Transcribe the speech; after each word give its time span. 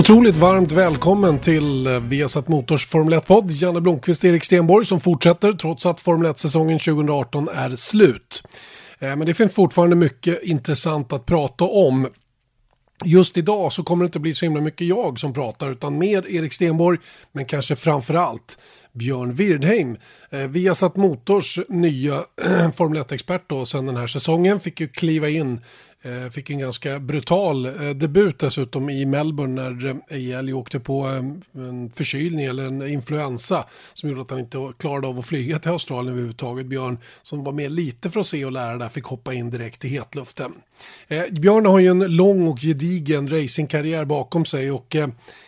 Otroligt 0.00 0.36
varmt 0.36 0.72
välkommen 0.72 1.38
till 1.38 1.86
eh, 1.86 2.00
Viasat 2.00 2.48
Motors 2.48 2.86
Formel 2.86 3.14
1-podd. 3.14 3.50
Janne 3.50 3.80
Blomqvist 3.80 4.24
Erik 4.24 4.44
Stenborg 4.44 4.86
som 4.86 5.00
fortsätter 5.00 5.52
trots 5.52 5.86
att 5.86 6.00
Formel 6.00 6.32
1-säsongen 6.32 6.78
2018 6.78 7.48
är 7.48 7.76
slut. 7.76 8.42
Eh, 8.98 9.16
men 9.16 9.26
det 9.26 9.34
finns 9.34 9.54
fortfarande 9.54 9.96
mycket 9.96 10.42
intressant 10.42 11.12
att 11.12 11.26
prata 11.26 11.64
om. 11.64 12.08
Just 13.04 13.36
idag 13.36 13.72
så 13.72 13.82
kommer 13.82 14.04
det 14.04 14.06
inte 14.06 14.20
bli 14.20 14.34
så 14.34 14.46
himla 14.46 14.60
mycket 14.60 14.86
jag 14.86 15.20
som 15.20 15.32
pratar 15.32 15.70
utan 15.70 15.98
mer 15.98 16.28
Erik 16.28 16.52
Stenborg 16.52 16.98
men 17.32 17.44
kanske 17.44 17.76
framför 17.76 18.14
allt 18.14 18.58
Björn 18.92 19.34
Wirdheim. 19.34 19.96
Eh, 20.30 20.38
Viasat 20.40 20.96
Motors 20.96 21.58
nya 21.68 22.24
Formel 22.76 23.02
1-expert 23.02 23.42
då 23.46 23.66
sen 23.66 23.86
den 23.86 23.96
här 23.96 24.06
säsongen 24.06 24.60
fick 24.60 24.80
ju 24.80 24.88
kliva 24.88 25.28
in 25.28 25.60
Eh, 26.02 26.30
fick 26.30 26.50
en 26.50 26.58
ganska 26.58 26.98
brutal 26.98 27.66
eh, 27.66 27.90
debut 27.90 28.38
dessutom 28.38 28.90
i 28.90 29.06
Melbourne 29.06 29.62
när 29.62 29.86
eh, 29.86 29.96
Ejeli 30.08 30.52
åkte 30.52 30.80
på 30.80 31.02
en 31.02 31.90
förkylning 31.94 32.44
eller 32.44 32.66
en 32.66 32.88
influensa 32.88 33.64
som 33.94 34.08
gjorde 34.08 34.22
att 34.22 34.30
han 34.30 34.40
inte 34.40 34.72
klarade 34.78 35.06
av 35.06 35.18
att 35.18 35.26
flyga 35.26 35.58
till 35.58 35.70
Australien 35.70 36.12
överhuvudtaget. 36.12 36.66
Björn 36.66 36.98
som 37.22 37.44
var 37.44 37.52
med 37.52 37.72
lite 37.72 38.10
för 38.10 38.20
att 38.20 38.26
se 38.26 38.44
och 38.44 38.52
lära 38.52 38.76
där 38.76 38.88
fick 38.88 39.04
hoppa 39.04 39.34
in 39.34 39.50
direkt 39.50 39.84
i 39.84 39.88
hetluften. 39.88 40.52
Björn 41.30 41.66
har 41.66 41.78
ju 41.78 41.88
en 41.88 42.16
lång 42.16 42.48
och 42.48 42.58
gedigen 42.60 43.30
racingkarriär 43.30 44.04
bakom 44.04 44.44
sig 44.44 44.70
och 44.70 44.96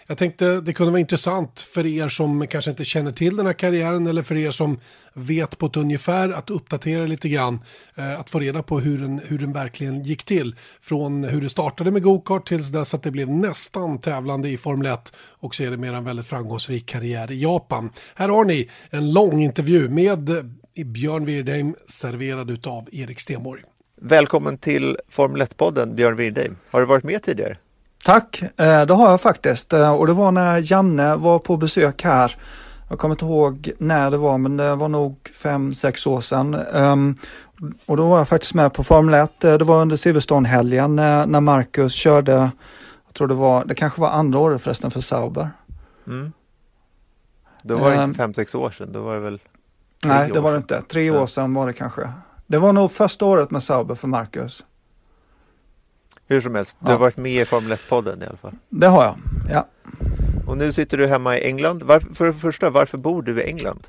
jag 0.06 0.18
tänkte 0.18 0.60
det 0.60 0.72
kunde 0.72 0.90
vara 0.90 1.00
intressant 1.00 1.60
för 1.60 1.86
er 1.86 2.08
som 2.08 2.46
kanske 2.46 2.70
inte 2.70 2.84
känner 2.84 3.12
till 3.12 3.36
den 3.36 3.46
här 3.46 3.52
karriären 3.52 4.06
eller 4.06 4.22
för 4.22 4.36
er 4.36 4.50
som 4.50 4.78
vet 5.14 5.58
på 5.58 5.66
ett 5.66 5.76
ungefär 5.76 6.28
att 6.28 6.50
uppdatera 6.50 7.06
lite 7.06 7.28
grann. 7.28 7.60
Eh, 7.94 8.20
att 8.20 8.30
få 8.30 8.40
reda 8.40 8.62
på 8.62 8.80
hur 8.80 8.98
den, 8.98 9.20
hur 9.28 9.38
den 9.38 9.52
verkligen 9.52 10.02
gick 10.02 10.24
till. 10.24 10.54
Från 10.80 11.24
hur 11.24 11.40
det 11.40 11.48
startade 11.48 11.90
med 11.90 12.02
gokart 12.02 12.48
tills 12.48 12.68
dess 12.68 12.94
att 12.94 13.02
det 13.02 13.10
blev 13.10 13.30
nästan 13.30 13.98
tävlande 13.98 14.48
i 14.48 14.58
Formel 14.58 14.86
1 14.86 15.12
och 15.16 15.54
så 15.54 15.62
är 15.62 15.70
det 15.70 15.76
mer 15.76 15.92
en 15.92 16.04
väldigt 16.04 16.26
framgångsrik 16.26 16.86
karriär 16.86 17.32
i 17.32 17.42
Japan. 17.42 17.90
Här 18.14 18.28
har 18.28 18.44
ni 18.44 18.70
en 18.90 19.12
lång 19.12 19.42
intervju 19.42 19.88
med 19.88 20.30
eh, 20.30 20.84
Björn 20.84 21.24
Wirdheim 21.24 21.74
serverad 21.86 22.66
av 22.66 22.88
Erik 22.92 23.20
Stenborg. 23.20 23.62
Välkommen 24.00 24.58
till 24.58 24.96
Formel 25.08 25.42
1-podden 25.42 25.94
Björn 25.94 26.16
Wirdheim. 26.16 26.56
Har 26.70 26.80
du 26.80 26.86
varit 26.86 27.04
med 27.04 27.22
tidigare? 27.22 27.56
Tack, 28.04 28.42
eh, 28.42 28.86
det 28.86 28.94
har 28.94 29.10
jag 29.10 29.20
faktiskt 29.20 29.72
eh, 29.72 29.92
och 29.92 30.06
det 30.06 30.12
var 30.12 30.32
när 30.32 30.72
Janne 30.72 31.16
var 31.16 31.38
på 31.38 31.56
besök 31.56 32.02
här. 32.04 32.36
Jag 32.88 32.98
kommer 32.98 33.14
inte 33.14 33.24
ihåg 33.24 33.70
när 33.78 34.10
det 34.10 34.16
var 34.16 34.38
men 34.38 34.56
det 34.56 34.74
var 34.74 34.88
nog 34.88 35.30
fem 35.42 35.74
sex 35.74 36.06
år 36.06 36.20
sedan. 36.20 36.54
Ehm, 36.54 37.14
och 37.86 37.96
då 37.96 38.08
var 38.08 38.18
jag 38.18 38.28
faktiskt 38.28 38.54
med 38.54 38.72
på 38.72 38.84
Formel 38.84 39.14
1. 39.14 39.44
Eh, 39.44 39.54
det 39.54 39.64
var 39.64 39.82
under 39.82 39.96
Silverstone-helgen 39.96 40.96
när 40.96 41.40
Marcus 41.40 41.92
körde, 41.92 42.32
jag 43.06 43.14
tror 43.14 43.28
det 43.28 43.34
var, 43.34 43.64
det 43.64 43.74
kanske 43.74 44.00
var 44.00 44.10
andra 44.10 44.38
året 44.38 44.62
förresten 44.62 44.90
för 44.90 45.00
Sauber. 45.00 45.50
Mm. 46.06 46.32
Då 47.62 47.76
var 47.76 47.90
det 47.90 47.94
inte 47.94 48.04
ehm. 48.04 48.14
fem 48.14 48.34
sex 48.34 48.54
år 48.54 48.70
sedan, 48.70 48.92
då 48.92 49.02
var 49.02 49.14
det 49.14 49.20
väl 49.20 49.38
Nej, 50.04 50.30
det 50.32 50.40
var 50.40 50.50
det 50.50 50.56
inte. 50.56 50.82
Tre 50.82 51.10
år 51.10 51.26
sedan 51.26 51.54
var 51.54 51.66
det 51.66 51.72
kanske. 51.72 52.08
Det 52.46 52.58
var 52.58 52.72
nog 52.72 52.92
första 52.92 53.24
året 53.24 53.50
med 53.50 53.62
Sauber 53.62 53.94
för 53.94 54.08
Marcus. 54.08 54.64
Hur 56.32 56.40
som 56.40 56.54
helst, 56.54 56.76
du 56.80 56.90
har 56.90 56.98
varit 56.98 57.16
med 57.16 57.42
i 57.42 57.44
Formel 57.44 57.72
1-podden 57.72 58.22
i 58.22 58.26
alla 58.26 58.36
fall. 58.36 58.52
Det 58.68 58.86
har 58.86 59.04
jag, 59.04 59.16
ja. 59.50 59.66
Och 60.46 60.56
nu 60.58 60.72
sitter 60.72 60.98
du 60.98 61.06
hemma 61.06 61.38
i 61.38 61.46
England. 61.46 61.82
Varför, 61.82 62.14
för 62.14 62.26
det 62.26 62.32
första, 62.32 62.70
varför 62.70 62.98
bor 62.98 63.22
du 63.22 63.42
i 63.42 63.44
England? 63.44 63.86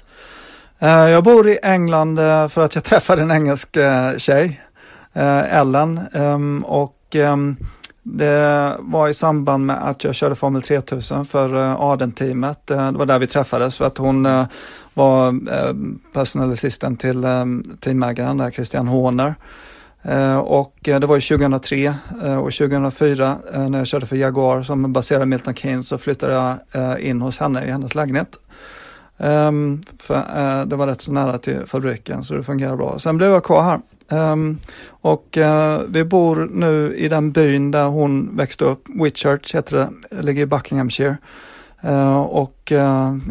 Uh, 0.84 0.90
jag 0.90 1.24
bor 1.24 1.50
i 1.50 1.60
England 1.64 2.20
uh, 2.20 2.48
för 2.48 2.62
att 2.62 2.76
jag 2.76 2.84
träffade 2.92 3.22
en 3.22 3.32
engelsk 3.32 3.78
uh, 3.78 4.18
tjej, 4.18 4.62
Ellen, 5.14 6.00
um, 6.14 6.64
och 6.64 7.16
um, 7.16 7.58
det 8.04 8.76
var 8.80 9.08
i 9.08 9.14
samband 9.14 9.66
med 9.66 9.90
att 9.90 10.04
jag 10.04 10.16
körde 10.16 10.36
Formel 10.36 10.62
3000 10.62 11.26
för 11.26 11.54
Aden-teamet. 11.94 12.68
Det 12.68 12.92
var 12.92 13.06
där 13.06 13.20
vi 13.20 13.28
träffades 13.28 13.78
för 13.78 13.86
att 13.86 13.98
hon 13.98 14.24
var 14.94 15.40
personal 16.14 16.52
assistant 16.52 17.00
till 17.00 17.26
teamägaren 17.80 18.38
där, 18.38 18.52
Christian 18.52 18.88
Horner. 18.88 19.36
Eh, 20.04 20.38
och 20.38 20.90
eh, 20.90 21.00
det 21.00 21.08
var 21.08 21.16
ju 21.16 21.22
2003 21.22 21.94
eh, 22.24 22.38
och 22.38 22.54
2004 22.54 23.38
när 23.70 23.78
jag 23.78 23.88
körde 23.88 24.06
för 24.06 24.16
Jaguar 24.16 24.64
som 24.64 24.94
baserade 24.94 25.26
Milton 25.26 25.56
Keynes 25.56 25.88
så 25.88 25.98
flyttade 25.98 26.58
jag 26.72 27.00
in 27.00 27.22
hos 27.22 27.40
henne 27.40 27.66
i 27.66 27.72
hennes 27.72 27.96
lägenhet. 27.96 28.38
Um, 29.18 29.84
för, 30.00 30.16
uh, 30.16 30.66
det 30.66 30.76
var 30.76 30.88
rätt 30.88 31.02
så 31.02 31.12
nära 31.12 31.38
till 31.38 31.66
fabriken 31.66 32.24
så 32.24 32.34
det 32.34 32.44
fungerar 32.44 32.76
bra. 32.76 33.00
Sen 33.00 33.18
blev 33.18 33.32
jag 33.32 33.44
kvar 33.44 33.64
här. 33.64 33.82
Um, 34.32 34.60
och 34.88 35.38
uh, 35.38 35.82
vi 35.88 36.04
bor 36.04 36.50
nu 36.52 36.96
i 36.98 37.10
den 37.10 37.32
byn 37.32 37.72
där 37.72 37.86
hon 37.86 38.38
växte 38.38 38.66
upp, 38.66 38.84
Whitchurch 39.04 39.56
heter 39.56 39.78
det, 39.78 40.22
ligger 40.22 40.42
i 40.42 40.46
Buckinghamshire. 40.46 41.18
Uh, 41.86 42.22
och 42.22 42.72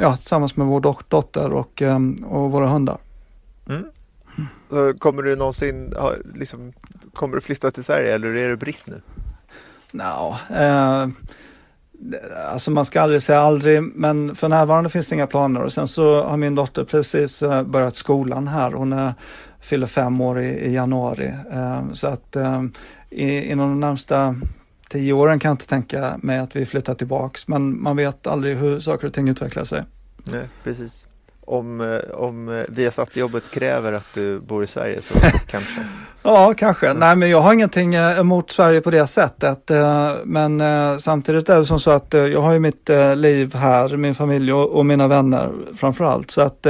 ja, 0.00 0.16
tillsammans 0.16 0.56
med 0.56 0.66
vår 0.66 0.80
dotter 1.08 1.52
och, 1.52 1.82
um, 1.82 2.24
och 2.24 2.50
våra 2.50 2.66
hundar. 2.66 2.98
Mm. 3.68 3.84
Kommer 4.98 5.22
du 5.22 5.36
någonsin, 5.36 5.94
liksom, 6.34 6.72
kommer 7.14 7.34
du 7.34 7.40
flytta 7.40 7.70
till 7.70 7.84
Sverige 7.84 8.14
eller 8.14 8.34
är 8.34 8.48
du 8.48 8.56
britt 8.56 8.86
nu? 8.86 9.00
No, 9.92 10.36
eh, 10.56 11.08
alltså 12.46 12.70
man 12.70 12.84
ska 12.84 13.00
aldrig 13.00 13.22
säga 13.22 13.40
aldrig, 13.40 13.82
men 13.82 14.34
för 14.34 14.48
närvarande 14.48 14.90
finns 14.90 15.08
det 15.08 15.14
inga 15.14 15.26
planer 15.26 15.62
och 15.62 15.72
sen 15.72 15.88
så 15.88 16.24
har 16.24 16.36
min 16.36 16.54
dotter 16.54 16.84
precis 16.84 17.42
eh, 17.42 17.62
börjat 17.62 17.96
skolan 17.96 18.48
här. 18.48 18.72
Hon 18.72 18.92
är, 18.92 19.14
fyller 19.60 19.86
fem 19.86 20.20
år 20.20 20.40
i, 20.40 20.48
i 20.48 20.74
januari. 20.74 21.34
Eh, 21.52 21.92
så 21.92 22.06
att 22.06 22.36
eh, 22.36 22.62
inom 23.10 23.68
de 23.68 23.80
närmsta 23.80 24.36
tio 24.88 25.12
åren 25.12 25.38
kan 25.38 25.48
jag 25.48 25.54
inte 25.54 25.66
tänka 25.66 26.18
mig 26.22 26.38
att 26.38 26.56
vi 26.56 26.66
flyttar 26.66 26.94
tillbaks, 26.94 27.48
men 27.48 27.82
man 27.82 27.96
vet 27.96 28.26
aldrig 28.26 28.56
hur 28.56 28.80
saker 28.80 29.06
och 29.06 29.12
ting 29.12 29.28
utvecklar 29.28 29.64
sig. 29.64 29.84
Nej, 30.24 30.48
precis 30.64 31.08
om, 31.46 31.80
eh, 31.80 32.10
om 32.14 32.48
eh, 32.48 32.64
Viasat-jobbet 32.68 33.50
kräver 33.50 33.92
att 33.92 34.14
du 34.14 34.40
bor 34.40 34.64
i 34.64 34.66
Sverige 34.66 35.02
så 35.02 35.14
kanske? 35.46 35.80
Ja, 36.22 36.54
kanske. 36.56 36.86
Mm. 36.86 36.98
Nej, 36.98 37.16
men 37.16 37.30
jag 37.30 37.40
har 37.40 37.52
ingenting 37.52 37.94
eh, 37.94 38.18
emot 38.18 38.50
Sverige 38.50 38.80
på 38.80 38.90
det 38.90 39.06
sättet. 39.06 39.70
Men 40.24 40.62
samtidigt 41.00 41.48
är 41.48 41.58
det 41.58 41.64
som 41.64 41.80
så 41.80 41.90
att 41.90 42.14
jag 42.14 42.40
har 42.40 42.52
ju 42.52 42.58
mitt 42.58 42.90
liv 43.16 43.54
här, 43.54 43.96
min 43.96 44.14
familj 44.14 44.52
och, 44.52 44.70
och 44.70 44.86
mina 44.86 45.08
vänner 45.08 45.52
framför 45.74 46.04
allt. 46.04 46.30
Så 46.30 46.40
att 46.40 46.62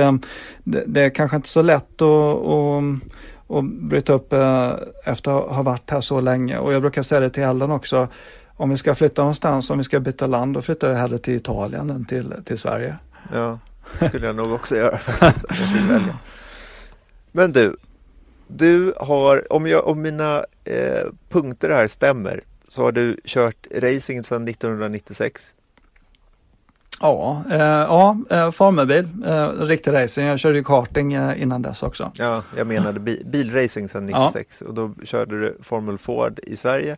det, 0.65 1.00
är 1.00 1.09
kanske 1.09 1.37
inte 1.37 1.49
så 1.49 1.62
lätt 1.62 2.03
att, 2.03 2.47
att, 2.47 3.59
att 3.59 3.65
bryta 3.65 4.12
upp 4.12 4.32
efter 5.05 5.38
att 5.38 5.55
ha 5.55 5.62
varit 5.62 5.91
här 5.91 6.00
så 6.00 6.21
länge. 6.21 6.59
Och 6.59 6.72
jag 6.72 6.82
brukar 6.82 7.03
säga 7.03 7.21
det 7.21 7.31
till 7.31 7.43
Ellen 7.43 7.71
också. 7.71 8.09
Om 8.56 8.71
vi 8.71 8.77
ska 8.77 8.94
flytta 8.94 9.22
någonstans, 9.22 9.71
om 9.71 9.78
vi 9.78 9.84
ska 9.84 10.00
byta 10.00 10.27
land, 10.27 10.55
då 10.55 10.61
flyttar 10.61 10.91
jag 10.91 10.97
hellre 10.97 11.19
till 11.19 11.34
Italien 11.34 11.91
än 11.91 12.05
till, 12.05 12.34
till 12.44 12.59
Sverige. 12.59 12.97
Ja 13.32 13.59
skulle 14.09 14.26
jag 14.26 14.37
nog 14.37 14.53
också 14.53 14.76
göra 14.76 15.00
Men 17.32 17.53
du, 17.53 17.76
du 18.47 18.94
har, 18.97 19.53
om, 19.53 19.66
jag, 19.66 19.87
om 19.87 20.03
mina 20.03 20.44
eh, 20.65 21.06
punkter 21.28 21.70
här 21.70 21.87
stämmer, 21.87 22.41
så 22.69 22.82
har 22.82 22.93
du 22.93 23.16
kört 23.25 23.66
racing 23.75 24.25
sedan 24.25 24.48
1996. 24.48 25.54
Ja, 27.00 27.44
eh, 27.50 27.59
ja 27.60 28.16
eh, 28.31 28.50
formelbil, 28.50 29.09
eh, 29.26 29.48
riktig 29.48 29.93
racing. 29.93 30.26
Jag 30.26 30.38
körde 30.38 30.59
ju 30.59 30.64
karting 30.64 31.12
eh, 31.12 31.43
innan 31.43 31.62
dess 31.62 31.82
också. 31.82 32.12
Ja, 32.14 32.43
jag 32.56 32.66
menade 32.66 33.00
bi 33.00 33.22
bilracing 33.25 33.88
sedan 33.88 34.06
96 34.06 34.61
ja. 34.61 34.69
och 34.69 34.75
då 34.75 34.94
körde 35.05 35.40
du 35.40 35.56
Formel 35.62 35.99
Ford 35.99 36.38
i 36.43 36.56
Sverige. 36.56 36.96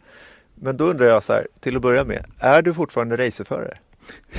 Men 0.55 0.77
då 0.77 0.85
undrar 0.85 1.07
jag 1.07 1.25
så 1.25 1.33
här, 1.33 1.47
till 1.61 1.77
att 1.77 1.83
börja 1.83 2.05
med, 2.05 2.25
är 2.39 2.63
du 2.63 2.75
fortfarande 2.75 3.17
racerförare? 3.17 3.75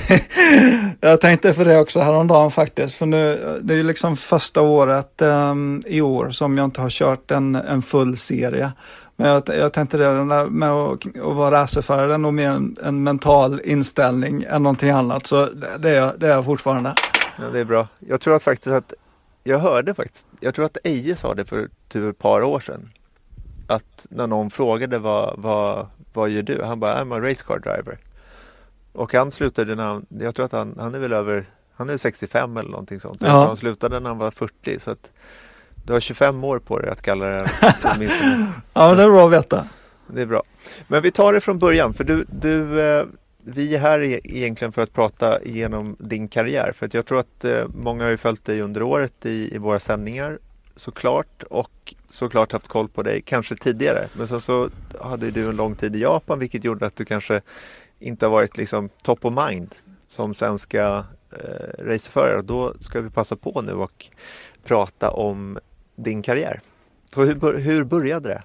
jag 1.00 1.20
tänkte 1.20 1.54
för 1.54 1.64
det 1.64 1.78
också 1.78 2.00
häromdagen 2.00 2.50
faktiskt. 2.50 2.94
För 2.94 3.06
nu, 3.06 3.58
det 3.62 3.74
är 3.74 3.76
ju 3.76 3.82
liksom 3.82 4.16
första 4.16 4.60
året 4.60 5.22
um, 5.22 5.82
i 5.86 6.00
år 6.00 6.30
som 6.30 6.58
jag 6.58 6.64
inte 6.64 6.80
har 6.80 6.90
kört 6.90 7.30
en, 7.30 7.54
en 7.54 7.82
full 7.82 8.16
serie. 8.16 8.72
Men 9.16 9.28
jag, 9.30 9.42
jag 9.46 9.72
tänkte 9.72 9.96
det 9.96 10.24
med 10.50 10.70
att, 10.70 11.06
att 11.06 11.36
vara 11.36 11.62
racerförare, 11.62 12.06
det 12.06 12.14
är 12.14 12.18
nog 12.18 12.34
mer 12.34 12.48
en, 12.48 12.76
en, 12.82 13.02
mental 13.02 13.60
inställning 13.64 14.44
än 14.48 14.62
någonting 14.62 14.90
annat. 14.90 15.26
Så 15.26 15.46
det, 15.46 15.78
det, 15.78 15.90
är, 15.90 16.14
det 16.18 16.26
är 16.26 16.30
jag 16.30 16.44
fortfarande. 16.44 16.94
Ja, 17.38 17.44
det 17.44 17.60
är 17.60 17.64
bra. 17.64 17.88
Jag 17.98 18.20
tror 18.20 18.34
att 18.34 18.42
faktiskt 18.42 18.74
att, 18.74 18.92
jag 19.44 19.58
hörde 19.58 19.94
faktiskt, 19.94 20.26
jag 20.40 20.54
tror 20.54 20.64
att 20.64 20.76
Eje 20.84 21.16
sa 21.16 21.34
det 21.34 21.44
för 21.44 21.68
typ 21.88 22.10
ett 22.10 22.18
par 22.18 22.42
år 22.42 22.60
sedan. 22.60 22.90
Att 23.66 24.06
när 24.10 24.26
någon 24.26 24.50
frågade 24.50 24.98
vad, 24.98 25.34
vad, 25.38 25.86
vad 26.12 26.30
gör 26.30 26.42
du? 26.42 26.62
Han 26.62 26.80
bara, 26.80 27.04
I'm 27.04 27.14
a 27.14 27.20
race 27.20 27.44
car 27.46 27.58
driver. 27.58 27.98
Och 28.96 29.12
han 29.12 29.30
slutade 29.30 29.74
när 29.74 29.84
han, 29.84 30.06
jag 30.08 30.34
tror 30.34 30.46
att 30.46 30.52
han, 30.52 30.74
han 30.78 30.94
är 30.94 30.98
väl 30.98 31.12
över, 31.12 31.44
han 31.74 31.90
är 31.90 31.96
65 31.96 32.56
eller 32.56 32.70
någonting 32.70 33.00
sånt. 33.00 33.18
Ja. 33.20 33.46
Han 33.46 33.56
slutade 33.56 34.00
när 34.00 34.10
han 34.10 34.18
var 34.18 34.30
40 34.30 34.80
så 34.80 34.90
att 34.90 35.10
du 35.84 35.92
har 35.92 36.00
25 36.00 36.44
år 36.44 36.58
på 36.58 36.78
dig 36.78 36.90
att 36.90 37.02
kalla 37.02 37.26
det 37.26 37.48
Ja, 38.72 38.94
det 38.94 39.02
är 39.02 39.08
bra 39.08 39.26
att 39.26 39.32
veta. 39.32 39.68
Det 40.06 40.22
är 40.22 40.26
bra. 40.26 40.42
Men 40.88 41.02
vi 41.02 41.10
tar 41.10 41.32
det 41.32 41.40
från 41.40 41.58
början 41.58 41.94
för 41.94 42.04
du, 42.04 42.26
du 42.28 42.80
eh, 42.80 43.04
vi 43.48 43.74
är 43.74 43.78
här 43.78 44.02
e-, 44.02 44.20
egentligen 44.24 44.72
för 44.72 44.82
att 44.82 44.92
prata 44.92 45.42
igenom 45.42 45.96
din 45.98 46.28
karriär 46.28 46.72
för 46.76 46.86
att 46.86 46.94
jag 46.94 47.06
tror 47.06 47.20
att 47.20 47.44
eh, 47.44 47.64
många 47.74 48.04
har 48.04 48.10
ju 48.10 48.16
följt 48.16 48.44
dig 48.44 48.60
under 48.60 48.82
året 48.82 49.26
i, 49.26 49.54
i 49.54 49.58
våra 49.58 49.78
sändningar 49.78 50.38
såklart 50.76 51.42
och 51.42 51.94
såklart 52.08 52.52
haft 52.52 52.68
koll 52.68 52.88
på 52.88 53.02
dig 53.02 53.22
kanske 53.22 53.56
tidigare 53.56 54.08
men 54.12 54.28
sen 54.28 54.40
så 54.40 54.68
hade 55.00 55.30
du 55.30 55.48
en 55.48 55.56
lång 55.56 55.74
tid 55.74 55.96
i 55.96 56.00
Japan 56.00 56.38
vilket 56.38 56.64
gjorde 56.64 56.86
att 56.86 56.96
du 56.96 57.04
kanske 57.04 57.40
inte 58.00 58.26
har 58.26 58.30
varit 58.30 58.56
liksom 58.56 58.88
top 59.02 59.24
of 59.24 59.34
mind 59.48 59.74
som 60.06 60.34
svenska 60.34 61.04
eh, 61.32 61.84
racerförare. 61.84 62.42
Då 62.42 62.74
ska 62.80 63.00
vi 63.00 63.10
passa 63.10 63.36
på 63.36 63.62
nu 63.62 63.72
och 63.72 64.06
prata 64.64 65.10
om 65.10 65.58
din 65.96 66.22
karriär. 66.22 66.60
Så 67.14 67.22
hur, 67.22 67.58
hur 67.58 67.84
började 67.84 68.28
det? 68.28 68.42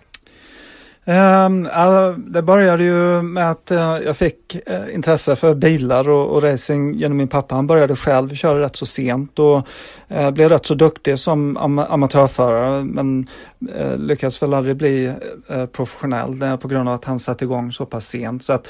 Um, 1.06 1.68
det 2.18 2.42
började 2.42 2.83
ju 2.83 3.21
med 3.21 3.51
att 3.51 3.71
uh, 3.71 3.77
jag 3.80 4.18
fick 4.18 4.57
uh, 4.69 4.94
intresse 4.95 5.36
för 5.36 5.56
bilar 5.56 6.09
och, 6.09 6.36
och, 6.36 6.44
racing 6.44 6.94
genom 6.95 7.18
min 7.18 7.27
pappa. 7.27 7.56
Han 7.56 7.68
började 7.68 7.95
själv 7.95 8.36
köra 8.36 8.59
rätt 8.59 8.75
så 8.75 8.86
sent 8.86 9.39
och 9.39 9.68
uh, 10.12 10.31
blev 10.31 10.50
rätt 10.50 10.65
så 10.65 10.74
duktig 10.74 11.19
som 11.19 11.57
am 11.57 11.80
amatörförare 11.80 12.83
men 12.83 13.27
lyckades 13.97 14.42
väl 14.42 14.54
aldrig 14.54 14.75
bli 14.75 15.13
professionell 15.71 16.57
på 16.62 16.68
grund 16.68 16.89
av 16.89 16.95
att 16.95 17.06
han 17.06 17.19
satte 17.19 17.45
igång 17.45 17.71
så 17.71 17.86
pass 17.86 18.07
sent. 18.07 18.44
Så 18.44 18.54
att 18.54 18.68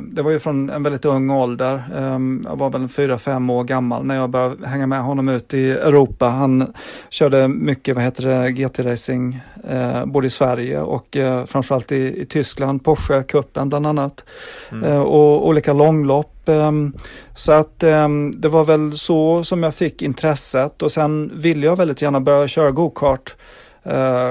det 0.00 0.22
var 0.22 0.30
ju 0.30 0.38
från 0.38 0.70
en 0.70 0.82
väldigt 0.82 1.04
ung 1.04 1.30
ålder. 1.30 1.82
Ehm, 1.96 2.42
jag 2.44 2.56
var 2.56 2.70
väl 2.70 2.88
fyra, 2.88 3.18
fem 3.18 3.50
år 3.50 3.64
gammal 3.64 4.04
när 4.04 4.16
jag 4.16 4.30
började 4.30 4.68
hänga 4.68 4.86
med 4.86 5.02
honom 5.02 5.28
ut 5.28 5.54
i 5.54 5.70
Europa. 5.70 6.26
Han 6.26 6.72
körde 7.10 7.48
mycket, 7.48 7.94
vad 7.94 8.04
heter 8.04 8.24
det, 8.24 8.50
GT-racing, 8.50 9.40
eh, 9.68 10.04
både 10.06 10.26
i 10.26 10.30
Sverige 10.30 10.80
och 10.80 11.16
eh, 11.16 11.44
framförallt 11.44 11.92
i, 11.92 12.20
i 12.20 12.26
Tyskland, 12.26 12.82
Porsche-cupen 12.82 13.68
bland 13.68 13.86
annat. 13.86 14.24
Mm. 14.72 15.02
Och 15.02 15.48
olika 15.48 15.72
långlopp. 15.72 16.48
Ehm, 16.48 16.92
så 17.34 17.52
att 17.52 17.82
ehm, 17.82 18.40
det 18.40 18.48
var 18.48 18.64
väl 18.64 18.98
så 18.98 19.44
som 19.44 19.62
jag 19.62 19.74
fick 19.74 20.02
intresset 20.02 20.82
och 20.82 20.92
sen 20.92 21.32
ville 21.34 21.66
jag 21.66 21.76
väldigt 21.76 22.02
gärna 22.02 22.20
börja 22.20 22.48
köra 22.48 22.70
go-kart. 22.70 23.36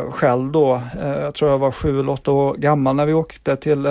Själv 0.09 0.51
då. 0.51 0.81
Jag 1.01 1.33
tror 1.33 1.51
jag 1.51 1.57
var 1.57 1.71
sju 1.71 1.99
eller 1.99 2.11
åtta 2.11 2.31
år 2.31 2.53
gammal 2.53 2.95
när 2.95 3.05
vi 3.05 3.13
åkte 3.13 3.55
till 3.55 3.85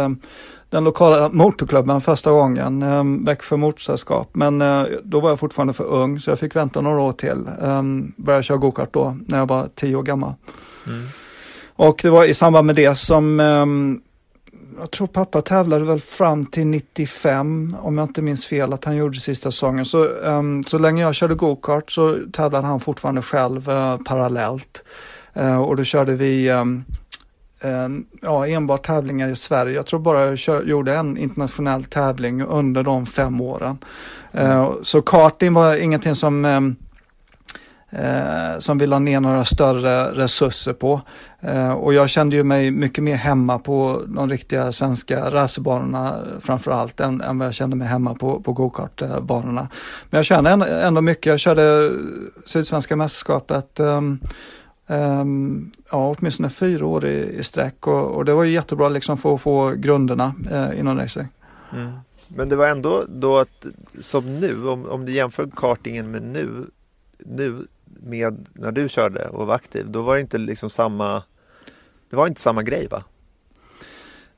den 0.72 0.84
lokala 0.84 1.28
motorklubben 1.28 2.00
första 2.00 2.30
gången, 2.30 2.82
eh, 2.82 3.04
Växjö 3.26 3.56
Motorsällskap. 3.56 4.28
Men 4.32 4.62
eh, 4.62 4.84
då 5.04 5.20
var 5.20 5.28
jag 5.28 5.38
fortfarande 5.38 5.72
för 5.72 5.84
ung 5.84 6.20
så 6.20 6.30
jag 6.30 6.38
fick 6.38 6.56
vänta 6.56 6.80
några 6.80 7.00
år 7.00 7.12
till. 7.12 7.48
Eh, 7.62 7.82
började 8.16 8.42
köra 8.42 8.58
gokart 8.58 8.92
då 8.92 9.16
när 9.26 9.38
jag 9.38 9.48
var 9.48 9.68
tio 9.74 9.96
år 9.96 10.02
gammal. 10.02 10.34
Mm. 10.86 11.06
Och 11.76 12.00
det 12.02 12.10
var 12.10 12.24
i 12.24 12.34
samband 12.34 12.66
med 12.66 12.76
det 12.76 12.94
som 12.94 13.40
eh, 13.40 13.66
jag 14.80 14.90
tror 14.90 15.06
pappa 15.06 15.42
tävlade 15.42 15.84
väl 15.84 16.00
fram 16.00 16.46
till 16.46 16.66
95 16.66 17.76
om 17.80 17.98
jag 17.98 18.04
inte 18.04 18.22
minns 18.22 18.46
fel 18.46 18.72
att 18.72 18.84
han 18.84 18.96
gjorde 18.96 19.20
sista 19.20 19.50
säsongen. 19.50 19.84
Så, 19.84 20.04
um, 20.04 20.64
så 20.64 20.78
länge 20.78 21.02
jag 21.02 21.14
körde 21.14 21.34
gokart 21.34 21.90
så 21.90 22.18
tävlade 22.32 22.66
han 22.66 22.80
fortfarande 22.80 23.22
själv 23.22 23.68
uh, 23.68 23.96
parallellt. 23.96 24.82
Uh, 25.36 25.62
och 25.62 25.76
då 25.76 25.84
körde 25.84 26.14
vi 26.14 26.50
um, 26.50 26.84
ja, 28.20 28.46
enbart 28.46 28.86
tävlingar 28.86 29.28
i 29.28 29.36
Sverige. 29.36 29.74
Jag 29.74 29.86
tror 29.86 30.00
bara 30.00 30.24
jag 30.24 30.38
kör, 30.38 30.62
gjorde 30.62 30.94
en 30.94 31.16
internationell 31.16 31.84
tävling 31.84 32.42
under 32.42 32.82
de 32.82 33.06
fem 33.06 33.40
åren. 33.40 33.78
Mm. 34.32 34.72
Så 34.82 35.02
karting 35.02 35.54
var 35.54 35.76
ingenting 35.76 36.14
som 36.14 36.44
ehm, 36.44 36.76
eh, 37.92 38.58
som 38.58 38.78
vi 38.78 38.86
la 38.86 38.98
ner 38.98 39.20
några 39.20 39.44
större 39.44 40.10
resurser 40.12 40.72
på. 40.72 41.00
Eh, 41.40 41.72
och 41.72 41.94
jag 41.94 42.10
kände 42.10 42.36
ju 42.36 42.44
mig 42.44 42.70
mycket 42.70 43.04
mer 43.04 43.14
hemma 43.14 43.58
på 43.58 44.02
de 44.06 44.30
riktiga 44.30 44.72
svenska 44.72 45.30
racerbanorna 45.30 46.24
framförallt 46.40 47.00
än, 47.00 47.20
än 47.20 47.38
vad 47.38 47.46
jag 47.46 47.54
kände 47.54 47.76
mig 47.76 47.88
hemma 47.88 48.14
på, 48.14 48.40
på 48.40 48.52
gokartbanorna. 48.52 49.68
Men 50.10 50.18
jag 50.18 50.24
kände 50.24 50.50
ändå 50.82 51.00
mycket, 51.00 51.26
jag 51.26 51.40
körde 51.40 51.92
Sydsvenska 52.46 52.96
mästerskapet 52.96 53.80
um, 53.80 54.20
Um, 54.86 55.72
ja, 55.90 56.14
åtminstone 56.18 56.50
fyra 56.50 56.86
år 56.86 57.04
i, 57.04 57.38
i 57.38 57.44
sträck 57.44 57.86
och, 57.86 58.16
och, 58.16 58.24
det 58.24 58.34
var 58.34 58.44
ju 58.44 58.52
jättebra 58.52 58.88
liksom 58.88 59.18
för 59.18 59.34
att 59.34 59.40
få 59.40 59.70
grunderna 59.70 60.34
uh, 60.52 60.80
inom 60.80 60.98
racing. 60.98 61.28
Mm. 61.72 61.92
Men 62.28 62.48
det 62.48 62.56
var 62.56 62.66
ändå 62.66 63.04
då 63.08 63.38
att 63.38 63.66
som 64.00 64.40
nu, 64.40 64.68
om, 64.68 64.86
om 64.86 65.04
du 65.04 65.12
jämför 65.12 65.50
kartingen 65.56 66.10
med 66.10 66.22
nu, 66.22 66.66
nu 67.18 67.66
med 68.02 68.46
när 68.52 68.72
du 68.72 68.88
körde 68.88 69.28
och 69.28 69.46
var 69.46 69.54
aktiv, 69.54 69.86
då 69.88 70.02
var 70.02 70.14
det 70.14 70.20
inte 70.20 70.38
liksom 70.38 70.70
samma, 70.70 71.22
det 72.10 72.16
var 72.16 72.26
inte 72.26 72.40
samma 72.40 72.62
grej 72.62 72.88
va? 72.90 73.02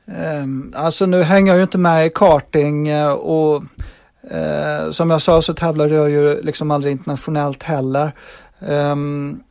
Um, 0.07 0.75
alltså 0.77 1.07
nu 1.07 1.23
hänger 1.23 1.53
jag 1.53 1.57
ju 1.57 1.63
inte 1.63 1.79
med 1.79 2.07
i 2.07 2.11
karting 2.11 2.89
eh, 2.89 3.13
och 3.13 3.63
uh, 4.35 4.91
som 4.91 5.11
jag 5.11 5.23
sa 5.23 5.43
så 5.43 5.55
tävlade 5.55 5.95
jag 5.95 6.11
ju 6.11 6.43
liksom 6.43 6.71
aldrig 6.71 6.93
internationellt 6.93 7.63
heller. 7.63 8.13
Um, 8.59 9.43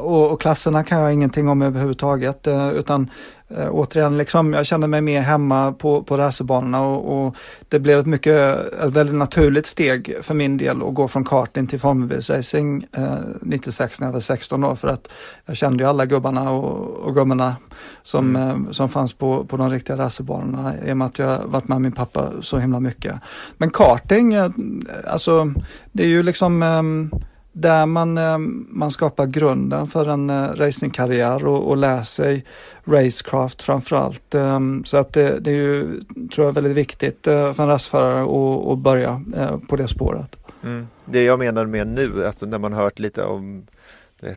och, 0.00 0.30
och, 0.32 0.40
klasserna 0.40 0.84
kan 0.84 1.00
jag 1.00 1.12
ingenting 1.12 1.48
om 1.48 1.62
överhuvudtaget. 1.62 2.46
Eh, 2.46 2.70
utan 2.70 3.10
eh, 3.48 3.68
återigen, 3.70 4.18
liksom, 4.18 4.52
jag 4.52 4.66
kände 4.66 4.86
mig 4.86 5.00
mer 5.00 5.20
hemma 5.20 5.72
på, 5.72 6.02
på 6.02 6.16
racerbanorna 6.16 6.80
och, 6.80 7.26
och, 7.26 7.36
det 7.68 7.78
blev 7.78 7.98
ett 7.98 8.06
mycket, 8.06 8.58
ett 8.72 8.92
väldigt 8.92 9.14
naturligt 9.16 9.66
steg 9.66 10.16
för 10.22 10.34
min 10.34 10.56
del 10.56 10.82
att 10.82 10.94
gå 10.94 11.08
från 11.08 11.24
karting 11.24 11.66
till 11.66 11.80
formelbilsracing 11.80 12.86
eh, 12.92 13.18
96 13.40 14.00
när 14.00 14.08
jag 14.08 14.12
var 14.12 14.20
16 14.20 14.64
år 14.64 14.74
för 14.74 14.88
att 14.88 15.08
jag 15.46 15.56
kände 15.56 15.84
ju 15.84 15.88
alla 15.88 16.06
gubbarna 16.06 16.50
och, 16.50 16.96
och 16.96 17.14
gummorna 17.14 17.56
som, 18.02 18.36
mm. 18.36 18.66
eh, 18.66 18.72
som 18.72 18.88
fanns 18.88 19.12
på, 19.12 19.44
på 19.44 19.56
de 19.56 19.70
riktiga 19.70 19.96
racerbanorna 19.96 20.74
i 20.86 20.92
och 20.92 20.96
med 20.96 21.06
att 21.06 21.18
jag 21.18 21.46
varit 21.46 21.68
med 21.68 21.80
min 21.80 21.92
pappa 21.92 22.30
så 22.40 22.58
himla 22.58 22.80
mycket. 22.80 23.14
Men 23.56 23.70
karting, 23.70 24.34
eh, 24.34 24.50
alltså 25.06 25.52
det 25.92 26.02
är 26.02 26.08
ju 26.08 26.22
liksom 26.22 26.62
eh, 26.62 27.18
där 27.58 27.86
man, 27.86 28.18
eh, 28.18 28.38
man 28.68 28.90
skapar 28.90 29.26
grunden 29.26 29.86
för 29.86 30.08
en 30.08 30.30
eh, 30.30 30.48
racingkarriär 30.48 31.46
och, 31.46 31.68
och 31.68 31.76
lär 31.76 32.02
sig 32.02 32.44
racecraft 32.84 33.62
framförallt. 33.62 34.34
Eh, 34.34 34.60
så 34.84 34.96
att 34.96 35.12
det, 35.12 35.40
det 35.40 35.50
är 35.50 35.54
ju, 35.54 36.00
tror 36.34 36.46
jag, 36.46 36.52
väldigt 36.52 36.76
viktigt 36.76 37.18
för 37.22 37.60
en 37.60 37.68
raceförare 37.68 38.22
att, 38.22 38.72
att 38.72 38.78
börja 38.78 39.22
på 39.68 39.76
det 39.76 39.88
spåret. 39.88 40.36
Mm. 40.62 40.88
Det 41.04 41.22
jag 41.22 41.38
menar 41.38 41.66
med 41.66 41.86
nu, 41.86 42.26
alltså 42.26 42.46
när 42.46 42.58
man 42.58 42.72
hört 42.72 42.98
lite 42.98 43.22
om 43.22 43.66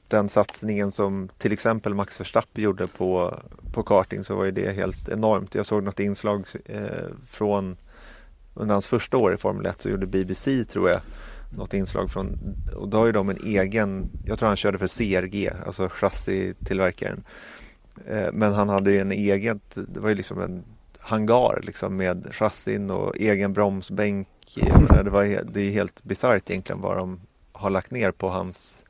den 0.08 0.30
satsningen 0.30 0.92
som 0.92 1.30
till 1.38 1.52
exempel 1.52 1.94
Max 1.94 2.20
Verstappen 2.20 2.64
gjorde 2.64 2.88
på, 2.88 3.40
på 3.74 3.84
karting 3.84 4.24
så 4.24 4.36
var 4.36 4.46
ju 4.46 4.52
det 4.52 4.72
helt 4.72 5.10
enormt. 5.10 5.56
Jag 5.56 5.66
såg 5.66 5.84
något 5.84 6.00
inslag 6.00 6.46
eh, 6.66 6.82
från 7.28 7.78
under 8.54 8.74
hans 8.74 8.88
första 8.88 9.18
år 9.18 9.34
i 9.34 9.38
Formel 9.38 9.66
1 9.66 9.82
så 9.82 9.90
gjorde 9.90 10.06
BBC 10.06 10.66
tror 10.66 10.90
jag 10.90 11.02
något 11.50 11.74
inslag 11.74 12.12
från, 12.12 12.56
och 12.76 12.88
då 12.88 12.98
har 12.98 13.06
ju 13.06 13.12
de 13.12 13.30
en 13.30 13.46
egen, 13.46 14.10
jag 14.26 14.40
tror 14.40 14.48
han 14.48 14.58
körde 14.58 14.78
för 14.78 14.88
CRG, 14.88 15.50
alltså 15.66 15.90
chassitillverkaren. 15.90 17.24
Eh, 18.08 18.28
men 18.34 18.54
han 18.54 18.70
hade 18.70 18.92
ju 18.92 19.00
en 19.00 19.12
egen, 19.12 19.60
det 19.74 20.00
var 20.00 20.10
ju 20.10 20.16
liksom 20.16 20.42
en 20.42 20.64
hangar 21.00 21.60
liksom 21.64 21.96
med 21.96 22.28
chassin 22.32 22.90
och 22.90 23.18
egen 23.18 23.54
bromsbänk. 23.54 24.28
Menar, 24.56 25.04
det, 25.04 25.10
var, 25.10 25.44
det 25.52 25.62
är 25.62 25.72
helt 25.72 26.04
bisarrt 26.04 26.50
egentligen 26.50 26.82
vad 26.82 26.98
de 26.98 27.20
har 27.52 27.70
lagt 27.70 27.92
ner 27.92 28.12
på 28.12 28.30
hans 28.30 28.84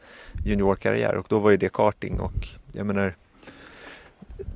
juniorkarriär 0.46 1.16
och 1.16 1.26
då 1.30 1.40
var 1.40 1.52
ju 1.52 1.58
det 1.58 1.74
karting 1.74 2.20
och 2.20 2.48
jag 2.72 2.86
menar 2.86 3.16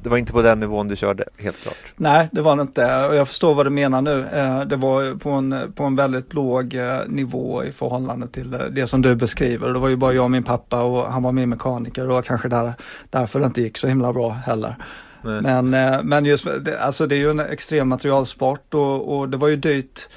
det 0.03 0.09
var 0.09 0.17
inte 0.17 0.31
på 0.31 0.41
den 0.41 0.59
nivån 0.59 0.87
du 0.87 0.95
körde, 0.95 1.23
helt 1.37 1.57
klart. 1.57 1.77
Nej, 1.95 2.29
det 2.31 2.41
var 2.41 2.55
det 2.55 2.61
inte. 2.61 3.05
Och 3.05 3.15
jag 3.15 3.27
förstår 3.27 3.53
vad 3.53 3.65
du 3.65 3.69
menar 3.69 4.01
nu. 4.01 4.25
Eh, 4.33 4.61
det 4.61 4.75
var 4.75 5.15
på 5.15 5.29
en, 5.29 5.73
på 5.75 5.83
en 5.83 5.95
väldigt 5.95 6.33
låg 6.33 6.75
eh, 6.75 6.99
nivå 7.07 7.63
i 7.63 7.71
förhållande 7.71 8.27
till 8.27 8.53
eh, 8.53 8.59
det 8.59 8.87
som 8.87 9.01
du 9.01 9.15
beskriver. 9.15 9.73
Det 9.73 9.79
var 9.79 9.89
ju 9.89 9.95
bara 9.95 10.13
jag 10.13 10.23
och 10.23 10.31
min 10.31 10.43
pappa 10.43 10.81
och 10.81 11.11
han 11.11 11.23
var 11.23 11.31
min 11.31 11.49
mekaniker. 11.49 12.05
Var 12.05 12.21
kanske 12.21 12.47
där, 12.47 12.73
därför 13.09 13.39
det 13.39 13.45
inte 13.45 13.61
gick 13.61 13.77
så 13.77 13.87
himla 13.87 14.13
bra 14.13 14.29
heller. 14.29 14.75
Nej. 15.21 15.63
Men, 15.63 15.69
men 16.07 16.25
just, 16.25 16.47
alltså 16.79 17.07
det 17.07 17.15
är 17.15 17.19
ju 17.19 17.29
en 17.29 17.39
extrem 17.39 17.87
materialsport 17.87 18.73
och, 18.73 19.17
och 19.17 19.29
det 19.29 19.37
var 19.37 19.47
ju 19.47 19.55
dyrt 19.55 20.09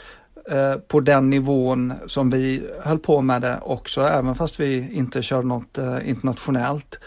på 0.89 1.01
den 1.01 1.31
nivån 1.31 1.93
som 2.07 2.31
vi 2.31 2.69
höll 2.83 2.99
på 2.99 3.23
med 3.23 3.43
det 3.43 3.59
också, 3.63 4.01
även 4.01 4.35
fast 4.35 4.61
vi 4.61 4.93
inte 4.93 5.23
körde 5.23 5.47
något 5.47 5.79
internationellt. 6.05 6.99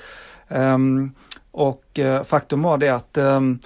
Um, 0.49 1.11
och 1.59 1.99
eh, 1.99 2.23
faktum 2.23 2.61
var 2.61 2.77
det 2.77 2.89
att 2.89 3.17
ehm, 3.17 3.59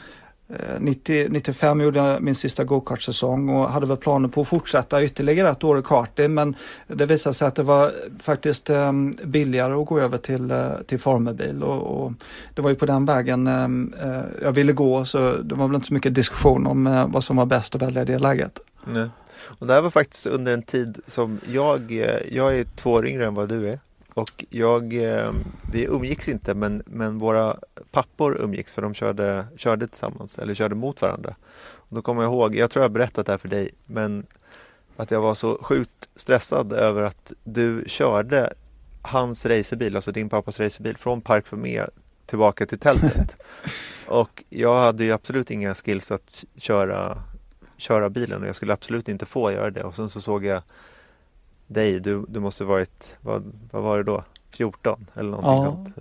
eh, 0.50 0.80
90, 0.80 1.28
95 1.30 1.82
gjorde 1.82 2.00
jag 2.00 2.22
min 2.22 2.36
sista 2.36 2.64
gokartsäsong 2.64 3.50
och 3.50 3.70
hade 3.70 3.86
väl 3.86 3.98
planer 3.98 4.30
på 4.30 4.42
att 4.42 4.48
fortsätta 4.48 5.04
ytterligare 5.04 5.50
ett 5.50 5.64
år 5.64 5.80
i 5.80 5.82
karting 5.82 6.34
men 6.34 6.56
det 6.88 7.06
visade 7.06 7.34
sig 7.34 7.48
att 7.48 7.56
det 7.56 7.64
var 7.64 7.92
faktiskt 8.20 8.70
um, 8.70 9.16
billigare 9.24 9.74
att 9.74 9.86
gå 9.86 10.00
över 10.00 10.18
till, 10.18 10.52
uh, 10.52 10.82
till 10.88 11.00
formelbil 11.00 11.64
och, 11.64 12.04
och, 12.04 12.12
det 12.54 12.62
var 12.62 12.70
ju 12.70 12.76
på 12.76 12.86
den 12.86 13.06
vägen 13.06 13.48
um, 13.48 13.94
uh, 14.04 14.24
jag 14.42 14.52
ville 14.52 14.74
gå 14.74 15.06
så 15.06 15.38
det 15.38 15.56
var 15.56 15.68
väl 15.68 15.76
inte 15.76 15.88
så 15.88 15.94
mycket 15.94 16.16
diskussion 16.16 16.68
om 16.68 16.88
uh, 16.88 17.08
vad 17.08 17.24
som 17.24 17.36
var 17.36 17.46
bäst 17.46 17.76
att 17.76 17.82
välja 17.82 18.02
i 18.02 18.06
det 18.06 18.20
läget. 18.20 18.60
Nej. 18.86 19.10
Och 19.60 19.68
det 19.68 19.74
här 19.74 19.82
var 19.82 19.90
faktiskt 19.90 20.26
under 20.26 20.54
en 20.54 20.64
tid 20.64 21.00
som 21.08 21.40
jag, 21.52 21.92
jag 22.32 22.60
är 22.60 22.66
två 22.76 22.92
år 22.92 23.08
yngre 23.08 23.26
än 23.26 23.34
vad 23.34 23.50
du 23.50 23.70
är. 23.70 23.80
Och 24.14 24.46
jag, 24.50 24.94
eh, 24.94 25.32
vi 25.72 25.86
umgicks 25.86 26.30
inte 26.30 26.54
men, 26.54 26.84
men 26.86 27.18
våra 27.18 27.58
pappor 27.92 28.42
umgicks 28.42 28.72
för 28.72 28.82
de 28.82 28.94
körde, 28.94 29.46
körde 29.58 29.88
tillsammans 29.88 30.38
eller 30.38 30.56
körde 30.56 30.76
mot 30.76 31.02
varandra. 31.02 31.36
Och 31.74 31.96
då 31.96 32.02
kommer 32.02 32.24
jag 32.24 32.32
ihåg, 32.32 32.56
jag 32.56 32.72
tror 32.72 32.84
jag 32.84 32.90
har 32.90 32.94
berättat 32.94 33.26
det 33.26 33.32
här 33.32 33.38
för 33.38 33.48
dig, 33.48 33.70
men 33.86 34.26
att 34.98 35.12
jag 35.12 35.22
var 35.22 35.34
så 35.34 35.58
sjukt 35.62 36.10
stressad 36.16 36.74
över 36.74 37.02
att 37.02 37.34
du 37.44 37.84
körde 37.88 38.54
hans 39.02 39.46
racerbil, 39.46 39.96
alltså 39.96 40.12
din 40.12 40.30
pappas 40.30 40.60
racerbil 40.60 40.98
från 40.98 41.22
Park 41.22 41.48
för 41.48 41.58
med 41.58 41.90
tillbaka 42.26 42.66
till 42.66 42.80
tältet. 42.80 43.36
och 44.08 44.44
jag 44.50 44.82
hade 44.82 45.04
ju 45.04 45.12
absolut 45.12 45.52
inga 45.52 45.76
skills 45.76 46.12
att 46.12 46.46
köra, 46.58 47.24
köra 47.78 48.10
bilen 48.10 48.42
och 48.42 48.48
jag 48.48 48.56
skulle 48.56 48.74
absolut 48.74 49.10
inte 49.10 49.26
få 49.26 49.52
göra 49.52 49.72
det. 49.72 49.84
Och 49.84 49.96
sen 49.96 50.10
så 50.10 50.22
såg 50.22 50.46
jag 50.46 50.62
dig, 51.68 52.00
du, 52.00 52.26
du 52.28 52.40
måste 52.40 52.64
varit, 52.64 53.18
vad, 53.22 53.52
vad 53.72 53.84
var 53.84 53.98
det 53.98 54.04
då? 54.04 54.24
14 54.50 55.06
eller 55.14 55.30
någonting 55.30 55.52
ja. 55.52 55.64
sånt. 55.64 55.94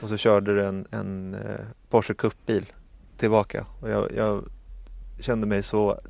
Och 0.00 0.08
så 0.08 0.16
körde 0.16 0.54
du 0.54 0.66
en, 0.66 0.86
en 0.90 1.34
eh, 1.34 1.60
Porsche 1.90 2.14
Cup-bil 2.14 2.72
tillbaka 3.16 3.66
och 3.80 3.90
jag, 3.90 4.12
jag, 4.16 4.44
kände 5.20 5.46
mig 5.46 5.62
så 5.62 6.00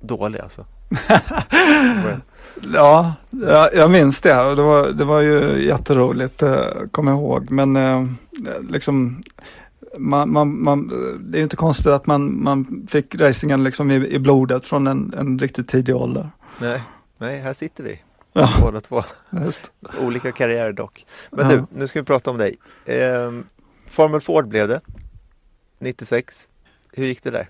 dålig 0.00 0.40
alltså. 0.40 0.64
ja, 2.74 3.14
jag, 3.30 3.74
jag 3.74 3.90
minns 3.90 4.20
det. 4.20 4.54
Det 4.54 4.62
var, 4.62 4.88
det 4.88 5.04
var 5.04 5.20
ju 5.20 5.66
jätteroligt, 5.66 6.42
eh, 6.42 6.66
kommer 6.90 7.12
jag 7.12 7.20
ihåg. 7.20 7.50
Men 7.50 7.76
eh, 7.76 8.04
liksom 8.68 9.22
man, 9.98 10.32
man, 10.32 10.62
man, 10.62 10.88
det 11.20 11.36
är 11.36 11.38
ju 11.38 11.44
inte 11.44 11.56
konstigt 11.56 11.86
att 11.86 12.06
man, 12.06 12.42
man 12.42 12.86
fick 12.90 13.14
racingen 13.14 13.64
liksom 13.64 13.90
i, 13.90 13.94
i 13.94 14.18
blodet 14.18 14.66
från 14.66 14.86
en, 14.86 15.14
en 15.18 15.38
riktigt 15.38 15.68
tidig 15.68 15.96
ålder. 15.96 16.30
Nej, 16.58 16.82
nej 17.18 17.40
här 17.40 17.52
sitter 17.52 17.84
vi. 17.84 18.02
Ja. 18.36 18.52
Båda 18.60 18.80
två. 18.80 19.04
Just. 19.30 19.72
Olika 20.00 20.32
karriärer 20.32 20.72
dock. 20.72 21.06
Men 21.30 21.50
ja. 21.50 21.56
du, 21.56 21.66
nu 21.70 21.88
ska 21.88 22.00
vi 22.00 22.06
prata 22.06 22.30
om 22.30 22.38
dig. 22.38 22.56
Eh, 22.84 23.32
Formel 23.86 24.20
Ford 24.20 24.48
blev 24.48 24.68
det. 24.68 24.80
96. 25.78 26.48
Hur 26.92 27.06
gick 27.06 27.22
det 27.22 27.30
där? 27.30 27.48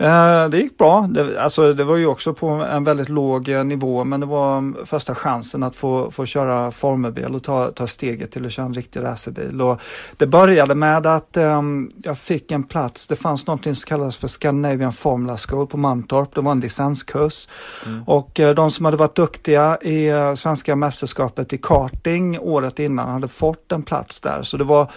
Eh, 0.00 0.48
det 0.48 0.58
gick 0.58 0.78
bra. 0.78 1.06
Det, 1.10 1.42
alltså, 1.42 1.72
det 1.72 1.84
var 1.84 1.96
ju 1.96 2.06
också 2.06 2.34
på 2.34 2.46
en 2.48 2.84
väldigt 2.84 3.08
låg 3.08 3.48
eh, 3.48 3.64
nivå 3.64 4.04
men 4.04 4.20
det 4.20 4.26
var 4.26 4.86
första 4.86 5.14
chansen 5.14 5.62
att 5.62 5.76
få, 5.76 6.10
få 6.10 6.26
köra 6.26 6.70
formelbil 6.70 7.34
och 7.34 7.42
ta, 7.42 7.70
ta 7.70 7.86
steget 7.86 8.30
till 8.30 8.46
att 8.46 8.52
köra 8.52 8.66
en 8.66 8.74
riktig 8.74 9.02
racerbil. 9.02 9.62
Och 9.62 9.80
det 10.16 10.26
började 10.26 10.74
med 10.74 11.06
att 11.06 11.36
um, 11.36 11.90
jag 12.02 12.18
fick 12.18 12.52
en 12.52 12.62
plats. 12.62 13.06
Det 13.06 13.16
fanns 13.16 13.46
något 13.46 13.64
som 13.64 13.74
kallas 13.74 14.16
för 14.16 14.28
Scandinavian 14.28 14.92
Formula 14.92 15.36
School 15.38 15.66
på 15.66 15.76
Mantorp. 15.76 16.34
Det 16.34 16.40
var 16.40 16.52
en 16.52 16.60
licenskurs. 16.60 17.48
Mm. 17.86 18.02
Och 18.06 18.40
uh, 18.40 18.50
de 18.50 18.70
som 18.70 18.84
hade 18.84 18.96
varit 18.96 19.16
duktiga 19.16 19.78
i 19.82 20.12
uh, 20.12 20.34
svenska 20.34 20.76
mästerskapet 20.76 21.52
i 21.52 21.58
karting 21.58 22.38
året 22.38 22.78
innan 22.78 23.08
hade 23.08 23.28
fått 23.28 23.72
en 23.72 23.82
plats 23.82 24.20
där. 24.20 24.42
Så 24.42 24.56
det 24.56 24.64
var 24.64 24.90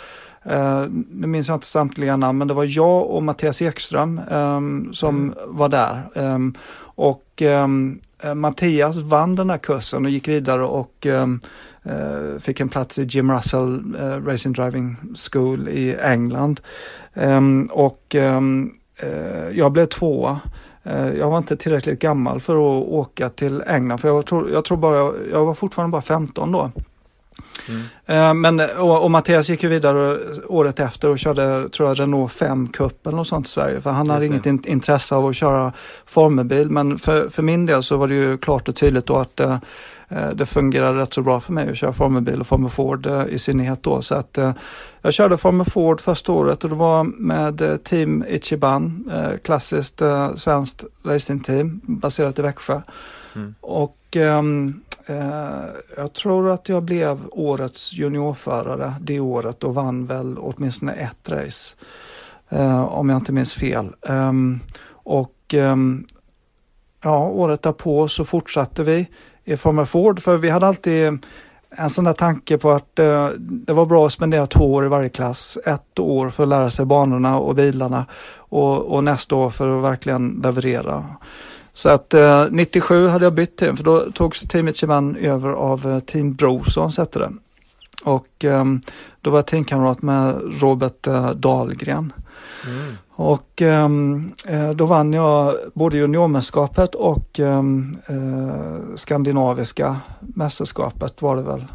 Uh, 0.52 0.86
nu 1.12 1.28
minns 1.28 1.48
jag 1.48 1.56
inte 1.56 1.68
samtliga 1.68 2.18
namn, 2.18 2.38
men 2.38 2.48
det 2.48 2.54
var 2.54 2.78
jag 2.78 3.10
och 3.10 3.24
Mattias 3.24 3.62
Ekström 3.62 4.22
um, 4.32 4.94
som 4.94 5.16
mm. 5.16 5.36
var 5.48 5.70
där. 5.70 6.02
Um, 6.14 6.54
och 6.96 7.42
um, 7.42 8.00
Mattias 8.36 8.98
vann 8.98 9.36
den 9.36 9.50
här 9.50 9.58
kursen 9.58 10.06
och 10.06 10.12
gick 10.12 10.28
vidare 10.28 10.64
och 10.64 11.06
uh, 11.06 12.40
fick 12.40 12.60
en 12.60 12.70
plats 12.70 13.00
i 13.00 13.04
Jim 13.04 13.32
Russell 13.32 13.96
uh, 14.02 14.26
Racing 14.26 14.54
Driving 14.54 14.96
School 15.32 15.70
i 15.70 15.96
England. 15.96 16.62
och 17.70 18.16
jag 19.52 19.72
blev 19.72 19.86
tvåa. 19.86 20.40
Jag 21.18 21.30
var 21.30 21.38
inte 21.38 21.58
tillräckligt 21.58 22.00
gammal 22.00 22.40
för 22.40 22.54
att 22.54 22.88
åka 22.88 23.30
till 23.30 23.64
England, 23.68 23.98
för 23.98 24.08
jag 24.08 24.26
tror, 24.26 24.52
jag 24.52 24.66
tror 24.66 24.78
bara, 24.78 25.14
jag 25.32 25.46
var 25.46 25.54
fortfarande 25.54 25.92
bara 25.92 26.02
15 26.02 26.52
då. 26.52 26.72
Mm. 28.06 28.42
Men, 28.42 28.60
och, 28.60 29.04
och 29.04 29.12
Mattias 29.12 29.50
gick 29.50 29.64
ju 29.64 29.70
vidare 29.70 30.20
året 30.48 30.80
efter 30.80 31.10
och 31.10 31.20
körde, 31.20 31.70
tror 31.70 31.90
jag, 31.90 32.00
Renault 32.00 32.32
5 32.32 32.68
Cup 32.68 33.08
eller 33.08 33.18
något 33.18 33.28
sånt 33.28 33.48
i 33.48 33.50
Sverige. 33.50 33.82
För 33.82 33.90
han 33.90 34.10
hade 34.10 34.26
inget 34.26 34.46
in, 34.46 34.64
intresse 34.66 35.16
av 35.16 35.26
att 35.26 35.36
köra 35.36 35.74
formelbil. 36.06 36.70
Men 36.70 36.98
för, 36.98 37.30
för 37.30 37.44
min 37.44 37.66
del 37.66 37.84
så 37.84 37.98
var 37.98 38.08
det 38.08 38.16
ju 38.16 38.38
klart 38.38 38.70
och 38.70 38.76
tydligt 38.76 39.06
då 39.06 39.18
att 39.18 39.40
eh, 39.40 39.58
eh 40.10 40.30
det 40.30 40.46
fungerade 40.46 41.02
rätt 41.02 41.14
så 41.14 41.22
bra 41.22 41.40
för 41.40 41.54
mig 41.54 41.70
att 41.70 41.78
köra 41.78 41.94
formelbil 41.94 42.40
och 42.40 42.48
Formel 42.48 42.70
Ford 42.70 43.06
eh, 43.06 43.26
i 43.30 43.40
synnerhet 43.40 43.84
då. 43.84 44.02
Så 44.02 44.16
att 44.16 44.38
eh, 44.38 44.54
jag 45.02 45.14
körde 45.14 45.38
Formel 45.38 45.66
Ford 45.66 46.02
första 46.02 46.32
året 46.32 46.64
och 46.64 46.70
det 46.70 46.76
var 46.76 47.04
med 47.04 47.62
eh, 47.62 47.76
Team 47.76 48.26
Ichiban, 48.28 49.10
eh, 49.14 49.38
klassiskt 49.44 50.02
svenskt 50.36 50.84
racingteam 51.06 51.82
baserat 51.84 52.40
i 52.40 52.42
Växjö. 52.42 52.82
Mm. 53.36 53.56
Och 53.62 53.98
um, 54.16 54.84
Eh, 54.93 54.93
Eh, 55.06 55.64
jag 55.98 56.14
tror 56.14 56.52
att 56.52 56.70
jag 56.70 56.84
blev 56.84 57.20
årets 57.32 57.94
juniorförare 57.94 58.94
det 59.02 59.20
året 59.20 59.64
och 59.64 59.76
vann 59.76 60.06
väl 60.06 60.38
åtminstone 60.38 60.94
ett 60.94 61.30
race. 61.30 61.76
Eh, 62.50 62.84
om 62.84 63.10
jag 63.10 63.18
inte 63.18 63.32
minns 63.32 63.54
fel. 63.54 63.90
Ehm, 64.08 64.60
och 64.90 65.54
ehm, 65.54 66.06
ja, 67.04 67.28
året 67.28 67.62
därpå 67.62 68.08
så 68.08 68.26
fortsatte 68.26 68.84
vi 68.84 69.08
i 69.44 69.58
Formel 69.58 69.86
Ford 69.86 70.22
för 70.22 70.38
vi 70.38 70.50
hade 70.50 70.68
alltid 70.68 71.20
en 71.70 71.90
sån 71.90 72.06
där 72.06 72.14
tanke 72.14 72.58
på 72.58 72.72
att 72.72 73.00
eh, 73.00 73.30
det 73.38 73.74
var 73.74 73.86
bra 73.86 74.06
att 74.06 74.14
spendera 74.14 74.48
två 74.48 74.74
år 74.74 74.86
i 74.86 74.88
varje 74.88 75.10
klass. 75.10 75.58
Ett 75.66 76.00
år 76.00 76.30
för 76.30 76.44
att 76.44 76.50
lära 76.50 76.70
sig 76.70 76.86
banorna 76.86 77.40
och 77.40 77.56
bilarna 77.56 78.06
och, 78.36 78.82
och 78.82 79.04
nästa 79.04 79.36
år 79.36 79.50
för 79.50 79.78
att 79.78 79.84
verkligen 79.84 80.42
leverera. 80.44 81.06
Så 81.74 81.90
att 81.90 82.14
eh, 82.14 82.46
97 82.52 83.08
hade 83.08 83.26
jag 83.26 83.34
bytt 83.34 83.58
team 83.58 83.78
för 83.78 83.84
då 83.84 84.12
togs 84.12 84.42
teamet 84.42 84.76
Chiman 84.76 85.16
över 85.16 85.50
av 85.50 85.92
eh, 85.92 86.00
Team 86.00 86.34
Brosons 86.34 86.98
hette 86.98 87.20
det. 87.20 87.32
Och 88.04 88.46
eh, 88.46 88.66
då 89.22 89.30
var 89.30 89.38
jag 89.38 89.48
teamkamrat 89.48 90.02
med 90.02 90.42
Robert 90.62 91.08
eh, 91.08 91.32
Dahlgren. 91.32 92.14
Mm. 92.68 92.94
Och 93.10 93.62
ehm, 93.62 94.32
eh, 94.48 94.70
då 94.70 94.86
vann 94.86 95.14
jag 95.14 95.56
både 95.74 95.98
juniormästerskapet 95.98 96.96
och 96.96 97.40
ehm, 97.40 97.98
eh, 98.08 98.96
skandinaviska 98.96 99.98
mästerskapet 100.20 101.22
var 101.22 101.36
det 101.36 101.42
väl. 101.42 101.66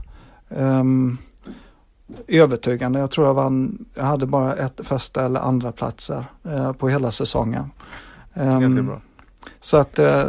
Ehm, 0.49 1.19
övertygande. 2.27 2.99
Jag 2.99 3.11
tror 3.11 3.27
jag 3.27 3.35
vann, 3.35 3.85
jag 3.95 4.05
hade 4.05 4.27
bara 4.27 4.55
ett 4.55 4.81
första 4.83 5.25
eller 5.25 5.41
andra 5.41 5.73
platser 5.73 6.25
eh, 6.45 6.73
på 6.73 6.89
hela 6.89 7.11
säsongen. 7.11 7.71
Ganska 8.35 8.83
bra. 8.83 9.01
Så 9.61 9.77
att 9.77 9.99
eh, 9.99 10.25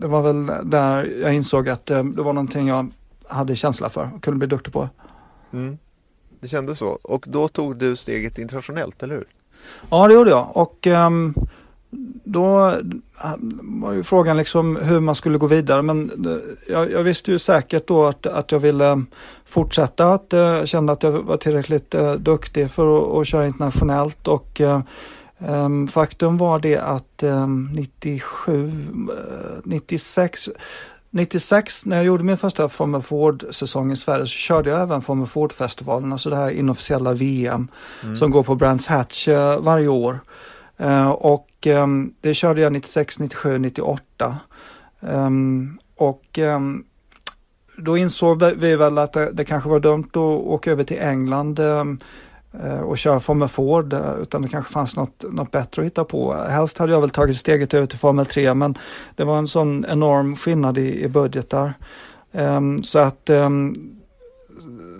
det 0.00 0.06
var 0.06 0.22
väl 0.22 0.70
där 0.70 1.04
jag 1.04 1.34
insåg 1.34 1.68
att 1.68 1.90
eh, 1.90 2.04
det 2.04 2.22
var 2.22 2.32
någonting 2.32 2.68
jag 2.68 2.90
hade 3.28 3.56
känsla 3.56 3.88
för 3.88 4.10
och 4.14 4.22
kunde 4.22 4.38
bli 4.38 4.46
duktig 4.46 4.72
på. 4.72 4.88
Mm. 5.52 5.78
Det 6.40 6.48
kändes 6.48 6.78
så. 6.78 6.98
Och 7.02 7.24
då 7.28 7.48
tog 7.48 7.76
du 7.76 7.96
steget 7.96 8.38
internationellt, 8.38 9.02
eller 9.02 9.14
hur? 9.14 9.26
Ja, 9.90 10.08
det 10.08 10.14
gjorde 10.14 10.30
jag. 10.30 10.56
Och 10.56 10.86
um, 10.86 11.34
då 12.24 12.68
eh, 12.68 13.34
var 13.62 13.92
ju 13.92 14.02
frågan 14.02 14.36
liksom 14.36 14.76
hur 14.76 15.00
man 15.00 15.14
skulle 15.14 15.38
gå 15.38 15.46
vidare. 15.46 15.82
Men 15.82 16.10
jag, 16.68 16.90
jag 16.90 17.02
visste 17.02 17.30
ju 17.30 17.38
säkert 17.38 17.86
då 17.86 18.06
att, 18.06 18.26
att 18.26 18.52
jag 18.52 18.58
ville 18.58 19.04
fortsätta. 19.44 20.12
Att 20.12 20.26
jag 20.28 20.58
uh, 20.58 20.64
kände 20.64 20.92
att 20.92 21.02
jag 21.02 21.12
var 21.12 21.36
tillräckligt 21.36 21.94
uh, 21.94 22.12
duktig 22.12 22.70
för 22.70 23.20
att, 23.20 23.26
köra 23.26 23.46
internationellt. 23.46 24.28
Och 24.28 24.60
uh, 24.60 24.80
faktum 25.88 26.36
var 26.36 26.58
det 26.58 26.76
att 26.76 27.22
um, 27.22 27.70
97, 27.72 28.66
uh, 28.66 29.14
96, 29.64 30.48
96 31.10 31.86
när 31.86 31.96
jag 31.96 32.06
gjorde 32.06 32.24
min 32.24 32.36
första 32.36 32.68
Formel 32.68 33.02
Ford-säsong 33.02 33.92
i 33.92 33.96
Sverige 33.96 34.26
så 34.26 34.30
körde 34.30 34.70
jag 34.70 34.82
även 34.82 35.02
Formel 35.02 35.26
Ford-festivalen, 35.26 36.12
alltså 36.12 36.30
det 36.30 36.36
här 36.36 36.50
inofficiella 36.50 37.12
VM 37.12 37.68
mm. 38.02 38.16
som 38.16 38.30
går 38.30 38.42
på 38.42 38.54
Brands 38.54 38.86
Hatch 38.86 39.28
uh, 39.28 39.58
varje 39.58 39.88
år. 39.88 40.20
Uh, 40.80 41.08
och 41.08 41.66
um, 41.66 42.14
det 42.20 42.34
körde 42.34 42.60
jag 42.60 42.72
96, 42.72 43.18
97, 43.18 43.58
98. 43.58 44.36
och 45.96 46.38
då 47.78 47.96
insåg 47.96 48.42
vi 48.42 48.76
väl 48.76 48.98
att 48.98 49.12
det, 49.12 49.32
det, 49.32 49.44
kanske 49.44 49.70
var 49.70 49.80
dumt 49.80 50.08
att 50.12 50.16
åka 50.16 50.70
över 50.70 50.84
till 50.84 50.98
England 50.98 51.60
och 52.82 52.98
köra 52.98 53.20
Formel 53.20 53.48
Ford 53.48 53.92
eh, 53.92 54.14
utan 54.22 54.42
det 54.42 54.48
kanske 54.48 54.72
fanns 54.72 54.96
något, 54.96 55.24
något 55.30 55.50
bättre 55.50 55.82
att 55.82 55.86
hitta 55.86 56.04
på. 56.04 56.34
Helst 56.34 56.78
hade 56.78 56.92
jag 56.92 57.00
väl 57.00 57.10
tagit 57.10 57.36
steget 57.36 57.74
över 57.74 57.86
till 57.86 57.98
Formel 57.98 58.26
3 58.26 58.54
men 58.54 58.78
det 59.16 59.24
var 59.24 59.38
en 59.38 59.48
sån 59.48 59.84
enorm 59.88 60.36
skillnad 60.36 60.78
i, 60.78 61.04
i 61.04 61.08
budgetar. 61.08 61.74
Um, 62.32 62.82
så 62.82 62.98
att 62.98 63.30
um, 63.30 63.36
ehm, 63.36 63.96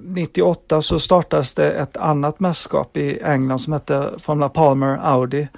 98 0.02 0.82
så 0.82 1.00
startades 1.00 1.52
det 1.54 1.72
ett 1.72 1.96
annat 1.96 2.40
mästerskap 2.40 2.96
i 2.96 3.20
England 3.22 3.58
som 3.58 3.72
hette 3.72 4.10
Formula 4.18 4.48
Palmer 4.48 4.98
Audi 5.02 5.48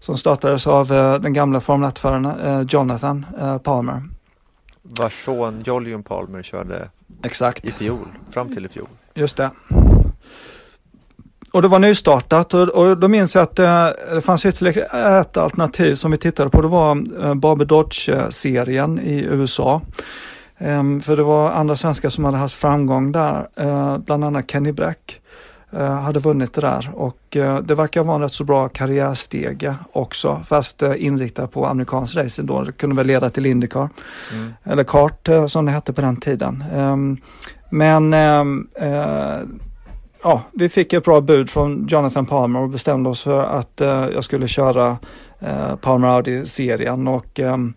som 0.00 0.16
startades 0.16 0.66
av 0.66 0.92
uh, 0.92 1.14
den 1.14 1.32
gamla 1.32 1.60
Formel 1.60 1.90
1-föraren 1.90 2.26
uh, 2.26 2.66
Jonathan 2.68 3.26
uh, 3.40 3.58
Palmer. 3.58 4.02
Vars 4.82 5.24
son 5.24 5.62
Jolyon 5.66 6.02
Palmer 6.02 6.42
körde 6.42 6.88
Exakt. 7.22 7.64
i 7.64 7.70
fjol, 7.70 8.08
fram 8.30 8.54
till 8.54 8.66
i 8.66 8.68
fjol. 8.68 8.88
Just 9.14 9.36
det. 9.36 9.50
Och 11.54 11.62
det 11.62 11.68
var 11.68 11.78
nystartat 11.78 12.54
och, 12.54 12.68
och 12.68 12.98
då 12.98 13.08
minns 13.08 13.34
jag 13.34 13.42
att 13.42 13.58
eh, 13.58 13.86
det 14.12 14.20
fanns 14.20 14.46
ytterligare 14.46 15.20
ett 15.20 15.36
alternativ 15.36 15.94
som 15.94 16.10
vi 16.10 16.16
tittade 16.16 16.50
på. 16.50 16.62
Det 16.62 16.68
var 16.68 17.02
eh, 17.22 17.34
Barber 17.34 17.64
Dodge-serien 17.64 19.00
i 19.00 19.24
USA. 19.24 19.80
Um, 20.58 21.00
för 21.00 21.16
det 21.16 21.22
var 21.22 21.50
andra 21.50 21.76
svenskar 21.76 22.08
som 22.08 22.24
hade 22.24 22.36
haft 22.36 22.54
framgång 22.54 23.12
där, 23.12 23.46
uh, 23.60 23.98
bland 23.98 24.24
annat 24.24 24.50
Kenny 24.50 24.72
Brack 24.72 25.20
uh, 25.74 25.80
hade 25.80 26.18
vunnit 26.18 26.54
det 26.54 26.60
där 26.60 26.90
och 26.94 27.18
det 27.62 27.74
verkar 27.74 28.02
vara 28.02 28.14
en 28.14 28.22
rätt 28.22 28.32
så 28.32 28.44
bra 28.44 28.68
karriärstege 28.68 29.74
också 29.92 30.42
fast 30.46 30.82
inriktad 30.82 31.46
på 31.46 31.66
amerikansk 31.66 32.16
racing 32.16 32.46
då. 32.46 32.62
Det 32.62 32.72
kunde 32.72 32.96
väl 32.96 33.06
leda 33.06 33.30
till 33.30 33.46
Indycar 33.46 33.88
mm. 34.32 34.52
eller 34.64 34.84
kart 34.84 35.28
som 35.48 35.64
det 35.64 35.72
hette 35.72 35.92
på 35.92 36.00
den 36.00 36.16
tiden. 36.16 36.64
Um, 36.74 37.16
men 37.70 38.14
um, 38.14 38.68
ja, 40.24 40.42
vi 40.52 40.68
fick 40.68 40.92
ett 40.92 41.04
bra 41.04 41.20
bud 41.20 41.50
från 41.50 41.86
Jonathan 41.86 42.26
Palmer 42.26 42.60
och 42.60 42.68
bestämde 42.68 43.10
oss 43.10 43.22
för 43.22 43.44
att 43.44 43.80
eh, 43.80 43.88
jag 43.88 44.24
skulle 44.24 44.48
köra 44.48 44.98
eh, 45.38 45.76
Palmer 45.76 46.08
Audi-serien 46.08 47.08
och 47.08 47.40
ehm, 47.40 47.74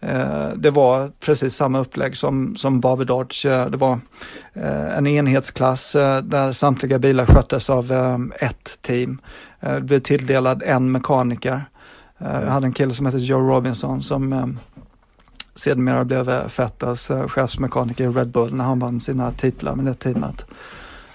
eh, 0.00 0.48
det 0.56 0.70
var 0.70 1.10
precis 1.20 1.54
samma 1.54 1.78
upplägg 1.78 2.16
som, 2.16 2.56
som 2.56 2.80
Barbie 2.80 3.04
Dodge. 3.04 3.46
Eh, 3.46 3.66
det 3.66 3.76
var 3.76 3.98
eh, 4.52 4.96
en 4.96 5.06
enhetsklass 5.06 5.92
där 6.22 6.52
samtliga 6.52 6.98
bilar 6.98 7.26
sköttes 7.26 7.70
av 7.70 7.92
ett 8.40 8.78
team. 8.82 9.20
det 9.60 9.80
blev 9.80 9.98
tilldelad 9.98 10.62
en 10.62 10.92
mekaniker. 10.92 11.60
jag 12.18 12.46
hade 12.46 12.66
en 12.66 12.72
kille 12.72 12.92
som 12.92 13.06
hette 13.06 13.18
Joe 13.18 13.40
Robinson 13.40 14.02
som 14.02 14.58
sedermera 15.54 16.04
blev 16.04 16.48
Fettas 16.48 17.10
chefsmekaniker 17.26 18.04
i 18.04 18.08
Red 18.08 18.28
Bull 18.28 18.54
när 18.54 18.64
han 18.64 18.78
vann 18.78 19.00
sina 19.00 19.32
titlar 19.32 19.74
med 19.74 19.84
det 19.84 19.94
teamet. 19.94 20.46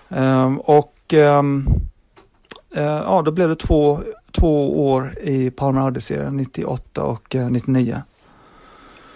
Um, 0.09 0.59
och 0.59 1.13
um, 1.13 1.67
uh, 2.77 2.83
ja, 2.83 3.21
då 3.25 3.31
blev 3.31 3.49
det 3.49 3.55
två, 3.55 3.99
två 4.31 4.87
år 4.91 5.19
i 5.21 5.51
Palmer 5.51 5.81
Audi-serien, 5.81 6.37
98 6.37 7.03
och 7.03 7.35
uh, 7.35 7.49
99. 7.49 8.01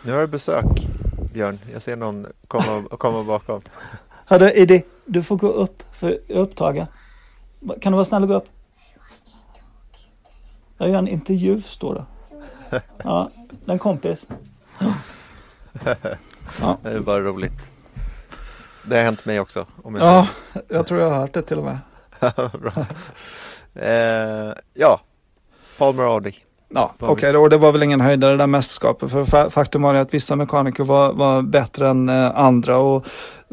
Nu 0.04 0.12
har 0.12 0.20
du 0.22 0.28
besök, 0.28 0.66
Björn. 1.34 1.60
Jag 1.74 1.82
ser 1.82 1.96
någon 1.96 2.28
komma, 2.48 2.84
komma 2.98 3.24
bakom. 3.24 3.62
Hörru, 4.26 4.52
Eddie, 4.56 4.84
du 5.06 5.24
får 5.24 5.38
gå 5.38 5.48
upp 5.48 5.84
för 5.92 6.20
jag 6.28 6.38
är 6.38 6.42
upptagen. 6.42 6.88
Kan 7.82 7.92
du 7.92 7.96
vara 7.96 8.06
snäll 8.06 8.24
och 8.24 8.28
gå 8.30 8.36
upp? 8.36 8.48
Jag 10.78 10.90
gör 10.90 10.98
en 10.98 11.08
intervju, 11.08 11.62
står 11.62 11.96
det. 11.96 12.06
Ja, 13.04 13.30
en 13.66 13.80
kompis. 13.80 14.28
Ja. 16.62 16.78
Det 16.84 16.90
är 16.90 17.00
bara 17.00 17.20
roligt. 17.20 17.71
Det 18.84 18.96
har 18.96 19.04
hänt 19.04 19.26
mig 19.26 19.40
också. 19.40 19.66
Om 19.84 19.96
jag 19.96 20.08
ja, 20.08 20.28
jag 20.68 20.88
tror 20.88 21.02
jag 21.02 21.10
har 21.10 21.18
hört 21.18 21.34
det 21.34 21.42
till 21.42 21.58
och 21.58 21.64
med. 21.64 21.80
eh, 23.76 24.54
ja, 24.74 25.02
Palmer 25.78 26.04
Audi. 26.04 26.36
Ja, 26.74 26.94
okej, 27.00 27.12
okay, 27.12 27.36
och 27.36 27.50
det 27.50 27.58
var 27.58 27.72
väl 27.72 27.84
ingen 27.84 28.02
höjdare 28.02 28.32
det 28.32 28.38
där 28.38 28.48
mästerskapet. 28.48 29.12
För 29.12 29.50
faktum 29.50 29.82
var 29.82 29.96
att 29.96 30.14
vissa 30.14 30.36
mekaniker 30.36 30.84
var, 30.84 31.14
var 31.14 31.42
bättre 31.42 31.90
än 31.90 32.10
eh, 32.10 32.38
andra 32.38 32.78
och 32.78 33.06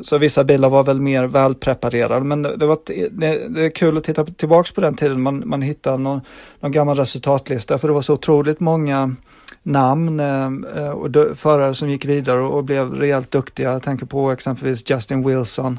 så 0.02 0.18
vissa 0.18 0.44
bilar 0.44 0.68
var 0.68 0.84
väl 0.84 1.00
mer 1.00 1.24
välpreparerade. 1.24 2.24
Men 2.24 2.42
det, 2.42 2.56
det 2.56 2.66
var, 2.66 2.78
det, 2.86 3.08
det, 3.48 3.64
är 3.64 3.70
kul 3.70 3.96
att 3.96 4.04
titta 4.04 4.24
tillbaks 4.24 4.72
på 4.72 4.80
den 4.80 4.96
tiden. 4.96 5.22
Man, 5.22 5.42
man 5.46 5.62
hittar 5.62 5.98
någon, 5.98 6.20
någon 6.60 6.72
gammal 6.72 6.96
resultatlista 6.96 7.78
för 7.78 7.88
det 7.88 7.94
var 7.94 8.02
så 8.02 8.12
otroligt 8.14 8.60
många 8.60 9.14
namn 9.62 10.20
eh, 10.20 10.90
och 10.90 11.36
förare 11.36 11.74
som 11.74 11.90
gick 11.90 12.04
vidare 12.04 12.40
och, 12.40 12.64
blev 12.64 12.94
rejält 12.94 13.30
duktiga. 13.30 13.72
Jag 13.72 13.82
tänker 13.82 14.06
på 14.06 14.30
exempelvis 14.30 14.90
Justin 14.90 15.26
Wilson, 15.28 15.78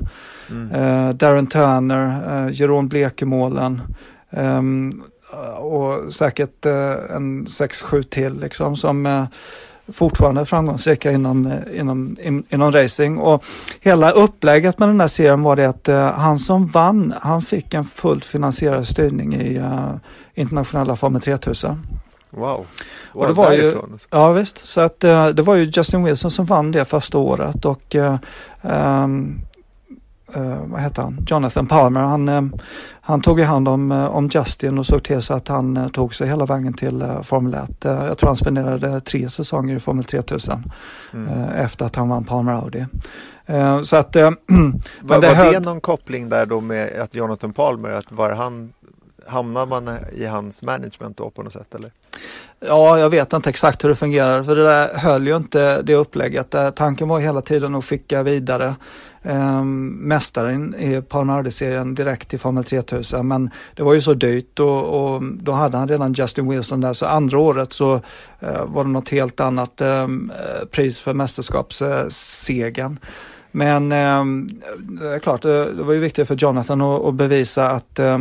mm. 0.50 0.72
eh, 0.72 1.14
Darren 1.14 1.48
Turner, 1.48 2.22
eh, 2.48 2.54
Jeroen 2.54 2.88
Blekemålen 2.88 3.82
ehm, 4.30 5.04
och 5.58 6.14
säkert 6.14 6.66
eh, 6.66 7.16
en 7.16 7.46
6-7 7.46 8.02
till 8.02 8.40
liksom 8.40 8.76
som 8.76 9.06
eh, 9.06 9.26
fortfarande 9.94 10.46
framgångsrika 10.46 11.12
inom, 11.12 11.46
eh, 11.46 11.80
inom, 11.80 12.18
in, 12.22 12.44
inom 12.50 12.72
racing. 12.72 13.18
Och 13.18 13.44
hela 13.80 14.12
upplägget 14.12 14.80
med 14.80 14.90
den 14.90 15.00
här 15.02 15.08
serien 15.08 15.42
var 15.42 15.56
det 15.56 15.70
att 15.70 15.90
uh, 15.90 15.96
han 15.96 16.40
som 16.40 16.68
vann, 16.68 17.14
han 17.22 17.42
fick 17.42 17.74
en 17.74 17.84
fullt 17.84 18.26
finansierad 18.26 18.88
styrning 18.88 19.34
i 19.36 19.60
uh, 19.60 19.96
internationella 20.34 20.96
Formel 20.96 21.22
3000. 21.22 21.88
Wow. 22.30 22.66
Och 23.12 23.28
det 23.28 23.34
var 23.34 23.52
ju, 23.52 23.78
ja 24.10 24.32
visst, 24.32 24.58
så 24.58 24.82
att 24.82 25.04
uh, 25.04 25.28
det 25.28 25.42
var 25.42 25.56
ju 25.56 25.72
Justin 25.74 26.04
Wilson 26.04 26.32
som 26.32 26.46
vann 26.46 26.72
det 26.72 26.86
första 26.86 27.18
året 27.18 27.66
och 27.66 27.96
um, 28.62 29.42
uh, 30.38 30.66
vad 30.66 30.82
heter 30.82 31.02
han, 31.02 31.26
Jonathan 31.28 31.68
Palmer, 31.68 32.02
han, 32.02 32.30
uh, 32.30 32.44
han 33.02 33.22
tog 33.22 33.40
i 33.40 33.44
hand 33.44 33.68
om, 33.68 33.92
uh, 33.92 34.06
om 34.06 34.30
Justin 34.34 34.78
och 34.78 34.86
såg 34.86 35.04
till 35.04 35.22
så 35.22 35.34
att 35.34 35.48
han 35.48 35.90
tog 35.90 36.16
sig 36.16 36.28
hela 36.28 36.46
vägen 36.46 36.74
till 36.74 37.04
Formel 37.24 37.54
1. 37.54 37.70
jag 37.82 38.18
tror 38.18 38.28
han 38.28 38.38
spenderade 38.38 39.02
tre 39.02 39.30
säsonger 39.30 39.76
i 39.76 39.80
Formel 39.80 40.04
3000 40.04 40.72
mm. 41.14 41.44
efter 41.50 41.86
att 41.86 41.96
han 41.96 42.10
vann 42.10 42.24
Palmer 42.24 42.54
Audi. 42.54 42.86
så 43.84 43.96
att, 43.96 44.16
var, 44.16 44.32
men 45.02 45.22
det 45.22 45.36
var 45.36 45.52
det 45.54 45.60
någon 45.60 45.82
koppling 45.82 46.30
där 46.30 46.46
då 46.46 46.62
med 46.62 47.02
att 47.02 47.16
Jonathan 47.16 47.54
Palmer, 47.54 47.90
att 47.90 48.12
var 48.12 48.32
han 48.32 48.74
hamnar 49.30 49.66
man 49.66 49.90
i 50.14 50.26
hans 50.26 50.64
management 50.64 51.18
då 51.18 51.30
på 51.30 51.44
något 51.44 51.54
sätt 51.54 51.76
eller? 51.76 51.92
Ja, 52.60 53.00
jag 53.00 53.10
vet 53.10 53.34
inte 53.34 53.50
exakt 53.50 53.84
hur 53.84 53.90
det 53.90 53.96
fungerar 53.96 54.44
för 54.44 54.56
det 54.56 54.64
där 54.64 54.94
höll 54.94 55.28
ju 55.28 55.36
inte 55.36 55.82
det 55.82 55.96
upplägget. 55.96 56.54
Eh, 56.54 56.70
tanken 56.70 57.08
var 57.08 57.20
hela 57.20 57.42
tiden 57.42 57.76
att 57.76 57.86
skicka 57.86 58.24
vidare 58.24 58.76
eh, 59.22 59.64
mästaren 59.64 60.76
i 60.76 61.02
Palmardi-serien 61.02 61.96
direkt 61.96 62.30
till 62.30 62.40
Formel 62.40 62.64
3000 62.64 63.28
men 63.28 63.50
det 63.76 63.84
var 63.84 63.94
ju 63.94 64.02
så 64.02 64.14
dyrt 64.14 64.60
och, 64.60 65.14
och, 65.14 65.24
då 65.24 65.52
hade 65.52 65.78
han 65.78 65.88
redan 65.88 66.14
Justin 66.14 66.50
Wilson 66.50 66.82
där 66.82 66.94
så 66.94 67.06
andra 67.06 67.40
året 67.40 67.74
så 67.74 68.02
eh, 68.40 68.66
var 68.66 68.84
det 68.84 68.90
något 68.90 69.10
helt 69.10 69.40
annat 69.40 69.82
ehm, 69.82 70.32
eh, 70.32 70.66
pris 70.66 71.00
för 71.00 71.14
mästerskapssegern. 71.14 73.00
Men 73.52 73.92
eh, 73.92 74.26
det 74.78 75.08
är 75.08 75.20
klart, 75.20 75.42
det, 75.42 75.74
det 75.74 75.84
var 75.84 75.94
ju 75.94 76.00
viktigt 76.00 76.28
för 76.28 76.36
Jonathan 76.36 76.82
att, 76.82 77.06
att 77.06 77.14
bevisa 77.14 77.70
att 77.70 78.00
eh, 78.00 78.18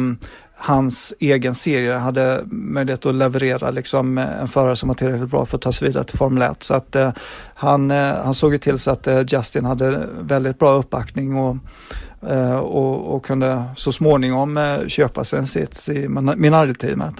hans 0.61 1.15
egen 1.19 1.55
serie 1.55 1.93
hade 1.93 2.43
möjlighet 2.47 3.07
att 3.07 3.15
leverera 3.15 3.71
liksom 3.71 4.19
en 4.19 4.49
förare 4.49 4.77
som 4.77 4.89
var 4.89 4.95
tillräckligt 4.95 5.31
bra 5.31 5.47
för 5.47 5.57
att 5.57 5.63
ta 5.63 5.73
sig 5.73 5.89
vidare 5.89 6.05
till 6.05 6.19
Formel 6.19 6.43
1. 6.43 6.63
Så 6.63 6.75
att 6.75 6.97
eh, 6.97 7.13
han, 7.55 7.91
eh, 7.91 8.15
han 8.25 8.35
såg 8.35 8.53
ju 8.53 8.59
till 8.59 8.79
så 8.79 8.91
att 8.91 9.07
eh, 9.07 9.25
Justin 9.29 9.65
hade 9.65 10.09
väldigt 10.21 10.59
bra 10.59 10.73
uppbackning 10.73 11.37
och, 11.37 11.57
eh, 12.29 12.57
och, 12.57 13.15
och, 13.15 13.25
kunde 13.25 13.65
så 13.77 13.93
småningom 13.93 14.57
eh, 14.57 14.87
köpa 14.87 15.25
sig 15.25 15.39
en 15.39 15.47
sits 15.47 15.89
i 15.89 16.09
Minardi-teamet. 16.37 17.15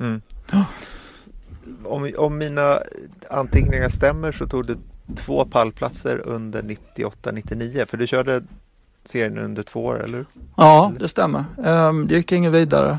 Mm. 0.00 0.20
Om, 1.84 2.12
om 2.18 2.38
mina 2.38 2.78
anteckningar 3.30 3.88
stämmer 3.88 4.32
så 4.32 4.46
tog 4.46 4.66
du 4.66 4.76
två 5.16 5.44
pallplatser 5.44 6.22
under 6.24 6.62
98-99 6.96 7.86
för 7.86 7.96
du 7.96 8.06
körde 8.06 8.42
serien 9.08 9.38
under 9.38 9.62
två 9.62 9.84
år, 9.84 10.04
eller 10.04 10.24
Ja, 10.56 10.92
det 11.00 11.08
stämmer. 11.08 11.44
Ehm, 11.64 12.06
det 12.08 12.14
gick 12.14 12.32
inget 12.32 12.52
vidare. 12.52 12.98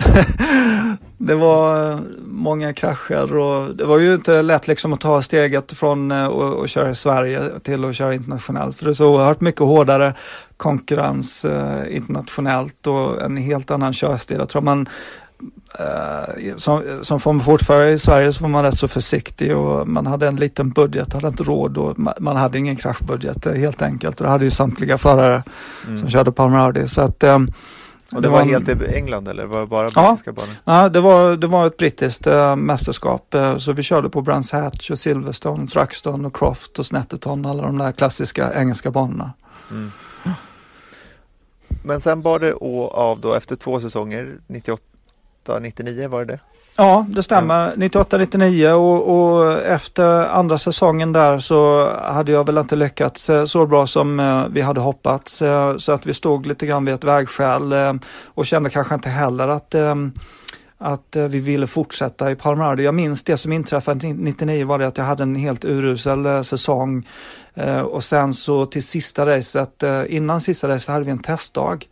det 1.18 1.34
var 1.34 1.92
eh, 1.92 2.00
många 2.24 2.72
krascher 2.72 3.36
och 3.36 3.76
det 3.76 3.84
var 3.84 3.98
ju 3.98 4.14
inte 4.14 4.42
lätt 4.42 4.68
liksom 4.68 4.92
att 4.92 5.00
ta 5.00 5.22
steget 5.22 5.72
från 5.72 6.10
eh, 6.10 6.26
att 6.26 6.70
köra 6.70 6.90
i 6.90 6.94
Sverige 6.94 7.60
till 7.62 7.84
att 7.84 7.96
köra 7.96 8.14
internationellt. 8.14 8.76
För 8.76 8.84
det 8.84 8.90
är 8.90 8.94
så 8.94 9.14
oerhört 9.14 9.40
mycket 9.40 9.60
hårdare 9.60 10.14
konkurrens 10.56 11.44
eh, 11.44 11.96
internationellt 11.96 12.86
och 12.86 13.22
en 13.22 13.36
helt 13.36 13.70
annan 13.70 13.92
körstil. 13.92 14.36
Jag 14.38 14.48
tror 14.48 14.62
man 14.62 14.88
Uh, 15.80 16.56
som, 16.56 16.82
som 17.02 17.40
Ford-förare 17.40 17.90
i 17.90 17.98
Sverige 17.98 18.32
så 18.32 18.42
var 18.42 18.48
man 18.48 18.64
rätt 18.64 18.78
så 18.78 18.88
försiktig 18.88 19.56
och 19.56 19.88
man 19.88 20.06
hade 20.06 20.28
en 20.28 20.36
liten 20.36 20.70
budget, 20.70 21.12
hade 21.12 21.28
inte 21.28 21.42
råd 21.42 21.78
och 21.78 21.98
man, 21.98 22.14
man 22.20 22.36
hade 22.36 22.58
ingen 22.58 22.76
kraschbudget 22.76 23.44
helt 23.44 23.82
enkelt. 23.82 24.20
Och 24.20 24.24
det 24.24 24.30
hade 24.30 24.44
ju 24.44 24.50
samtliga 24.50 24.98
förare 24.98 25.42
mm. 25.86 25.98
som 25.98 26.10
körde 26.10 26.32
Palmer 26.32 26.58
Audi. 26.58 26.88
Så 26.88 27.00
att, 27.00 27.24
um, 27.24 27.48
och 28.12 28.22
det, 28.22 28.28
det 28.28 28.32
var, 28.32 28.38
var 28.38 28.46
helt 28.46 28.68
i 28.68 28.96
England 28.96 29.28
eller 29.28 29.46
var 29.46 29.60
det 29.60 29.66
bara 29.66 29.88
brittiska 29.88 30.30
ja, 30.30 30.32
banor? 30.32 30.54
Ja, 30.64 30.88
det 30.88 31.00
var, 31.00 31.36
det 31.36 31.46
var 31.46 31.66
ett 31.66 31.76
brittiskt 31.76 32.26
äh, 32.26 32.56
mästerskap. 32.56 33.34
Äh, 33.34 33.56
så 33.56 33.72
vi 33.72 33.82
körde 33.82 34.08
på 34.08 34.22
Brands 34.22 34.52
Hatch 34.52 34.90
och 34.90 34.98
Silverstone, 34.98 35.66
Thruxton 35.66 36.24
och 36.24 36.36
Croft 36.36 36.78
och 36.78 36.86
Snetterton, 36.86 37.46
alla 37.46 37.62
de 37.62 37.78
där 37.78 37.92
klassiska 37.92 38.52
engelska 38.54 38.90
banorna. 38.90 39.32
Mm. 39.70 39.90
Men 41.82 42.00
sen 42.00 42.22
bar 42.22 42.38
det 42.38 42.52
av 42.92 43.20
då 43.20 43.34
efter 43.34 43.56
två 43.56 43.80
säsonger, 43.80 44.38
98 44.46 44.82
99 45.48 46.08
var 46.08 46.24
det 46.24 46.32
det? 46.32 46.40
Ja, 46.80 47.06
det 47.08 47.22
stämmer. 47.22 47.72
98-99 47.76 48.72
och, 48.72 49.32
och, 49.32 49.58
efter 49.62 50.26
andra 50.28 50.58
säsongen 50.58 51.12
där 51.12 51.38
så 51.38 51.90
hade 52.02 52.32
jag 52.32 52.46
väl 52.46 52.58
inte 52.58 52.76
lyckats 52.76 53.30
eh, 53.30 53.44
så 53.44 53.66
bra 53.66 53.86
som 53.86 54.20
eh, 54.20 54.46
vi 54.50 54.60
hade 54.60 54.80
hoppats. 54.80 55.42
Eh, 55.42 55.76
så 55.76 55.92
att 55.92 56.06
vi 56.06 56.14
stod 56.14 56.46
lite 56.46 56.66
grann 56.66 56.84
vid 56.84 56.94
ett 56.94 57.04
vägskäl 57.04 57.74
och 58.24 58.46
kände 58.46 58.70
kanske 58.70 58.94
inte 58.94 59.08
heller 59.08 59.48
att 59.48 59.74
att 60.82 61.16
vi 61.16 61.40
ville 61.40 61.66
fortsätta 61.66 62.30
i 62.30 62.36
Palmarado. 62.36 62.82
Jag 62.82 62.94
minns 62.94 63.24
det 63.24 63.36
som 63.36 63.52
inträffade 63.52 64.06
99 64.06 64.66
var 64.66 64.78
det 64.78 64.86
att 64.86 64.98
jag 64.98 65.04
hade 65.04 65.22
en 65.22 65.34
helt 65.34 65.64
urusel 65.64 66.44
säsong 66.44 67.08
och 67.84 68.04
sen 68.04 68.34
så 68.34 68.66
till 68.66 68.82
sista 68.82 69.26
racet, 69.26 69.82
innan 70.08 70.40
sista 70.40 70.68
racet 70.68 70.88
hade 70.88 71.04
vi 71.04 71.10
en 71.10 71.18
testdag 71.18 71.86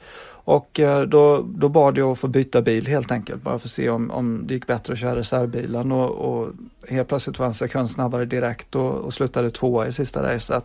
och 0.49 0.81
eh, 0.81 1.03
då, 1.03 1.45
då 1.49 1.69
bad 1.69 1.99
jag 1.99 2.11
att 2.11 2.19
få 2.19 2.29
byta 2.29 2.63
bil 2.63 2.87
helt 2.87 3.13
enkelt, 3.13 3.43
bara 3.43 3.59
för 3.59 3.69
att 3.69 3.73
se 3.73 3.91
om, 3.91 4.11
om 4.11 4.43
det 4.47 4.55
gick 4.55 4.67
bättre 4.67 4.93
att 4.93 4.99
köra 4.99 5.17
reservbilen. 5.17 5.93
Och, 5.93 6.11
och 6.11 6.49
helt 6.89 7.09
plötsligt 7.09 7.39
var 7.39 7.47
en 7.47 7.55
sekund 7.55 7.91
snabbare 7.91 8.25
direkt 8.25 8.75
och, 8.75 8.95
och 8.95 9.15
slutade 9.15 9.51
tvåa 9.51 9.87
i 9.87 9.93
sista 9.93 10.23
racet. 10.23 10.65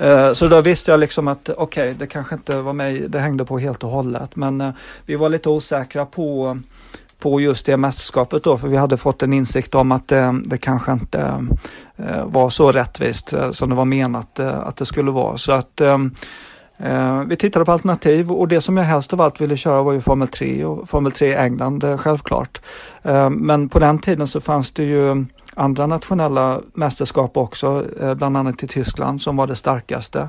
Mm, 0.00 0.34
så 0.34 0.48
då 0.48 0.60
visste 0.60 0.90
jag 0.90 1.00
liksom 1.00 1.28
att 1.28 1.48
okej, 1.48 1.82
okay, 1.82 1.94
det 1.94 2.06
kanske 2.06 2.34
inte 2.34 2.60
var 2.60 2.72
mig 2.72 3.08
det 3.08 3.18
hängde 3.18 3.44
på 3.44 3.58
helt 3.58 3.84
och 3.84 3.90
hållet. 3.90 4.36
Men 4.36 4.60
uh, 4.60 4.70
vi 5.06 5.16
var 5.16 5.28
lite 5.28 5.48
osäkra 5.48 6.06
på 6.06 6.58
på 7.18 7.40
just 7.40 7.66
det 7.66 7.76
mästerskapet 7.76 8.44
då, 8.44 8.58
för 8.58 8.68
vi 8.68 8.76
hade 8.76 8.96
fått 8.96 9.22
en 9.22 9.32
insikt 9.32 9.74
om 9.74 9.92
att 9.92 10.08
det, 10.08 10.40
det 10.44 10.58
kanske 10.58 10.92
inte 10.92 11.46
var 12.24 12.50
så 12.50 12.72
rättvist 12.72 13.34
som 13.52 13.68
det 13.68 13.74
var 13.74 13.84
menat 13.84 14.40
att 14.40 14.76
det 14.76 14.86
skulle 14.86 15.10
vara. 15.10 15.38
Så 15.38 15.52
att 15.52 15.80
Eh, 15.80 15.98
Eh, 16.82 17.24
vi 17.24 17.36
tittade 17.36 17.64
på 17.64 17.72
alternativ 17.72 18.32
och 18.32 18.48
det 18.48 18.60
som 18.60 18.76
jag 18.76 18.84
helst 18.84 19.12
av 19.12 19.20
allt 19.20 19.40
ville 19.40 19.56
köra 19.56 19.82
var 19.82 19.92
ju 19.92 20.00
Formel 20.00 20.28
3 20.28 20.64
och 20.64 20.88
Formel 20.88 21.12
3 21.12 21.34
England 21.34 21.84
eh, 21.84 21.96
självklart. 21.96 22.60
Eh, 23.02 23.30
men 23.30 23.68
på 23.68 23.78
den 23.78 23.98
tiden 23.98 24.28
så 24.28 24.40
fanns 24.40 24.72
det 24.72 24.84
ju 24.84 25.26
andra 25.54 25.86
nationella 25.86 26.60
mästerskap 26.74 27.36
också, 27.36 27.84
bland 28.16 28.36
annat 28.36 28.62
i 28.62 28.66
Tyskland 28.66 29.22
som 29.22 29.36
var 29.36 29.46
det 29.46 29.56
starkaste. 29.56 30.28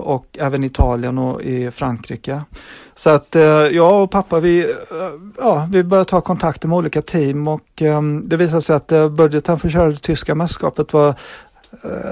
Och 0.00 0.26
även 0.38 0.64
Italien 0.64 1.18
och 1.18 1.42
i 1.42 1.70
Frankrike. 1.70 2.40
Så 2.94 3.10
att 3.10 3.34
jag 3.72 4.02
och 4.02 4.10
pappa 4.10 4.40
vi, 4.40 4.74
ja, 5.38 5.68
vi 5.70 5.84
började 5.84 6.10
ta 6.10 6.20
kontakter 6.20 6.68
med 6.68 6.78
olika 6.78 7.02
team 7.02 7.48
och 7.48 7.82
det 8.22 8.36
visade 8.36 8.60
sig 8.60 8.76
att 8.76 8.92
budgeten 9.10 9.58
för 9.58 9.68
att 9.68 9.72
köra 9.72 9.88
det 9.88 9.96
tyska 9.96 10.34
mästerskapet 10.34 10.92
var 10.92 11.14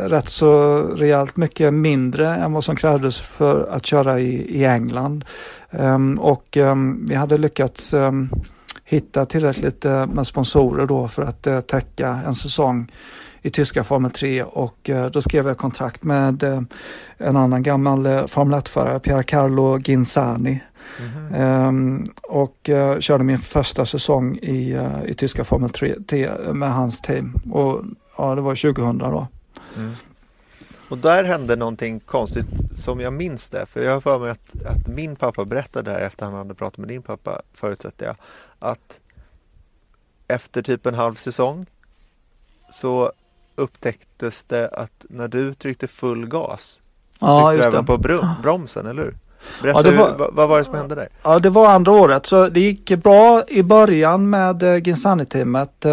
rätt 0.08 0.28
så 0.28 0.78
rejält 0.78 1.36
mycket 1.36 1.74
mindre 1.74 2.34
än 2.34 2.52
vad 2.52 2.64
som 2.64 2.76
krävdes 2.76 3.20
för 3.20 3.68
att 3.70 3.86
köra 3.86 4.20
i, 4.20 4.60
i 4.60 4.64
England. 4.64 5.24
Um, 5.78 6.18
och 6.18 6.56
um, 6.56 7.06
vi 7.08 7.14
hade 7.14 7.36
lyckats 7.36 7.94
um, 7.94 8.30
hitta 8.84 9.26
tillräckligt 9.26 9.84
uh, 9.84 10.06
med 10.06 10.26
sponsorer 10.26 10.86
då 10.86 11.08
för 11.08 11.22
att 11.22 11.46
uh, 11.46 11.60
täcka 11.60 12.20
en 12.26 12.34
säsong 12.34 12.92
i 13.42 13.50
tyska 13.50 13.84
Formel 13.84 14.10
3 14.10 14.42
och 14.42 14.88
uh, 14.88 15.06
då 15.06 15.22
skrev 15.22 15.46
jag 15.46 15.58
kontrakt 15.58 16.02
med 16.02 16.42
en 17.18 17.36
annan 17.36 17.62
gammal 17.62 18.28
Formel 18.28 18.60
1-förare, 18.60 19.00
Pier 19.00 19.22
Carlo 19.22 19.78
Ginzani. 19.78 20.60
Mm 20.98 21.32
-hmm. 21.32 22.08
och 22.22 22.70
körde 23.00 23.24
min 23.24 23.38
första 23.38 23.86
säsong 23.86 24.36
i, 24.36 24.80
i 25.06 25.14
tyska 25.14 25.44
Formel 25.44 25.70
3 25.70 25.94
med 26.52 26.72
hans 26.72 27.00
team. 27.00 27.34
Och 27.52 27.84
ja, 28.18 28.34
det 28.34 28.40
var 28.40 28.72
2000 28.72 28.98
då. 28.98 29.26
Mm. 29.76 29.94
Och 30.88 30.98
där 30.98 31.24
hände 31.24 31.56
någonting 31.56 32.00
konstigt 32.00 32.46
som 32.74 33.00
jag 33.00 33.12
minns 33.12 33.50
det. 33.50 33.66
För 33.66 33.82
jag 33.82 33.92
har 33.92 34.00
för 34.00 34.18
mig 34.18 34.30
att, 34.30 34.66
att 34.66 34.88
min 34.88 35.16
pappa 35.16 35.44
berättade 35.44 35.90
där 35.90 36.00
efter 36.00 36.24
han 36.24 36.34
hade 36.34 36.54
pratat 36.54 36.78
med 36.78 36.88
din 36.88 37.02
pappa, 37.02 37.42
förutsätter 37.54 38.06
jag, 38.06 38.16
att 38.58 39.00
efter 40.28 40.62
typ 40.62 40.86
en 40.86 40.94
halv 40.94 41.14
säsong 41.14 41.66
så 42.70 43.12
upptäcktes 43.56 44.44
det 44.44 44.68
att 44.68 45.06
när 45.08 45.28
du 45.28 45.54
tryckte 45.54 45.88
full 45.88 46.26
gas 46.26 46.80
ja, 47.18 47.50
tryckte 47.50 47.70
du 47.70 47.76
även 47.76 47.86
på 47.86 47.98
bromsen, 48.42 48.86
eller 48.86 49.02
hur? 49.02 49.16
Berätta, 49.62 49.92
ja, 49.92 50.16
var, 50.18 50.30
vad, 50.32 50.48
var 50.48 50.58
det 50.58 50.64
som 50.64 50.74
hände 50.74 50.94
där? 50.94 51.08
Ja, 51.22 51.38
det 51.38 51.50
var 51.50 51.70
andra 51.70 51.92
året. 51.92 52.26
Så 52.26 52.48
det 52.48 52.60
gick 52.60 52.96
bra 53.02 53.42
i 53.48 53.62
början 53.62 54.30
med 54.30 54.62
eh, 54.62 54.76
Ginsani-teamet. 54.76 55.84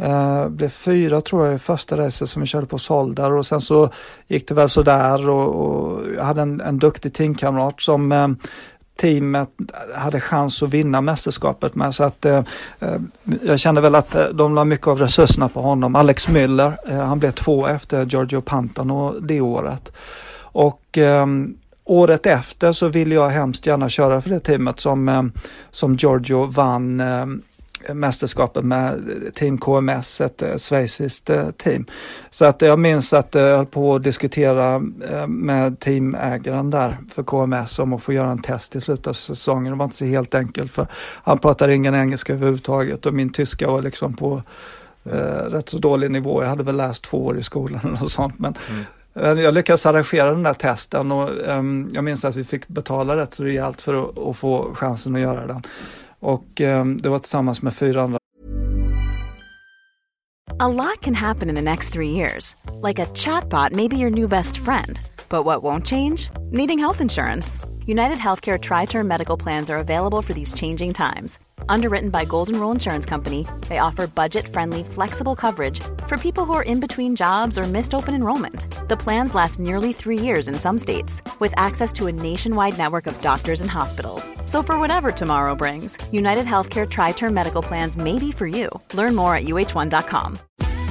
Uh, 0.00 0.48
blev 0.48 0.68
fyra 0.68 1.20
tror 1.20 1.46
jag 1.46 1.54
i 1.54 1.58
första 1.58 1.96
racet 1.96 2.28
som 2.28 2.42
vi 2.42 2.46
körde 2.46 2.66
på 2.66 2.78
Soldar 2.78 3.30
och 3.30 3.46
sen 3.46 3.60
så 3.60 3.90
gick 4.26 4.48
det 4.48 4.54
väl 4.54 4.68
sådär 4.68 5.28
och, 5.28 5.48
och 5.54 6.00
jag 6.16 6.24
hade 6.24 6.42
en, 6.42 6.60
en 6.60 6.78
duktig 6.78 7.14
teamkamrat 7.14 7.80
som 7.80 8.12
uh, 8.12 8.28
teamet 9.00 9.48
hade 9.94 10.20
chans 10.20 10.62
att 10.62 10.70
vinna 10.70 11.00
mästerskapet 11.00 11.74
med 11.74 11.94
så 11.94 12.04
att 12.04 12.26
uh, 12.26 12.40
jag 13.42 13.60
kände 13.60 13.80
väl 13.80 13.94
att 13.94 14.16
de 14.34 14.54
la 14.54 14.64
mycket 14.64 14.86
av 14.86 14.98
resurserna 14.98 15.48
på 15.48 15.60
honom. 15.60 15.96
Alex 15.96 16.28
Müller, 16.28 17.00
han 17.04 17.18
blev 17.18 17.30
två 17.30 17.66
efter 17.66 18.04
Giorgio 18.04 18.40
Pantano 18.40 19.20
det 19.20 19.40
året. 19.40 19.92
Och 20.38 20.98
um, 20.98 21.56
året 21.84 22.26
efter 22.26 22.72
så 22.72 22.88
ville 22.88 23.14
jag 23.14 23.28
hemskt 23.28 23.66
gärna 23.66 23.88
köra 23.88 24.20
för 24.20 24.30
det 24.30 24.40
teamet 24.40 24.80
som, 24.80 25.32
som 25.70 25.96
Giorgio 25.96 26.46
vann 26.46 27.02
mästerskapet 27.94 28.64
med 28.64 29.00
Team 29.34 29.58
KMS, 29.58 30.20
ett 30.20 30.42
eh, 30.42 30.56
schweiziskt 30.56 31.30
eh, 31.30 31.50
team. 31.50 31.86
Så 32.30 32.44
att 32.44 32.62
jag 32.62 32.78
minns 32.78 33.12
att 33.12 33.34
jag 33.34 33.56
höll 33.56 33.66
på 33.66 33.94
att 33.94 34.02
diskutera 34.02 34.74
eh, 35.10 35.26
med 35.26 35.80
teamägaren 35.80 36.70
där 36.70 36.96
för 37.14 37.22
KMS 37.22 37.78
om 37.78 37.92
att 37.92 38.02
få 38.02 38.12
göra 38.12 38.30
en 38.30 38.42
test 38.42 38.76
i 38.76 38.80
slutet 38.80 39.06
av 39.06 39.12
säsongen. 39.12 39.72
Det 39.72 39.78
var 39.78 39.84
inte 39.84 39.96
så 39.96 40.04
helt 40.04 40.34
enkelt 40.34 40.72
för 40.72 40.86
han 41.22 41.38
pratade 41.38 41.74
ingen 41.74 41.94
engelska 41.94 42.32
överhuvudtaget 42.32 43.06
och 43.06 43.14
min 43.14 43.32
tyska 43.32 43.70
var 43.70 43.82
liksom 43.82 44.14
på 44.14 44.42
eh, 45.04 45.44
rätt 45.50 45.68
så 45.68 45.78
dålig 45.78 46.10
nivå. 46.10 46.42
Jag 46.42 46.48
hade 46.48 46.62
väl 46.62 46.76
läst 46.76 47.04
två 47.04 47.26
år 47.26 47.38
i 47.38 47.42
skolan 47.42 47.98
och 48.02 48.10
sånt 48.10 48.38
men 48.38 48.54
mm. 48.70 48.84
Jag 49.14 49.54
lyckades 49.54 49.86
arrangera 49.86 50.30
den 50.30 50.42
där 50.42 50.54
testen 50.54 51.12
och 51.12 51.30
um, 51.46 51.90
jag 51.92 52.04
minns 52.04 52.24
att 52.24 52.36
vi 52.36 52.44
fick 52.44 52.68
betala 52.68 53.16
rätt 53.16 53.34
så 53.34 53.44
rejält 53.44 53.80
för 53.80 54.04
att, 54.04 54.18
att 54.18 54.36
få 54.36 54.74
chansen 54.74 55.14
att 55.14 55.20
göra 55.20 55.46
den. 55.46 55.62
Och 56.22 56.60
eh, 56.60 56.84
det 56.84 57.08
var 57.08 57.18
tillsammans 57.18 57.62
med 57.62 57.74
fyra 57.74 58.02
andra. 58.02 58.18
A 60.58 60.68
lot 60.68 61.02
can 61.02 61.14
happen 61.14 61.48
in 61.48 61.54
the 61.54 61.62
next 61.62 61.92
three 61.92 62.10
years. 62.10 62.54
Like 62.82 63.02
a 63.02 63.06
chatbot 63.14 63.72
maybe 63.72 63.96
your 63.96 64.10
new 64.10 64.28
best 64.28 64.58
friend. 64.58 65.00
But 65.28 65.44
what 65.44 65.62
won't 65.62 65.86
change? 65.86 66.30
Needing 66.52 66.78
health 66.78 67.00
insurance. 67.00 67.60
United 67.86 68.18
Healthcare 68.18 68.60
Tri-Term 68.60 69.08
Medical 69.08 69.36
Plans 69.36 69.70
are 69.70 69.78
available 69.78 70.22
for 70.22 70.34
these 70.34 70.54
changing 70.54 70.92
times. 70.92 71.38
Underwritten 71.68 72.10
by 72.10 72.24
Golden 72.24 72.60
Rule 72.60 72.70
Insurance 72.70 73.06
Company, 73.06 73.46
they 73.68 73.78
offer 73.78 74.06
budget-friendly, 74.06 74.84
flexible 74.84 75.34
coverage 75.34 75.80
for 76.06 76.16
people 76.16 76.44
who 76.44 76.52
are 76.52 76.62
in 76.62 76.80
between 76.80 77.16
jobs 77.16 77.58
or 77.58 77.66
missed 77.66 77.94
open 77.94 78.14
enrollment. 78.14 78.71
The 78.92 79.04
plans 79.04 79.34
last 79.34 79.58
nearly 79.58 79.94
three 79.94 80.18
years 80.18 80.48
in 80.48 80.54
some 80.54 80.76
states, 80.76 81.22
with 81.40 81.54
access 81.56 81.94
to 81.94 82.08
a 82.08 82.12
nationwide 82.12 82.76
network 82.76 83.06
of 83.06 83.18
doctors 83.22 83.62
and 83.62 83.70
hospitals. 83.70 84.30
So 84.44 84.62
for 84.62 84.78
whatever 84.78 85.10
tomorrow 85.10 85.54
brings, 85.54 85.96
United 86.12 86.44
Healthcare 86.44 86.86
Tri-Term 86.86 87.32
Medical 87.32 87.62
Plans 87.62 87.96
may 87.96 88.18
be 88.18 88.30
for 88.30 88.46
you. 88.46 88.68
Learn 88.92 89.14
more 89.14 89.34
at 89.34 89.44
uh1.com. 89.44 90.36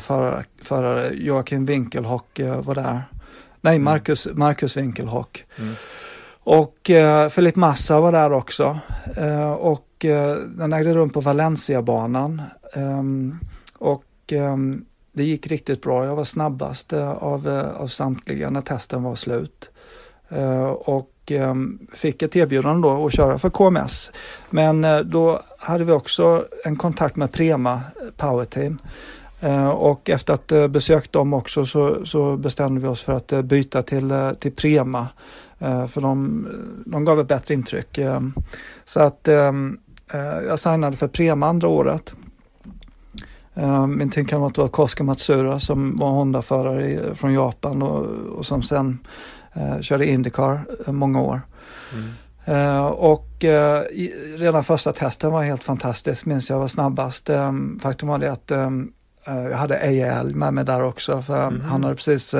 Förare, 0.00 0.44
förare 0.62 1.14
Joakim 1.14 1.66
Winkelhock 1.66 2.38
eh, 2.38 2.62
var 2.62 2.74
där. 2.74 3.02
Nej, 3.60 3.76
mm. 3.76 3.84
Marcus, 3.84 4.26
Marcus 4.26 4.76
Winkelhock. 4.76 5.44
Mm. 5.58 5.74
Och 6.44 6.90
eh, 6.90 7.28
Filip 7.28 7.56
Massa 7.56 8.00
var 8.00 8.12
där 8.12 8.32
också. 8.32 8.78
Eh, 9.16 9.52
och 9.52 10.04
eh, 10.04 10.36
den 10.36 10.72
ägde 10.72 10.94
rum 10.94 11.10
på 11.10 11.20
Valencia-banan. 11.20 12.42
Ehm, 12.74 13.38
och 13.78 14.04
ehm, 14.32 14.84
det 15.12 15.24
gick 15.24 15.46
riktigt 15.46 15.82
bra. 15.82 16.04
Jag 16.04 16.16
var 16.16 16.24
snabbast 16.24 16.92
eh, 16.92 17.10
av, 17.10 17.48
eh, 17.48 17.80
av 17.80 17.88
samtliga 17.88 18.50
när 18.50 18.60
testen 18.60 19.02
var 19.02 19.14
slut. 19.14 19.70
Eh, 20.28 20.64
och 20.66 21.10
ehm, 21.30 21.78
fick 21.92 22.22
ett 22.22 22.36
erbjudande 22.36 22.88
då 22.88 23.06
att 23.06 23.14
köra 23.14 23.38
för 23.38 23.50
KMS. 23.50 24.10
Men 24.50 24.84
eh, 24.84 24.98
då 24.98 25.42
hade 25.58 25.84
vi 25.84 25.92
också 25.92 26.46
en 26.64 26.76
kontakt 26.76 27.16
med 27.16 27.32
Prema 27.32 27.80
Power 28.16 28.44
Team. 28.44 28.78
Eh, 29.40 29.68
och 29.68 30.10
efter 30.10 30.34
att 30.34 30.52
eh, 30.52 30.68
besökt 30.68 31.12
dem 31.12 31.34
också 31.34 31.66
så, 31.66 32.06
så 32.06 32.36
bestämde 32.36 32.80
vi 32.80 32.86
oss 32.86 33.02
för 33.02 33.12
att 33.12 33.44
byta 33.44 33.82
till, 33.82 34.12
till 34.40 34.52
Prema. 34.52 35.06
Eh, 35.58 35.86
för 35.86 36.00
de, 36.00 36.46
de 36.86 37.04
gav 37.04 37.20
ett 37.20 37.28
bättre 37.28 37.54
intryck. 37.54 37.98
Eh, 37.98 38.20
så 38.84 39.00
att 39.00 39.28
ehm, 39.28 39.78
eh, 40.12 40.20
jag 40.20 40.58
signade 40.58 40.96
för 40.96 41.08
Prema 41.08 41.46
andra 41.46 41.68
året. 41.68 42.14
Min 43.88 44.10
teamkamrat 44.10 44.58
var 44.58 44.68
Koska 44.68 45.04
Matsura 45.04 45.60
som 45.60 45.96
var 45.96 46.10
Honda-förare 46.10 47.14
från 47.14 47.32
Japan 47.34 47.82
och, 47.82 48.06
och 48.38 48.46
som 48.46 48.62
sen 48.62 48.98
körde 49.80 50.06
Indycar 50.06 50.66
många 50.92 51.20
år. 51.20 51.40
Mm. 51.92 52.10
Uh, 52.48 52.86
och 52.86 53.44
uh, 53.44 53.80
redan 54.38 54.64
första 54.64 54.92
testen 54.92 55.32
var 55.32 55.42
helt 55.42 55.64
fantastisk, 55.64 56.26
minns 56.26 56.50
jag 56.50 56.58
var 56.58 56.68
snabbast. 56.68 57.30
Um, 57.30 57.78
faktum 57.82 58.08
var 58.08 58.18
det 58.18 58.32
att 58.32 58.50
um, 58.50 58.82
uh, 58.82 58.88
jag 59.26 59.56
hade 59.56 60.08
AL 60.14 60.34
med 60.34 60.54
mig 60.54 60.64
där 60.64 60.82
också, 60.82 61.22
för 61.22 61.46
mm. 61.46 61.60
han 61.60 61.84
hade 61.84 61.96
precis 61.96 62.34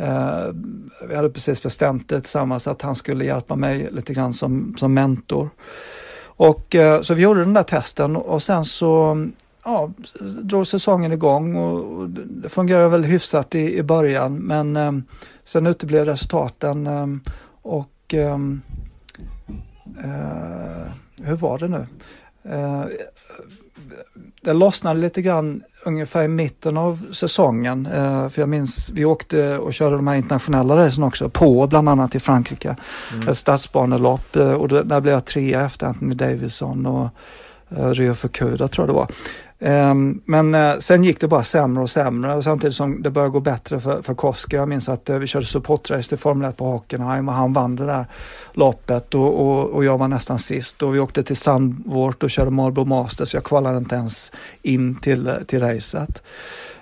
Eh, 0.00 0.46
vi 1.08 1.16
hade 1.16 1.30
precis 1.30 1.62
bestämt 1.62 2.08
det 2.08 2.20
tillsammans 2.20 2.66
att 2.66 2.82
han 2.82 2.94
skulle 2.94 3.24
hjälpa 3.24 3.56
mig 3.56 3.88
lite 3.92 4.14
grann 4.14 4.32
som, 4.32 4.74
som 4.78 4.94
mentor. 4.94 5.50
Och 6.22 6.74
eh, 6.74 7.02
så 7.02 7.14
vi 7.14 7.22
gjorde 7.22 7.40
den 7.40 7.54
där 7.54 7.62
testen 7.62 8.16
och 8.16 8.42
sen 8.42 8.64
så 8.64 9.26
ja, 9.64 9.90
drog 10.42 10.66
säsongen 10.66 11.12
igång 11.12 11.56
och, 11.56 12.10
det 12.10 12.48
fungerade 12.48 12.88
väl 12.88 13.04
hyfsat 13.04 13.54
i, 13.54 13.78
i 13.78 13.82
början 13.82 14.36
men 14.36 14.76
eh, 14.76 14.92
sen 15.44 15.66
uteblev 15.66 16.04
resultaten 16.04 16.86
eh, 16.86 17.06
och 17.62 18.14
eh, 18.14 18.38
hur 21.22 21.36
var 21.36 21.58
det 21.58 21.68
nu? 21.68 21.86
Det 24.40 24.52
lossnade 24.52 25.00
lite 25.00 25.22
grann 25.22 25.62
ungefär 25.84 26.22
i 26.22 26.28
mitten 26.28 26.76
av 26.76 27.12
säsongen. 27.12 27.86
Eh, 27.86 28.28
för 28.28 28.42
jag 28.42 28.48
minns, 28.48 28.90
vi 28.94 29.04
åkte 29.04 29.58
och 29.58 29.74
körde 29.74 29.96
de 29.96 30.06
här 30.06 30.16
internationella 30.16 30.76
racen 30.76 31.04
också, 31.04 31.28
på 31.28 31.66
bland 31.66 31.88
annat 31.88 32.14
i 32.14 32.20
Frankrike. 32.20 32.76
Mm. 33.14 33.28
Ett 33.28 33.38
stadsbanelopp 33.38 34.36
eh, 34.36 34.52
och 34.52 34.68
där 34.68 35.00
blev 35.00 35.14
jag 35.14 35.24
trea 35.24 35.66
efter 35.66 35.86
Anthony 35.86 36.14
Davidson 36.14 36.86
och 36.86 37.08
eh, 37.76 37.90
Rio 37.90 38.14
Fukuda 38.14 38.68
tror 38.68 38.86
jag 38.86 38.94
det 38.94 38.98
var. 38.98 39.08
Um, 39.62 40.20
men 40.24 40.54
uh, 40.54 40.78
sen 40.78 41.04
gick 41.04 41.20
det 41.20 41.28
bara 41.28 41.44
sämre 41.44 41.82
och 41.82 41.90
sämre 41.90 42.34
och 42.34 42.44
samtidigt 42.44 42.76
som 42.76 43.02
det 43.02 43.10
började 43.10 43.32
gå 43.32 43.40
bättre 43.40 43.80
för, 43.80 44.02
för 44.02 44.14
Koski. 44.14 44.56
Jag 44.56 44.68
minns 44.68 44.88
att 44.88 45.10
uh, 45.10 45.18
vi 45.18 45.26
körde 45.26 45.46
supportrace 45.46 46.08
till 46.08 46.18
Formel 46.18 46.50
1 46.50 46.56
på 46.56 46.64
Hockenheim 46.64 47.28
och 47.28 47.34
han 47.34 47.52
vann 47.52 47.76
det 47.76 47.86
där 47.86 48.04
loppet 48.52 49.14
och, 49.14 49.40
och, 49.40 49.70
och 49.70 49.84
jag 49.84 49.98
var 49.98 50.08
nästan 50.08 50.38
sist 50.38 50.82
och 50.82 50.94
vi 50.94 50.98
åkte 50.98 51.22
till 51.22 51.36
Sandvort 51.36 52.22
och 52.22 52.30
körde 52.30 52.50
Marlboro 52.50 52.84
Masters. 52.84 53.34
Jag 53.34 53.44
kvalade 53.44 53.78
inte 53.78 53.94
ens 53.94 54.32
in 54.62 54.94
till, 54.94 55.30
till 55.46 55.60
racet. 55.60 56.22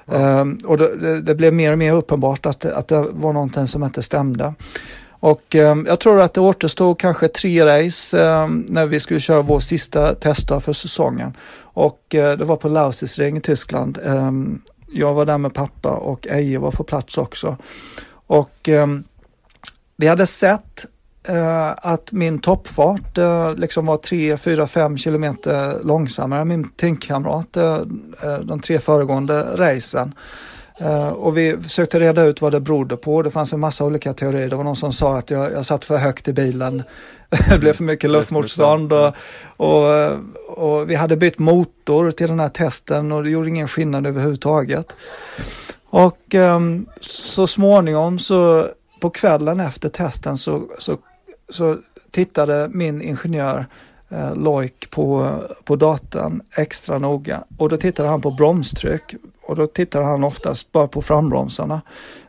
Wow. 0.05 0.21
Um, 0.21 0.59
och 0.65 0.79
det, 0.79 1.21
det, 1.21 1.35
blev 1.35 1.55
mer 1.55 1.73
och 1.73 1.79
mer 1.79 1.93
uppenbart 1.93 2.47
att, 2.47 2.65
att 2.65 2.89
det 2.89 3.07
var 3.11 3.33
någonting 3.33 3.67
som 3.67 3.85
inte 3.85 4.03
stämde. 4.03 4.55
Och 5.21 5.55
eh, 5.55 5.77
jag 5.87 6.01
tror 6.01 6.21
att 6.21 6.35
det 6.35 6.41
återstod 6.41 7.01
kanske 7.01 7.29
tre 7.29 7.65
race 7.67 8.23
eh, 8.23 8.49
när 8.49 8.87
vi 8.87 9.01
skulle 9.01 9.21
köra 9.21 9.43
vår 9.43 9.61
sista 9.61 10.15
testdag 10.15 10.61
för 10.61 10.73
säsongen. 10.73 11.37
Och 11.61 12.15
eh, 12.15 12.39
det 12.39 12.45
var 12.45 12.57
på 12.57 12.69
Lausisring 12.69 13.37
i 13.37 13.41
Tyskland. 13.41 13.99
Ehm, 14.05 14.61
jag 14.93 15.15
var 15.15 15.25
där 15.25 15.39
med 15.39 15.55
pappa 15.55 15.91
och 15.91 16.27
Eje 16.27 16.59
var 16.59 16.71
på 16.71 16.85
plats 16.85 17.19
också. 17.19 17.57
Och 18.27 18.69
ehm, 18.69 19.05
vi 19.97 20.07
hade 20.07 20.27
sett 20.27 20.87
eh, 21.29 21.71
att 21.77 22.13
min 22.13 22.39
toppfart 22.39 23.19
eh, 23.19 23.55
liksom 23.55 23.87
var 23.87 23.97
3, 23.97 24.37
4, 24.37 24.67
5 24.67 24.97
kilometer 24.97 25.85
långsammare 25.85 26.41
än 26.41 26.49
min 26.49 26.69
teamkamrat 26.69 27.57
eh, 27.57 27.79
de 28.43 28.61
tre 28.61 28.79
föregående 28.79 29.57
racen. 29.57 30.15
Uh, 30.81 31.09
och 31.09 31.37
vi 31.37 31.57
försökte 31.63 32.01
reda 32.01 32.25
ut 32.25 32.41
vad 32.41 32.53
det 32.53 32.61
berodde 32.61 32.97
på. 32.97 33.23
Det 33.23 33.31
fanns 33.31 33.53
en 33.53 33.61
massa 33.61 33.85
olika 33.85 34.13
teorier. 34.13 34.49
Det 34.49 34.57
var 34.57 34.65
någon 34.65 34.77
som 34.77 34.93
sa 34.93 35.17
att 35.17 35.31
jag, 35.31 35.53
jag 35.53 35.67
satt 35.67 35.85
för 35.85 35.97
högt 35.97 36.29
i 36.29 36.33
bilen. 36.33 36.83
det 37.51 37.59
blev 37.59 37.73
för 37.73 37.85
mycket 37.85 38.11
luftmotstånd 38.11 38.93
och, 38.93 39.15
och, 39.57 40.11
och, 40.47 40.91
vi 40.91 40.95
hade 40.95 41.17
bytt 41.17 41.39
motor 41.39 42.11
till 42.11 42.29
den 42.29 42.41
här 42.41 42.49
testen 42.49 43.13
och 43.13 43.23
det 43.23 43.31
gjorde 43.31 43.49
ingen 43.49 43.69
skillnad 43.69 44.07
överhuvudtaget. 44.07 44.97
Och 45.91 46.35
um, 46.35 46.87
så 47.01 47.47
småningom 47.47 48.19
så 48.19 48.69
på 49.01 49.11
kvällen 49.11 49.61
efter 49.61 49.89
testen 49.89 50.39
så, 50.39 50.63
så, 50.79 50.97
så 51.49 51.79
tittade 52.11 52.69
min 52.73 53.03
ingenjör 53.03 53.67
eh, 54.09 54.35
Loik 54.35 54.91
på, 54.91 55.35
på 55.65 55.77
datorn 55.77 56.41
extra 56.57 56.99
noga 56.99 57.45
och 57.59 57.69
då 57.69 57.77
tittade 57.77 58.09
han 58.09 58.21
på 58.21 58.31
bromstryck 58.31 59.15
och 59.49 59.57
då 59.57 59.67
tittade 59.67 60.05
han 60.05 60.25
oftast 60.25 60.73
bara 60.73 60.89
på 60.89 61.03
frambromsarna. 61.03 61.81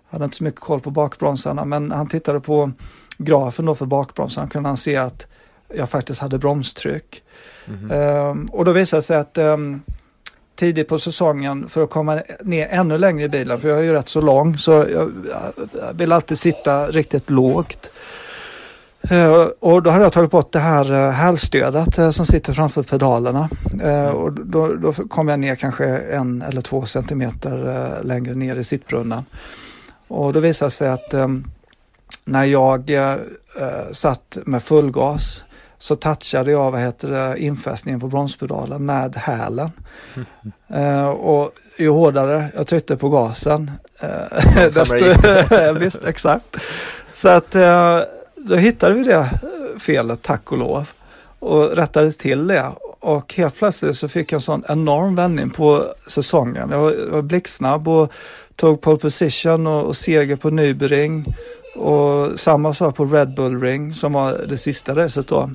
Hade 0.09 0.25
inte 0.25 0.37
så 0.37 0.43
mycket 0.43 0.61
koll 0.61 0.81
på 0.81 0.91
bakbromsarna 0.91 1.65
men 1.65 1.91
han 1.91 2.07
tittade 2.07 2.39
på 2.39 2.71
grafen 3.17 3.65
då 3.65 3.75
för 3.75 3.85
bakbromsarna 3.85 4.47
kunde 4.47 4.69
han 4.69 4.77
se 4.77 4.97
att 4.97 5.27
jag 5.73 5.89
faktiskt 5.89 6.21
hade 6.21 6.37
bromstryck. 6.37 7.23
Mm 7.67 7.79
-hmm. 7.79 8.29
um, 8.31 8.45
och 8.45 8.65
då 8.65 8.71
visade 8.71 8.97
det 8.97 9.03
sig 9.03 9.17
att 9.17 9.37
um, 9.37 9.81
tidigt 10.55 10.87
på 10.87 10.99
säsongen 10.99 11.69
för 11.69 11.83
att 11.83 11.89
komma 11.89 12.21
ner 12.41 12.67
ännu 12.67 12.97
längre 12.97 13.25
i 13.25 13.29
bilen, 13.29 13.59
för 13.59 13.69
jag 13.69 13.79
är 13.79 13.83
ju 13.83 13.93
rätt 13.93 14.09
så 14.09 14.21
lång, 14.21 14.57
så 14.57 14.71
jag, 14.71 15.11
jag 15.73 15.93
vill 15.93 16.11
alltid 16.11 16.39
sitta 16.39 16.87
riktigt 16.87 17.29
lågt. 17.29 17.91
Uh, 19.11 19.47
och 19.59 19.83
då 19.83 19.89
hade 19.89 20.03
jag 20.03 20.13
tagit 20.13 20.31
bort 20.31 20.51
det 20.51 20.59
här 20.59 20.91
uh, 20.91 21.09
hälstödet 21.09 21.99
uh, 21.99 22.11
som 22.11 22.25
sitter 22.25 22.53
framför 22.53 22.83
pedalerna. 22.83 23.49
Och 24.13 24.33
då, 24.33 24.75
då 24.75 24.93
kom 24.93 25.27
jag 25.27 25.39
ner 25.39 25.55
kanske 25.55 25.85
en 25.97 26.41
eller 26.41 26.61
två 26.61 26.85
centimeter 26.85 28.03
längre 28.03 28.35
ner 28.35 28.55
i 28.55 28.63
sittbrunnen. 28.63 29.25
Och 30.07 30.33
då 30.33 30.39
visade 30.39 30.67
det 30.67 30.71
sig 30.71 30.89
att 30.89 31.13
um, 31.13 31.51
när 32.25 32.43
jag 32.43 32.91
satt 33.91 34.37
med 34.45 34.63
full 34.63 34.91
gas 34.91 35.43
så 35.77 35.95
touchade 35.95 36.51
jag 36.51 36.71
vad 36.71 36.81
heter 36.81 37.11
det, 37.11 37.39
infästningen 37.39 37.99
på 37.99 38.07
bromspedalen 38.07 38.85
med 38.85 39.15
hälen. 39.15 39.71
och 41.17 41.51
ju 41.77 41.89
hårdare 41.89 42.51
jag 42.55 42.67
tryckte 42.67 42.97
på 42.97 43.09
gasen, 43.09 43.71
desto... 44.73 45.05
visst, 45.79 46.05
exakt. 46.05 46.55
Så 47.13 47.29
att 47.29 47.55
då 48.47 48.55
hittade 48.55 48.93
vi 48.93 49.03
det 49.03 49.39
felet, 49.79 50.21
tack 50.21 50.51
och 50.51 50.57
lov, 50.57 50.89
och 51.39 51.69
rättade 51.69 52.11
till 52.11 52.47
det. 52.47 52.71
Och 52.99 53.33
helt 53.33 53.55
plötsligt 53.55 53.97
så 53.97 54.07
fick 54.07 54.31
jag 54.31 54.37
en 54.37 54.41
sån 54.41 54.63
enorm 54.69 55.15
vändning 55.15 55.49
på 55.49 55.93
säsongen. 56.07 56.69
Jag 56.71 56.79
var, 56.79 56.91
jag 56.91 57.11
var 57.11 57.21
blixtsnabb 57.21 57.87
och 57.87 58.13
tog 58.55 58.81
pole 58.81 58.97
position 58.97 59.67
och, 59.67 59.83
och 59.83 59.97
seger 59.97 60.35
på 60.35 60.49
Nybering. 60.49 61.25
Och 61.75 62.39
samma 62.39 62.73
sak 62.73 62.95
på 62.95 63.05
Red 63.05 63.35
Bull 63.35 63.61
Ring 63.61 63.93
som 63.93 64.13
var 64.13 64.45
det 64.49 64.57
sista 64.57 64.95
racet 64.95 65.27
då. 65.27 65.49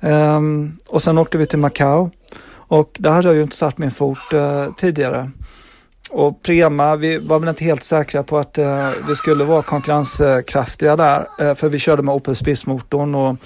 Um, 0.00 0.78
och 0.88 1.02
sen 1.02 1.18
åkte 1.18 1.38
vi 1.38 1.46
till 1.46 1.58
Macau. 1.58 2.10
Och 2.52 2.96
där 2.98 3.10
hade 3.10 3.28
jag 3.28 3.36
ju 3.36 3.42
inte 3.42 3.56
satt 3.56 3.78
min 3.78 3.90
fot 3.90 4.18
uh, 4.34 4.74
tidigare. 4.76 5.30
Och 6.10 6.42
Prema, 6.42 6.96
vi 6.96 7.18
var 7.18 7.38
väl 7.38 7.48
inte 7.48 7.64
helt 7.64 7.82
säkra 7.82 8.22
på 8.22 8.38
att 8.38 8.58
eh, 8.58 8.90
vi 9.08 9.16
skulle 9.16 9.44
vara 9.44 9.62
konkurrenskraftiga 9.62 10.96
där. 10.96 11.26
Eh, 11.38 11.54
för 11.54 11.68
vi 11.68 11.78
körde 11.78 12.02
med 12.02 12.14
Opel 12.14 12.36
Spiss-motorn 12.36 13.14
och 13.14 13.36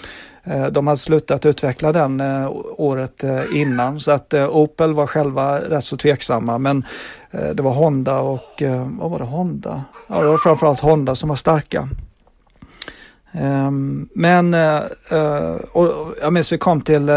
eh, 0.45 0.67
de 0.67 0.87
hade 0.87 0.99
slutat 0.99 1.47
utveckla 1.47 1.93
den 1.93 2.21
eh, 2.21 2.51
året 2.77 3.25
eh, 3.25 3.43
innan. 3.53 4.01
Så 4.01 4.11
att 4.13 4.35
eh, 4.35 4.49
Opel 4.49 4.93
var 4.93 5.07
själva 5.07 5.61
rätt 5.61 5.85
så 5.85 5.97
tveksamma. 5.97 6.59
Men 6.59 6.85
eh, 7.31 7.49
det 7.49 7.63
var 7.63 7.73
Honda 7.73 8.21
och, 8.21 8.63
eh, 8.63 8.89
vad 8.91 9.11
var 9.11 9.19
det 9.19 9.25
Honda? 9.25 9.85
Ja, 10.07 10.21
det 10.21 10.29
var 10.29 10.39
framförallt 10.39 10.81
Honda 10.81 11.15
som 11.15 11.29
var 11.29 11.37
starka. 11.37 11.89
Ehm, 13.33 14.09
men, 14.15 14.55
eh, 14.55 14.81
och 15.73 16.15
jag 16.21 16.33
minns 16.33 16.53
vi 16.53 16.59
kom 16.59 16.81
till 16.81 17.11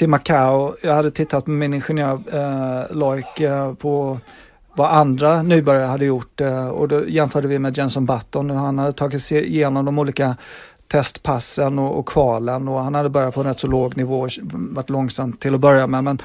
till 0.00 0.08
Macao. 0.08 0.74
Jag 0.82 0.94
hade 0.94 1.10
tittat 1.10 1.46
med 1.46 1.58
min 1.58 1.74
ingenjör 1.74 2.20
eh, 2.32 2.96
Loik 2.96 3.40
eh, 3.40 3.74
på 3.74 4.18
vad 4.80 4.90
andra 4.90 5.42
nybörjare 5.42 5.86
hade 5.86 6.04
gjort 6.04 6.40
eh, 6.40 6.68
och 6.68 6.88
då 6.88 7.08
jämförde 7.08 7.48
vi 7.48 7.58
med 7.58 7.76
Jenson 7.78 8.06
Button 8.06 8.50
och 8.50 8.56
han 8.56 8.78
hade 8.78 8.92
tagit 8.92 9.22
sig 9.22 9.46
igenom 9.46 9.84
de 9.84 9.98
olika 9.98 10.36
testpassen 10.88 11.78
och, 11.78 11.98
och 11.98 12.08
kvalen 12.08 12.68
och 12.68 12.80
han 12.80 12.94
hade 12.94 13.08
börjat 13.08 13.34
på 13.34 13.40
en 13.40 13.46
rätt 13.46 13.60
så 13.60 13.66
låg 13.66 13.96
nivå, 13.96 14.28
varit 14.52 14.90
långsamt 14.90 15.40
till 15.40 15.54
att 15.54 15.60
börja 15.60 15.86
med 15.86 16.04
men 16.04 16.22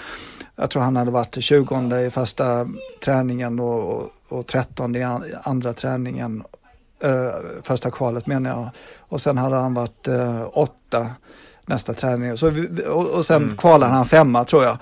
jag 0.55 0.69
tror 0.69 0.81
han 0.81 0.95
hade 0.95 1.11
varit 1.11 1.43
20 1.43 1.99
i 1.99 2.09
första 2.09 2.67
träningen 3.05 3.59
och, 3.59 3.93
och, 3.93 4.11
och 4.29 4.47
13 4.47 4.95
i 4.95 5.03
andra 5.43 5.73
träningen, 5.73 6.43
äh, 6.99 7.11
första 7.63 7.91
kvalet 7.91 8.27
menar 8.27 8.49
jag. 8.49 8.69
Och 8.99 9.21
sen 9.21 9.37
hade 9.37 9.55
han 9.55 9.73
varit 9.73 10.07
äh, 10.07 10.47
åtta 10.53 11.07
nästa 11.65 11.93
träning 11.93 12.37
så 12.37 12.51
och, 12.87 13.07
och 13.07 13.25
sen 13.25 13.43
mm. 13.43 13.57
kvalade 13.57 13.93
han 13.93 14.05
femma 14.05 14.43
tror 14.43 14.63
jag. 14.63 14.77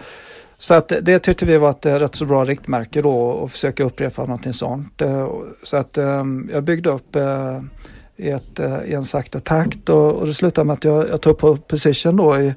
Så 0.64 0.74
att 0.74 0.92
det 1.02 1.20
tyckte 1.20 1.46
vi 1.46 1.58
var 1.58 1.70
ett 1.70 1.86
eh, 1.86 1.96
rätt 1.96 2.16
så 2.16 2.26
bra 2.26 2.46
riktmärke 2.46 3.02
då 3.02 3.20
och 3.20 3.52
försöka 3.52 3.84
upprepa 3.84 4.22
någonting 4.22 4.54
sånt. 4.54 5.02
Eh, 5.02 5.30
så 5.64 5.78
att 5.78 5.98
ehm, 5.98 6.50
jag 6.54 6.64
byggde 6.64 6.90
upp 6.90 7.16
eh, 7.16 7.62
i, 8.16 8.30
ett, 8.30 8.60
i 8.86 8.94
en 8.94 9.06
sakta 9.06 9.40
takt 9.40 9.90
och, 9.90 10.14
och 10.14 10.28
det 10.28 10.34
slutade 10.34 10.66
med 10.66 10.74
att 10.74 10.84
jag, 10.84 11.10
jag 11.10 11.22
tog 11.22 11.38
på 11.38 11.58
position 11.58 12.16
då 12.16 12.40
i, 12.40 12.54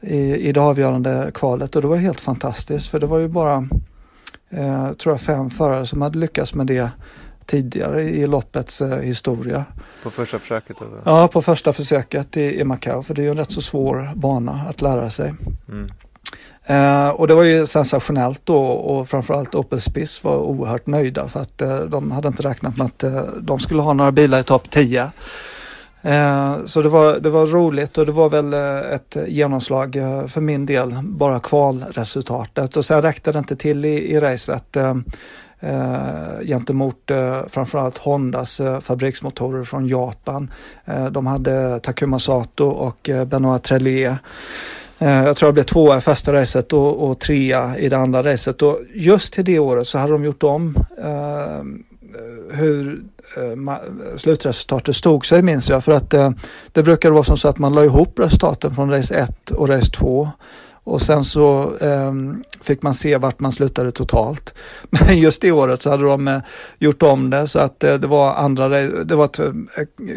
i, 0.00 0.48
i 0.48 0.52
det 0.52 0.60
avgörande 0.60 1.30
kvalet 1.34 1.76
och 1.76 1.82
det 1.82 1.88
var 1.88 1.96
helt 1.96 2.20
fantastiskt 2.20 2.86
för 2.86 3.00
det 3.00 3.06
var 3.06 3.18
ju 3.18 3.28
bara, 3.28 3.68
eh, 4.50 4.92
tror 4.92 5.14
jag, 5.14 5.20
fem 5.20 5.50
förare 5.50 5.86
som 5.86 6.02
hade 6.02 6.18
lyckats 6.18 6.54
med 6.54 6.66
det 6.66 6.90
tidigare 7.46 8.02
i 8.02 8.26
loppets 8.26 8.80
eh, 8.80 8.98
historia. 8.98 9.64
På 10.02 10.10
första 10.10 10.38
försöket? 10.38 10.76
Alltså. 10.82 11.00
Ja, 11.04 11.28
på 11.28 11.42
första 11.42 11.72
försöket 11.72 12.36
i, 12.36 12.60
i 12.60 12.64
Macao 12.64 13.02
för 13.02 13.14
det 13.14 13.22
är 13.22 13.24
ju 13.24 13.30
en 13.30 13.36
rätt 13.36 13.52
så 13.52 13.62
svår 13.62 14.10
bana 14.14 14.60
att 14.68 14.80
lära 14.80 15.10
sig. 15.10 15.34
Mm. 15.68 15.88
Eh, 16.72 17.08
och 17.08 17.28
det 17.28 17.34
var 17.34 17.42
ju 17.42 17.66
sensationellt 17.66 18.40
då 18.44 18.64
och 18.64 19.08
framförallt 19.08 19.54
Opel 19.54 19.80
Spiss 19.80 20.24
var 20.24 20.36
oerhört 20.36 20.86
nöjda 20.86 21.28
för 21.28 21.40
att 21.40 21.62
eh, 21.62 21.80
de 21.80 22.10
hade 22.10 22.28
inte 22.28 22.42
räknat 22.42 22.76
med 22.76 22.86
att 22.86 23.02
eh, 23.02 23.22
de 23.40 23.58
skulle 23.58 23.82
ha 23.82 23.92
några 23.92 24.12
bilar 24.12 24.40
i 24.40 24.42
topp 24.42 24.70
10. 24.70 25.10
Eh, 26.02 26.56
så 26.66 26.82
det 26.82 26.88
var, 26.88 27.18
det 27.18 27.30
var 27.30 27.46
roligt 27.46 27.98
och 27.98 28.06
det 28.06 28.12
var 28.12 28.28
väl 28.28 28.52
eh, 28.52 28.94
ett 28.94 29.16
genomslag 29.28 29.96
eh, 29.96 30.26
för 30.26 30.40
min 30.40 30.66
del, 30.66 30.94
bara 31.02 31.40
kvalresultatet. 31.40 32.76
Och 32.76 32.84
sen 32.84 33.02
räckte 33.02 33.32
det 33.32 33.38
inte 33.38 33.56
till 33.56 33.84
i, 33.84 34.12
i 34.12 34.20
racet 34.20 34.76
eh, 34.76 34.96
eh 35.60 36.40
gentemot 36.44 37.10
eh, 37.10 37.40
framförallt 37.48 37.98
Hondas 37.98 38.60
eh, 38.60 38.80
fabriksmotorer 38.80 39.64
från 39.64 39.86
Japan. 39.86 40.50
Eh, 40.84 41.06
de 41.06 41.26
hade 41.26 41.80
Takuma 41.80 42.18
Sato 42.18 42.66
och 42.68 43.08
eh, 43.08 43.24
Benoit 43.24 43.62
Trellier. 43.62 44.18
Eh, 45.02 45.24
jag 45.24 45.36
tror 45.36 45.46
jag 45.46 45.54
blev 45.54 45.64
tvåa 45.64 45.98
i 45.98 46.00
första 46.00 46.32
racet 46.32 46.72
och, 46.72 47.10
och 47.10 47.18
trea 47.20 47.78
i 47.78 47.88
det 47.88 47.96
andra 47.96 48.22
racet. 48.22 48.62
Och 48.62 48.80
just 48.94 49.32
till 49.32 49.44
det 49.44 49.58
året 49.58 49.86
så 49.86 49.98
hade 49.98 50.12
de 50.12 50.24
gjort 50.24 50.42
om 50.42 50.76
eh, 50.98 51.62
hur 52.56 53.02
eh, 53.36 53.76
slutresultatet 54.16 54.96
stod 54.96 55.26
sig 55.26 55.42
minns 55.42 55.70
jag. 55.70 55.84
För 55.84 55.92
att 55.92 56.14
eh, 56.14 56.30
det 56.72 56.82
brukade 56.82 57.14
vara 57.14 57.24
som 57.24 57.36
så 57.36 57.48
att 57.48 57.58
man 57.58 57.72
la 57.72 57.84
ihop 57.84 58.18
resultaten 58.18 58.74
från 58.74 58.90
race 58.90 59.14
1 59.14 59.50
och 59.50 59.68
race 59.68 59.90
2. 59.90 60.30
Och 60.84 61.02
sen 61.02 61.24
så 61.24 61.76
eh, 61.80 62.12
fick 62.60 62.82
man 62.82 62.94
se 62.94 63.16
vart 63.16 63.40
man 63.40 63.52
slutade 63.52 63.90
totalt. 63.90 64.54
Men 64.90 65.18
just 65.18 65.42
det 65.42 65.52
året 65.52 65.82
så 65.82 65.90
hade 65.90 66.04
de 66.04 66.28
eh, 66.28 66.38
gjort 66.78 67.02
om 67.02 67.30
det 67.30 67.48
så 67.48 67.58
att 67.58 67.84
eh, 67.84 67.94
det 67.94 68.06
var 68.06 68.34
andra, 68.34 68.68
det 69.04 69.14
var 69.14 69.24
ett 69.24 69.38
eh, 69.38 69.50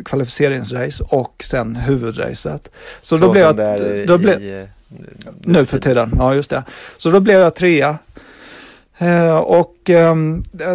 kvalificeringsrace 0.06 1.04
och 1.04 1.44
sen 1.46 1.76
huvudracet. 1.76 2.72
Så, 3.02 3.18
så 3.18 3.26
då 3.26 3.32
blev 3.32 3.44
jag... 3.44 3.56
Då 4.08 4.32
i, 4.32 4.68
nu 5.42 5.66
för 5.66 5.80
tiden, 5.80 6.12
ja 6.18 6.36
just 6.36 6.50
det. 6.50 6.64
Så 6.98 7.10
då 7.10 7.20
blev 7.20 7.40
jag 7.40 7.56
trea 7.56 7.98
Eh, 8.98 9.38
och 9.38 9.90
eh, 9.90 10.16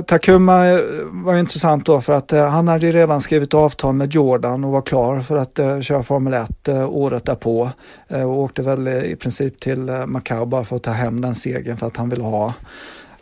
Takuma 0.07 0.81
var 1.11 1.37
intressant 1.37 1.87
då 1.87 2.01
för 2.01 2.13
att 2.13 2.33
eh, 2.33 2.49
han 2.49 2.69
hade 2.69 2.91
redan 2.91 3.21
skrivit 3.21 3.55
avtal 3.55 3.95
med 3.95 4.15
Jordan 4.15 4.65
och 4.65 4.71
var 4.71 4.83
klar 4.83 5.21
för 5.21 5.37
att 5.37 5.59
eh, 5.59 5.81
köra 5.81 6.03
Formel 6.03 6.35
1 6.35 6.69
eh, 6.69 6.91
året 6.91 7.25
därpå. 7.25 7.71
Eh, 8.09 8.23
och 8.23 8.39
åkte 8.39 8.63
väl 8.63 8.89
i 8.89 9.17
princip 9.17 9.61
till 9.61 9.89
eh, 9.89 10.07
Macau 10.07 10.45
bara 10.45 10.65
för 10.65 10.77
att 10.77 10.83
ta 10.83 10.91
hem 10.91 11.21
den 11.21 11.35
segern 11.35 11.77
för 11.77 11.87
att 11.87 11.97
han 11.97 12.09
ville 12.09 12.23
ha 12.23 12.55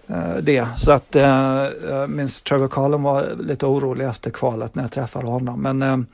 eh, 0.07 0.37
det. 0.43 0.67
Så 0.79 0.93
att 0.93 1.15
jag 1.15 2.11
minns 2.11 2.43
Trevor 2.43 2.69
Carlin 2.69 3.03
var 3.03 3.27
lite 3.41 3.67
orolig 3.67 4.07
efter 4.07 4.31
kvalet 4.31 4.75
när 4.75 4.83
jag 4.83 4.93
träffade 4.93 5.27
honom. 5.27 5.63
Men 5.63 5.83
ehm, 5.83 6.07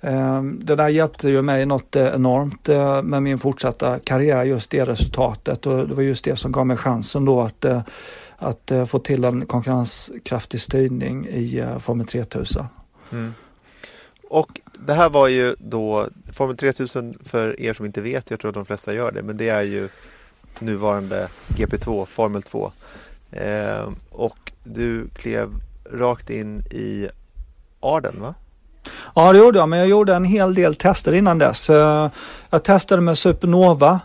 Ehm, 0.00 0.60
det 0.64 0.74
där 0.74 0.88
hjälpte 0.88 1.28
ju 1.28 1.42
mig 1.42 1.66
något 1.66 1.96
eh, 1.96 2.06
enormt 2.06 2.68
eh, 2.68 3.02
med 3.02 3.22
min 3.22 3.38
fortsatta 3.38 3.98
karriär, 3.98 4.44
just 4.44 4.70
det 4.70 4.84
resultatet 4.84 5.66
och 5.66 5.88
det 5.88 5.94
var 5.94 6.02
just 6.02 6.24
det 6.24 6.36
som 6.36 6.52
gav 6.52 6.66
mig 6.66 6.76
chansen 6.76 7.24
då 7.24 7.40
att, 7.40 7.64
eh, 7.64 7.82
att 8.36 8.72
få 8.86 8.98
till 8.98 9.24
en 9.24 9.46
konkurrenskraftig 9.46 10.60
styrning 10.60 11.26
i 11.26 11.64
Formel 11.80 12.06
3000. 12.06 12.66
Mm. 13.12 13.34
Och 14.28 14.60
det 14.78 14.94
här 14.94 15.08
var 15.08 15.28
ju 15.28 15.54
då 15.58 16.08
Formel 16.32 16.56
3000 16.56 17.18
för 17.24 17.60
er 17.60 17.74
som 17.74 17.86
inte 17.86 18.00
vet, 18.00 18.30
jag 18.30 18.40
tror 18.40 18.48
att 18.48 18.54
de 18.54 18.66
flesta 18.66 18.94
gör 18.94 19.12
det, 19.12 19.22
men 19.22 19.36
det 19.36 19.48
är 19.48 19.62
ju 19.62 19.88
nuvarande 20.58 21.28
GP2, 21.48 22.06
Formel 22.06 22.42
2. 22.42 22.72
Eh, 23.30 23.88
och 24.10 24.52
du 24.64 25.08
klev 25.08 25.50
rakt 25.92 26.30
in 26.30 26.58
i 26.58 27.08
Arden 27.80 28.20
va? 28.20 28.34
Ja 29.14 29.32
det 29.32 29.38
gjorde 29.38 29.58
jag, 29.58 29.68
men 29.68 29.78
jag 29.78 29.88
gjorde 29.88 30.14
en 30.14 30.24
hel 30.24 30.54
del 30.54 30.74
tester 30.74 31.12
innan 31.12 31.38
dess. 31.38 31.70
Eh, 31.70 32.10
jag 32.50 32.64
testade 32.64 33.02
med 33.02 33.18
Supernova. 33.18 34.00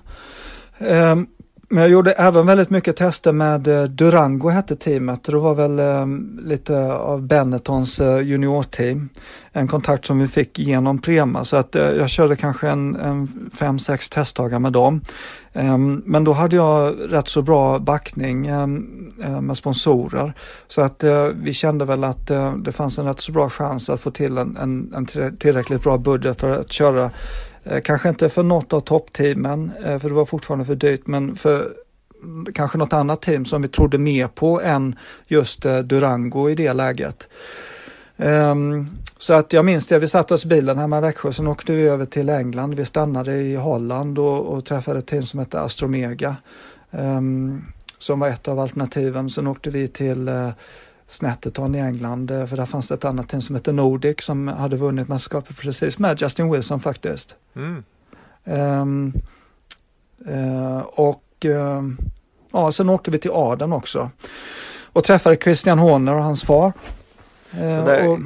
Ehm, 0.80 1.28
men 1.74 1.82
jag 1.82 1.92
gjorde 1.92 2.12
även 2.12 2.46
väldigt 2.46 2.70
mycket 2.70 2.96
tester 2.96 3.32
med 3.32 3.68
eh, 3.68 3.84
Durango 3.84 4.50
hette 4.50 4.76
teamet. 4.76 5.24
Det 5.24 5.36
var 5.36 5.56
väl 5.56 5.80
eh, 5.80 6.06
lite 6.46 6.94
av 6.94 7.22
Benettons 7.22 8.00
eh, 8.00 8.20
juniorteam. 8.20 9.10
En 9.52 9.68
kontakt 9.68 10.06
som 10.06 10.20
vi 10.20 10.28
fick 10.28 10.60
genom 10.60 11.02
Prema 11.02 11.44
så 11.44 11.58
att 11.58 11.76
jag 11.76 12.10
körde 12.10 12.36
kanske 12.36 12.70
en, 12.70 12.96
en 12.96 13.50
fem, 13.54 13.80
sex 13.80 14.10
testdagar 14.10 14.60
med 14.60 14.74
dem. 14.74 15.02
Ehm, 15.54 16.02
men 16.06 16.24
då 16.24 16.34
hade 16.34 16.56
jag 16.56 16.96
rätt 17.00 17.28
så 17.28 17.42
bra 17.42 17.80
backning 17.80 18.48
ehm, 18.48 19.12
med 19.42 19.58
sponsorer. 19.58 20.34
Så 20.68 20.82
att 20.82 21.04
vi 21.34 21.54
kände 21.54 21.86
väl 21.86 22.04
att 22.04 22.32
det 22.58 22.72
fanns 22.72 23.00
en 23.00 23.06
rätt 23.06 23.22
så 23.22 23.32
bra 23.32 23.50
chans 23.50 23.90
att 23.90 24.02
få 24.02 24.12
till 24.12 24.38
en, 24.38 24.58
en, 24.58 24.94
en 24.96 25.38
tillräckligt 25.38 25.84
bra 25.84 25.98
budget 25.98 26.42
för 26.42 26.60
att 26.60 26.72
köra, 26.72 27.12
Eh, 27.64 27.82
kanske 27.82 28.10
inte 28.10 28.30
för 28.30 28.44
något 28.44 28.74
av 28.74 28.80
toppteamen, 28.80 29.72
eh, 29.86 30.00
för 30.00 30.10
det 30.10 30.16
var 30.16 30.26
fortfarande 30.26 30.66
för 30.66 30.76
dyrt, 30.76 31.08
men 31.08 31.36
för 31.36 31.74
kanske 32.54 32.78
något 32.78 32.94
annat 32.94 33.22
team 33.22 33.46
som 33.46 33.62
vi 33.62 33.68
trodde 33.68 33.98
mer 33.98 34.28
på 34.28 34.62
än 34.62 34.96
just 35.28 35.66
eh, 35.66 35.80
Durango 35.80 36.50
i 36.50 36.56
det 36.56 36.74
läget. 36.74 37.28
Um, 38.18 38.90
så 39.18 39.34
att 39.34 39.54
jag 39.54 39.66
minns 39.66 39.88
det, 39.88 40.00
vi 40.00 40.08
satte 40.08 40.34
oss 40.34 40.46
i 40.46 40.48
bilen 40.48 40.78
hemma 40.78 40.98
i 40.98 41.02
Växjö, 41.02 41.34
sen 41.34 41.48
åkte 41.48 41.74
vi 41.74 41.84
över 41.84 42.06
till 42.06 42.30
England. 42.30 42.74
Vi 42.74 42.86
stannade 42.86 43.34
i 43.34 43.56
Holland 43.56 44.20
och, 44.20 44.40
och 44.40 44.66
träffade 44.66 45.00
ett 45.00 45.08
team 45.08 45.26
som 45.26 45.40
hette 45.40 45.62
Astromega. 45.62 46.36
Um, 46.92 47.66
som 47.98 48.20
var 48.20 48.28
ett 48.28 48.48
av 48.48 48.60
alternativen. 48.60 49.30
Sen 49.30 49.48
åkte 49.48 49.70
vi 49.70 49.88
till 49.88 50.30
uh, 50.30 50.50
Snetterton 51.12 51.76
i 51.76 51.80
England, 51.80 52.32
uh, 52.32 52.46
för 52.46 52.58
där 52.58 52.66
fanns 52.66 52.88
det 52.88 52.94
ett 52.94 53.06
annat 53.06 53.30
team 53.30 53.42
som 53.42 53.56
hette 53.56 53.72
Nordic 53.72 54.22
som 54.22 54.48
hade 54.48 54.76
vunnit 54.76 55.08
mästerskapet 55.08 55.58
precis 55.58 56.00
med 56.00 56.22
Justin 56.22 56.52
Wilson 56.52 56.80
faktiskt. 56.80 57.36
Mm. 57.56 57.84
Um, 58.44 59.14
uh, 60.30 60.80
och 60.80 61.46
ja, 62.52 62.72
sen 62.72 62.90
åkte 62.90 63.12
vi 63.12 63.18
till 63.18 63.32
Aden 63.34 63.74
också 63.74 64.10
och 64.94 65.04
träffade 65.04 65.38
Christian 65.38 65.80
Horner 65.80 66.16
och 66.16 66.24
hans 66.24 66.44
far. 66.44 66.74
Eh, 67.52 67.86
där, 67.86 68.08
och, 68.08 68.20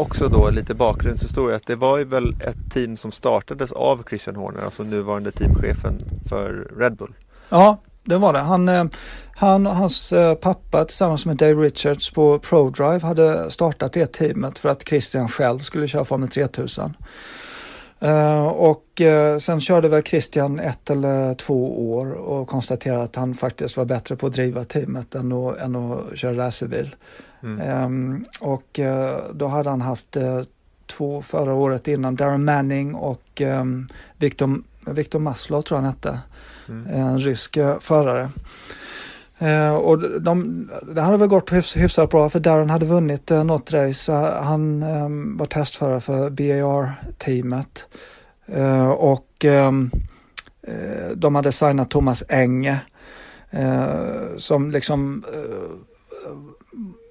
också 0.00 0.28
då 0.28 0.50
lite 0.50 0.74
bakgrundshistoria 0.74 1.56
att 1.56 1.66
det 1.66 1.76
var 1.76 1.98
ju 1.98 2.04
väl 2.04 2.36
ett 2.40 2.72
team 2.72 2.96
som 2.96 3.12
startades 3.12 3.72
av 3.72 4.02
Christian 4.08 4.36
Horner, 4.36 4.62
alltså 4.62 4.82
nuvarande 4.82 5.30
teamchefen 5.30 5.98
för 6.28 6.70
Red 6.78 6.96
Bull. 6.96 7.12
Ja, 7.48 7.76
det 8.04 8.18
var 8.18 8.32
det. 8.32 8.38
Han, 8.38 8.68
eh, 8.68 8.84
han 9.38 9.66
och 9.66 9.76
hans 9.76 10.12
eh, 10.12 10.34
pappa 10.34 10.84
tillsammans 10.84 11.26
med 11.26 11.36
Dave 11.36 11.62
Richards 11.62 12.10
på 12.10 12.38
ProDrive 12.38 13.00
hade 13.00 13.50
startat 13.50 13.92
det 13.92 14.06
teamet 14.06 14.58
för 14.58 14.68
att 14.68 14.88
Christian 14.88 15.28
själv 15.28 15.58
skulle 15.58 15.88
köra 15.88 16.04
Formel 16.04 16.28
3000. 16.28 16.96
Uh, 18.02 18.46
och 18.46 19.00
uh, 19.00 19.38
sen 19.38 19.60
körde 19.60 19.88
väl 19.88 20.02
Christian 20.02 20.60
ett 20.60 20.90
eller 20.90 21.34
två 21.34 21.90
år 21.92 22.12
och 22.12 22.48
konstaterade 22.48 23.02
att 23.02 23.16
han 23.16 23.34
faktiskt 23.34 23.76
var 23.76 23.84
bättre 23.84 24.16
på 24.16 24.26
att 24.26 24.32
driva 24.32 24.64
teamet 24.64 25.14
än 25.14 25.32
att, 25.32 25.58
än 25.58 25.76
att 25.76 26.18
köra 26.18 26.46
racerbil. 26.46 26.94
Mm. 27.42 27.84
Um, 27.84 28.24
och 28.40 28.78
uh, 28.78 29.34
då 29.34 29.46
hade 29.46 29.70
han 29.70 29.80
haft 29.80 30.16
två 30.86 31.22
förra 31.22 31.54
året 31.54 31.88
innan, 31.88 32.16
Darren 32.16 32.44
Manning 32.44 32.94
och 32.94 33.40
um, 33.40 33.88
Victor, 34.16 34.62
Victor 34.86 35.18
Maslow 35.18 35.62
tror 35.62 35.78
jag 35.78 35.82
han 35.82 35.92
hette, 35.92 36.18
mm. 36.68 36.86
en 36.86 37.18
rysk 37.18 37.58
förare. 37.80 38.30
Eh, 39.38 39.74
och 39.74 40.20
de, 40.20 40.68
det 40.94 41.00
hade 41.00 41.16
väl 41.16 41.28
gått 41.28 41.52
hyfs, 41.52 41.76
hyfsat 41.76 42.10
bra 42.10 42.30
för 42.30 42.40
Darren 42.40 42.70
hade 42.70 42.86
vunnit 42.86 43.30
eh, 43.30 43.44
något 43.44 43.72
race. 43.72 44.12
Eh, 44.12 44.42
han 44.42 44.82
eh, 44.82 45.38
var 45.38 45.46
testförare 45.46 46.00
för 46.00 46.30
BAR-teamet. 46.30 47.86
Eh, 48.46 48.90
och 48.90 49.44
ehm, 49.44 49.90
eh, 50.62 51.10
de 51.14 51.34
hade 51.34 51.52
signat 51.52 51.90
Thomas 51.90 52.22
Enge 52.28 52.78
eh, 53.50 54.36
som 54.36 54.70
liksom 54.70 55.24
eh, 55.32 56.30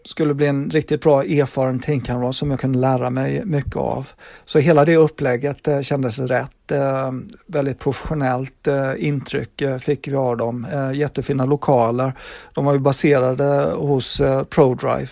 skulle 0.08 0.34
bli 0.34 0.48
en 0.48 0.70
riktigt 0.70 1.02
bra 1.02 1.24
erfaren 1.24 1.80
teamkamrat 1.80 2.36
som 2.36 2.52
jag 2.52 2.60
kunde 2.60 2.80
lära 2.80 3.10
mig 3.10 3.46
mycket 3.46 3.76
av. 3.76 4.08
Så 4.46 4.60
hela 4.60 4.86
det 4.86 4.96
upplägget 4.96 5.68
eh, 5.68 5.82
kändes 5.82 6.20
rätt. 6.20 6.72
Eh, 6.72 7.12
väldigt 7.46 7.80
professionellt 7.80 8.68
eh, 8.68 8.92
intryck 8.98 9.62
eh, 9.62 9.78
fick 9.78 10.08
vi 10.08 10.16
av 10.16 10.38
dem. 10.38 10.68
Eh, 10.74 10.92
jättefina 10.92 11.46
lokaler. 11.46 12.14
De 12.54 12.66
var 12.66 12.74
ju 12.74 12.80
baserade 12.80 13.74
hos 13.76 14.20
eh, 14.20 14.44
ProDrive 14.44 15.08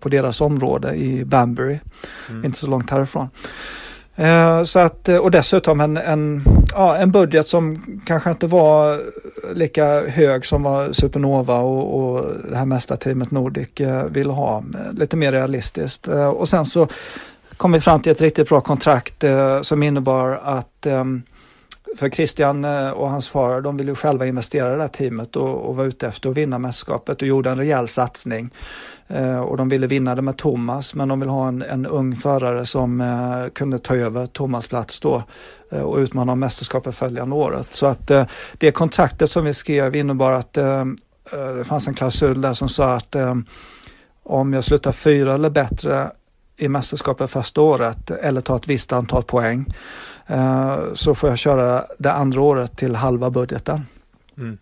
på 0.00 0.08
deras 0.08 0.40
område 0.40 0.94
i 0.94 1.24
Banbury, 1.24 1.78
mm. 2.30 2.44
inte 2.44 2.58
så 2.58 2.66
långt 2.66 2.90
härifrån. 2.90 3.28
Eh, 4.16 4.64
så 4.64 4.78
att, 4.78 5.08
eh, 5.08 5.16
och 5.16 5.30
dessutom 5.30 5.80
en, 5.80 5.96
en, 5.96 6.42
ja, 6.72 6.96
en 6.96 7.12
budget 7.12 7.48
som 7.48 7.82
kanske 8.06 8.30
inte 8.30 8.46
var 8.46 9.00
lika 9.54 10.06
hög 10.06 10.46
som 10.46 10.62
vad 10.62 10.96
Supernova 10.96 11.58
och, 11.58 12.00
och 12.00 12.26
det 12.50 12.56
här 12.56 12.64
mästarteamet 12.64 13.30
Nordic 13.30 13.80
eh, 13.80 14.04
ville 14.04 14.32
ha. 14.32 14.64
Lite 14.92 15.16
mer 15.16 15.32
realistiskt. 15.32 16.08
Och 16.08 16.48
sen 16.48 16.66
så 16.66 16.88
kom 17.56 17.72
vi 17.72 17.80
fram 17.80 18.02
till 18.02 18.12
ett 18.12 18.20
riktigt 18.20 18.48
bra 18.48 18.60
kontrakt 18.60 19.24
som 19.62 19.82
innebar 19.82 20.40
att 20.44 20.86
ehm, 20.86 21.22
för 21.96 22.10
Christian 22.10 22.64
och 22.94 23.10
hans 23.10 23.28
far, 23.28 23.60
de 23.60 23.76
ville 23.76 23.90
ju 23.90 23.94
själva 23.94 24.26
investera 24.26 24.72
i 24.72 24.76
det 24.76 24.82
här 24.82 24.88
teamet 24.88 25.36
och, 25.36 25.68
och 25.68 25.76
var 25.76 25.84
ute 25.84 26.06
efter 26.06 26.30
att 26.30 26.36
vinna 26.36 26.58
mästerskapet 26.58 27.22
och 27.22 27.28
gjorde 27.28 27.50
en 27.50 27.58
rejäl 27.58 27.88
satsning. 27.88 28.50
Eh, 29.08 29.38
och 29.38 29.56
de 29.56 29.68
ville 29.68 29.86
vinna 29.86 30.14
det 30.14 30.22
med 30.22 30.36
Thomas 30.36 30.94
men 30.94 31.08
de 31.08 31.20
vill 31.20 31.28
ha 31.28 31.48
en, 31.48 31.62
en 31.62 31.86
ung 31.86 32.16
förare 32.16 32.66
som 32.66 33.00
eh, 33.00 33.48
kunde 33.52 33.78
ta 33.78 33.96
över 33.96 34.26
Thomas 34.26 34.68
plats 34.68 35.00
då 35.00 35.22
eh, 35.70 35.82
och 35.82 35.98
utmana 35.98 36.32
om 36.32 36.40
mästerskapet 36.40 36.94
följande 36.94 37.34
året. 37.34 37.72
Så 37.72 37.86
att 37.86 38.10
eh, 38.10 38.26
det 38.58 38.70
kontraktet 38.72 39.30
som 39.30 39.44
vi 39.44 39.54
skrev 39.54 39.96
innebar 39.96 40.32
att 40.32 40.56
eh, 40.56 40.80
eh 41.32 41.54
det 41.56 41.64
fanns 41.64 41.88
en 41.88 41.94
klausul 41.94 42.40
där 42.40 42.54
som 42.54 42.68
sa 42.68 42.94
att 42.94 43.14
eh, 43.14 43.34
om 44.22 44.52
jag 44.52 44.64
slutar 44.64 44.92
fyra 44.92 45.34
eller 45.34 45.50
bättre 45.50 46.10
i 46.56 46.68
mästerskapet 46.68 47.30
första 47.30 47.60
året 47.60 48.10
eller 48.10 48.40
tar 48.40 48.56
ett 48.56 48.68
visst 48.68 48.92
antal 48.92 49.22
poäng 49.22 49.66
så 50.94 51.14
får 51.14 51.28
jag 51.28 51.38
köra 51.38 51.84
det 51.98 52.12
andra 52.12 52.40
året 52.40 52.76
till 52.76 52.94
halva 52.94 53.30
budgeten. 53.30 53.86
Mm. 54.38 54.58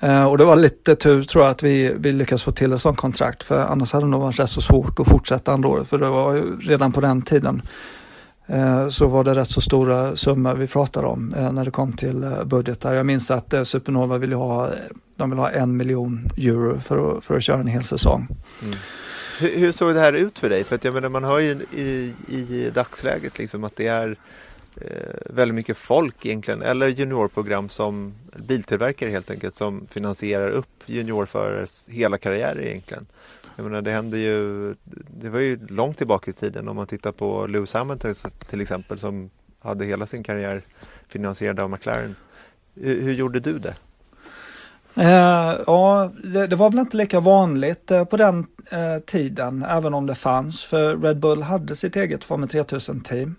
Eh, 0.00 0.24
och 0.24 0.38
det 0.38 0.44
var 0.44 0.56
lite 0.56 0.96
tur 0.96 1.22
tror 1.22 1.44
jag 1.44 1.50
att 1.50 1.62
vi, 1.62 1.94
vi 1.98 2.12
lyckades 2.12 2.42
få 2.42 2.52
till 2.52 2.72
ett 2.72 2.80
sånt 2.80 2.98
kontrakt 2.98 3.42
för 3.42 3.60
annars 3.60 3.92
hade 3.92 4.06
det 4.06 4.10
nog 4.10 4.20
varit 4.20 4.38
rätt 4.38 4.50
så 4.50 4.60
svårt 4.60 5.00
att 5.00 5.08
fortsätta 5.08 5.52
ändå. 5.52 5.84
för 5.84 5.98
det 5.98 6.08
var 6.08 6.34
ju 6.34 6.60
redan 6.60 6.92
på 6.92 7.00
den 7.00 7.22
tiden 7.22 7.62
eh, 8.46 8.88
så 8.88 9.06
var 9.06 9.24
det 9.24 9.34
rätt 9.34 9.50
så 9.50 9.60
stora 9.60 10.16
summor 10.16 10.54
vi 10.54 10.66
pratade 10.66 11.06
om 11.06 11.34
eh, 11.34 11.52
när 11.52 11.64
det 11.64 11.70
kom 11.70 11.92
till 11.92 12.36
budgetar. 12.44 12.94
Jag 12.94 13.06
minns 13.06 13.30
att 13.30 13.54
Supernova 13.64 14.18
ville 14.18 14.36
ha, 14.36 14.70
de 15.16 15.30
ville 15.30 15.42
ha 15.42 15.50
en 15.50 15.76
miljon 15.76 16.28
euro 16.36 16.80
för 16.80 17.16
att, 17.16 17.24
för 17.24 17.36
att 17.36 17.44
köra 17.44 17.60
en 17.60 17.66
hel 17.66 17.84
säsong. 17.84 18.28
Mm. 18.62 18.76
Hur, 19.40 19.58
hur, 19.58 19.72
såg 19.72 19.94
det 19.94 20.00
här 20.00 20.12
ut 20.12 20.38
för 20.38 20.48
dig? 20.48 20.64
För 20.64 20.74
att 20.74 20.84
jag 20.84 20.94
menar 20.94 21.08
man 21.08 21.24
hör 21.24 21.38
ju 21.38 21.50
i, 21.72 22.14
i 22.28 22.70
dagsläget 22.74 23.38
liksom 23.38 23.64
att 23.64 23.76
det 23.76 23.86
är 23.86 24.16
Eh, 24.80 25.34
väldigt 25.34 25.54
mycket 25.54 25.76
folk 25.76 26.26
egentligen 26.26 26.62
eller 26.62 26.88
juniorprogram 26.88 27.68
som 27.68 28.14
biltillverkare 28.36 29.10
helt 29.10 29.30
enkelt 29.30 29.54
som 29.54 29.86
finansierar 29.90 30.50
upp 30.50 30.82
juniorförares 30.86 31.88
hela 31.88 32.18
karriär 32.18 32.60
egentligen. 32.60 33.06
Jag 33.56 33.64
menar 33.64 33.82
det 33.82 33.90
hände 33.90 34.18
ju, 34.18 34.74
det 35.20 35.28
var 35.28 35.40
ju 35.40 35.66
långt 35.66 35.98
tillbaka 35.98 36.30
i 36.30 36.34
tiden 36.34 36.68
om 36.68 36.76
man 36.76 36.86
tittar 36.86 37.12
på 37.12 37.46
Lewis 37.46 37.74
Hamilton 37.74 38.14
till 38.50 38.60
exempel 38.60 38.98
som 38.98 39.30
hade 39.58 39.84
hela 39.84 40.06
sin 40.06 40.22
karriär 40.22 40.62
finansierad 41.08 41.60
av 41.60 41.70
McLaren. 41.70 42.16
Hur, 42.74 43.00
hur 43.00 43.12
gjorde 43.12 43.40
du 43.40 43.58
det? 43.58 43.74
Eh, 44.94 45.60
ja, 45.66 46.12
det, 46.22 46.46
det, 46.46 46.56
var 46.56 46.70
väl 46.70 46.78
inte 46.80 46.96
lika 46.96 47.20
vanligt 47.20 47.90
eh, 47.90 48.04
på 48.04 48.16
den 48.16 48.46
eh, 48.70 48.98
tiden, 49.06 49.64
även 49.68 49.94
om 49.94 50.06
det 50.06 50.14
fanns. 50.14 50.64
För 50.64 50.96
Red 50.96 51.18
Bull 51.18 51.42
hade 51.42 51.76
sitt 51.76 51.96
eget 51.96 52.24
Formel 52.24 52.48
3000-team. 52.48 53.36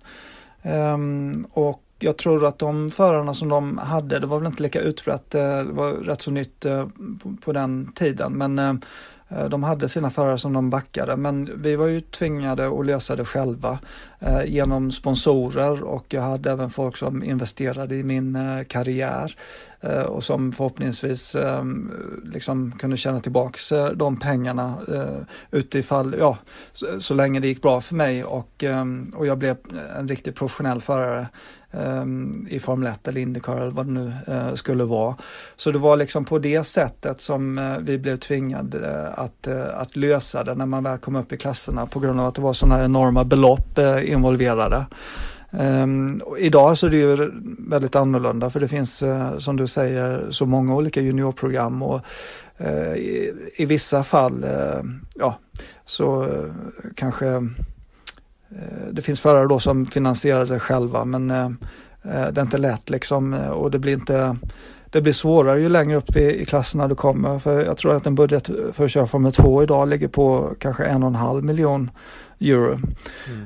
Um, 0.63 1.47
och 1.51 1.83
jag 1.99 2.17
tror 2.17 2.45
att 2.45 2.59
de 2.59 2.91
förarna 2.91 3.33
som 3.33 3.49
de 3.49 3.77
hade, 3.77 4.19
det 4.19 4.27
var 4.27 4.39
väl 4.39 4.47
inte 4.47 4.63
lika 4.63 4.81
utbrett, 4.81 5.35
eh, 5.35 5.63
det 5.63 5.71
var 5.71 5.91
rätt 5.93 6.21
så 6.21 6.31
nytt 6.31 6.65
eh, 6.65 6.87
på, 7.23 7.35
på 7.41 7.53
den 7.53 7.91
tiden. 7.93 8.33
Men 8.33 8.59
eh, 8.59 8.73
Eh, 9.29 9.45
de 9.45 9.63
hade 9.63 9.89
sina 9.89 10.09
förare 10.09 10.37
som 10.37 10.53
de 10.53 10.69
backade 10.69 11.15
men 11.15 11.61
vi 11.61 11.75
var 11.75 11.87
ju 11.87 12.01
tvingade 12.01 12.67
att 12.67 12.85
lösa 12.85 13.15
det 13.15 13.25
själva 13.25 13.79
eh, 14.19 14.43
genom 14.45 14.91
sponsorer 14.91 15.83
och 15.83 16.05
jag 16.09 16.21
hade 16.21 16.51
även 16.51 16.69
folk 16.69 16.97
som 16.97 17.23
investerade 17.23 17.95
i 17.95 18.03
min 18.03 18.35
eh, 18.35 18.63
karriär 18.63 19.35
eh, 19.81 20.01
och 20.01 20.23
som 20.23 20.51
förhoppningsvis 20.51 21.35
eh, 21.35 21.63
liksom 22.23 22.71
kunde 22.71 22.97
tjäna 22.97 23.19
tillbaks 23.19 23.71
eh, 23.71 23.89
de 23.89 24.19
pengarna 24.19 24.77
eh, 24.87 25.25
utifall, 25.51 26.15
ja, 26.19 26.37
så, 26.73 27.01
så, 27.01 27.13
länge 27.13 27.39
det 27.39 27.47
gick 27.47 27.61
bra 27.61 27.81
för 27.81 27.95
mig 27.95 28.23
och, 28.23 28.63
och 29.13 29.27
jag 29.27 29.37
blev 29.37 29.57
en 29.97 30.07
riktigt 30.07 30.35
professionell 30.35 30.81
förare 30.81 31.27
Ehm, 31.71 32.47
i 32.49 32.59
Formel 32.59 32.87
1 32.87 33.07
eller 33.07 33.21
Indycar 33.21 33.57
eller 33.57 33.71
vad 33.71 33.85
det 33.85 33.91
nu 33.91 34.13
eh, 34.27 34.53
skulle 34.53 34.83
vara. 34.83 35.15
Så 35.55 35.71
det 35.71 35.79
var 35.79 35.97
liksom 35.97 36.25
på 36.25 36.39
det 36.39 36.63
sättet 36.63 37.21
som 37.21 37.57
eh, 37.57 37.77
vi 37.81 37.97
blev 37.97 38.17
tvingade 38.17 38.89
eh, 38.89 39.19
att, 39.19 39.47
att 39.73 39.95
lösa 39.95 40.43
det 40.43 40.55
när 40.55 40.65
man 40.65 40.83
väl 40.83 40.97
kom 40.97 41.15
upp 41.15 41.33
i 41.33 41.37
klasserna 41.37 41.85
på 41.85 41.99
grund 41.99 42.19
av 42.19 42.27
att 42.27 42.35
det 42.35 42.41
var 42.41 42.53
sådana 42.53 42.85
enorma 42.85 43.23
belopp 43.23 43.79
involverade. 44.03 44.85
Um, 45.51 46.21
idag 46.37 46.77
så 46.77 46.87
är 46.87 46.89
det 46.89 46.97
ju 46.97 47.31
väldigt 47.59 47.95
annorlunda 47.95 48.49
för 48.49 48.59
det 48.59 48.67
finns 48.67 49.03
som 49.37 49.57
du 49.57 49.67
säger 49.67 50.31
så 50.31 50.45
många 50.45 50.75
olika 50.75 51.01
juniorprogram 51.01 51.81
och 51.81 52.01
i, 52.95 53.33
i, 53.55 53.65
vissa 53.65 54.03
fall 54.03 54.45
ja, 55.15 55.39
så 55.85 56.27
kanske 56.95 57.49
det 58.91 59.01
finns 59.01 59.21
förare 59.21 59.47
då 59.47 59.59
som 59.59 59.85
finansierar 59.85 60.45
det 60.45 60.59
själva 60.59 61.05
men 61.05 61.31
eh, 61.31 61.45
eh, 62.03 62.31
det 62.31 62.41
är 62.41 62.41
inte 62.41 62.57
lätt 62.57 62.89
liksom 62.89 63.33
och 63.33 63.71
det 63.71 63.79
blir 63.79 63.93
inte 63.93 64.37
det 64.91 65.01
blir 65.01 65.13
svårare 65.13 65.61
ju 65.61 65.69
längre 65.69 65.97
upp 65.97 66.15
i, 66.15 66.41
i 66.41 66.45
klasserna 66.45 66.87
du 66.87 66.95
kommer. 66.95 67.39
För 67.39 67.65
jag 67.65 67.77
tror 67.77 67.95
att 67.95 68.05
en 68.05 68.15
budget 68.15 68.49
för 68.71 68.85
att 68.85 68.91
köra 68.91 69.07
Formel 69.07 69.31
2 69.31 69.63
idag 69.63 69.89
ligger 69.89 70.07
på 70.07 70.53
kanske 70.59 70.85
en 70.85 71.03
och 71.03 71.09
en 71.09 71.15
halv 71.15 71.43
miljon 71.43 71.91
euro. 72.39 72.79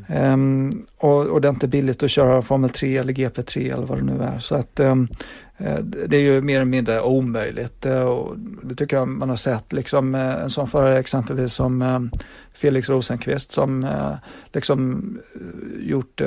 Mm. 0.08 0.34
Um, 0.34 0.86
och, 0.98 1.28
och, 1.28 1.42
det 1.42 1.48
är 1.48 1.50
inte 1.50 1.68
billigt 1.68 2.04
att 2.04 2.12
köra 2.12 2.42
Formel 2.42 2.70
3 2.70 2.98
eller 2.98 3.14
GP3 3.14 3.74
eller 3.74 3.88
vad 3.88 3.98
det 3.98 4.04
nu 4.04 4.24
är. 4.24 4.40
Så 4.40 4.56
att 4.56 4.80
um, 4.80 5.08
det 6.08 6.18
är 6.18 6.22
ju 6.22 6.42
mer 6.42 6.56
eller 6.56 6.66
mindre 6.66 7.02
omöjligt. 7.02 7.86
Uh, 7.86 8.02
och 8.02 8.36
det 8.38 8.76
tycker 8.76 8.98
jag 8.98 9.08
man 9.08 9.30
har 9.30 9.36
sett. 9.36 9.74
Liksom, 9.74 10.16
uh, 10.16 10.22
en 10.22 10.50
sån 10.50 10.68
förare 10.68 11.00
exempelvis 11.00 11.54
som 11.54 12.10
Felix 12.54 12.90
Rosenqvist 12.90 13.52
som 13.52 13.88
liksom 14.54 15.04
gjort 15.80 16.22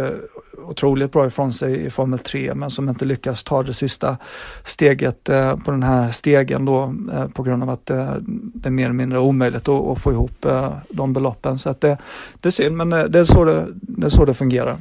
otroligt 0.68 1.12
bra 1.12 1.26
ifrån 1.26 1.53
sig 1.53 1.87
i 1.87 1.91
Formel 1.91 2.18
3 2.18 2.55
men 2.55 2.70
som 2.70 2.89
inte 2.89 3.05
lyckas 3.05 3.45
ta 3.45 3.62
det 3.62 3.72
sista 3.72 4.16
steget 4.64 5.24
på 5.64 5.70
den 5.70 5.82
här 5.82 6.11
stegen 6.11 6.64
då 6.64 6.95
på 7.34 7.43
grund 7.43 7.62
av 7.62 7.70
att 7.70 7.87
det 7.87 8.66
är 8.68 8.70
mer 8.70 8.84
eller 8.84 8.95
mindre 8.95 9.18
omöjligt 9.18 9.68
att, 9.68 9.99
få 9.99 10.12
ihop 10.12 10.47
de 10.89 11.12
beloppen. 11.12 11.59
Så 11.59 11.70
att 11.70 11.80
det, 11.80 11.99
det 12.41 12.53
synd 12.53 12.76
men 12.76 12.91
det 12.91 13.18
är 13.18 13.24
så 13.24 13.45
det, 13.45 13.66
det, 13.72 14.07
är 14.07 14.11
så 14.11 14.24
det 14.24 14.34
fungerar. 14.34 14.76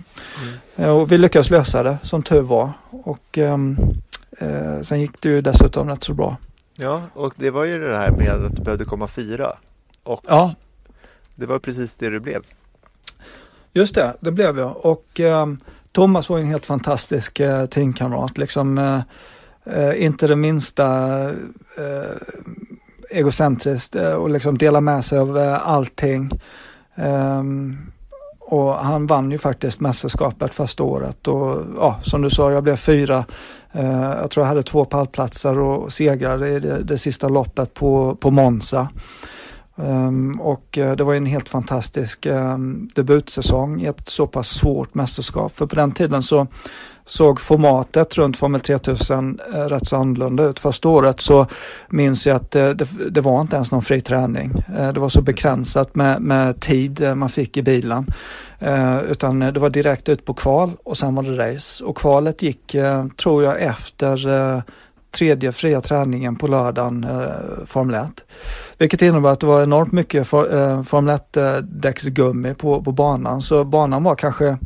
Mm. 0.76 0.96
Och 0.96 1.12
vi 1.12 1.18
lyckades 1.18 1.50
lösa 1.50 1.84
det 1.84 1.98
som 2.04 2.24
tur 2.24 2.42
var. 2.42 2.70
Och 2.90 3.40
uh, 4.42 4.82
sen 4.82 5.02
gick 5.02 5.22
det 5.22 5.30
ju 5.30 5.42
dessutom 5.42 5.90
rätt 5.90 6.04
så 6.04 6.14
bra. 6.14 6.38
Ja, 6.76 7.02
och 7.14 7.34
det 7.36 7.52
var 7.52 7.64
ju 7.64 7.80
det 7.80 7.98
här 7.98 8.12
med 8.12 8.30
att 8.30 8.56
du 8.56 8.64
behövde 8.64 8.86
komma 8.86 9.08
fyra. 9.08 9.52
Och 10.04 10.22
ja. 10.28 10.56
det 11.36 11.46
var 11.46 11.60
precis 11.60 11.98
det 11.98 12.10
du 12.10 12.20
blev. 12.20 12.42
Just 13.74 13.96
det, 13.96 14.16
det 14.20 14.32
blev 14.32 14.60
jag. 14.60 14.86
Och 14.86 15.20
um, 15.20 15.58
Thomas 15.92 16.30
var 16.30 16.40
en 16.40 16.46
helt 16.46 16.66
fantastisk 16.66 17.40
uh, 17.40 17.66
teamkamrat. 17.66 18.38
Liksom, 18.38 18.78
uh, 18.78 19.02
uh, 19.78 20.04
inte 20.04 20.28
det 20.28 20.36
minsta 20.36 21.32
egocentriskt 23.10 23.96
och 23.96 24.30
liksom 24.30 24.58
dela 24.58 24.82
med 24.82 25.06
sig 25.06 25.20
av 25.20 25.38
allting. 25.64 26.40
Um, 26.96 27.92
och 28.48 28.74
han 28.74 29.08
vann 29.08 29.32
ju 29.32 29.38
faktiskt 29.38 29.80
mästerskapet 29.80 30.54
första 30.54 30.84
året 30.84 31.28
och 31.28 31.64
ja, 31.78 32.00
som 32.04 32.22
du 32.22 32.30
sa, 32.30 32.52
jag 32.52 32.64
blev 32.64 32.76
fyra. 32.76 33.26
Eh, 33.72 34.12
jag 34.22 34.32
tror 34.32 34.44
jag 34.44 34.48
hade 34.48 34.64
två 34.64 34.86
pallplatser 34.86 35.60
och 35.60 35.94
segrade 35.94 36.50
i 36.50 36.60
det, 36.60 36.84
det 36.84 36.98
sista 36.98 37.30
loppet 37.30 37.74
på, 37.74 38.16
på 38.16 38.32
Monza. 38.32 38.90
Um, 39.78 40.42
och 40.42 40.78
uh, 40.78 40.92
det 40.92 41.04
var 41.04 41.16
en 41.16 41.26
helt 41.26 41.50
fantastisk 41.50 42.26
um, 42.26 42.90
debutsäsong 42.96 43.82
i 43.82 43.86
ett 43.86 44.10
så 44.10 44.28
pass 44.28 44.48
svårt 44.48 44.94
mästerskap. 44.94 45.56
För 45.56 45.66
på 45.66 45.76
den 45.76 45.92
tiden 45.92 46.24
så 46.24 46.48
såg 47.06 47.42
formatet 47.42 48.18
runt 48.18 48.38
Formel 48.38 48.62
3000 48.62 49.40
eh, 49.54 49.60
rätt 49.60 49.88
så 49.88 49.96
annorlunda 49.96 50.44
ut. 50.44 50.60
Första 50.60 50.90
året 50.90 51.22
så 51.22 51.48
minns 51.90 52.28
jag 52.28 52.36
att 52.36 52.56
eh, 52.56 52.70
det, 52.70 52.88
det, 53.10 53.22
var 53.22 53.42
inte 53.42 53.56
ens 53.56 53.72
någon 53.72 53.82
fri 53.82 54.02
träning. 54.02 54.52
Eh, 54.78 54.94
det 54.94 55.00
var 55.00 55.10
så 55.10 55.22
begränsat 55.22 55.96
med, 55.96 56.22
med 56.22 56.62
tid 56.62 57.02
eh, 57.02 57.16
man 57.16 57.30
fick 57.30 57.58
i 57.58 57.64
bilen. 57.64 58.06
Eh, 58.60 59.00
utan 59.00 59.42
eh, 59.42 59.54
det 59.54 59.60
var 59.60 59.70
direkt 59.70 60.10
ut 60.10 60.26
på 60.26 60.34
kval 60.34 60.72
och 60.84 60.98
sen 60.98 61.16
var 61.16 61.24
det 61.24 61.54
race. 61.54 61.84
Och 61.84 61.98
kvalet 61.98 62.42
gick, 62.42 62.76
tror 63.18 63.44
jag, 63.44 63.62
efter 63.62 64.64
tredje 65.16 65.52
fria 65.52 65.82
träningen 65.82 66.36
på 66.36 66.48
lördagen 66.48 67.04
eh, 67.04 67.66
Formel 67.66 67.96
1. 67.96 68.24
Vilket 68.78 69.02
innebär 69.02 69.30
att 69.30 69.40
det 69.40 69.48
var 69.48 69.64
enormt 69.64 69.92
mycket 69.92 70.28
for, 70.28 70.56
eh, 70.56 70.84
Formel 70.84 71.16
1 71.16 71.38
däcksgummi 71.64 72.54
på, 72.54 72.84
på 72.84 72.92
banan. 72.92 73.42
Så 73.42 73.64
banan 73.64 74.04
var 74.04 74.16
kanske 74.16 74.58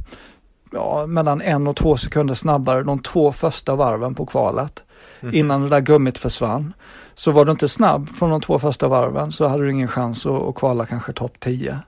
ja, 0.72 1.06
mellan 1.06 1.42
en 1.42 1.68
och 1.68 1.76
två 1.76 1.98
sekunder 1.98 2.34
snabbare 2.34 2.84
de 2.84 3.00
två 3.00 3.32
första 3.32 3.76
varven 3.76 4.16
på 4.16 4.26
kvalet. 4.26 4.84
Mm. 5.22 5.36
Innan 5.36 5.62
det 5.62 5.70
där 5.70 5.80
gummit 5.82 6.18
försvann. 6.18 6.74
Så 7.16 7.32
var 7.32 7.46
du 7.46 7.52
inte 7.52 7.68
snabb 7.68 8.10
från 8.10 8.30
de 8.30 8.42
två 8.42 8.60
första 8.60 8.88
varven 8.88 9.32
så 9.32 9.48
hade 9.48 9.64
du 9.64 9.72
ingen 9.72 9.88
chans 9.88 10.26
att, 10.26 10.42
att 10.42 10.56
kvala 10.56 10.86
kanske 10.86 11.14
topp 11.14 11.40
10. 11.40 11.80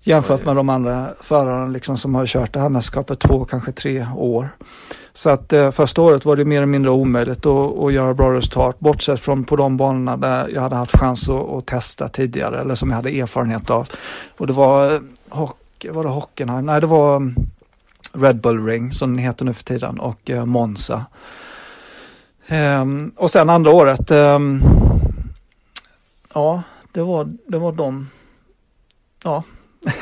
Jämfört 0.00 0.44
med 0.44 0.56
de 0.56 0.68
andra 0.68 1.06
förarna 1.20 1.66
liksom 1.66 1.98
som 1.98 2.14
har 2.14 2.26
kört 2.26 2.52
det 2.52 2.60
här 2.60 2.68
mästerskapet 2.68 3.20
två, 3.20 3.44
kanske 3.44 3.72
tre 3.72 4.06
år. 4.16 4.48
Så 5.12 5.30
att 5.30 5.52
eh, 5.52 5.70
första 5.70 6.02
året 6.02 6.24
var 6.24 6.36
det 6.36 6.44
mer 6.44 6.56
eller 6.56 6.66
mindre 6.66 6.90
omöjligt 6.90 7.46
att, 7.46 7.78
att 7.78 7.92
göra 7.92 8.14
bra 8.14 8.32
resultat. 8.32 8.78
Bortsett 8.78 9.20
från 9.20 9.44
på 9.44 9.56
de 9.56 9.76
banorna 9.76 10.16
där 10.16 10.48
jag 10.48 10.62
hade 10.62 10.76
haft 10.76 10.98
chans 10.98 11.28
att, 11.28 11.50
att 11.50 11.66
testa 11.66 12.08
tidigare 12.08 12.60
eller 12.60 12.74
som 12.74 12.90
jag 12.90 12.96
hade 12.96 13.20
erfarenhet 13.20 13.70
av. 13.70 13.88
Och 14.36 14.46
det 14.46 14.52
var, 14.52 14.94
eh, 14.94 15.00
hock, 15.28 15.86
var 15.90 16.02
det 16.02 16.10
Hockenheim? 16.10 16.66
Nej, 16.66 16.80
det 16.80 16.86
var 16.86 17.16
mm, 17.16 17.34
Red 18.16 18.40
Bull 18.40 18.66
Ring 18.66 18.92
som 18.92 19.10
den 19.10 19.24
heter 19.24 19.44
nu 19.44 19.52
för 19.52 19.64
tiden 19.64 20.00
och 20.00 20.30
eh, 20.30 20.44
Monza. 20.44 21.06
Um, 22.50 23.12
och 23.16 23.30
sen 23.30 23.50
andra 23.50 23.70
året, 23.70 24.10
um, 24.10 24.62
ja 26.34 26.62
det 26.92 27.02
var, 27.02 27.36
det 27.46 27.58
var 27.58 27.72
de, 27.72 28.10
ja 29.22 29.42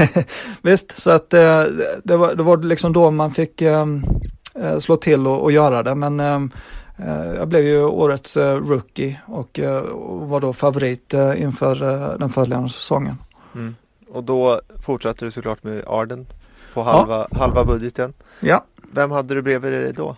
visst 0.62 1.02
så 1.02 1.10
att 1.10 1.34
uh, 1.34 1.64
det, 2.04 2.16
var, 2.16 2.34
det 2.34 2.42
var 2.42 2.56
liksom 2.56 2.92
då 2.92 3.10
man 3.10 3.30
fick 3.30 3.62
um, 3.62 4.04
slå 4.78 4.96
till 4.96 5.26
och, 5.26 5.42
och 5.42 5.52
göra 5.52 5.82
det 5.82 5.94
men 5.94 6.20
uh, 6.20 6.46
jag 7.36 7.48
blev 7.48 7.66
ju 7.66 7.84
årets 7.84 8.36
uh, 8.36 8.42
rookie 8.42 9.20
och, 9.26 9.58
och, 9.92 10.28
var 10.28 10.40
då 10.40 10.52
favorit 10.52 11.14
inför 11.36 11.74
den 12.18 12.30
följande 12.30 12.68
säsongen. 12.68 13.16
Mm. 13.54 13.74
Och 14.08 14.24
då 14.24 14.60
fortsatte 14.80 15.24
du 15.24 15.30
såklart 15.30 15.64
med 15.64 15.84
Arden 15.86 16.26
på 16.74 16.82
halva, 16.82 17.26
ja. 17.30 17.38
halva 17.38 17.64
budgeten. 17.64 18.12
Ja. 18.40 18.64
Vem 18.92 19.10
hade 19.10 19.34
du 19.34 19.42
bredvid 19.42 19.72
dig 19.72 19.92
då? 19.92 20.16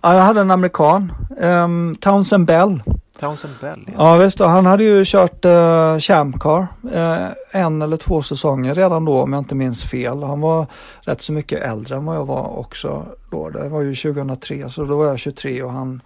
Ja, 0.00 0.14
jag 0.14 0.22
hade 0.22 0.40
en 0.40 0.50
amerikan, 0.50 1.12
um, 1.40 1.94
Townsend 1.94 2.46
Bell. 2.46 2.82
Townsend 3.20 3.54
Bell? 3.60 3.84
Ja, 3.86 3.92
ja 3.96 4.24
visst. 4.24 4.38
Han 4.38 4.66
hade 4.66 4.84
ju 4.84 5.04
kört 5.06 5.44
uh, 5.44 5.98
Champ 5.98 6.40
Car 6.40 6.66
uh, 6.94 7.28
en 7.50 7.82
eller 7.82 7.96
två 7.96 8.22
säsonger 8.22 8.74
redan 8.74 9.04
då 9.04 9.22
om 9.22 9.32
jag 9.32 9.40
inte 9.40 9.54
minns 9.54 9.84
fel. 9.84 10.22
Han 10.22 10.40
var 10.40 10.66
rätt 11.00 11.22
så 11.22 11.32
mycket 11.32 11.62
äldre 11.62 11.96
än 11.96 12.04
vad 12.04 12.16
jag 12.16 12.24
var 12.24 12.58
också 12.58 13.06
då. 13.30 13.50
Det 13.50 13.68
var 13.68 13.80
ju 13.80 13.94
2003 13.94 14.68
så 14.70 14.84
då 14.84 14.96
var 14.96 15.06
jag 15.06 15.18
23 15.18 15.62
och 15.62 15.72
han 15.72 16.02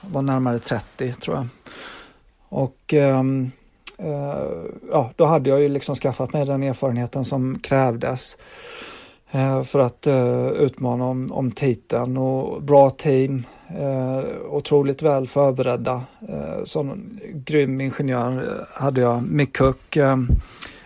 var 0.00 0.22
närmare 0.22 0.58
30 0.58 1.12
tror 1.12 1.36
jag. 1.36 1.46
Och 2.48 2.94
um, 2.94 3.52
Eh, 3.98 4.64
ja, 4.90 5.10
då 5.16 5.24
hade 5.24 5.50
jag 5.50 5.60
ju 5.60 5.68
liksom 5.68 5.94
skaffat 5.94 6.32
mig 6.32 6.46
den 6.46 6.62
erfarenheten 6.62 7.24
som 7.24 7.58
krävdes. 7.58 8.36
Eh, 9.30 9.62
för 9.62 9.78
att 9.78 10.06
eh, 10.06 10.48
utmana 10.48 11.04
om, 11.04 11.32
om 11.32 11.50
titeln 11.50 12.16
och 12.16 12.62
bra 12.62 12.90
team. 12.90 13.46
Otroligt 14.48 15.02
väl 15.02 15.26
förberedda. 15.26 16.02
Eh, 16.28 16.64
sån 16.64 17.20
grym 17.32 17.80
ingenjör 17.80 18.66
hade 18.72 19.00
jag. 19.00 19.22
Mick 19.22 19.56
Cook, 19.56 19.96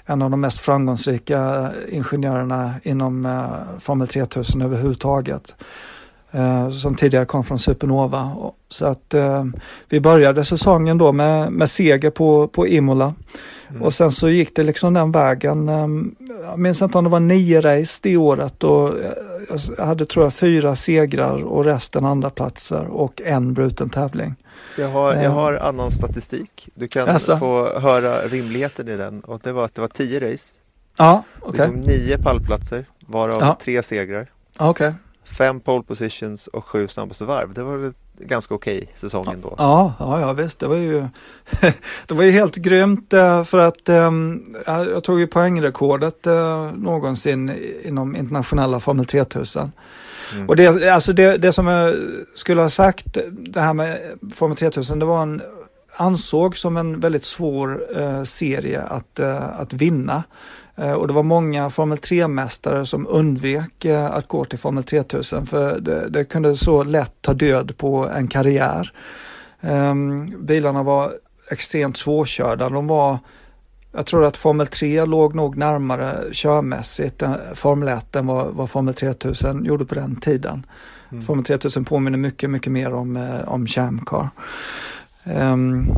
en 0.05 0.23
av 0.23 0.31
de 0.31 0.41
mest 0.41 0.59
framgångsrika 0.59 1.71
ingenjörerna 1.89 2.75
inom 2.83 3.29
Formel 3.81 4.09
3000 4.09 4.63
överhuvudtaget. 4.63 5.55
Eh, 6.35 6.70
som 6.70 6.95
tidigare 6.95 7.24
kom 7.24 7.45
från 7.45 7.59
Supernova. 7.59 8.33
Så 8.68 8.87
att 8.87 9.14
eh, 9.14 9.45
vi 9.89 10.01
började 10.01 10.45
säsongen 10.45 10.99
då 10.99 11.12
med, 11.12 11.53
med 11.53 11.70
seger 11.70 12.11
på, 12.11 12.49
på 12.49 12.66
Imola. 12.66 13.14
Mm. 13.70 13.83
Och 13.83 13.95
sen 13.95 14.12
så 14.12 14.28
gick 14.28 14.57
det 14.57 14.62
liksom 14.62 14.95
den 14.95 15.12
vägen. 15.12 15.68
Eh, 15.68 15.87
jag 16.45 16.59
minns 16.59 16.83
inte 16.83 16.99
om 16.99 17.05
det 17.05 17.11
var 17.11 17.20
nio 17.20 17.61
race 17.61 18.01
det 18.03 18.16
året 18.16 18.64
och 18.64 18.91
jag 19.76 19.85
hade 19.85 20.07
tror 20.07 20.26
jag 20.26 20.35
fyra 20.35 20.76
segrar 20.76 21.43
och 21.45 21.64
resten 21.64 22.05
andra 22.05 22.30
platser 22.30 22.87
och 22.87 23.22
en 23.24 23.55
bruten 23.55 23.89
tävling. 23.89 24.35
Jag 24.78 24.89
har, 24.89 25.14
jag 25.14 25.30
har 25.30 25.55
annan 25.55 25.91
statistik. 25.91 26.68
Du 26.74 26.89
kan 26.89 27.09
alltså. 27.09 27.37
få 27.37 27.78
höra 27.78 28.16
rimligheten 28.20 28.89
i 28.89 28.97
den 28.97 29.20
och 29.20 29.41
det 29.45 29.53
var 29.53 29.64
att 29.64 29.74
det 29.74 29.80
var 29.80 29.89
tio 29.89 30.33
race. 30.33 30.55
Ja. 30.97 31.22
Okay. 31.41 31.70
nio 31.70 32.18
pallplatser 32.18 32.85
varav 33.07 33.41
ja. 33.41 33.59
tre 33.62 33.83
segrar. 33.83 34.30
Okej. 34.59 34.89
Okay 34.89 34.93
fem 35.25 35.61
pole 35.61 35.83
positions 35.83 36.47
och 36.47 36.64
sju 36.64 36.89
snabbaste 36.89 37.25
varv. 37.25 37.55
Det 37.55 37.62
var 37.62 37.77
väl 37.77 37.93
ganska 38.18 38.55
okej 38.55 38.77
okay 38.77 38.89
säsong 38.95 39.27
ändå. 39.33 39.55
Ja, 39.59 39.95
ja, 39.99 40.20
ja 40.20 40.33
visst. 40.33 40.59
Det 40.59 40.66
var 40.66 40.77
ju, 40.77 41.09
det 42.07 42.14
var 42.14 42.23
ju 42.23 42.31
helt 42.31 42.57
grymt 42.57 43.12
eh, 43.12 43.45
för 43.45 43.59
att 43.59 43.89
um, 43.89 44.45
jag 44.66 45.05
tog 45.05 45.20
ju 45.20 45.27
poängrekordet 45.27 46.27
uh, 46.27 46.73
någonsin 46.73 47.53
inom 47.85 48.16
internationella 48.16 48.81
Formel 48.81 49.07
3000. 49.07 49.73
Mm. 50.35 50.49
Och 50.49 50.57
det, 50.57 50.89
alltså 50.89 51.12
det, 51.12 51.37
det 51.37 51.53
som 51.53 51.66
jag 51.66 51.95
skulle 52.35 52.61
ha 52.61 52.68
sagt, 52.68 53.07
det 53.31 53.61
här 53.61 53.75
med 53.75 54.01
Formel 54.35 54.57
3000, 54.57 54.99
det 54.99 55.05
var 55.05 55.23
en 55.23 55.43
ansåg 55.97 56.57
som 56.57 56.77
en 56.77 57.01
väldigt 57.01 57.25
svår 57.25 57.99
uh, 57.99 58.23
serie 58.23 58.83
att, 58.83 59.20
uh, 59.20 59.61
att 59.61 59.73
vinna. 59.73 60.23
Eh, 60.83 60.93
och 60.93 61.07
det 61.07 61.12
var 61.12 61.22
många 61.22 61.70
Formel 61.70 61.99
3-mästare 61.99 62.85
som 62.85 63.07
undvek 63.07 63.85
eh, 63.85 64.05
att 64.05 64.28
gå 64.28 64.45
till 64.45 64.59
Formel 64.59 64.85
3000 64.85 65.47
för 65.47 65.80
det, 65.80 66.09
det 66.09 66.24
kunde 66.24 66.57
så 66.57 66.83
lätt 66.83 67.12
ta 67.20 67.35
död 67.35 67.76
på 67.76 68.09
en 68.09 68.28
karriär. 68.28 68.93
Um, 69.61 70.26
bilarna 70.47 70.83
var 70.83 71.12
extremt 71.51 71.97
svårkörda. 71.97 72.68
De 72.68 72.87
var, 72.87 73.18
jag 73.93 74.07
tror 74.07 74.24
att 74.24 74.37
Formel 74.37 74.66
3 74.66 75.05
låg 75.05 75.35
nog 75.35 75.57
närmare 75.57 76.24
körmässigt 76.33 77.22
Formel 77.55 77.89
1 77.89 78.16
än 78.16 78.26
vad, 78.26 78.55
vad 78.55 78.70
Formel 78.70 78.95
3000 78.95 79.64
gjorde 79.64 79.85
på 79.85 79.95
den 79.95 80.16
tiden. 80.16 80.66
Mm. 81.11 81.24
Formel 81.24 81.45
3000 81.45 81.85
påminner 81.85 82.18
mycket, 82.18 82.51
mycket 82.51 82.72
mer 82.72 82.95
om, 82.95 83.16
eh, 83.16 83.49
om 83.49 83.66
Chamcar. 83.66 84.28
Um, 85.24 85.93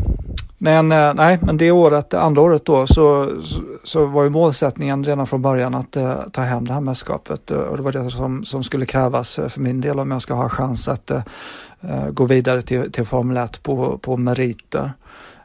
men 0.65 0.93
eh, 0.93 1.15
nej, 1.15 1.39
men 1.43 1.57
det 1.57 1.71
året, 1.71 2.15
andra 2.15 2.43
året 2.43 2.65
då, 2.65 2.87
så, 2.87 3.33
så, 3.43 3.63
så 3.85 4.07
var 4.07 4.25
ju 4.25 4.31
målsättningen 4.31 5.05
redan 5.05 5.27
från 5.27 5.43
början 5.43 5.75
att 5.75 5.97
uh, 5.97 6.15
ta 6.33 6.43
hem 6.43 6.65
det 6.65 6.73
här 6.73 6.81
mästerskapet. 6.81 7.51
Uh, 7.51 7.59
och 7.59 7.77
det 7.77 7.83
var 7.83 7.93
det 7.93 8.11
som, 8.11 8.45
som 8.45 8.63
skulle 8.63 8.87
krävas 8.87 9.35
för 9.49 9.61
min 9.61 9.81
del 9.81 9.99
om 9.99 10.11
jag 10.11 10.23
ska 10.23 10.35
ha 10.35 10.49
chans 10.49 10.89
att 10.89 11.11
uh, 11.11 12.09
gå 12.11 12.25
vidare 12.25 12.63
till, 12.63 12.93
till 12.93 13.05
Formel 13.05 13.37
1 13.37 13.63
på, 13.63 13.99
på 13.99 14.17
meriter. 14.17 14.93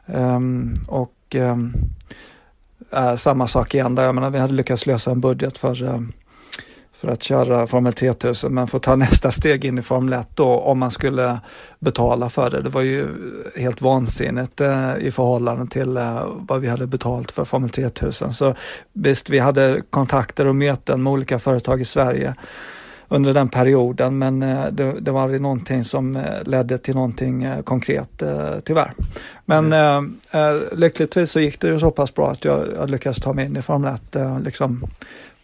Um, 0.06 0.74
och 0.88 1.36
um, 1.36 1.74
samma 3.16 3.48
sak 3.48 3.74
igen 3.74 3.94
där, 3.94 4.04
jag 4.04 4.14
menar, 4.14 4.30
vi 4.30 4.38
hade 4.38 4.54
lyckats 4.54 4.86
lösa 4.86 5.10
en 5.10 5.20
budget 5.20 5.58
för 5.58 6.02
för 7.00 7.08
att 7.08 7.22
köra 7.22 7.66
Formel 7.66 7.92
3000 7.92 8.54
men 8.54 8.66
få 8.66 8.78
ta 8.78 8.96
nästa 8.96 9.30
steg 9.30 9.64
in 9.64 9.78
i 9.78 9.82
Formel 9.82 10.12
1 10.12 10.28
då 10.34 10.60
om 10.60 10.78
man 10.78 10.90
skulle 10.90 11.40
betala 11.78 12.30
för 12.30 12.50
det. 12.50 12.62
Det 12.62 12.68
var 12.68 12.80
ju 12.80 13.08
helt 13.56 13.82
vansinnigt 13.82 14.60
eh, 14.60 14.96
i 14.98 15.10
förhållande 15.10 15.66
till 15.66 15.96
eh, 15.96 16.26
vad 16.38 16.60
vi 16.60 16.68
hade 16.68 16.86
betalt 16.86 17.32
för 17.32 17.44
Formel 17.44 17.70
3000. 17.70 18.34
Så 18.34 18.54
visst, 18.92 19.30
vi 19.30 19.38
hade 19.38 19.82
kontakter 19.90 20.46
och 20.46 20.56
möten 20.56 21.02
med 21.02 21.12
olika 21.12 21.38
företag 21.38 21.80
i 21.80 21.84
Sverige 21.84 22.34
under 23.12 23.34
den 23.34 23.48
perioden 23.48 24.18
men 24.18 24.42
eh, 24.42 24.66
det, 24.66 25.00
det, 25.00 25.10
var 25.10 25.22
aldrig 25.22 25.40
någonting 25.40 25.84
som 25.84 26.16
eh, 26.16 26.42
ledde 26.44 26.78
till 26.78 26.94
någonting 26.94 27.44
eh, 27.44 27.62
konkret 27.62 28.22
tyvärr. 28.64 28.92
Men 29.44 29.72
mm. 29.72 30.18
lyckligtvis 30.72 31.30
så 31.30 31.40
gick 31.40 31.60
det 31.60 31.68
ju 31.68 31.80
så 31.80 31.90
pass 31.90 32.14
bra 32.14 32.30
att 32.30 32.44
jag, 32.44 32.68
jag 32.76 32.90
lyckades 32.90 33.20
ta 33.20 33.32
mig 33.32 33.44
in 33.44 33.56
i 33.56 33.62
Formel 33.62 33.94
1 33.94 34.16
liksom 34.44 34.86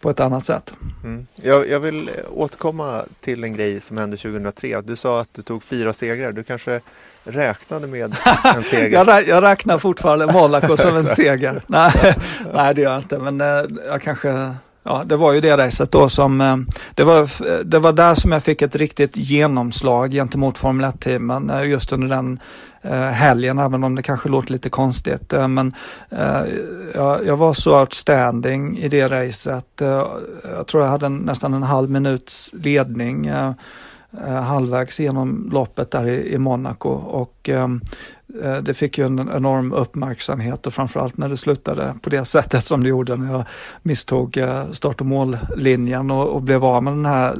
på 0.01 0.09
ett 0.09 0.19
annat 0.19 0.45
sätt. 0.45 0.73
Mm. 1.03 1.27
Jag, 1.35 1.69
jag, 1.69 1.79
vill 1.79 2.09
återkomma 2.29 3.03
till 3.19 3.43
en 3.43 3.53
grej 3.53 3.81
som 3.81 3.97
hände 3.97 4.17
2003. 4.17 4.81
Du 4.81 4.95
sa 4.95 5.21
att 5.21 5.33
du 5.33 5.41
tog 5.41 5.63
fyra 5.63 5.93
segrar. 5.93 6.31
Du 6.31 6.43
kanske 6.43 6.79
räknade 7.23 7.87
med 7.87 8.15
en 8.55 8.63
seger? 8.63 9.05
jag, 9.05 9.27
jag 9.27 9.43
räknar 9.43 9.77
fortfarande 9.77 10.33
Monaco 10.33 10.77
som 10.77 10.97
en 10.97 11.05
seger. 11.15 11.61
Nej, 11.67 11.91
nej, 12.53 12.75
det 12.75 12.81
gör 12.81 12.91
jag 12.91 13.01
inte, 13.01 13.17
men 13.17 13.39
jag 13.85 14.01
kanske 14.01 14.55
Ja, 14.87 15.03
det 15.03 15.15
var 15.15 15.33
ju 15.33 15.41
det 15.41 15.57
racet 15.57 15.91
då 15.91 16.09
som, 16.09 16.41
eh, 16.41 16.57
det 16.93 17.03
var, 17.03 17.21
eh, 17.21 17.59
det 17.59 17.79
var 17.79 17.93
där 17.93 18.15
som 18.15 18.31
jag 18.31 18.43
fick 18.43 18.61
ett 18.61 18.75
riktigt 18.75 19.17
genomslag 19.17 20.11
gentemot 20.11 20.57
Formel 20.57 20.85
1-teamen 20.85 21.49
eh, 21.49 21.69
just 21.69 21.91
under 21.91 22.07
den 22.07 22.39
helgen, 23.11 23.59
även 23.59 23.83
om 23.83 23.95
det 23.95 24.01
kanske 24.01 24.29
låter 24.29 24.51
lite 24.51 24.69
konstigt. 24.69 25.33
Men 25.47 25.73
jag, 26.93 27.25
jag 27.25 27.37
var 27.37 27.53
så 27.53 27.79
outstanding 27.79 28.77
i 28.77 28.87
det 28.87 29.07
racet. 29.07 29.65
Jag 30.43 30.67
tror 30.67 30.83
jag 30.83 30.89
hade 30.89 31.09
nästan 31.09 31.53
en 31.53 31.63
halv 31.63 31.89
minuts 31.89 32.49
ledning 32.53 33.31
halvvägs 34.43 34.99
genom 34.99 35.49
loppet 35.51 35.91
där 35.91 36.07
i, 36.07 36.37
Monaco 36.37 36.89
och 36.89 37.49
det 38.61 38.73
fick 38.73 38.97
ju 38.97 39.05
en 39.05 39.19
enorm 39.19 39.73
uppmärksamhet 39.73 40.67
och 40.67 40.73
framförallt 40.73 41.17
när 41.17 41.29
det 41.29 41.37
slutade 41.37 41.95
på 42.01 42.09
det 42.09 42.25
sättet 42.25 42.65
som 42.65 42.83
det 42.83 42.89
gjorde 42.89 43.15
när 43.15 43.33
jag 43.33 43.43
misstog 43.81 44.37
eh, 44.37 44.71
start 44.71 45.01
och 45.01 45.07
mållinjen 45.07 46.11
och, 46.11 46.27
och 46.27 46.41
blev 46.41 46.65
av 46.65 46.83
med 46.83 46.93
den 46.93 47.05
här 47.05 47.37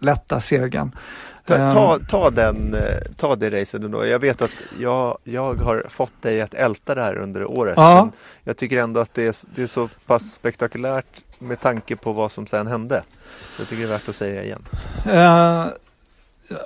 lätta 0.00 0.40
segern. 0.40 0.96
Ta, 1.44 1.72
ta, 1.72 1.94
ehm. 1.94 2.06
ta, 2.06 2.30
den, 2.30 2.74
eh, 2.74 2.80
ta 3.16 3.36
det 3.36 3.60
racet 3.60 3.82
då. 3.82 4.06
Jag 4.06 4.18
vet 4.18 4.42
att 4.42 4.50
jag, 4.80 5.18
jag 5.24 5.54
har 5.54 5.86
fått 5.88 6.22
dig 6.22 6.40
att 6.40 6.54
älta 6.54 6.94
det 6.94 7.02
här 7.02 7.18
under 7.18 7.50
året. 7.50 7.74
Ja. 7.76 8.10
jag 8.44 8.56
tycker 8.56 8.78
ändå 8.78 9.00
att 9.00 9.14
det 9.14 9.26
är, 9.26 9.34
det 9.54 9.62
är 9.62 9.66
så 9.66 9.88
pass 10.06 10.32
spektakulärt 10.32 11.20
med 11.38 11.60
tanke 11.60 11.96
på 11.96 12.12
vad 12.12 12.32
som 12.32 12.46
sen 12.46 12.66
hände. 12.66 13.02
Jag 13.58 13.68
tycker 13.68 13.82
det 13.82 13.88
är 13.88 13.92
värt 13.92 14.08
att 14.08 14.16
säga 14.16 14.44
igen. 14.44 14.64
Uh, 15.06 15.66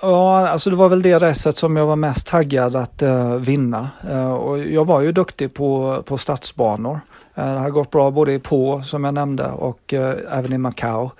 Ja, 0.03 0.49
alltså 0.49 0.71
det 0.71 0.77
var 0.77 0.89
väl 0.89 1.03
det 1.03 1.19
racet 1.19 1.57
som 1.57 1.77
jag 1.77 1.87
var 1.87 1.97
mest 1.97 2.27
taggad 2.27 2.77
att 2.77 3.03
uh, 3.03 3.37
vinna. 3.37 3.89
Uh, 4.11 4.33
och 4.33 4.59
jag 4.59 4.85
var 4.85 5.01
ju 5.01 5.13
duktig 5.13 5.55
på, 5.55 6.03
på 6.07 6.19
stadsbanor. 6.19 7.01
Uh, 7.39 7.53
det 7.53 7.59
har 7.59 7.71
gått 7.71 7.91
bra 7.91 8.11
både 8.11 8.33
i 8.33 8.39
på, 8.39 8.83
som 8.83 9.05
jag 9.05 9.15
nämnde, 9.15 9.47
och 9.47 9.95
även 10.31 10.53
i 10.53 10.59
Macau. 10.59 11.11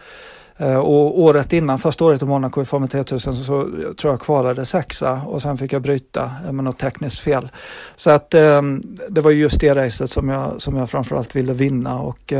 och 0.83 1.21
året 1.21 1.53
innan, 1.53 1.79
första 1.79 2.05
året 2.05 2.23
i 2.23 2.25
Monaco 2.25 2.63
i 2.63 2.65
Formel 2.65 2.89
3000, 2.89 3.37
så, 3.37 3.45
så 3.45 3.71
tror 3.99 4.13
jag 4.13 4.21
kvalade 4.21 4.65
sexa 4.65 5.21
och 5.27 5.43
sen 5.43 5.57
fick 5.57 5.73
jag 5.73 5.83
bryta 5.83 6.31
med 6.53 6.65
något 6.65 6.79
tekniskt 6.79 7.21
fel. 7.21 7.49
Så 7.97 8.11
att 8.11 8.31
det 9.09 9.21
var 9.21 9.31
just 9.31 9.61
det 9.61 9.75
racet 9.75 10.11
som 10.11 10.29
jag, 10.29 10.63
som 10.63 10.77
jag 10.77 10.91
framförallt 10.91 11.37
ville 11.37 11.53
vinna 11.53 12.01
och 12.01 12.33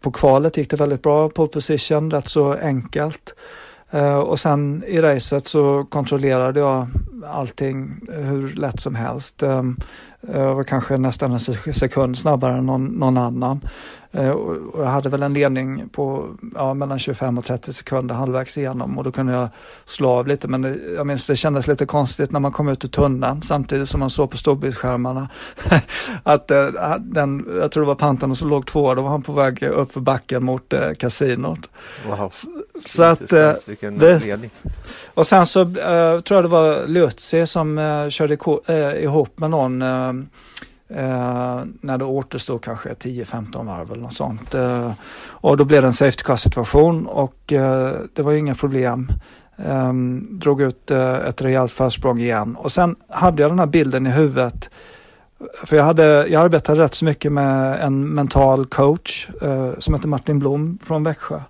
på 0.00 0.10
kvalet 0.10 0.56
gick 0.56 0.70
det 0.70 0.76
väldigt 0.76 1.02
bra, 1.02 1.28
pole 1.28 1.48
position, 1.48 2.10
rätt 2.10 2.28
så 2.28 2.52
enkelt. 2.52 3.34
Eh, 3.94 4.18
och 4.18 4.38
sen 4.38 4.84
i 4.86 5.00
racet 5.00 5.46
så 5.46 5.84
kontrollerade 5.84 6.60
jag 6.60 6.86
allting 7.26 8.00
hur 8.08 8.48
lätt 8.48 8.80
som 8.80 8.94
helst. 8.94 9.42
Ehm, 9.42 9.76
var 10.28 10.64
kanske 10.64 10.96
nästan 10.96 11.32
en 11.32 11.40
sekund 11.74 12.18
snabbare 12.18 12.58
än 12.58 12.66
någon, 12.66 12.84
någon 12.84 13.16
annan. 13.16 13.60
Eh, 14.16 14.30
och 14.30 14.82
jag 14.82 14.86
hade 14.86 15.08
väl 15.08 15.22
en 15.22 15.34
ledning 15.34 15.88
på 15.88 16.28
ja, 16.54 16.74
mellan 16.74 16.98
25 16.98 17.38
och 17.38 17.44
30 17.44 17.72
sekunder 17.72 18.14
halvvägs 18.14 18.58
igenom 18.58 18.98
och 18.98 19.04
då 19.04 19.12
kunde 19.12 19.32
jag 19.32 19.48
slå 19.84 20.10
av 20.10 20.26
lite. 20.26 20.48
Men 20.48 20.62
det, 20.62 20.76
jag 20.96 21.06
minns 21.06 21.26
det 21.26 21.36
kändes 21.36 21.66
lite 21.66 21.86
konstigt 21.86 22.32
när 22.32 22.40
man 22.40 22.52
kom 22.52 22.68
ut 22.68 22.84
ur 22.84 22.88
tunneln 22.88 23.42
samtidigt 23.42 23.88
som 23.88 24.00
man 24.00 24.10
såg 24.10 24.30
på 24.30 24.36
storbildsskärmarna 24.36 25.28
att 26.22 26.50
äh, 26.50 26.66
den, 26.98 27.46
jag 27.60 27.72
tror 27.72 27.82
det 27.82 27.86
var 27.86 27.94
Pantan 27.94 28.36
som 28.36 28.48
låg 28.48 28.66
två, 28.66 28.94
då 28.94 29.02
var 29.02 29.10
han 29.10 29.22
på 29.22 29.32
väg 29.32 29.62
upp 29.62 29.92
för 29.92 30.00
backen 30.00 30.44
mot 30.44 30.72
äh, 30.72 30.92
kasinot. 30.92 31.68
Wow. 32.08 32.30
Så, 32.32 32.48
så 32.86 33.02
att, 33.02 33.32
äh, 33.32 33.52
det, 33.98 34.50
och 35.14 35.26
sen 35.26 35.46
så 35.46 35.60
äh, 35.60 36.20
tror 36.20 36.36
jag 36.36 36.44
det 36.44 36.48
var 36.48 36.86
Lutzi 36.86 37.46
som 37.46 37.78
äh, 37.78 38.08
körde 38.08 38.34
ihop 39.02 39.38
med 39.38 39.50
någon 39.50 39.82
Ehm, 40.14 40.26
eh, 40.88 41.64
när 41.80 41.98
det 41.98 42.04
återstod 42.04 42.62
kanske 42.62 42.94
10-15 42.94 43.66
varv 43.66 43.92
eller 43.92 44.02
något 44.02 44.14
sånt. 44.14 44.54
Eh, 44.54 44.92
och 45.26 45.56
då 45.56 45.64
blev 45.64 45.82
det 45.82 45.88
en 45.88 45.92
safety 45.92 46.22
car 46.22 46.36
situation 46.36 47.06
och 47.06 47.52
eh, 47.52 47.92
det 48.14 48.22
var 48.22 48.32
inga 48.32 48.54
problem. 48.54 49.12
Ehm, 49.56 50.24
drog 50.30 50.62
ut 50.62 50.90
eh, 50.90 51.14
ett 51.14 51.42
rejält 51.42 51.72
försprång 51.72 52.18
igen 52.18 52.56
och 52.56 52.72
sen 52.72 52.96
hade 53.08 53.42
jag 53.42 53.50
den 53.50 53.58
här 53.58 53.66
bilden 53.66 54.06
i 54.06 54.10
huvudet. 54.10 54.70
För 55.64 55.76
jag, 55.76 55.84
hade, 55.84 56.26
jag 56.28 56.42
arbetade 56.42 56.82
rätt 56.82 56.94
så 56.94 57.04
mycket 57.04 57.32
med 57.32 57.80
en 57.80 58.14
mental 58.14 58.66
coach 58.66 59.28
eh, 59.42 59.70
som 59.78 59.94
heter 59.94 60.08
Martin 60.08 60.38
Blom 60.38 60.78
från 60.82 61.04
Växjö. 61.04 61.40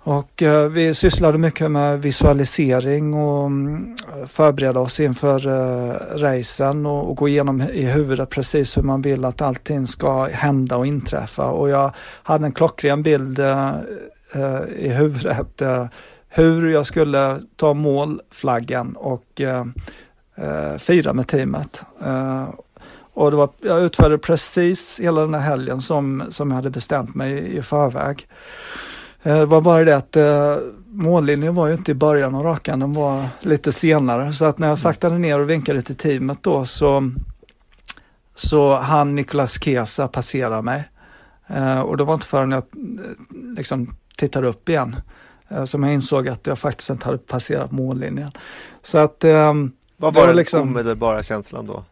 Och 0.00 0.42
eh, 0.42 0.68
vi 0.68 0.94
sysslade 0.94 1.38
mycket 1.38 1.70
med 1.70 2.02
visualisering 2.02 3.14
och 3.14 3.46
mm, 3.46 3.96
förbereda 4.28 4.80
oss 4.80 5.00
inför 5.00 5.46
eh, 5.46 6.18
racen 6.18 6.86
och, 6.86 7.10
och, 7.10 7.16
gå 7.16 7.28
igenom 7.28 7.62
i 7.62 7.84
huvudet 7.84 8.30
precis 8.30 8.76
hur 8.76 8.82
man 8.82 9.02
vill 9.02 9.24
att 9.24 9.42
allting 9.42 9.86
ska 9.86 10.24
hända 10.24 10.76
och 10.76 10.86
inträffa. 10.86 11.50
Och 11.50 11.68
jag 11.68 11.92
hade 12.22 12.46
en 12.46 12.52
klockren 12.52 13.02
bild 13.02 13.38
eh, 13.38 13.70
eh 14.32 14.62
i 14.76 14.88
huvudet 14.88 15.62
eh, 15.62 15.86
hur 16.28 16.68
jag 16.68 16.86
skulle 16.86 17.40
ta 17.56 17.74
målflaggan 17.74 18.96
och 18.96 19.40
eh, 19.40 19.64
eh, 20.36 20.76
fira 20.78 21.12
med 21.12 21.26
teamet. 21.26 21.82
Eh, 22.04 22.48
och 23.14 23.30
det 23.30 23.36
var, 23.36 23.48
jag 23.60 23.82
utförde 23.82 24.18
precis 24.18 25.00
hela 25.00 25.20
den 25.20 25.34
här 25.34 25.40
helgen 25.40 25.82
som, 25.82 26.24
som 26.30 26.50
jag 26.50 26.56
hade 26.56 26.70
bestämt 26.70 27.14
mig 27.14 27.56
i 27.56 27.62
förväg. 27.62 28.26
Eh, 29.22 29.38
det 29.38 29.46
var 29.46 29.60
bara 29.60 29.84
det 29.84 29.96
att 29.96 30.16
eh, 30.16 30.56
mållinjen 30.86 31.54
var 31.54 31.66
ju 31.66 31.74
inte 31.74 31.90
i 31.90 31.94
början 31.94 32.34
av 32.34 32.42
rakan, 32.42 32.80
den 32.80 32.92
var 32.92 33.24
lite 33.40 33.72
senare. 33.72 34.32
Så 34.32 34.44
att 34.44 34.58
när 34.58 34.68
jag 34.68 34.78
saktade 34.78 35.18
ner 35.18 35.40
och 35.40 35.50
vinkade 35.50 35.82
till 35.82 35.96
teamet 35.96 36.42
då 36.42 36.64
så, 36.64 37.10
så 38.34 38.76
han 38.76 39.14
Nicolas 39.14 39.62
Kesa 39.62 40.08
passera 40.08 40.62
mig. 40.62 40.88
Eh, 41.46 41.80
och 41.80 41.96
det 41.96 42.04
var 42.04 42.14
inte 42.14 42.26
förrän 42.26 42.50
jag 42.50 42.62
liksom 43.56 43.96
tittade 44.16 44.48
upp 44.48 44.68
igen 44.68 44.96
som 45.64 45.82
jag 45.82 45.94
insåg 45.94 46.28
att 46.28 46.46
jag 46.46 46.58
faktiskt 46.58 46.90
inte 46.90 47.04
hade 47.04 47.18
passerat 47.18 47.70
mållinjen. 47.70 48.30
Så 48.82 48.98
att... 48.98 49.24
Vad 49.96 50.14
var 50.14 50.26
den 50.26 50.36
liksom, 50.36 50.62
omedelbara 50.62 51.22
känslan 51.22 51.66
då? 51.66 51.84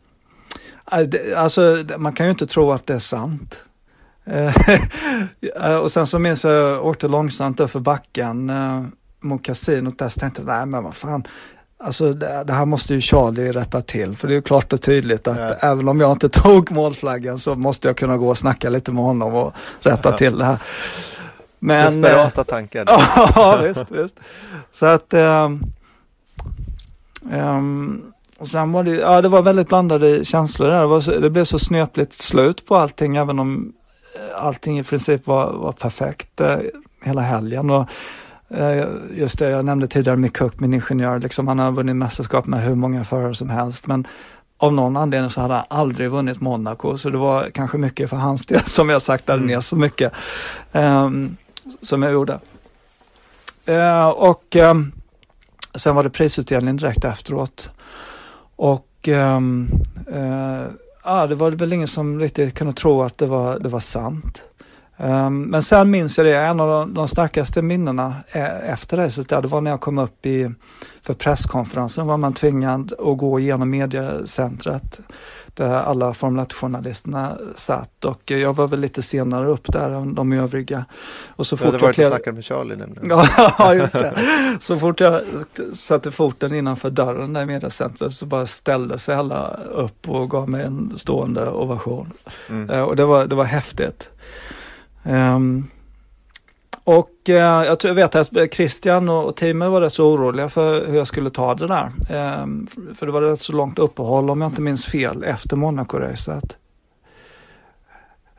Alltså 1.36 1.84
man 1.98 2.12
kan 2.12 2.26
ju 2.26 2.30
inte 2.30 2.46
tro 2.46 2.72
att 2.72 2.86
det 2.86 2.94
är 2.94 2.98
sant. 2.98 3.60
Eh, 4.26 5.76
och 5.82 5.92
sen 5.92 6.06
så 6.06 6.18
minns 6.18 6.44
jag, 6.44 6.52
jag 6.52 6.86
åkte 6.86 7.08
långsamt 7.08 7.60
upp 7.60 7.70
för 7.70 7.80
backen 7.80 8.50
eh, 8.50 8.82
mot 9.20 9.44
kasinot 9.44 9.98
där, 9.98 10.08
så 10.08 10.20
tänkte 10.20 10.40
jag, 10.40 10.46
nej 10.46 10.66
men 10.66 10.84
vad 10.84 10.94
fan, 10.94 11.26
Alltså 11.78 12.12
det, 12.12 12.44
det, 12.46 12.52
här 12.52 12.64
måste 12.64 12.94
ju 12.94 13.00
Charlie 13.00 13.52
rätta 13.52 13.82
till, 13.82 14.16
för 14.16 14.28
det 14.28 14.34
är 14.34 14.36
ju 14.36 14.42
klart 14.42 14.72
och 14.72 14.82
tydligt 14.82 15.28
att 15.28 15.38
ja. 15.38 15.68
även 15.68 15.88
om 15.88 16.00
jag 16.00 16.12
inte 16.12 16.28
tog 16.42 16.70
målflaggan 16.70 17.38
så 17.38 17.54
måste 17.54 17.88
jag 17.88 17.96
kunna 17.96 18.16
gå 18.16 18.28
och 18.28 18.38
snacka 18.38 18.68
lite 18.68 18.92
med 18.92 19.04
honom 19.04 19.34
och 19.34 19.54
rätta 19.80 20.10
ja. 20.10 20.16
till 20.16 20.38
det 20.38 20.44
här. 20.44 20.58
Men, 21.58 22.02
Desperata 22.02 22.40
eh, 22.40 22.44
tankar. 22.44 22.84
ja, 22.88 23.60
visst, 23.62 23.90
visst. 23.90 24.20
Så 24.72 24.86
att 24.86 25.14
um, 25.14 25.72
um, 27.32 28.12
och 28.38 28.48
sen 28.48 28.72
var 28.72 28.84
det, 28.84 28.90
ja 28.90 29.22
det 29.22 29.28
var 29.28 29.42
väldigt 29.42 29.68
blandade 29.68 30.24
känslor 30.24 30.68
där. 30.68 30.80
Det, 30.80 30.86
var 30.86 31.00
så, 31.00 31.18
det 31.18 31.30
blev 31.30 31.44
så 31.44 31.58
snöpligt 31.58 32.12
slut 32.12 32.66
på 32.66 32.76
allting, 32.76 33.16
även 33.16 33.38
om 33.38 33.72
allting 34.34 34.78
i 34.78 34.82
princip 34.82 35.26
var, 35.26 35.52
var 35.52 35.72
perfekt 35.72 36.40
eh, 36.40 36.56
hela 37.02 37.20
helgen. 37.20 37.70
Och, 37.70 37.88
eh, 38.48 38.86
just 39.14 39.38
det, 39.38 39.50
jag 39.50 39.64
nämnde 39.64 39.86
tidigare 39.86 40.16
Mick 40.16 40.36
Cook, 40.36 40.60
min 40.60 40.74
ingenjör, 40.74 41.18
liksom, 41.18 41.48
han 41.48 41.58
har 41.58 41.72
vunnit 41.72 41.96
mästerskap 41.96 42.46
med 42.46 42.62
hur 42.62 42.74
många 42.74 43.04
förare 43.04 43.34
som 43.34 43.50
helst. 43.50 43.86
Men 43.86 44.06
av 44.58 44.72
någon 44.72 44.96
anledning 44.96 45.30
så 45.30 45.40
hade 45.40 45.54
han 45.54 45.64
aldrig 45.68 46.10
vunnit 46.10 46.40
Monaco, 46.40 46.98
så 46.98 47.10
det 47.10 47.18
var 47.18 47.50
kanske 47.50 47.78
mycket 47.78 48.10
för 48.10 48.16
hans 48.16 48.46
del 48.46 48.62
som 48.66 48.88
jag 48.88 49.02
saktade 49.02 49.38
mm. 49.38 49.46
ner 49.46 49.60
så 49.60 49.76
mycket 49.76 50.12
um, 50.72 51.36
som 51.82 52.02
jag 52.02 52.12
gjorde. 52.12 52.38
Uh, 53.68 54.08
och 54.08 54.56
um, 54.56 54.92
sen 55.74 55.94
var 55.94 56.04
det 56.04 56.10
prisutdelning 56.10 56.76
direkt 56.76 57.04
efteråt. 57.04 57.70
Och 58.56 59.08
um, 59.08 59.68
uh, 60.12 60.66
ja, 61.06 61.26
det 61.26 61.34
var 61.34 61.50
väl 61.50 61.72
ingen 61.72 61.88
som 61.88 62.20
riktigt 62.20 62.54
kunde 62.54 62.72
tro 62.72 63.02
att 63.02 63.18
det 63.18 63.26
var, 63.26 63.58
det 63.58 63.68
var 63.68 63.80
sant. 63.80 64.42
Um, 64.98 65.42
men 65.42 65.62
sen 65.62 65.90
minns 65.90 66.18
jag 66.18 66.26
det, 66.26 66.36
en 66.36 66.60
av 66.60 66.68
de, 66.68 66.94
de 66.94 67.08
starkaste 67.08 67.62
minnena 67.62 68.14
e, 68.32 68.40
efter 68.66 68.96
racet 68.96 69.28
det 69.28 69.40
var 69.40 69.60
när 69.60 69.70
jag 69.70 69.80
kom 69.80 69.98
upp 69.98 70.26
i, 70.26 70.50
för 71.02 71.14
presskonferensen 71.14 72.06
var 72.06 72.16
man 72.16 72.34
tvingad 72.34 72.92
att 72.92 73.18
gå 73.18 73.40
igenom 73.40 73.70
mediecentret 73.70 75.00
där 75.56 75.82
alla 75.82 76.14
Formel 76.14 76.44
1-journalisterna 76.44 77.38
satt 77.54 78.04
och 78.04 78.30
jag 78.30 78.52
var 78.52 78.68
väl 78.68 78.80
lite 78.80 79.02
senare 79.02 79.48
upp 79.48 79.72
där 79.72 79.90
än 79.90 80.14
de 80.14 80.32
övriga. 80.32 80.84
Och 81.28 81.46
så 81.46 81.56
fort 81.56 81.82
jag 81.82 81.94
klev... 81.94 82.08
snackat 82.08 82.34
med 82.34 82.44
Charlie 82.44 82.76
nämligen. 82.76 83.08
ja, 83.58 83.74
just 83.74 83.92
det. 83.92 84.14
Så 84.60 84.78
fort 84.78 85.00
jag 85.00 85.22
satte 85.72 86.10
foten 86.10 86.54
innanför 86.54 86.90
dörren 86.90 87.32
där 87.32 87.42
i 87.42 87.46
mediacentret 87.46 88.12
så 88.12 88.26
bara 88.26 88.46
ställde 88.46 88.98
sig 88.98 89.14
alla 89.14 89.58
upp 89.74 90.08
och 90.08 90.30
gav 90.30 90.48
mig 90.48 90.64
en 90.64 90.92
stående 90.96 91.50
ovation. 91.50 92.12
Mm. 92.48 92.70
Uh, 92.70 92.82
och 92.82 92.96
det 92.96 93.04
var, 93.04 93.26
det 93.26 93.34
var 93.34 93.44
häftigt. 93.44 94.10
Um, 95.02 95.70
och 96.86 97.28
eh, 97.28 97.64
jag, 97.64 97.78
tror, 97.78 97.88
jag 97.88 97.94
vet 97.94 98.14
att 98.14 98.54
Christian 98.54 99.08
och, 99.08 99.24
och 99.24 99.36
teamet 99.36 99.70
var 99.70 99.80
rätt 99.80 99.92
så 99.92 100.12
oroliga 100.12 100.48
för 100.48 100.86
hur 100.86 100.96
jag 100.96 101.06
skulle 101.06 101.30
ta 101.30 101.54
det 101.54 101.66
där. 101.66 101.84
Eh, 101.84 102.46
för 102.94 103.06
det 103.06 103.12
var 103.12 103.22
rätt 103.22 103.40
så 103.40 103.52
långt 103.52 103.78
uppehåll 103.78 104.30
om 104.30 104.40
jag 104.40 104.50
inte 104.50 104.60
minns 104.60 104.86
fel 104.86 105.24
efter 105.24 105.56
Monaco-racet. 105.56 106.56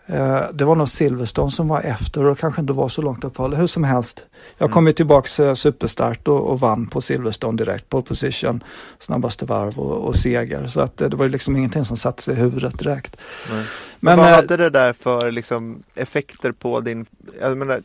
Eh, 0.09 0.41
det 0.53 0.65
var 0.65 0.75
nog 0.75 0.89
Silverstone 0.89 1.51
som 1.51 1.67
var 1.67 1.81
efter 1.81 2.25
och 2.25 2.39
kanske 2.39 2.61
inte 2.61 2.73
var 2.73 2.89
så 2.89 3.01
långt 3.01 3.23
uppehåll. 3.23 3.55
Hur 3.55 3.67
som 3.67 3.83
helst. 3.83 4.23
Jag 4.57 4.65
mm. 4.65 4.73
kom 4.73 4.87
ju 4.87 4.93
tillbaks 4.93 5.39
eh, 5.39 5.53
superstart 5.53 6.27
och, 6.27 6.49
och, 6.49 6.59
vann 6.59 6.87
på 6.87 7.01
Silverstone 7.01 7.57
direkt. 7.57 7.89
Pole 7.89 8.03
position, 8.03 8.63
snabbaste 8.99 9.45
varv 9.45 9.79
och, 9.79 10.07
och 10.07 10.15
seger. 10.15 10.67
Så 10.67 10.81
att 10.81 11.01
eh, 11.01 11.09
det 11.09 11.15
var 11.15 11.25
ju 11.25 11.31
liksom 11.31 11.55
ingenting 11.55 11.85
som 11.85 11.97
satte 11.97 12.23
sig 12.23 12.33
i 12.33 12.37
huvudet 12.37 12.79
direkt. 12.79 13.17
Mm. 13.51 13.63
Men, 13.99 14.15
Men, 14.15 14.17
vad 14.17 14.35
hade 14.35 14.57
det 14.57 14.69
där 14.69 14.93
för 14.93 15.31
liksom, 15.31 15.83
effekter 15.95 16.51
på 16.51 16.79
din... 16.79 17.05
Jag 17.41 17.57
menar, 17.57 17.81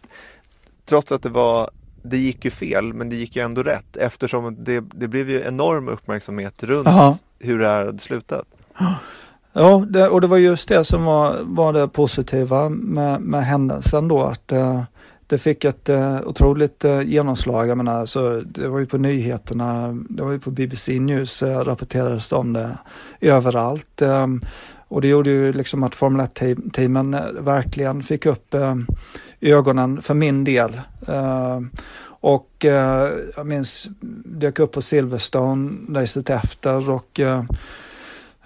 trots 0.93 1.13
att 1.13 1.23
det 1.23 1.29
var 1.29 1.71
det 2.03 2.17
gick 2.17 2.45
ju 2.45 2.51
fel 2.51 2.93
men 2.93 3.09
det 3.09 3.17
gick 3.17 3.37
ju 3.37 3.43
ändå 3.43 3.63
rätt 3.63 3.97
eftersom 3.97 4.65
det, 4.65 4.81
det 4.81 5.09
blev 5.09 5.31
ju 5.31 5.43
enorm 5.43 5.89
uppmärksamhet 5.89 6.63
runt 6.63 6.87
Aha. 6.87 7.15
hur 7.39 7.59
det 7.59 7.67
här 7.67 7.87
hade 7.87 7.99
slutat. 7.99 8.45
Ja, 9.53 9.85
det, 9.89 10.09
och 10.09 10.21
det 10.21 10.27
var 10.27 10.37
just 10.37 10.69
det 10.69 10.85
som 10.85 11.05
var, 11.05 11.39
var 11.43 11.73
det 11.73 11.89
positiva 11.89 12.69
med, 12.69 13.21
med 13.21 13.45
händelsen 13.45 14.09
då 14.09 14.23
att 14.23 14.53
uh, 14.53 14.83
det 15.27 15.39
fick 15.39 15.65
ett 15.65 15.89
uh, 15.89 16.21
otroligt 16.27 16.85
uh, 16.85 17.03
genomslag. 17.03 17.69
Jag 17.69 17.77
menar, 17.77 18.07
så 18.07 18.41
det 18.41 18.69
var 18.69 18.79
ju 18.79 18.87
på 18.87 18.99
nyheterna, 18.99 19.99
det 20.09 20.23
var 20.23 20.33
ju 20.33 20.41
på 20.41 20.51
BBC 20.51 21.01
News 21.01 21.43
uh, 21.43 21.49
rapporterades 21.49 22.33
om 22.33 22.53
det 22.53 22.79
överallt. 23.21 24.03
Um, 24.03 24.41
och 24.89 25.01
det 25.01 25.09
gjorde 25.09 25.31
ju 25.31 25.53
liksom 25.53 25.83
att 25.83 25.95
Formel 25.95 26.27
1-teamen 26.27 27.17
verkligen 27.41 28.03
fick 28.03 28.27
upp 28.27 28.55
ögonen 29.43 30.03
för 30.03 30.15
min 30.15 30.45
del. 30.45 30.81
Uh, 31.09 31.61
och 32.05 32.65
uh, 32.65 32.71
jag 33.37 33.47
minns, 33.47 33.89
dök 34.25 34.59
upp 34.59 34.73
på 34.73 34.83
Silverstone 34.83 35.71
racet 36.01 36.31
efter 36.31 36.91
och 36.91 37.21
uh, 37.21 37.43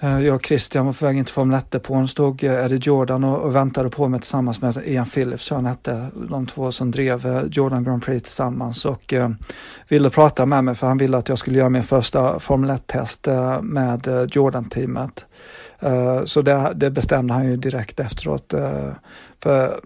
jag 0.01 0.34
och 0.34 0.47
Christian 0.47 0.86
var 0.86 0.92
på 0.92 1.05
väg 1.05 1.16
in 1.16 1.24
till 1.24 1.34
Formel 1.34 1.61
1-depån, 1.61 2.09
stod 2.09 2.44
Eddie 2.44 2.78
Jordan 2.82 3.24
och, 3.24 3.40
och, 3.40 3.57
väntade 3.57 3.90
på 3.90 4.09
mig 4.09 4.20
tillsammans 4.20 4.61
med 4.61 4.82
Ian 4.84 5.07
Phillips, 5.07 5.51
han 5.51 5.66
hette, 5.66 6.07
de 6.30 6.47
två 6.47 6.72
som 6.72 6.90
drev 6.90 7.49
Jordan 7.53 7.84
Grand 7.84 8.03
Prix 8.05 8.22
tillsammans 8.22 8.84
och 8.84 9.14
ville 9.88 10.11
prata 10.11 10.47
med 10.47 10.64
mig 10.64 10.74
för 10.74 10.86
han 10.86 10.99
ville 10.99 11.16
att 11.16 11.28
jag 11.28 11.38
skulle 11.38 11.59
göra 11.59 11.68
min 11.68 11.82
första 11.82 12.40
Formel 12.40 12.70
1-test 12.70 13.28
med 13.62 14.28
Jordan-teamet. 14.30 15.24
så 16.24 16.42
det, 16.42 16.72
det, 16.74 16.90
bestämde 16.90 17.34
han 17.34 17.47
ju 17.51 17.57
direkt 17.57 18.01
efteråt. 18.01 18.55
för 19.42 19.80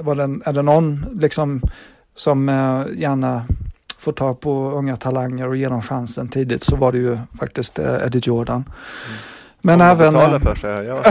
var 0.00 0.14
det, 0.14 0.40
är 0.44 0.52
det 0.52 0.62
någon 0.62 1.06
liksom 1.20 1.62
som 2.14 2.48
eh, 2.48 3.00
gärna 3.00 3.44
får 3.98 4.12
ta 4.12 4.34
på 4.34 4.70
unga 4.70 4.96
talanger 4.96 5.48
och 5.48 5.56
ge 5.56 5.68
dem 5.68 5.82
chansen 5.82 6.28
tidigt 6.28 6.64
så 6.64 6.76
var 6.76 6.92
det 6.92 6.98
ju 6.98 7.18
faktiskt 7.38 7.78
eh, 7.78 7.94
Eddie 7.94 8.20
Jordan. 8.22 8.56
Mm. 8.56 9.18
Men 9.60 9.80
Om 9.80 9.86
även... 9.86 10.40
för 10.40 10.54
sig, 10.54 10.86
ja. 10.86 11.02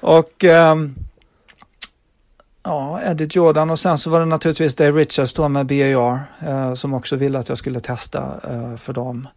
och 0.00 0.44
ähm, 0.44 0.94
ja, 2.62 3.00
Eddie 3.02 3.28
Jordan 3.30 3.70
och 3.70 3.78
sen 3.78 3.98
så 3.98 4.10
var 4.10 4.20
det 4.20 4.26
naturligtvis 4.26 4.74
Dave 4.76 5.00
Richards 5.00 5.32
då 5.32 5.48
med 5.48 5.66
BAR 5.66 6.18
äh, 6.46 6.74
som 6.74 6.94
också 6.94 7.16
ville 7.16 7.38
att 7.38 7.48
jag 7.48 7.58
skulle 7.58 7.80
testa 7.80 8.22
äh, 8.50 8.76
för 8.76 8.92
dem. 8.92 9.28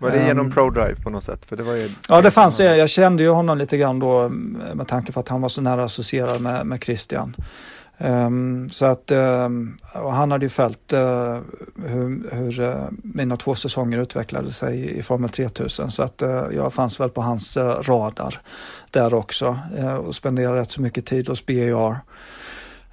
Var 0.00 0.10
det 0.10 0.26
genom 0.26 0.46
um, 0.46 0.52
ProDrive 0.52 0.96
på 1.02 1.10
något 1.10 1.24
sätt? 1.24 1.46
För 1.46 1.56
det 1.56 1.62
var 1.62 1.74
ju 1.74 1.88
ja, 2.08 2.22
det 2.22 2.30
fanns 2.30 2.56
det. 2.56 2.76
Jag 2.76 2.90
kände 2.90 3.22
ju 3.22 3.28
honom 3.28 3.58
lite 3.58 3.76
grann 3.76 3.98
då 3.98 4.28
med 4.74 4.88
tanke 4.88 5.12
på 5.12 5.20
att 5.20 5.28
han 5.28 5.40
var 5.40 5.48
så 5.48 5.60
nära 5.60 5.84
associerad 5.84 6.40
med, 6.40 6.66
med 6.66 6.84
Christian. 6.84 7.36
Um, 7.98 8.70
så 8.70 8.86
att, 8.86 9.10
um, 9.10 9.76
han 9.92 10.30
hade 10.30 10.44
ju 10.44 10.50
följt 10.50 10.92
uh, 10.92 11.38
hur, 11.86 12.34
hur 12.34 12.60
uh, 12.60 12.88
mina 13.02 13.36
två 13.36 13.54
säsonger 13.54 13.98
utvecklade 13.98 14.52
sig 14.52 14.78
i, 14.78 14.98
i 14.98 15.02
Formel 15.02 15.30
3000 15.30 15.90
så 15.90 16.02
att 16.02 16.22
uh, 16.22 16.44
jag 16.52 16.74
fanns 16.74 17.00
väl 17.00 17.08
på 17.08 17.22
hans 17.22 17.56
radar 17.56 18.40
där 18.90 19.14
också 19.14 19.58
och 20.06 20.14
spenderade 20.14 20.60
rätt 20.60 20.70
så 20.70 20.82
mycket 20.82 21.06
tid 21.06 21.28
hos 21.28 21.46
BAR. 21.46 21.96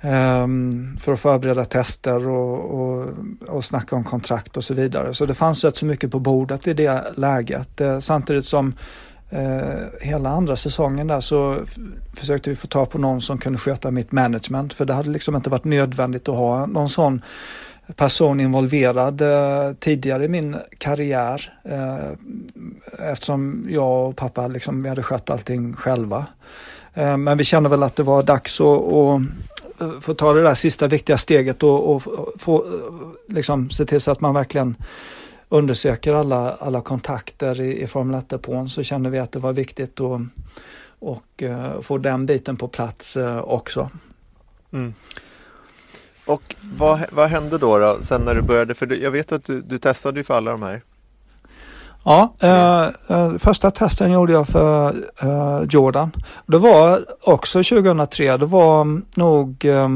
Ehm, 0.01 0.97
för 1.01 1.13
att 1.13 1.19
förbereda 1.19 1.65
tester 1.65 2.27
och, 2.27 2.81
och, 2.81 3.09
och 3.47 3.65
snacka 3.65 3.95
om 3.95 4.03
kontrakt 4.03 4.57
och 4.57 4.63
så 4.63 4.73
vidare. 4.73 5.13
Så 5.13 5.25
det 5.25 5.33
fanns 5.33 5.63
rätt 5.63 5.75
så 5.75 5.85
mycket 5.85 6.11
på 6.11 6.19
bordet 6.19 6.67
i 6.67 6.73
det 6.73 7.03
läget. 7.15 7.81
Eh, 7.81 7.99
samtidigt 7.99 8.45
som 8.45 8.73
eh, 9.29 9.61
hela 10.01 10.29
andra 10.29 10.55
säsongen 10.55 11.07
där 11.07 11.19
så 11.19 11.57
försökte 12.13 12.49
vi 12.49 12.55
få 12.55 12.67
tag 12.67 12.89
på 12.89 12.97
någon 12.97 13.21
som 13.21 13.37
kunde 13.37 13.59
sköta 13.59 13.91
mitt 13.91 14.11
management. 14.11 14.73
För 14.73 14.85
det 14.85 14.93
hade 14.93 15.09
liksom 15.09 15.35
inte 15.35 15.49
varit 15.49 15.65
nödvändigt 15.65 16.29
att 16.29 16.35
ha 16.35 16.65
någon 16.65 16.89
sån 16.89 17.21
person 17.95 18.39
involverad 18.39 19.21
eh, 19.21 19.73
tidigare 19.79 20.25
i 20.25 20.27
min 20.27 20.57
karriär. 20.77 21.53
Eh, 21.63 22.11
eftersom 23.11 23.67
jag 23.69 24.09
och 24.09 24.15
pappa 24.15 24.47
liksom, 24.47 24.83
vi 24.83 24.89
hade 24.89 25.03
skött 25.03 25.29
allting 25.29 25.73
själva. 25.73 26.25
Eh, 26.93 27.17
men 27.17 27.37
vi 27.37 27.43
kände 27.43 27.69
väl 27.69 27.83
att 27.83 27.95
det 27.95 28.03
var 28.03 28.23
dags 28.23 28.61
att, 28.61 28.67
att 28.67 29.21
Eh, 29.81 29.99
få 29.99 30.13
ta 30.13 30.33
det 30.33 30.41
där 30.41 30.53
sista 30.53 30.87
viktiga 30.87 31.17
steget 31.17 31.63
och, 31.63 31.95
och 31.95 32.03
få 32.37 32.65
eh, 32.65 33.33
liksom, 33.35 33.69
se 33.69 33.85
till 33.85 34.01
så 34.01 34.11
att 34.11 34.21
man 34.21 34.33
verkligen 34.33 34.75
undersöker 35.49 36.13
alla, 36.13 36.55
alla 36.55 36.81
kontakter 36.81 37.61
i, 37.61 37.81
i 37.81 37.87
Formel 37.87 38.21
1-depån 38.21 38.69
så 38.69 38.83
kände 38.83 39.09
vi 39.09 39.19
att 39.19 39.31
det 39.31 39.39
var 39.39 39.53
viktigt 39.53 40.01
att 40.01 40.21
och, 41.03 41.41
uh, 41.41 41.81
få 41.81 41.97
den 41.97 42.25
biten 42.25 42.57
på 42.57 42.67
plats 42.67 43.17
uh, 43.17 43.37
också. 43.37 43.89
Mm. 44.71 44.93
Och 46.25 46.55
vad, 46.77 47.05
vad 47.11 47.29
hände 47.29 47.57
då, 47.57 47.77
då 47.77 47.97
sen 48.01 48.21
när 48.21 48.35
du 48.35 48.41
började? 48.41 48.73
För 48.73 48.85
du, 48.85 49.01
jag 49.01 49.11
vet 49.11 49.31
att 49.31 49.45
du, 49.45 49.61
du 49.61 49.77
testade 49.77 50.19
ju 50.19 50.23
för 50.23 50.33
alla 50.33 50.51
de 50.51 50.63
här. 50.63 50.81
Ja, 52.03 52.33
eh, 52.39 52.87
eh, 53.07 53.37
första 53.37 53.71
testen 53.71 54.11
gjorde 54.11 54.33
jag 54.33 54.47
för 54.47 54.95
eh, 55.21 55.61
Jordan. 55.69 56.11
Det 56.45 56.57
var 56.57 57.05
också 57.21 57.63
2003. 57.63 58.37
Det 58.37 58.45
var 58.45 59.01
nog 59.15 59.65
eh, 59.65 59.89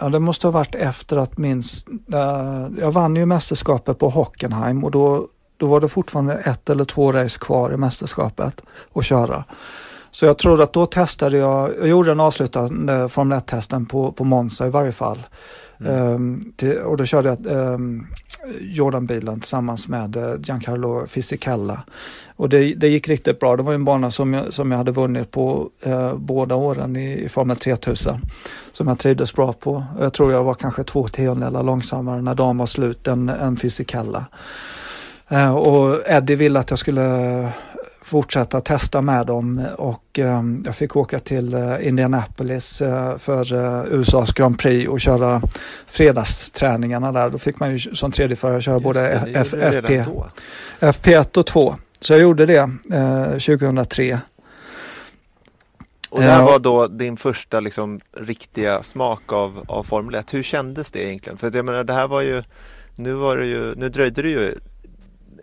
Ja, 0.00 0.08
det 0.08 0.20
måste 0.20 0.46
ha 0.46 0.52
varit 0.52 0.74
efter 0.74 1.16
att 1.16 1.38
minst, 1.38 1.88
uh, 1.88 2.20
eh, 2.20 2.66
jag 2.78 2.92
vann 2.92 3.16
ju 3.16 3.26
mästerskapet 3.26 3.98
på 3.98 4.08
Hockenheim 4.08 4.84
och 4.84 4.90
då, 4.90 5.28
då 5.56 5.66
var 5.66 5.80
det 5.80 5.88
fortfarande 5.88 6.34
ett 6.34 6.70
eller 6.70 6.84
två 6.84 7.12
race 7.12 7.38
kvar 7.38 7.72
i 7.72 7.76
mästerskapet 7.76 8.60
att 8.94 9.04
köra. 9.04 9.44
Så 10.10 10.26
jag 10.26 10.38
tror 10.38 10.62
att 10.62 10.72
då 10.72 10.86
testade 10.86 11.38
jag, 11.38 11.70
jag 11.78 11.88
gjorde 11.88 12.10
den 12.10 12.20
avslutande 12.20 13.08
Formel 13.08 13.38
1-testen 13.38 13.86
på, 13.86 14.12
på 14.12 14.24
Monza 14.24 14.66
i 14.66 14.70
varje 14.70 14.92
fall. 14.92 15.18
Mm. 15.80 16.14
Um, 16.14 16.52
till, 16.56 16.78
och 16.78 16.96
då 16.96 17.04
körde 17.04 17.28
jag 17.28 17.46
um, 17.46 18.06
Jordan-bilen 18.60 19.40
tillsammans 19.40 19.88
med 19.88 20.16
uh, 20.16 20.34
Giancarlo 20.40 21.06
Fisichella. 21.06 21.82
Och 22.36 22.48
det, 22.48 22.74
det 22.74 22.88
gick 22.88 23.08
riktigt 23.08 23.40
bra. 23.40 23.56
Det 23.56 23.62
var 23.62 23.74
en 23.74 23.84
bana 23.84 24.10
som 24.10 24.34
jag, 24.34 24.54
som 24.54 24.70
jag 24.70 24.78
hade 24.78 24.92
vunnit 24.92 25.30
på 25.30 25.70
uh, 25.86 26.14
båda 26.14 26.54
åren 26.54 26.96
i, 26.96 27.24
i 27.24 27.28
Formel 27.28 27.56
3000. 27.56 28.20
Som 28.72 28.88
jag 28.88 28.98
trivdes 28.98 29.34
bra 29.34 29.52
på. 29.52 29.84
Jag 30.00 30.12
tror 30.12 30.32
jag 30.32 30.44
var 30.44 30.54
kanske 30.54 30.84
två 30.84 31.08
tiondelar 31.08 31.62
långsammare 31.62 32.22
när 32.22 32.34
dagen 32.34 32.58
var 32.58 32.66
slut 32.66 33.08
än, 33.08 33.28
än 33.28 33.56
Fisichella. 33.56 34.26
Uh, 35.32 35.54
och 35.54 36.00
Eddie 36.06 36.36
ville 36.36 36.58
att 36.58 36.70
jag 36.70 36.78
skulle 36.78 37.48
fortsätta 38.04 38.60
testa 38.60 39.00
med 39.00 39.26
dem 39.26 39.66
och 39.78 40.18
um, 40.18 40.62
jag 40.66 40.76
fick 40.76 40.96
åka 40.96 41.18
till 41.18 41.54
uh, 41.54 41.88
Indianapolis 41.88 42.82
uh, 42.82 43.18
för 43.18 43.52
uh, 43.54 43.84
USAs 43.90 44.32
Grand 44.32 44.58
Prix 44.58 44.88
och 44.88 45.00
köra 45.00 45.42
fredagsträningarna 45.86 47.12
där. 47.12 47.30
Då 47.30 47.38
fick 47.38 47.60
man 47.60 47.72
ju 47.72 47.78
som 47.78 48.12
tredjeförare 48.12 48.62
köra 48.62 48.74
Just 48.74 48.84
både 48.84 49.00
det, 49.00 49.32
F 49.34 49.54
FP, 49.54 50.04
FP1 50.80 51.38
och 51.38 51.46
2. 51.46 51.76
Så 52.00 52.12
jag 52.12 52.20
gjorde 52.20 52.46
det 52.46 52.70
2003. 53.32 54.18
Och 56.10 56.20
det 56.20 56.26
här 56.26 56.42
var 56.42 56.58
då 56.58 56.86
din 56.86 57.16
första 57.16 57.60
liksom, 57.60 58.00
riktiga 58.16 58.82
smak 58.82 59.32
av, 59.32 59.64
av 59.68 59.82
Formel 59.82 60.14
1. 60.14 60.34
Hur 60.34 60.42
kändes 60.42 60.90
det 60.90 61.04
egentligen? 61.04 61.38
För 61.38 61.56
jag 61.56 61.64
menar, 61.64 61.84
det 61.84 61.92
här 61.92 62.08
var 62.08 62.20
ju, 62.20 62.42
nu 62.94 63.12
var 63.12 63.36
det 63.36 63.46
ju, 63.46 63.74
nu 63.74 63.88
dröjde 63.88 64.22
det 64.22 64.28
ju 64.28 64.54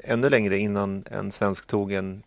ännu 0.03 0.29
längre 0.29 0.57
innan 0.57 1.03
en 1.11 1.31
svensk 1.31 1.67
tog 1.67 1.93
en 1.93 2.23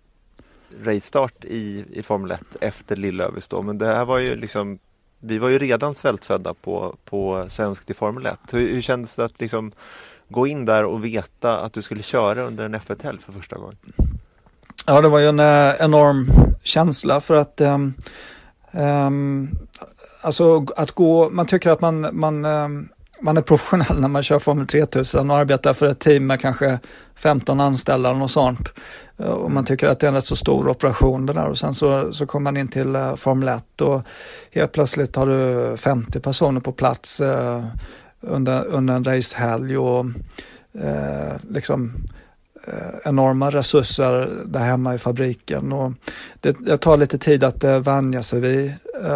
racestart 0.83 1.45
i, 1.45 1.85
i 1.93 2.03
Formel 2.03 2.31
1 2.31 2.41
efter 2.61 2.97
Lillövis 2.97 3.49
då. 3.49 3.63
Men 3.63 3.79
det 3.79 3.87
här 3.87 4.05
var 4.05 4.19
ju 4.19 4.37
liksom 4.37 4.79
vi 5.27 5.39
var 5.39 5.49
ju 5.49 5.59
redan 5.59 5.95
svältfödda 5.95 6.55
på, 6.55 6.97
på 7.05 7.45
svenskt 7.49 7.91
i 7.91 7.95
Formel 7.95 8.27
1. 8.27 8.39
Hur, 8.53 8.75
hur 8.75 8.81
kändes 8.81 9.17
det 9.17 9.25
att 9.25 9.41
liksom 9.41 9.73
gå 10.29 10.47
in 10.47 10.65
där 10.65 10.85
och 10.85 11.05
veta 11.05 11.61
att 11.61 11.73
du 11.73 11.83
skulle 11.83 12.03
köra 12.03 12.43
under 12.43 12.65
en 12.65 12.75
F1-helg 12.75 13.19
för 13.19 13.33
första 13.33 13.57
gången? 13.57 13.77
Ja, 14.87 15.01
det 15.01 15.09
var 15.09 15.19
ju 15.19 15.27
en 15.27 15.41
eh, 15.41 15.75
enorm 15.81 16.31
känsla 16.63 17.21
för 17.21 17.35
att 17.35 17.61
um, 17.61 17.95
um, 18.73 19.51
alltså 20.21 20.67
att 20.77 20.93
gå, 20.93 21.31
man 21.31 21.47
tycker 21.47 21.71
att 21.71 21.81
man, 21.81 22.09
man 22.13 22.45
um, 22.45 22.89
man 23.21 23.37
är 23.37 23.43
professionell 23.43 24.01
när 24.01 24.09
man 24.09 24.23
kör 24.23 24.39
Formel 24.39 24.67
3000 24.67 25.31
och 25.31 25.37
arbetar 25.37 25.75
för 25.75 25.89
ett 25.89 25.99
team 25.99 26.27
med 26.27 26.41
kanske 26.41 26.79
15 27.15 27.61
anställda 27.61 28.11
och 28.11 28.31
sånt. 28.31 28.69
Eh, 29.19 29.27
och 29.27 29.51
man 29.51 29.65
tycker 29.65 29.89
att 29.89 30.01
det 30.01 30.07
är 30.07 30.09
en 30.09 30.15
rätt 30.15 30.25
så 30.25 30.37
stor 30.37 30.69
operation 30.69 31.27
det 31.27 31.33
där 31.33 31.49
och 31.49 31.59
sen 31.59 31.75
så, 31.75 32.13
så 32.13 32.27
kommer 32.27 32.45
man 32.45 32.57
in 32.57 32.69
till 32.69 32.97
eh, 32.97 33.17
Formel 33.17 33.49
1 33.49 33.81
och 33.81 34.03
helt 34.53 34.73
plötsligt 34.73 35.17
har 35.17 35.27
du 35.27 35.77
50 35.77 36.21
personer 36.21 36.61
på 36.61 36.73
plats 36.73 37.21
eh, 37.21 37.65
under, 38.21 38.65
under 38.65 38.95
en 38.95 39.05
racehelg 39.05 39.79
och 39.79 40.07
eh, 40.79 41.37
liksom 41.51 41.93
enorma 43.05 43.51
resurser 43.51 44.43
där 44.47 44.61
hemma 44.61 44.95
i 44.95 44.99
fabriken. 44.99 45.73
Och 45.73 45.93
det, 46.41 46.57
det 46.61 46.79
tar 46.79 46.97
lite 46.97 47.19
tid 47.19 47.45
att 47.45 47.65
vänja 47.65 48.23
sig 48.23 48.41
vid 48.41 48.73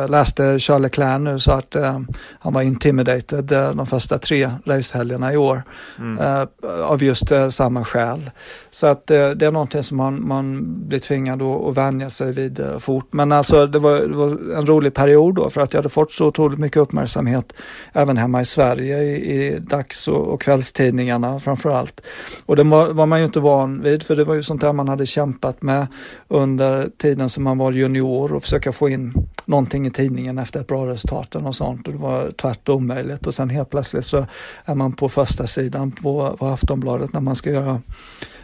läste 0.09 0.59
Charles 0.59 0.83
Leclerc 0.83 1.21
nu 1.21 1.39
så 1.39 1.53
att 1.53 1.77
uh, 1.77 2.01
han 2.41 2.53
var 2.53 2.63
intimidated 2.63 3.53
uh, 3.53 3.75
de 3.75 3.87
första 3.87 4.19
tre 4.19 4.51
racehelgerna 4.65 5.33
i 5.33 5.37
år. 5.37 5.63
Mm. 5.99 6.19
Uh, 6.19 6.49
av 6.85 7.03
just 7.03 7.33
samma 7.51 7.85
skäl. 7.85 8.31
Så 8.71 8.87
att 8.87 9.07
det 9.07 9.43
är 9.43 9.51
någonting 9.51 9.83
som 9.83 9.97
man, 9.97 10.29
man 10.29 10.65
blir 10.89 10.99
tvingad 10.99 11.43
att, 11.43 11.67
att 11.67 11.77
vänja 11.77 12.11
sig 12.11 12.33
vid 12.33 12.61
fort. 12.79 13.13
Men 13.13 13.33
alltså 13.33 13.67
det 13.67 13.79
var, 13.79 14.01
det 14.01 14.17
var, 14.17 14.57
en 14.59 14.67
rolig 14.67 14.95
period 14.95 15.35
då 15.35 15.51
för 15.51 15.61
att 15.61 15.73
jag 15.73 15.79
hade 15.79 15.89
fått 15.89 16.13
så 16.13 16.27
otroligt 16.27 16.59
mycket 16.59 16.77
uppmärksamhet 16.77 17.53
även 17.93 18.17
hemma 18.17 18.41
i 18.41 18.45
Sverige 18.45 19.03
i, 19.03 19.45
i 19.47 19.59
dags 19.59 20.09
och, 20.09 20.29
och 20.29 20.41
kvällstidningarna 20.41 21.41
framförallt. 21.41 22.01
Och 22.47 22.57
det 22.57 22.63
var, 22.63 22.89
var 22.89 23.07
man 23.07 23.19
ju 23.19 23.25
inte 23.25 23.41
van 23.41 23.83
vid 23.83 24.03
för 24.03 24.17
det 24.17 24.25
var 24.25 24.35
ju 24.35 24.43
sånt 24.43 24.61
där 24.61 24.73
man 24.73 24.89
hade 24.89 25.07
kämpat 25.07 25.63
med 25.63 25.87
under 26.29 26.91
tiden 26.99 27.29
som 27.29 27.45
man 27.45 27.59
var 27.59 27.73
junior 27.73 28.33
och 28.33 28.43
försöka 28.43 28.73
få 28.73 28.89
in 28.89 29.13
någonting 29.45 29.68
i 29.75 29.91
tidningen 29.91 30.39
efter 30.39 30.61
ett 30.61 30.67
bra 30.67 30.87
resultat 30.87 31.35
och 31.35 31.57
sånt 31.57 31.87
och 31.87 31.93
det 31.93 31.99
var 31.99 32.31
tvärt 32.31 32.69
omöjligt 32.69 33.27
och 33.27 33.35
sen 33.35 33.51
helt 33.51 33.71
plötsligt 33.71 34.05
så 34.05 34.27
är 34.65 34.75
man 34.75 34.93
på 34.93 35.09
första 35.09 35.47
sidan 35.47 35.93
på, 35.93 36.37
på 36.37 36.47
Aftonbladet 36.47 37.13
när 37.13 37.21
man 37.21 37.37
ska 37.37 37.51
göra 37.51 37.83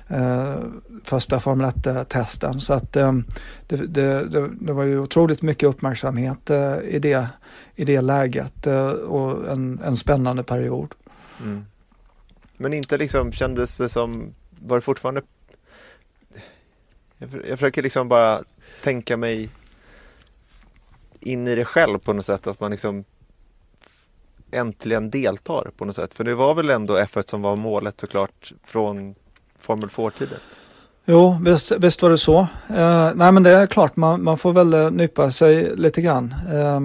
eh, 0.09 0.57
första 1.05 1.41
Formel 1.41 1.70
1-testen. 1.70 2.61
Så 2.61 2.75
att 2.75 2.97
eh, 2.97 3.12
det, 3.66 3.77
det, 3.77 4.25
det, 4.25 4.51
det, 4.61 4.72
var 4.72 4.85
ju 4.85 4.99
otroligt 4.99 5.43
mycket 5.43 5.68
uppmärksamhet 5.68 6.51
eh, 6.51 6.79
i, 6.79 6.99
det, 6.99 7.29
i 7.75 7.85
det 7.85 8.01
läget 8.01 8.66
eh, 8.66 8.87
och 8.87 9.53
en, 9.53 9.81
en 9.85 9.97
spännande 9.97 10.43
period. 10.43 10.95
Mm. 11.43 11.64
Men 12.57 12.72
inte 12.72 12.99
liksom 12.99 13.33
kändes 13.33 13.79
det 13.79 13.89
som, 13.89 14.35
var 14.61 14.77
det 14.77 14.83
fortfarande 14.83 15.22
jag 17.18 17.59
försöker 17.59 17.83
liksom 17.83 18.09
bara 18.09 18.43
tänka 18.83 19.16
mig 19.16 19.51
in 21.25 21.49
i 21.49 21.55
det 21.55 21.64
själv 21.64 21.99
på 21.99 22.12
något 22.12 22.27
sätt. 22.27 22.47
Att 22.47 22.61
man 22.61 22.70
liksom 22.70 23.05
äntligen 24.51 25.11
deltar 25.11 25.70
på 25.77 25.85
något 25.85 25.97
sätt. 25.97 26.14
För 26.14 26.25
det 26.25 26.35
var 26.35 26.55
väl 26.55 26.70
ändå 26.70 26.99
F1 26.99 27.31
som 27.31 27.43
var 27.43 27.57
målet 27.57 28.01
såklart 28.01 28.53
från 28.64 29.14
Formel 29.59 29.89
4-tiden. 29.89 30.39
Jo, 31.05 31.39
visst, 31.43 31.72
visst, 31.72 32.03
var 32.03 32.11
det 32.11 32.18
så. 32.18 32.39
Eh, 32.68 33.11
nej 33.14 33.33
men 33.33 33.43
det 33.43 33.51
är 33.51 33.66
klart, 33.66 33.97
man, 33.97 34.25
man 34.25 34.39
får 34.39 34.53
väl 34.53 34.75
eh, 34.75 34.91
nypa 34.91 35.31
sig 35.31 35.77
lite 35.77 36.01
grann. 36.01 36.35
Eh, 36.53 36.81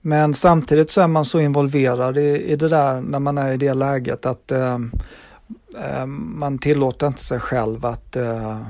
men 0.00 0.34
samtidigt 0.34 0.90
så 0.90 1.00
är 1.00 1.06
man 1.06 1.24
så 1.24 1.40
involverad 1.40 2.18
i, 2.18 2.52
i 2.52 2.56
det 2.56 2.68
där 2.68 3.00
när 3.00 3.18
man 3.18 3.38
är 3.38 3.52
i 3.52 3.56
det 3.56 3.74
läget 3.74 4.26
att 4.26 4.52
ehm, 4.52 4.92
ehm, 5.78 6.38
man 6.38 6.58
tillåter 6.58 7.06
inte 7.06 7.24
sig 7.24 7.40
själv 7.40 7.86
att, 7.86 8.16
eh, 8.16 8.60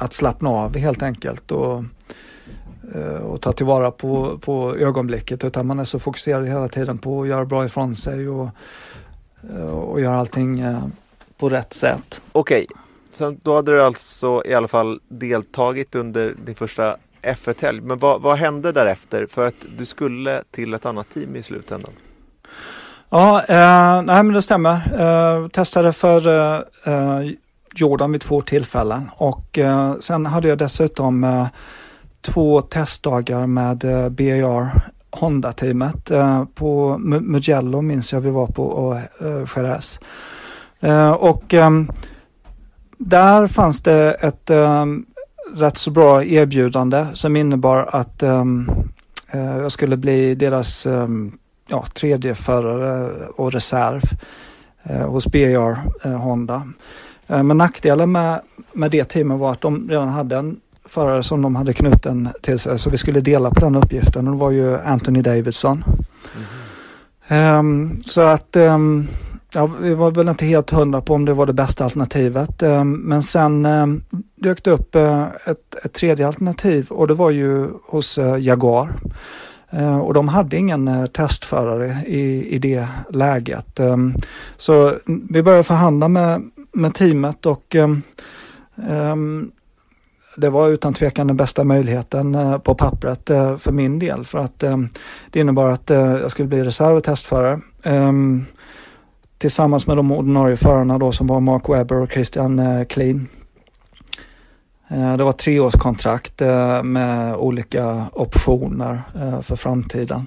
att 0.00 0.12
slappna 0.12 0.50
av 0.50 0.76
helt 0.76 1.02
enkelt. 1.02 1.52
Och, 1.52 1.84
och 3.22 3.40
ta 3.40 3.52
tillvara 3.52 3.90
på, 3.90 4.38
på 4.38 4.76
ögonblicket 4.76 5.44
utan 5.44 5.66
man 5.66 5.78
är 5.78 5.84
så 5.84 5.98
fokuserad 5.98 6.48
hela 6.48 6.68
tiden 6.68 6.98
på 6.98 7.22
att 7.22 7.28
göra 7.28 7.44
bra 7.44 7.64
ifrån 7.64 7.96
sig 7.96 8.28
och, 8.28 8.48
eh, 9.50 9.66
och 9.66 10.00
göra 10.00 10.16
allting 10.16 10.60
eh, 10.60 10.86
på 11.38 11.48
rätt 11.48 11.74
sätt. 11.74 12.22
Okej, 12.32 12.66
okay. 12.70 12.82
så 13.10 13.36
då 13.42 13.54
hade 13.54 13.72
du 13.72 13.82
alltså 13.82 14.42
i 14.46 14.54
alla 14.54 14.68
fall 14.68 15.00
deltagit 15.08 15.94
under 15.94 16.34
din 16.44 16.54
första 16.54 16.96
F1-helg. 17.22 17.80
Men 17.80 17.98
vad, 17.98 18.22
vad 18.22 18.38
hände 18.38 18.72
därefter 18.72 19.26
för 19.30 19.46
att 19.46 19.64
du 19.78 19.84
skulle 19.84 20.42
till 20.50 20.74
ett 20.74 20.86
annat 20.86 21.10
team 21.10 21.36
i 21.36 21.42
slutändan? 21.42 21.92
Ja, 23.08 23.42
eh, 23.42 24.02
nej 24.02 24.22
men 24.22 24.32
det 24.32 24.42
stämmer. 24.42 24.72
Eh, 25.00 25.48
testade 25.48 25.92
för 25.92 26.28
eh, 26.84 27.30
Jordan 27.74 28.12
vid 28.12 28.20
två 28.20 28.40
tillfällen 28.40 29.10
och 29.16 29.58
sen 30.00 30.26
hade 30.26 30.48
jag 30.48 30.58
dessutom 30.58 31.46
två 32.26 32.60
testdagar 32.60 33.46
med 33.46 33.84
eh, 33.84 34.08
BAR 34.08 34.70
Honda-teamet. 35.10 36.10
Eh, 36.10 36.44
på 36.54 36.98
Mugello 36.98 37.80
minns 37.80 38.12
jag 38.12 38.20
vi 38.20 38.30
var 38.30 38.46
på 38.46 38.66
och 38.66 38.96
eh, 38.96 39.46
Jerez. 39.56 40.00
Och 41.18 41.54
där 42.98 43.46
fanns 43.46 43.82
det 43.82 44.12
ett 44.12 44.50
rätt 45.54 45.78
så 45.78 45.90
bra 45.90 46.24
erbjudande 46.24 47.06
som 47.14 47.36
innebar 47.36 47.88
att 47.92 48.22
jag 49.32 49.72
skulle 49.72 49.96
bli 49.96 50.34
deras 50.34 50.86
ja, 51.68 51.84
tredje 51.94 52.34
förare 52.34 53.10
och 53.36 53.52
reserv 53.52 54.00
hos 55.06 55.26
BAR, 55.26 55.78
Honda. 56.16 56.62
men 57.26 57.58
nackdelen 57.58 58.12
med, 58.12 58.40
med 58.72 58.90
det 58.90 59.04
teamet 59.04 59.38
var 59.38 59.52
att 59.52 59.60
de 59.60 59.88
redan 59.88 60.08
hade 60.08 60.36
en 60.36 60.60
förare 60.88 61.22
som 61.22 61.42
de 61.42 61.56
hade 61.56 61.72
knuten 61.72 62.28
till 62.42 62.58
sig 62.58 62.78
så 62.78 62.90
vi 62.90 62.98
skulle 62.98 63.20
dela 63.20 63.50
på 63.50 63.60
den 63.60 63.76
uppgiften 63.76 64.28
och 64.28 64.34
det 64.34 64.40
var 64.40 64.50
ju 64.50 64.78
Anthony 64.78 65.22
Davidson. 65.22 65.84
Mm. 67.28 68.00
så 68.00 68.20
att 68.20 68.56
Ja, 69.56 69.70
vi 69.80 69.94
var 69.94 70.10
väl 70.10 70.28
inte 70.28 70.46
helt 70.46 70.70
hundra 70.70 71.00
på 71.00 71.14
om 71.14 71.24
det 71.24 71.34
var 71.34 71.46
det 71.46 71.52
bästa 71.52 71.84
alternativet. 71.84 72.62
Ehm, 72.62 72.92
men 72.92 73.22
sen 73.22 73.66
dök 74.34 74.64
det 74.64 74.70
upp 74.70 74.94
eh, 74.94 75.26
ett, 75.44 75.74
ett 75.84 75.92
tredje 75.92 76.26
alternativ 76.26 76.86
och 76.90 77.08
det 77.08 77.14
var 77.14 77.30
ju 77.30 77.68
hos 77.86 78.18
eh, 78.18 78.36
Jaguar. 78.38 78.92
Eh, 79.70 79.98
och 79.98 80.14
de 80.14 80.28
hade 80.28 80.56
ingen 80.56 81.08
testförare 81.12 82.02
i, 82.06 82.54
i 82.54 82.58
det 82.58 82.88
läget. 83.10 83.80
Så 84.56 84.92
vi 85.30 85.42
började 85.42 85.64
förhandla 85.64 86.08
med, 86.08 86.50
med 86.72 86.94
teamet 86.94 87.46
och 87.46 87.76
um, 88.74 89.52
det 90.36 90.50
var 90.50 90.68
utan 90.68 90.94
tvekan 90.94 91.26
den 91.26 91.36
bästa 91.36 91.64
möjligheten 91.64 92.34
eh, 92.34 92.58
på 92.58 92.74
pappret 92.74 93.30
eh, 93.30 93.56
för 93.56 93.72
min 93.72 93.98
del 93.98 94.24
för 94.24 94.38
att 94.38 94.62
eh, 94.62 94.76
det 95.30 95.40
innebar 95.40 95.70
att 95.70 95.90
jag 95.90 96.30
skulle 96.30 96.48
bli 96.48 96.64
reserv 96.64 96.96
och 96.96 97.04
testförare 97.04 97.60
ehm, 97.82 98.44
tillsammans 99.38 99.86
med 99.86 99.96
de 99.96 100.12
ordinarie 100.12 100.56
förarna 100.56 100.98
då 100.98 101.12
som 101.12 101.26
var 101.26 101.40
Mark 101.40 101.68
Webber 101.68 101.96
och 101.96 102.12
Christian 102.12 102.58
eh, 102.58 102.84
Klein. 102.84 103.28
Eh, 104.88 105.16
det 105.16 105.24
var 105.24 105.32
treårskontrakt 105.32 106.42
eh, 106.42 106.82
med 106.82 107.36
olika 107.36 108.06
optioner 108.12 109.00
för 109.42 109.56
framtiden. 109.56 110.26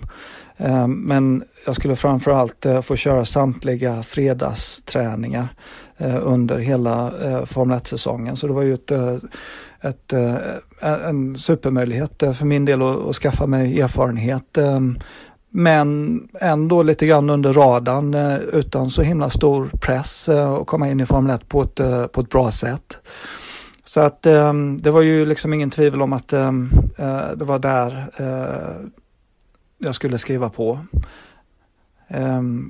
Men 0.88 1.44
jag 1.66 1.76
skulle 1.76 1.96
framförallt 1.96 2.66
få 2.84 2.96
köra 2.96 3.26
samtliga 3.26 4.04
fredagsträningar 4.04 5.48
under 6.22 6.58
hela 6.58 7.14
Formel 7.46 7.80
1-säsongen. 7.80 8.36
Så 8.36 8.48
det 8.48 8.54
var 8.54 8.62
ju 8.62 8.74
ett, 8.74 8.92
ett, 9.82 10.14
eh, 10.14 10.36
en 10.82 11.38
supermöjlighet 11.38 12.24
för 12.38 12.46
min 12.46 12.66
del 12.66 12.82
att, 12.82 12.98
att 12.98 13.16
skaffa 13.16 13.46
mig 13.46 13.82
erfarenhet 13.82 14.58
ehm, 14.58 15.00
men 15.50 16.20
ändå 16.40 16.84
lite 16.84 17.08
grann 17.08 17.30
under 17.30 17.54
radarn 17.54 18.14
eh, 18.14 18.38
utan 18.38 18.90
så 18.90 19.02
himla 19.02 19.30
stor 19.30 19.70
press 19.80 20.30
eh, 20.30 20.54
och 20.54 20.68
komma 20.68 20.90
in 20.90 21.00
i 21.00 21.06
Formel 21.06 21.36
1 21.36 21.48
på 21.48 21.62
ett, 21.62 21.76
på 22.12 22.22
ett 22.22 22.30
bra 22.30 22.52
sätt. 22.52 22.98
Så 23.84 24.02
att 24.02 24.26
ehm, 24.26 24.78
det 24.78 24.92
var 24.92 25.02
ju 25.02 25.26
liksom 25.26 25.54
ingen 25.54 25.70
tvivel 25.70 26.02
om 26.02 26.14
att 26.14 26.34
ehm, 26.34 26.70
det 27.36 27.46
var 27.46 27.60
där 27.60 28.12
jag 29.78 29.96
skulle 29.96 30.18
skriva 30.18 30.50
på. 30.50 30.80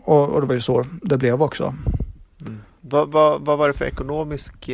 Och, 0.04 0.30
och 0.30 0.42
det 0.42 0.48
var 0.48 0.54
ju 0.54 0.62
så 0.62 0.86
det 1.02 1.18
blev 1.18 1.42
också. 1.42 1.76
Mm. 2.46 2.60
Vad, 2.82 3.12
vad, 3.12 3.46
vad, 3.46 3.58
var 3.58 3.68
det 3.68 3.74
för 3.74 3.86
ekonomisk 3.86 4.70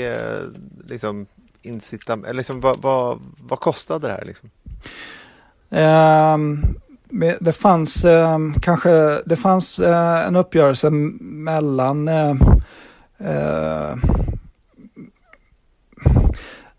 liksom, 0.87 1.27
incitament, 1.65 2.25
eller 2.25 2.37
liksom, 2.37 2.59
vad, 2.59 2.81
vad, 2.81 3.19
vad 3.37 3.59
kostade 3.59 4.07
det 4.07 4.13
här? 4.13 4.25
Liksom? 4.25 4.49
Um, 5.69 6.75
det 7.39 7.51
fanns 7.51 8.05
um, 8.05 8.53
kanske, 8.53 9.21
det 9.25 9.35
fanns 9.35 9.79
uh, 9.79 10.27
en 10.27 10.35
uppgörelse 10.35 10.89
mellan 10.89 12.07
uh, 12.07 12.35
uh, 13.21 13.95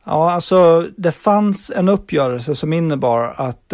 Ja, 0.08 0.30
alltså 0.30 0.88
det 0.96 1.12
fanns 1.12 1.70
en 1.70 1.88
uppgörelse 1.88 2.54
som 2.54 2.72
innebar 2.72 3.34
att 3.36 3.72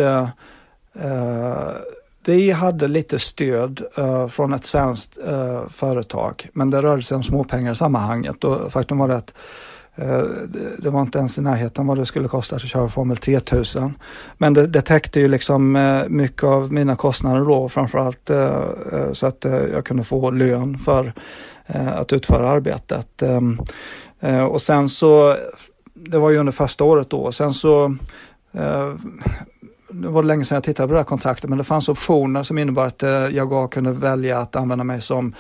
vi 2.25 2.51
hade 2.51 2.89
lite 2.89 3.19
stöd 3.19 3.83
från 4.31 4.53
ett 4.53 4.65
svenskt 4.65 5.19
företag, 5.69 6.49
men 6.53 6.71
det 6.71 6.83
rörde 6.83 7.03
sig 7.03 7.15
om 7.15 7.23
småpengar 7.23 7.73
i 7.73 7.77
sammanhanget 7.77 8.45
och 8.45 8.73
faktum 8.73 8.99
var 8.99 9.09
det 9.09 9.17
att 9.17 9.35
Eh, 9.95 10.23
det 10.79 10.91
var 10.91 11.03
inte 11.03 11.19
ens 11.19 11.39
i 11.39 11.41
närheten 11.41 11.87
vad 11.87 11.99
det 11.99 12.07
skulle 12.07 12.29
kosta 12.29 12.57
att 12.57 12.63
köra 12.63 12.89
Formel 12.89 13.17
3000. 13.17 13.95
Men 14.39 14.55
det, 14.55 14.67
det 14.67 14.83
täckte 14.83 15.21
ju 15.21 15.29
liksom 15.29 15.77
eh, 15.77 16.09
mycket 16.09 16.45
av 16.45 16.73
mina 16.73 16.97
kostnader 16.97 17.45
då, 17.45 17.69
framförallt 17.69 18.31
eh, 18.31 19.13
så 19.13 19.27
att 19.27 19.45
jag 19.45 19.85
kunde 19.85 20.05
få 20.05 20.31
lön 20.31 20.79
för 20.79 21.13
att 21.97 22.13
utföra 22.13 22.51
arbetet. 22.51 23.23
Ehm, 23.23 23.61
och 24.51 24.63
sen 24.63 24.89
så, 24.89 25.37
det 25.95 26.19
var 26.19 26.31
ju 26.31 26.39
under 26.39 26.53
första 26.53 26.85
året 26.85 27.11
då, 27.11 27.33
sen 27.33 27.55
så 27.55 27.97
det 29.91 30.09
var 30.09 30.23
länge 30.23 30.45
sedan 30.45 30.57
jag 30.57 30.65
tittade 30.65 30.89
på 30.89 30.93
det 30.93 30.99
här 30.99 31.05
kontraktet, 31.05 31.49
men 31.51 31.59
det 31.59 31.65
fanns 31.65 31.89
optioner 31.89 32.43
som 32.43 32.59
innebar 32.59 32.87
att 32.87 33.03
jag 33.33 33.73
kunde 33.73 33.93
välja 33.93 34.39
att 34.39 34.57
använda 34.57 34.85
mig 34.85 35.01
som 35.01 35.35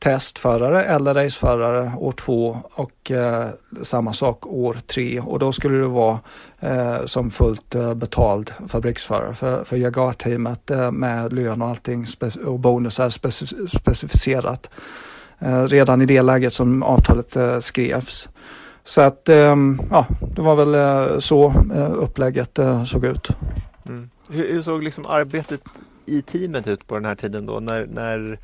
testförare 0.00 0.84
eller 0.84 1.14
raceförare 1.14 1.92
år 1.96 2.12
två 2.12 2.58
och 2.74 3.10
eh, 3.10 3.48
samma 3.82 4.12
sak 4.12 4.46
år 4.46 4.76
tre 4.86 5.20
och 5.20 5.38
då 5.38 5.52
skulle 5.52 5.78
det 5.78 5.86
vara 5.86 6.18
eh, 6.60 7.04
som 7.04 7.30
fullt 7.30 7.74
eh, 7.74 7.94
betald 7.94 8.52
fabriksförare 8.68 9.34
för, 9.34 9.64
för 9.64 9.76
Jaguar-teamet 9.76 10.70
eh, 10.70 10.90
med 10.90 11.32
lön 11.32 11.62
och 11.62 11.68
allting 11.68 12.06
och 12.46 12.58
bonusar 12.58 13.10
specif 13.10 13.52
specificerat 13.68 14.70
eh, 15.38 15.62
redan 15.62 16.02
i 16.02 16.06
det 16.06 16.22
läget 16.22 16.52
som 16.52 16.82
avtalet 16.82 17.36
eh, 17.36 17.58
skrevs. 17.58 18.28
Så 18.84 19.00
att 19.00 19.28
ehm, 19.28 19.80
ja, 19.90 20.06
det 20.36 20.42
var 20.42 20.56
väl 20.56 20.74
eh, 20.74 21.18
så 21.18 21.54
eh, 21.74 21.92
upplägget 21.92 22.58
eh, 22.58 22.84
såg 22.84 23.04
ut. 23.04 23.28
Mm. 23.86 24.10
Hur, 24.30 24.52
hur, 24.52 24.62
såg 24.62 24.82
liksom 24.82 25.06
arbetet 25.06 25.60
i 26.06 26.22
teamet 26.22 26.66
ut 26.66 26.86
på 26.86 26.94
den 26.94 27.04
här 27.04 27.14
tiden 27.14 27.46
då 27.46 27.60
när, 27.60 27.86
när 27.86 28.38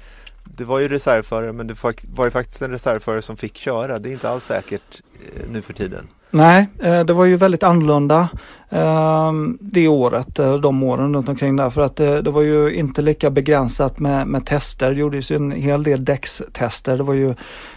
du 0.57 0.65
var 0.65 0.79
ju 0.79 0.89
reservförare 0.89 1.53
men 1.53 1.67
du 1.67 1.75
var 2.15 2.25
ju 2.25 2.31
faktiskt 2.31 2.63
en 2.63 2.71
reservförare 2.71 3.23
som 3.23 3.37
fick 3.37 3.57
köra. 3.57 3.99
Det 3.99 4.09
är 4.09 4.13
inte 4.13 4.31
alls 4.31 4.45
säkert 4.45 5.03
eh, 5.35 5.43
nu 5.53 5.63
för 5.63 5.73
tiden. 5.73 6.07
Nej, 6.31 6.69
eh, 6.79 7.05
det 7.05 7.13
var 7.13 7.25
ju 7.25 7.37
väldigt 7.37 7.63
annorlunda 7.63 8.29
ehm, 8.71 9.59
det 9.61 9.89
året, 9.89 10.39
eh, 10.39 10.55
de 10.55 10.83
åren 10.83 11.15
runt 11.15 11.29
omkring 11.29 11.57
där. 11.57 11.71
För 11.71 11.81
att 11.81 11.97
det, 11.97 12.31
var 12.31 12.43
ju 12.43 12.75
inte 12.75 13.03
lika 13.03 13.31
begränsat 13.31 13.99
med, 13.99 14.27
med 14.27 14.47
tester. 14.47 14.91
Det 14.91 15.01
gjordes 15.01 15.31
ju 15.31 15.37
en 15.37 15.51
hel 15.51 15.83
del 15.83 16.05
däckstester. 16.05 16.97
Det 16.97 17.03
var 17.03 17.15
ju 17.15 17.35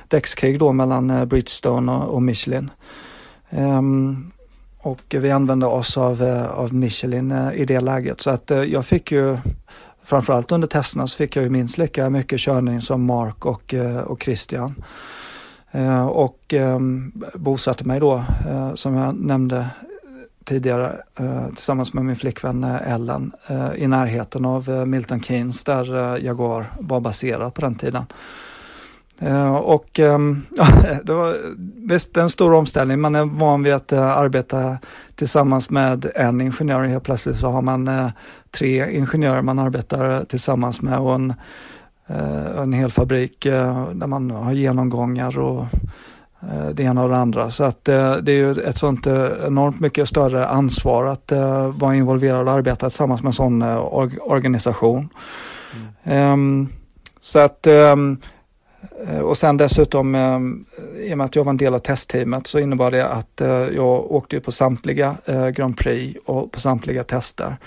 däckskrig 0.08 0.60
då 0.60 0.72
mellan 0.72 1.28
Bridgestone 1.28 1.92
och, 1.92 2.14
och 2.14 2.22
Michelin. 2.22 2.72
Ehm, 3.50 4.32
och 4.78 5.02
vi 5.10 5.32
använde 5.32 5.66
oss 5.66 5.98
av, 5.98 6.48
av 6.56 6.74
Michelin 6.74 7.32
i 7.54 7.66
det 7.66 7.80
läget. 7.80 8.22
Så 8.22 8.30
att 8.30 8.52
jag 8.68 8.86
fick 8.86 9.12
ju 9.12 9.38
framförallt 10.10 10.52
under 10.52 10.68
testerna 10.68 11.08
så 11.08 11.18
fick 11.18 11.36
jag 11.36 11.44
ju 11.44 11.50
minst 11.50 11.78
lika 11.78 12.10
mycket 12.10 12.40
körning 12.40 12.82
som 12.82 13.06
Mark 13.06 13.46
och, 13.46 13.74
eh, 13.74 13.98
och 13.98 14.24
Christian. 14.24 14.76
Eh, 15.72 16.08
och 16.08 16.54
ehm, 16.54 17.14
bosatte 17.34 17.84
mig 17.84 18.00
då, 18.00 18.24
eh, 18.48 18.74
som 18.74 18.96
jag 18.96 19.16
nämnde 19.16 19.68
tidigare, 20.44 20.96
tillsammans 21.56 21.94
med 21.94 22.06
min 22.06 22.16
flickvän 22.16 22.64
Ellen 22.64 23.32
i 23.76 23.88
närheten 23.88 24.46
av 24.46 24.88
Milton 24.88 25.22
Keynes 25.22 25.64
där 25.64 26.18
Jaguar 26.18 26.72
var 26.80 27.00
baserad 27.00 27.54
på 27.54 27.62
den 27.62 27.76
tiden. 27.76 28.04
Och 29.62 29.90
ja, 29.94 30.06
ehm, 30.06 30.42
det 31.04 31.14
var 31.14 31.38
visst 31.88 32.18
en 32.18 32.30
stor 32.30 32.54
omställning. 32.54 33.00
Man 33.00 33.16
är 33.16 33.26
van 33.26 33.64
vid 33.64 33.74
att 33.74 33.94
arbeta 33.94 34.78
tillsammans 35.16 35.70
med 35.70 36.12
en 36.16 36.42
ingenjör. 36.42 36.84
och 36.84 36.90
Helt 36.90 37.04
plötsligt 37.04 37.38
så 37.38 37.48
har 37.48 37.62
man 37.62 38.12
tre 38.52 38.98
ingenjörer 38.98 39.42
man 39.42 39.60
arbetar 39.60 40.26
tillsammans 40.26 40.82
med 40.82 41.00
och 41.00 41.16
en, 41.16 41.34
eh, 42.08 42.60
en 42.62 42.74
hel 42.74 42.92
fabrik 42.92 43.46
eh, 43.46 43.90
där 43.90 44.08
man 44.08 44.32
har 44.32 44.52
genomgångar 44.52 45.40
och 45.40 45.66
eh, 46.42 46.70
det 46.74 46.84
ena 46.84 47.04
och 47.04 47.10
det 47.10 47.18
andra. 47.18 47.52
Så 47.52 47.64
att 47.64 47.86
det 47.86 48.28
är 48.28 48.30
ju 48.30 48.52
ett 48.52 48.78
sånt 48.78 49.08
enormt 49.08 49.80
mycket 49.80 50.10
större 50.10 50.48
ansvar 50.48 51.06
att 51.06 51.32
vara 51.74 51.96
involverad 51.96 52.48
och 52.48 52.54
arbeta 52.54 52.90
tillsammans 52.90 53.22
med 53.22 53.30
en 53.30 53.34
sån 53.34 53.62
organisation. 54.22 55.10
Mm. 56.04 56.34
Um, 56.34 56.70
så 57.22 57.40
att 57.40 57.68
um, 57.68 58.18
och 59.24 59.38
sen 59.38 59.58
dessutom, 59.58 60.16
i 60.98 61.14
och 61.14 61.18
med 61.18 61.26
att 61.26 61.36
jag 61.36 61.44
var 61.44 61.50
en 61.50 61.58
del 61.58 61.74
av 61.74 61.80
testteamet 61.80 62.48
så 62.48 62.60
innebar 62.60 62.92
det 62.92 63.08
att 63.08 63.42
jag 63.76 64.12
åkte 64.12 64.40
på 64.40 64.52
samtliga 64.52 65.16
Grand 65.54 65.78
Prix 65.78 66.20
och 66.26 66.52
på 66.52 66.60
samtliga 66.60 67.04
tester. 67.04 67.58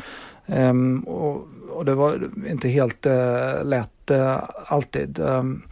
Um, 0.47 1.01
och, 1.01 1.49
och, 1.70 1.84
det 1.84 1.95
var 1.95 2.28
inte 2.49 2.68
helt 2.68 3.07
uh, 3.07 3.64
lätt 3.64 4.11
uh, 4.11 4.36
alltid. 4.66 5.18
Um, 5.18 5.62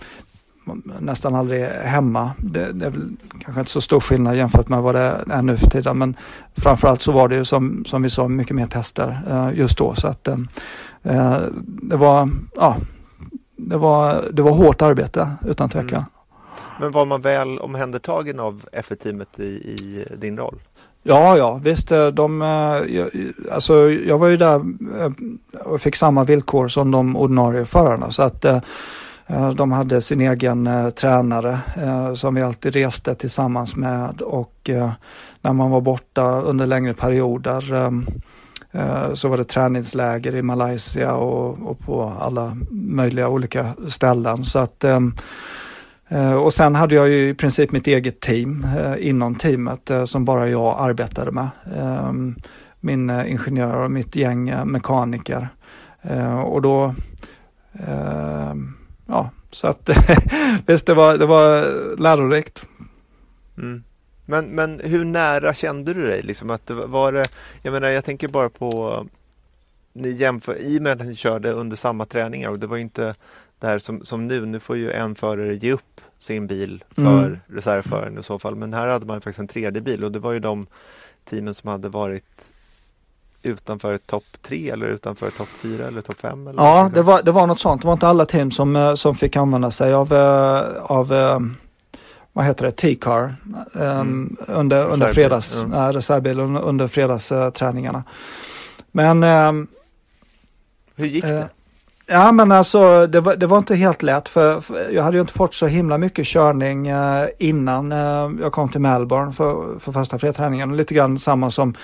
nästan 1.01 1.35
aldrig 1.35 1.65
hemma. 1.65 2.31
Det, 2.39 2.73
det, 2.73 2.87
är 2.87 2.91
väl 2.91 3.17
kanske 3.45 3.61
inte 3.61 3.73
så 3.73 3.81
stor 3.81 4.01
skillnad 4.01 4.37
jämfört 4.37 4.69
med 4.69 4.83
vad 4.83 4.95
det 4.95 5.25
är 5.31 5.43
nu 5.43 5.57
för 5.57 5.67
tiden. 5.67 5.99
Men 5.99 6.17
framförallt 6.57 7.03
så 7.03 7.13
var 7.13 7.29
det 7.29 7.35
ju 7.35 7.45
som, 7.45 7.85
som 7.87 8.03
vi 8.03 8.11
sa 8.11 8.29
mycket 8.29 8.57
mer 8.57 8.67
tester 8.67 9.21
uh, 9.31 9.59
just 9.59 9.79
då. 9.79 9.95
Så 9.95 10.09
att 10.09 10.29
ehm, 10.29 10.49
det 11.65 11.97
var, 11.97 12.31
ja, 12.55 12.77
det 13.57 13.77
var, 13.77 14.29
det 14.33 14.43
var 14.43 14.53
hårt 14.53 14.83
arbete 14.83 15.31
utan 15.47 15.71
tvekan. 15.71 15.99
Mm. 15.99 16.05
Men 16.81 16.91
var 16.91 17.07
man 17.07 17.21
väl 17.21 17.59
omhändertagen 17.59 18.41
av 18.41 18.65
FE-teamet 18.83 19.39
i, 19.39 19.45
i 19.45 20.07
din 20.17 20.39
roll? 20.39 20.59
Ja, 21.03 21.37
ja, 21.37 21.61
visst. 21.63 21.93
Eh, 21.93 22.07
de, 22.07 22.43
eh, 22.43 23.05
alltså, 23.53 23.91
jag 23.91 24.19
var 24.19 24.29
ju 24.29 24.37
där 24.37 24.55
eh, 25.01 25.11
och 25.65 25.81
fick 25.81 25.97
samma 25.97 26.25
villkor 26.25 26.69
som 26.69 26.91
de 26.91 27.17
ordinarie 27.17 27.65
förarna. 27.65 28.11
Så 28.11 28.23
att 28.23 28.45
de 29.57 29.73
hade 29.73 30.01
sin 30.01 30.21
egen 30.21 30.93
tränare 30.97 31.59
som 32.15 32.35
vi 32.35 32.43
alltid 32.43 32.75
reste 32.75 33.15
tillsammans 33.15 33.77
med 33.77 34.23
och 34.23 34.71
när 35.41 35.53
man 35.53 35.71
var 35.71 35.81
borta 35.81 36.41
under 36.41 36.67
längre 36.67 36.95
perioder 36.95 37.61
så 39.15 39.29
var 39.29 39.37
det 39.37 39.45
träningsläger 39.45 40.35
i 40.35 40.43
Malaysia 40.43 41.15
och, 41.15 41.71
och 41.71 41.79
på 41.79 42.13
alla 42.21 42.57
möjliga 42.71 43.29
olika 43.29 43.75
ställen. 43.89 44.45
Så 44.45 44.59
att 44.59 44.85
Eh, 44.85 45.01
Eh, 46.13 46.35
och 46.35 46.53
sen 46.53 46.75
hade 46.75 46.95
jag 46.95 47.09
ju 47.09 47.29
i 47.29 47.35
princip 47.35 47.73
mitt 47.73 47.87
eget 47.87 48.21
team 48.21 48.67
eh, 48.79 49.09
inom 49.09 49.35
teamet 49.35 49.91
eh, 49.91 50.05
som 50.05 50.25
bara 50.25 50.49
jag 50.49 50.77
arbetade 50.79 51.31
med. 51.31 51.49
Ehm, 51.77 52.37
min 52.81 53.11
ingenjör 53.11 53.77
och 53.77 53.91
mitt 53.91 54.17
gäng 54.17 54.55
mekaniker. 54.65 55.49
Och 56.45 56.63
då, 56.63 56.95
ehm, 57.87 58.75
ja, 59.07 59.31
så 59.51 59.67
att 59.67 59.91
visst 60.67 60.87
det 60.87 60.95
var, 60.95 61.19
det 61.19 61.27
var 61.27 61.63
lärorikt. 61.97 62.65
Mm. 63.59 63.83
Men, 64.27 64.45
men 64.47 64.81
hur 64.85 65.05
nära 65.05 65.55
kände 65.55 65.95
du 65.95 66.03
dig? 66.07 66.23
Liksom 66.23 66.51
att 66.51 66.71
var 66.71 67.13
det, 67.13 67.29
jag 67.63 67.73
menar 67.73 67.89
jag 67.89 68.05
tänker 68.05 68.29
bara 68.29 68.49
på 68.49 69.07
ni 69.93 70.11
jämför, 70.11 70.57
i 70.61 70.79
och 70.79 70.83
med 70.83 71.01
att 71.01 71.07
ni 71.07 71.15
körde 71.15 71.53
under 71.53 71.77
samma 71.77 72.05
träningar 72.05 72.49
och 72.49 72.59
det 72.59 72.67
var 72.67 72.77
inte 72.77 73.15
det 73.61 73.67
här 73.67 73.79
som, 73.79 74.05
som 74.05 74.29
nu, 74.29 74.47
nu 74.47 74.61
får 74.61 74.77
ju 74.77 74.93
en 74.93 75.15
förare 75.15 75.55
ge 75.55 75.73
upp 75.73 76.01
sin 76.19 76.47
bil 76.47 76.85
för 76.91 77.25
mm. 77.25 77.41
reservföraren 77.47 78.19
i 78.19 78.23
så 78.23 78.39
fall. 78.39 78.55
Men 78.57 78.73
här 78.73 78.87
hade 78.87 79.07
man 79.07 79.21
faktiskt 79.21 79.39
en 79.39 79.49
tredje 79.49 79.81
bil 79.81 80.05
och 80.05 80.13
det 80.13 80.19
var 80.19 80.33
ju 80.33 80.41
de 80.41 80.67
teamen 81.25 81.55
som 81.55 81.71
hade 81.71 81.89
varit 81.89 82.51
utanför 83.43 83.99
topp 83.99 84.25
tre 84.43 84.71
eller 84.71 84.87
utanför 84.87 85.31
topp 85.31 85.49
fyra 85.49 85.87
eller 85.87 86.01
topp 86.01 86.21
fem? 86.21 86.47
Eller 86.47 86.63
ja, 86.63 86.91
det 86.95 87.03
var, 87.03 87.23
det 87.23 87.33
var 87.33 87.47
något 87.47 87.61
sånt. 87.61 87.83
Det 87.83 87.87
var 87.87 87.93
inte 87.93 88.09
alla 88.09 88.27
team 88.27 88.51
som, 88.51 88.77
eh, 88.77 88.95
som 88.95 89.15
fick 89.15 89.37
använda 89.37 89.71
sig 89.71 89.95
av, 89.95 90.13
eh, 90.13 90.83
av 90.83 91.13
eh, 91.13 91.39
vad 92.33 92.45
heter 92.45 92.65
det, 92.65 92.71
T-car 92.71 93.35
mm. 93.75 94.37
under, 94.49 94.85
under 94.85 95.13
fredags, 95.13 95.57
reservbil 95.93 96.41
under, 96.41 96.63
under 96.63 96.89
fredagsträningarna. 96.89 98.05
Men 98.93 99.23
Hur 100.95 101.07
gick 101.07 101.25
det? 101.25 101.49
Ja 102.13 102.33
men 102.33 102.53
alltså 102.53 103.07
det 103.07 103.21
var, 103.21 103.37
det 103.37 103.47
var 103.47 103.59
inte 103.59 103.75
helt 103.75 104.03
lätt 104.03 104.29
för, 104.29 104.61
för, 104.61 104.91
jag 104.91 105.03
hade 105.03 105.17
ju 105.17 105.21
inte 105.21 105.33
fått 105.33 105.55
så 105.55 105.67
himla 105.67 105.99
mycket 105.99 106.27
körning 106.27 106.89
eh, 106.89 107.29
innan 107.39 107.93
eh, 107.93 108.31
jag 108.41 108.53
kom 108.53 108.69
till 108.69 108.81
Melbourne 108.81 109.33
för, 109.33 109.79
för 109.79 109.93
första 109.93 110.19
fredträningen. 110.19 110.77
Lite 110.77 110.95
grann 110.95 111.19
samma 111.19 111.51
som 111.51 111.75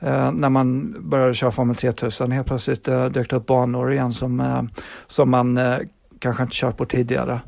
eh, 0.00 0.32
när 0.32 0.48
man 0.48 0.96
började 1.00 1.34
köra 1.34 1.50
Formel 1.50 1.76
3000. 1.76 2.32
Helt 2.32 2.46
plötsligt 2.46 2.88
eh, 2.88 3.04
dök 3.04 3.30
det 3.30 3.36
upp 3.36 3.46
banor 3.46 3.92
igen 3.92 4.12
som, 4.12 4.40
eh, 4.40 4.62
som 5.06 5.30
man 5.30 5.58
eh, 5.58 5.78
kanske 6.18 6.42
inte 6.42 6.56
kört 6.56 6.76
på 6.76 6.84
tidigare. 6.84 7.40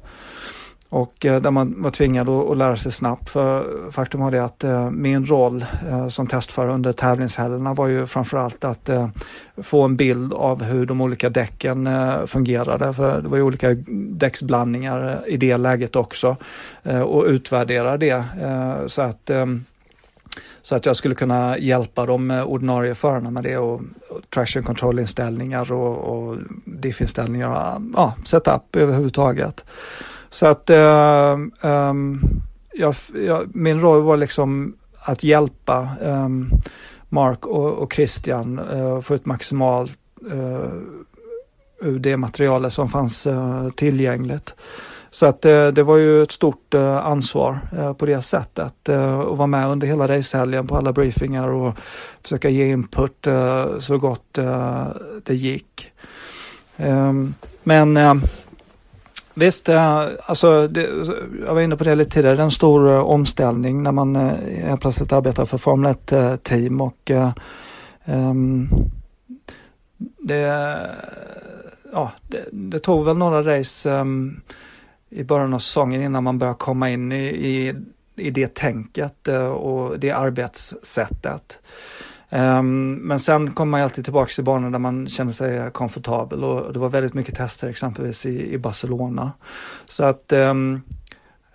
Och 0.92 1.26
eh, 1.26 1.40
där 1.40 1.50
man 1.50 1.82
var 1.82 1.90
tvingad 1.90 2.28
att, 2.28 2.56
lära 2.56 2.76
sig 2.76 2.92
snabbt. 2.92 3.30
För 3.30 3.90
faktum 3.90 4.20
var 4.20 4.30
det 4.30 4.44
att 4.44 4.64
eh, 4.64 4.90
min 4.90 5.26
roll 5.26 5.64
eh, 5.90 6.08
som 6.08 6.26
testförare 6.26 6.72
under 6.72 6.92
tävlingshelgerna 6.92 7.74
var 7.74 7.86
ju 7.86 8.06
framförallt 8.06 8.64
att 8.64 8.90
få 9.62 9.82
en 9.82 9.96
bild 9.96 10.32
av 10.32 10.62
hur 10.62 10.86
de 10.86 11.00
olika 11.00 11.30
däcken 11.30 11.88
fungerade. 12.26 12.94
För 12.94 13.22
det 13.22 13.28
var 13.28 13.36
ju 13.36 13.42
olika 13.42 13.68
däcksblandningar 14.10 15.24
i 15.26 15.36
det 15.36 15.56
läget 15.56 15.96
också. 15.96 16.36
Och 17.04 17.24
utvärdera 17.24 17.96
det 17.96 18.24
så 18.86 19.02
att 19.02 19.30
så 20.62 20.76
att 20.76 20.86
jag 20.86 20.96
skulle 20.96 21.14
kunna 21.14 21.58
hjälpa 21.58 22.06
de 22.06 22.30
ordinarie 22.30 22.94
förarna 22.94 23.30
med 23.30 23.44
det 23.44 23.56
och, 23.56 23.80
och 24.08 24.30
traction 24.30 24.62
control 24.62 24.98
inställningar 24.98 25.72
och, 25.72 25.98
och 25.98 26.38
diff-inställningar 26.64 27.48
och 27.48 27.82
ja, 27.94 28.14
setup 28.24 28.76
överhuvudtaget. 28.76 29.64
Så 30.32 30.46
att 30.46 30.70
um, 30.70 31.52
jag, 32.72 32.94
jag, 33.14 33.56
min 33.56 33.80
roll 33.80 34.02
var 34.02 34.16
liksom 34.16 34.76
att 34.98 35.24
hjälpa 35.24 35.88
um, 36.00 36.50
Mark 37.08 37.46
och, 37.46 37.72
och 37.72 37.92
Christian 37.92 38.58
uh, 38.58 39.00
få 39.00 39.14
ut 39.14 39.26
maximalt 39.26 39.92
uh, 40.32 40.72
ur 41.80 41.98
det 41.98 42.16
materialet 42.16 42.72
som 42.72 42.88
fanns 42.88 43.26
uh, 43.26 43.68
tillgängligt. 43.70 44.54
Så 45.10 45.26
att 45.26 45.42
det 45.42 45.82
var 45.82 45.96
ju 45.96 46.22
ett 46.22 46.32
stort 46.32 46.74
ansvar 46.74 47.58
på 47.98 48.06
det 48.06 48.22
sättet 48.22 48.58
att 48.58 48.88
vara 49.36 49.46
med 49.46 49.68
under 49.68 49.86
hela 49.86 50.08
racehelgen 50.08 50.66
på 50.66 50.76
alla 50.76 50.92
briefingar 50.92 51.48
och 51.48 51.74
försöka 52.22 52.48
ge 52.48 52.70
input 52.70 53.26
så 53.78 53.98
gott 53.98 54.38
det 55.22 55.34
gick. 55.34 55.92
Um, 56.76 57.34
men 57.62 57.96
Visst, 59.34 59.68
eh, 59.68 60.08
alltså, 60.26 60.68
det, 60.68 60.90
jag 61.46 61.54
var 61.54 61.60
inne 61.60 61.76
på 61.76 61.84
det 61.84 61.94
lite 61.94 62.10
tidigare, 62.10 62.36
det 62.36 62.42
är 62.42 62.44
en 62.44 62.50
stor 62.50 62.88
uh, 62.88 62.98
omställning 62.98 63.82
när 63.82 63.92
man 63.92 64.16
uh, 64.16 64.76
plötsligt 64.76 65.12
arbetar 65.12 65.44
för 65.44 65.58
Formel 65.58 65.94
1-team 65.94 66.80
uh, 66.80 66.86
och 66.86 67.10
um, 68.04 68.68
det, 69.98 70.38
ja, 71.92 72.12
det, 72.28 72.44
det, 72.52 72.78
tog 72.78 73.04
väl 73.04 73.16
några 73.16 73.58
race 73.58 73.90
um, 73.90 74.40
i 75.10 75.24
början 75.24 75.54
av 75.54 75.58
säsongen 75.58 76.02
innan 76.02 76.24
man 76.24 76.38
började 76.38 76.58
komma 76.58 76.90
in 76.90 77.12
i, 77.12 77.24
i, 77.24 77.74
i 78.16 78.30
det 78.30 78.54
tänket 78.54 79.28
och 79.54 79.98
det 79.98 80.10
arbetssättet. 80.10 81.58
Um, 82.34 82.94
men 82.94 83.20
sen 83.20 83.50
kommer 83.50 83.70
man 83.70 83.80
alltid 83.80 84.04
tillbaka 84.04 84.32
till 84.34 84.44
banor 84.44 84.70
där 84.70 84.78
man 84.78 85.08
känner 85.08 85.32
sig 85.32 85.70
komfortabel 85.70 86.44
och 86.44 86.72
det 86.72 86.78
var 86.78 86.88
väldigt 86.88 87.14
mycket 87.14 87.36
tester 87.36 87.68
exempelvis 87.68 88.26
i, 88.26 88.52
i 88.52 88.58
Barcelona. 88.58 89.32
Så 89.88 90.04
att 90.04 90.32
um, 90.32 90.82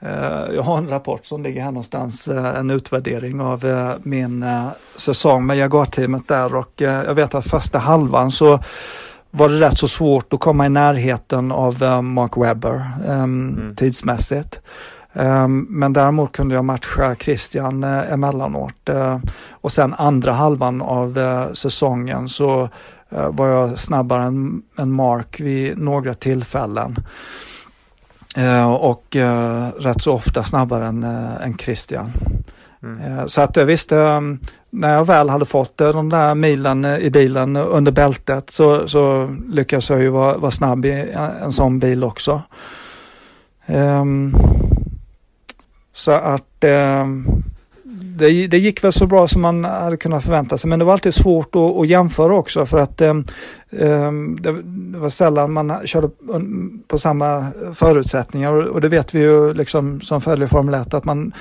uh, 0.03 0.55
jag 0.55 0.61
har 0.61 0.77
en 0.77 0.89
rapport 0.89 1.25
som 1.25 1.43
ligger 1.43 1.61
här 1.61 1.71
någonstans, 1.71 2.27
uh, 2.27 2.45
en 2.45 2.69
utvärdering 2.69 3.41
av 3.41 3.65
uh, 3.65 3.91
min 4.03 4.45
säsong 4.95 5.45
med 5.45 5.57
Jaguar-teamet 5.57 6.27
där 6.27 6.55
och 6.55 6.71
jag 6.77 7.15
vet 7.15 7.35
att 7.35 7.47
första 7.47 7.79
halvan 7.79 8.31
så 8.31 8.59
var 9.31 9.49
det 9.49 9.59
rätt 9.59 9.77
så 9.77 9.87
svårt 9.87 10.33
att 10.33 10.39
komma 10.39 10.65
i 10.65 10.69
närheten 10.69 11.51
av 11.51 12.03
Mark 12.03 12.37
Webber 12.37 12.85
um, 13.07 13.13
mm. 13.13 13.75
tidsmässigt. 13.75 14.61
Ehm, 15.17 15.67
men 15.69 15.93
däremot 15.93 16.31
kunde 16.31 16.55
jag 16.55 16.65
matcha 16.65 17.15
Christian 17.15 17.83
eh, 17.83 18.13
emellanåt. 18.13 18.89
Eh, 18.89 19.19
och 19.51 19.71
sen 19.71 19.93
andra 19.93 20.31
halvan 20.31 20.81
av 20.81 21.17
eh, 21.17 21.53
säsongen 21.53 22.29
så 22.29 22.69
var 23.09 23.47
jag 23.47 23.79
snabbare 23.79 24.23
än, 24.23 24.61
än 24.77 24.91
Mark 24.91 25.39
vid 25.39 25.77
några 25.77 26.13
tillfällen. 26.13 26.95
Och 28.79 29.15
rätt 29.77 30.01
så 30.01 30.13
ofta 30.13 30.43
snabbare 30.43 30.85
än, 30.85 31.03
än 31.03 31.57
Christian. 31.57 32.11
Mm. 32.83 33.29
Så 33.29 33.41
att 33.41 33.57
visst, 33.57 33.91
när 34.69 34.93
jag 34.93 35.05
väl 35.05 35.29
hade 35.29 35.45
fått 35.45 35.77
de 35.77 36.09
där 36.09 36.35
milen 36.35 36.85
i 36.85 37.09
bilen 37.09 37.55
under 37.55 37.91
bältet 37.91 38.49
så, 38.49 38.87
så 38.87 39.35
lyckades 39.49 39.89
jag 39.89 40.01
ju 40.01 40.09
vara, 40.09 40.37
vara 40.37 40.51
snabb 40.51 40.85
i 40.85 41.11
en 41.41 41.51
sån 41.51 41.79
bil 41.79 42.03
också. 42.03 42.41
Um, 43.67 44.33
så 45.97 46.11
att 46.11 46.63
eh, 46.63 47.05
det, 48.17 48.47
det, 48.47 48.57
gick 48.57 48.83
väl 48.83 48.93
så 48.93 49.07
bra 49.07 49.27
som 49.27 49.41
man 49.41 49.65
hade 49.65 49.97
kunnat 49.97 50.23
förvänta 50.23 50.57
sig. 50.57 50.69
Men 50.69 50.79
det 50.79 50.85
var 50.85 50.93
alltid 50.93 51.13
svårt 51.13 51.55
att, 51.55 51.77
att 51.77 51.87
jämföra 51.87 52.35
också 52.35 52.65
för 52.65 52.77
att 52.77 53.01
eh, 53.01 53.13
det, 53.69 54.61
det, 54.61 54.97
var 54.97 55.09
sällan 55.09 55.53
man 55.53 55.87
körde 55.87 56.09
på 56.87 56.97
samma 56.97 57.45
förutsättningar. 57.73 58.51
Och 58.51 58.81
det 58.81 58.89
vet 58.89 59.15
vi 59.15 59.19
ju 59.19 59.53
liksom 59.53 60.01
som 60.01 60.21
följer 60.21 60.47
Formel 60.47 60.73
1 60.73 60.93
att 60.93 61.05
man 61.05 61.33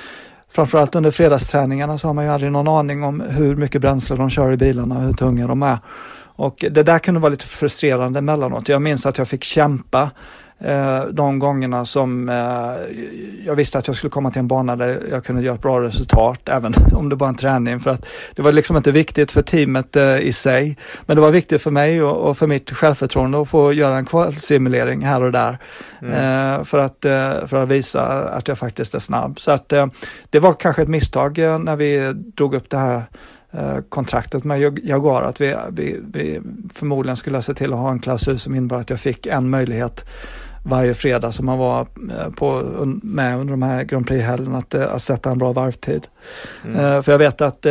framförallt 0.51 0.95
under 0.95 1.11
fredagsträningarna 1.11 1.97
så 1.97 2.07
har 2.07 2.13
man 2.13 2.25
ju 2.25 2.31
aldrig 2.31 2.51
någon 2.51 2.67
aning 2.67 3.03
om 3.03 3.19
hur 3.19 3.55
mycket 3.55 3.81
bränsle 3.81 4.15
de 4.15 4.29
kör 4.29 4.51
i 4.51 4.57
bilarna 4.57 4.95
och 4.95 5.01
hur 5.01 5.13
tunga 5.13 5.47
de 5.47 5.63
är. 5.63 5.77
Och 6.37 6.65
det 6.71 6.83
där 6.83 6.99
kunde 6.99 7.19
vara 7.19 7.29
lite 7.29 7.45
frustrerande 7.45 8.19
emellanåt. 8.19 8.69
Jag 8.69 8.81
minns 8.81 9.05
att 9.05 9.17
jag 9.17 9.27
fick 9.27 9.43
kämpa 9.43 10.11
de 11.11 11.39
gångerna 11.39 11.85
som 11.85 12.29
eh, 12.29 12.35
jag 13.45 13.55
visste 13.55 13.77
att 13.77 13.87
jag 13.87 13.95
skulle 13.95 14.11
komma 14.11 14.31
till 14.31 14.39
en 14.39 14.47
bana 14.47 14.75
där 14.75 15.07
jag 15.11 15.25
kunde 15.25 15.41
göra 15.41 15.55
ett 15.55 15.61
bra 15.61 15.81
resultat, 15.81 16.49
även 16.49 16.73
om 16.93 17.09
det 17.09 17.15
var 17.15 17.27
en 17.27 17.35
träning. 17.35 17.79
För 17.79 17.91
att 17.91 18.05
det 18.35 18.41
var 18.41 18.51
liksom 18.51 18.77
inte 18.77 18.91
viktigt 18.91 19.31
för 19.31 19.41
teamet 19.41 19.95
eh, 19.95 20.19
i 20.19 20.33
sig, 20.33 20.77
men 21.05 21.15
det 21.15 21.21
var 21.21 21.31
viktigt 21.31 21.61
för 21.61 21.71
mig 21.71 22.03
och, 22.03 22.37
för 22.37 22.47
mitt 22.47 22.71
självförtroende 22.71 23.41
att 23.41 23.49
få 23.49 23.73
göra 23.73 23.97
en 23.97 24.05
kvalsimulering 24.05 25.05
här 25.05 25.21
och 25.21 25.31
där. 25.31 25.57
Mm. 26.01 26.13
Eh, 26.13 26.63
för, 26.63 26.79
att, 26.79 27.05
eh, 27.05 27.45
för 27.45 27.63
att 27.63 27.69
visa 27.69 28.03
att 28.29 28.47
jag 28.47 28.57
faktiskt 28.57 28.95
är 28.95 28.99
snabb. 28.99 29.39
Så 29.39 29.51
att 29.51 29.73
eh, 29.73 29.87
det 30.29 30.39
var 30.39 30.53
kanske 30.53 30.81
ett 30.81 30.87
misstag 30.87 31.37
när 31.37 31.75
vi 31.75 32.13
drog 32.13 32.55
upp 32.55 32.69
det 32.69 32.77
här 32.77 33.03
kontraktet 33.89 34.43
med 34.43 34.79
Jaguar 34.83 35.21
att 35.21 35.41
vi, 35.41 35.55
vi, 35.69 35.99
vi 36.11 36.41
förmodligen 36.73 37.17
skulle 37.17 37.41
se 37.41 37.53
till 37.53 37.73
att 37.73 37.79
ha 37.79 37.91
en 37.91 37.99
klausul 37.99 38.39
som 38.39 38.55
innebar 38.55 38.77
att 38.77 38.89
jag 38.89 38.99
fick 38.99 39.25
en 39.25 39.49
möjlighet 39.49 40.05
varje 40.69 40.93
fredag 40.93 41.31
som 41.31 41.45
man 41.45 41.57
var 41.57 41.87
eh, 42.11 42.29
på, 42.29 42.61
med 43.03 43.37
under 43.37 43.51
de 43.51 43.61
här 43.61 43.83
Grand 43.83 44.07
Prix-helgerna 44.07 44.57
att, 44.57 44.73
att 44.73 45.03
sätta 45.03 45.31
en 45.31 45.37
bra 45.37 45.53
varvtid. 45.53 46.07
Mm. 46.65 47.03
För 47.03 47.11
jag 47.11 47.19
vet 47.19 47.41
att 47.41 47.65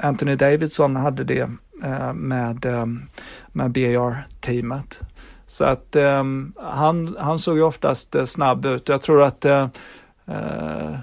Anthony 0.00 0.34
Davidson 0.34 0.96
hade 0.96 1.24
det 1.24 1.50
med, 2.14 2.66
med 3.52 3.70
BAR-teamet. 3.70 5.00
Så 5.46 5.64
att 5.64 5.96
han, 6.56 7.16
han 7.18 7.38
såg 7.38 7.56
ju 7.56 7.62
oftast 7.62 8.16
snabb 8.26 8.66
ut. 8.66 8.88
Jag 8.88 9.02
tror 9.02 9.22
att 9.22 9.44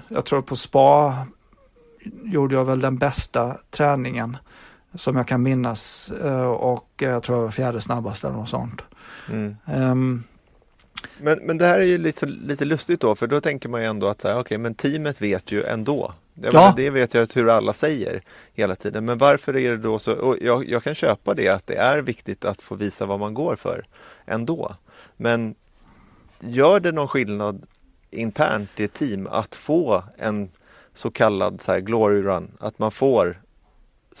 jag 0.08 0.24
tror 0.24 0.42
på 0.42 0.56
spa 0.56 1.14
gjorde 2.24 2.54
jag 2.54 2.64
väl 2.64 2.80
den 2.80 2.98
bästa 2.98 3.56
träningen 3.70 4.36
som 4.94 5.16
jag 5.16 5.28
kan 5.28 5.42
minnas 5.42 6.12
och 6.56 6.90
jag 6.96 7.22
tror 7.22 7.38
jag 7.38 7.44
var 7.44 7.50
fjärde 7.50 7.80
snabbast 7.80 8.24
eller 8.24 8.34
något 8.34 8.48
sånt. 8.48 8.82
Mm. 9.28 9.56
Um, 9.66 10.24
men, 11.18 11.38
men 11.38 11.58
det 11.58 11.66
här 11.66 11.80
är 11.80 11.84
ju 11.84 11.98
lite, 11.98 12.26
lite 12.26 12.64
lustigt 12.64 13.00
då, 13.00 13.14
för 13.14 13.26
då 13.26 13.40
tänker 13.40 13.68
man 13.68 13.80
ju 13.80 13.86
ändå 13.86 14.06
att 14.06 14.20
så 14.20 14.28
här, 14.28 14.40
okay, 14.40 14.58
men 14.58 14.74
teamet 14.74 15.20
vet 15.20 15.52
ju 15.52 15.64
ändå. 15.64 16.14
Jag 16.34 16.54
ja. 16.54 16.60
Menar, 16.60 16.76
det 16.76 16.90
vet 16.90 17.14
jag 17.14 17.28
hur 17.34 17.48
alla 17.48 17.72
säger 17.72 18.22
hela 18.54 18.76
tiden. 18.76 19.04
Men 19.04 19.18
varför 19.18 19.56
är 19.56 19.70
det 19.70 19.76
då 19.76 19.98
så? 19.98 20.12
Och 20.12 20.36
jag, 20.40 20.68
jag 20.68 20.82
kan 20.82 20.94
köpa 20.94 21.34
det, 21.34 21.48
att 21.48 21.66
det 21.66 21.76
är 21.76 21.98
viktigt 21.98 22.44
att 22.44 22.62
få 22.62 22.74
visa 22.74 23.06
vad 23.06 23.20
man 23.20 23.34
går 23.34 23.56
för 23.56 23.84
ändå. 24.26 24.76
Men 25.16 25.54
gör 26.40 26.80
det 26.80 26.92
någon 26.92 27.08
skillnad 27.08 27.66
internt 28.10 28.80
i 28.80 28.84
ett 28.84 28.92
team 28.92 29.26
att 29.26 29.54
få 29.54 30.04
en 30.18 30.50
så 30.94 31.10
kallad 31.10 31.62
så 31.62 31.72
här, 31.72 31.80
glory 31.80 32.22
run? 32.22 32.50
Att 32.58 32.78
man 32.78 32.90
får 32.90 33.40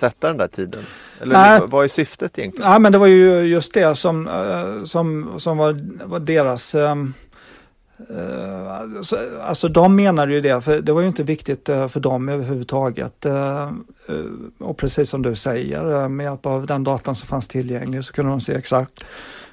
sätta 0.00 0.28
den 0.28 0.36
där 0.36 0.48
tiden? 0.48 0.82
Eller 1.20 1.32
Nej. 1.32 1.60
vad 1.66 1.84
är 1.84 1.88
syftet 1.88 2.38
egentligen? 2.38 2.70
Nej, 2.70 2.80
men 2.80 2.92
det 2.92 2.98
var 2.98 3.06
ju 3.06 3.40
just 3.40 3.74
det 3.74 3.94
som, 3.94 4.28
eh, 4.28 4.84
som, 4.84 5.34
som 5.40 5.58
var, 5.58 5.76
var 6.04 6.18
deras 6.18 6.74
um, 6.74 7.14
alltså 9.40 9.68
de 9.68 9.96
menade 9.96 10.32
ju 10.32 10.40
det, 10.40 10.60
för 10.60 10.80
det 10.80 10.92
var 10.92 11.00
ju 11.00 11.08
inte 11.08 11.22
viktigt 11.22 11.66
för 11.66 12.00
dem 12.00 12.28
överhuvudtaget. 12.28 13.26
Och 14.58 14.76
precis 14.78 15.10
som 15.10 15.22
du 15.22 15.34
säger, 15.34 16.08
med 16.08 16.24
hjälp 16.24 16.46
av 16.46 16.66
den 16.66 16.84
datan 16.84 17.16
som 17.16 17.28
fanns 17.28 17.48
tillgänglig 17.48 18.04
så 18.04 18.12
kunde 18.12 18.30
de 18.30 18.40
se 18.40 18.54
exakt 18.54 18.92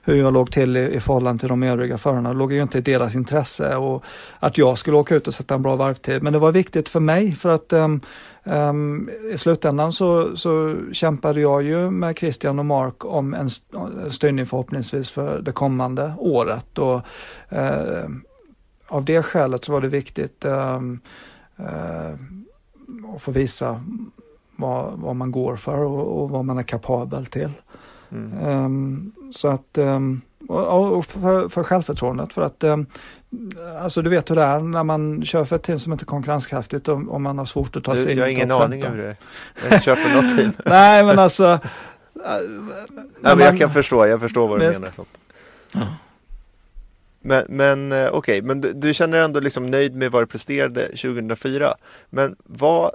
hur 0.08 0.16
jag 0.16 0.34
låg 0.34 0.51
till 0.51 0.78
i, 0.78 0.95
i 0.95 0.99
förhållande 0.99 1.39
till 1.39 1.49
de 1.49 1.64
övriga 1.64 1.97
förarna. 1.97 2.30
Det 2.30 2.36
låg 2.36 2.53
ju 2.53 2.62
inte 2.62 2.78
i 2.78 2.82
deras 2.82 3.16
intresse 3.16 3.76
och 3.76 4.03
att 4.39 4.58
jag 4.58 4.78
skulle 4.78 4.97
åka 4.97 5.16
ut 5.16 5.28
och 5.28 5.34
sätta 5.34 5.55
en 5.55 5.62
bra 5.62 5.76
varvtid. 5.76 6.24
Men 6.24 6.34
det 6.34 6.39
var 6.39 6.51
viktigt 6.51 6.89
för 6.89 6.99
mig 6.99 7.36
för 7.36 7.49
att 7.49 7.74
um, 7.74 8.01
um, 8.43 9.10
i 9.34 9.38
slutändan 9.38 9.93
så, 9.93 10.38
så 10.38 10.76
kämpade 10.91 11.41
jag 11.41 11.64
ju 11.64 11.91
med 11.91 12.18
Christian 12.18 12.60
och 12.60 12.66
Mark 12.66 13.05
om 13.05 13.34
en 13.34 13.49
styrning 14.12 14.45
förhoppningsvis 14.45 15.12
för 15.12 15.41
det 15.41 15.51
kommande 15.51 16.14
året. 16.18 16.78
Och, 16.78 17.01
uh, 17.53 18.08
av 18.88 19.05
det 19.05 19.24
skälet 19.24 19.66
så 19.66 19.72
var 19.72 19.82
det 19.82 19.88
viktigt 19.88 20.45
um, 20.45 20.99
uh, 21.60 22.14
att 23.16 23.22
få 23.22 23.32
visa 23.32 23.84
vad, 24.55 24.99
vad 24.99 25.16
man 25.16 25.32
går 25.32 25.55
för 25.55 25.78
och, 25.78 26.22
och 26.22 26.30
vad 26.30 26.45
man 26.45 26.58
är 26.58 26.64
kapabel 26.64 27.26
till. 27.26 27.51
Mm. 28.12 28.47
Um, 28.47 29.12
så 29.34 29.47
att, 29.47 29.78
um, 29.78 30.22
och, 30.47 30.97
och 30.97 31.05
för, 31.05 31.49
för 31.49 31.64
självförtroendet 31.64 32.34
för 32.34 32.41
att 32.41 32.64
um, 32.64 32.86
Alltså 33.82 34.01
du 34.01 34.10
vet 34.10 34.32
hur 34.32 34.36
det 34.36 34.43
är 34.43 34.60
när 34.60 34.84
man 34.84 35.26
kör 35.26 35.45
för 35.45 35.55
ett 35.55 35.64
team 35.64 35.80
som 35.80 35.91
inte 35.91 36.03
är 36.03 36.05
konkurrenskraftigt 36.05 36.88
och, 36.88 37.08
och 37.08 37.22
man 37.22 37.38
har 37.38 37.45
svårt 37.45 37.76
att 37.76 37.84
ta 37.84 37.95
sig 37.95 38.12
in 38.12 38.18
Jag 38.18 38.26
har 38.26 38.30
ingen 38.30 38.51
aning 38.51 38.86
om 38.86 38.91
hur 38.91 38.97
det 38.97 39.10
är. 39.10 39.18
Jag 39.72 39.84
kör 39.84 39.95
för 39.95 40.22
något 40.22 40.38
team. 40.38 40.51
Nej 40.66 41.03
men 41.03 41.20
alltså. 41.20 41.45
Äh, 41.45 41.60
Nej, 43.22 43.36
men 43.36 43.39
jag 43.39 43.58
kan 43.58 43.74
förstå, 43.74 44.08
jag 44.08 44.20
förstår 44.20 44.47
vad 44.47 44.60
du 44.60 44.66
menar. 44.70 44.89
Sånt. 44.95 45.10
Men, 47.22 47.45
men 47.49 47.91
eh, 47.91 47.97
okej, 47.97 48.12
okay, 48.12 48.41
men 48.41 48.62
du, 48.62 48.74
du, 48.74 48.93
känner 48.93 49.18
ändå 49.18 49.39
liksom 49.39 49.66
nöjd 49.66 49.95
med 49.95 50.12
vad 50.12 50.22
du 50.22 50.28
presterade 50.28 50.88
2004. 50.88 51.76
Men 52.10 52.36
vad, 52.43 52.91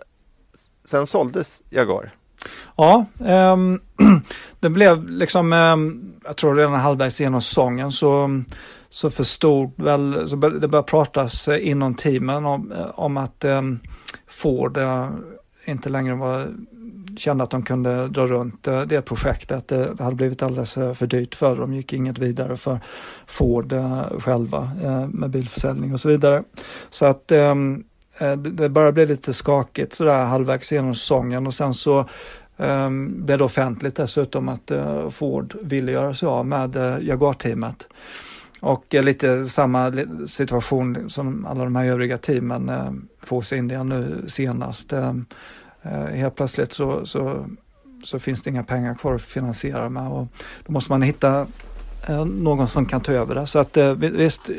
sen 0.85 1.07
såldes 1.07 1.63
Jaguar? 1.71 2.11
Ja, 2.76 3.05
um, 3.53 3.80
det 4.61 4.70
blev 4.70 5.09
liksom, 5.09 5.53
um, 5.53 6.12
jag 6.24 6.36
tror 6.36 6.55
redan 6.55 6.74
halvvägs 6.74 7.20
genom 7.20 7.40
säsongen 7.40 7.93
så, 7.93 8.43
så 8.90 9.11
förstod 9.11 9.72
väl, 9.76 10.28
så 10.28 10.36
det 10.36 10.68
började 10.68 10.82
pratas 10.82 11.49
eh, 11.49 11.68
inom 11.68 11.95
teamen 11.95 12.47
om, 12.47 12.72
eh, 12.72 12.86
om 12.95 13.16
att 13.16 13.45
um, 13.45 13.80
Ford 14.28 14.76
uh, 14.76 15.09
inte 15.64 15.88
längre 15.88 16.14
var 16.14 16.49
kände 17.16 17.45
att 17.45 17.51
de 17.51 17.62
kunde 17.62 18.09
dra 18.09 18.26
runt 18.26 18.68
uh, 18.68 18.80
det 18.82 19.03
projektet. 19.03 19.68
Det, 19.68 19.95
det 19.95 20.05
hade 20.05 20.16
blivit 20.16 20.43
alldeles 20.43 20.72
för 20.72 21.07
dyrt 21.07 21.34
för 21.34 21.57
dem, 21.57 21.74
gick 21.74 21.93
inget 21.93 22.18
vidare 22.18 22.57
för 22.57 22.80
Ford 23.26 23.74
själva 24.18 24.70
med 25.09 25.30
bilförsäljning 25.30 25.95
och 25.95 26.01
så 26.01 26.09
vidare. 26.09 26.43
Så 26.90 27.07
att 27.07 27.32
um, 27.32 27.84
Eh, 28.23 28.37
det 28.37 28.68
började 28.68 28.93
bli 28.93 29.07
lite 29.07 29.33
skakigt 29.33 29.95
sådär 29.95 30.25
halvvägs 30.25 30.73
genom 30.73 30.95
säsongen 30.95 31.47
och 31.47 31.55
sen 31.55 31.75
så 31.75 32.09
ehm, 32.57 32.87
um, 32.87 33.27
blev 33.27 33.39
det 33.39 33.45
offentligt 33.45 33.97
dessutom 33.97 34.49
att 34.49 34.70
uh, 34.70 35.11
Ford 35.11 35.57
ville 35.62 35.93
göra 35.93 36.14
sig 36.14 36.27
av 36.27 36.47
med 36.47 36.77
uh, 36.77 37.07
Jaguar-teamet. 37.09 37.89
Och 38.61 38.95
uh, 38.95 39.03
lite 39.03 39.47
samma 39.47 39.93
situation 40.27 41.11
som 41.11 41.47
alla 41.47 41.64
de 41.64 41.77
här 41.77 41.87
övriga 41.87 42.18
teamen, 42.18 42.70
uh, 42.70 42.93
Force 43.23 43.57
India 43.57 43.83
nu 43.83 44.25
senast. 44.29 44.93
Uh, 44.93 45.12
helt 46.14 46.37
plötsligt 46.37 46.73
så, 46.73 47.07
så, 47.07 47.47
så 48.05 48.18
finns 48.18 48.43
det 48.43 48.51
inga 48.51 48.64
pengar 48.64 48.95
kvar 48.95 49.14
att 49.14 49.23
finansiera 49.23 49.89
med 49.89 50.09
och 50.09 50.27
då 50.66 50.73
måste 50.73 50.93
man 50.93 51.03
hitta 51.03 51.47
Eh, 52.07 52.25
någon 52.25 52.69
som 52.69 52.87
kan 52.87 53.01
ta 53.01 53.13
över 53.13 53.35
det. 53.35 53.47
Så 53.47 53.59
att 53.59 53.77
eh, 53.77 53.93
visst, 53.95 54.51
eh, 54.51 54.57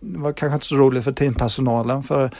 det 0.00 0.18
var 0.18 0.32
kanske 0.32 0.54
inte 0.54 0.66
så 0.66 0.76
roligt 0.76 1.04
för 1.04 1.12
teampersonalen 1.12 2.02
för 2.02 2.30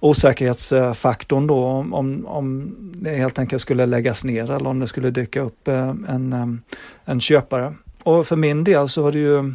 osäkerhetsfaktorn 0.00 1.46
då 1.46 1.64
om, 1.64 1.94
om, 1.94 2.26
om 2.26 2.74
det 2.94 3.10
helt 3.10 3.38
enkelt 3.38 3.62
skulle 3.62 3.86
läggas 3.86 4.24
ner 4.24 4.50
eller 4.50 4.66
om 4.66 4.78
det 4.78 4.86
skulle 4.86 5.10
dyka 5.10 5.40
upp 5.40 5.68
en, 5.68 6.60
en 7.04 7.20
köpare. 7.20 7.74
Och 8.02 8.26
för 8.26 8.36
min 8.36 8.64
del 8.64 8.88
så 8.88 9.02
var 9.02 9.12
det 9.12 9.18
ju 9.18 9.54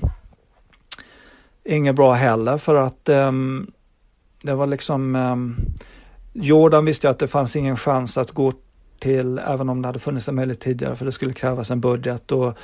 inget 1.64 1.96
bra 1.96 2.14
heller 2.14 2.58
för 2.58 2.76
att 2.76 3.10
um, 3.10 3.72
det 4.42 4.56
var 4.56 4.68
liksom 4.68 5.16
um, 5.16 5.56
Jordan 6.34 6.86
visste 6.86 7.08
jag 7.08 7.12
att 7.12 7.20
det 7.20 7.28
fanns 7.28 7.56
ingen 7.56 7.78
chans 7.78 8.18
att 8.18 8.32
gå 8.32 8.54
till, 9.02 9.40
även 9.40 9.70
om 9.70 9.82
det 9.82 9.88
hade 9.88 10.00
funnits 10.00 10.28
en 10.28 10.36
möjlighet 10.36 10.60
tidigare, 10.60 10.96
för 10.96 11.06
det 11.06 11.12
skulle 11.12 11.34
krävas 11.34 11.72
en 11.72 11.82
budget 11.82 12.32
och 12.32 12.58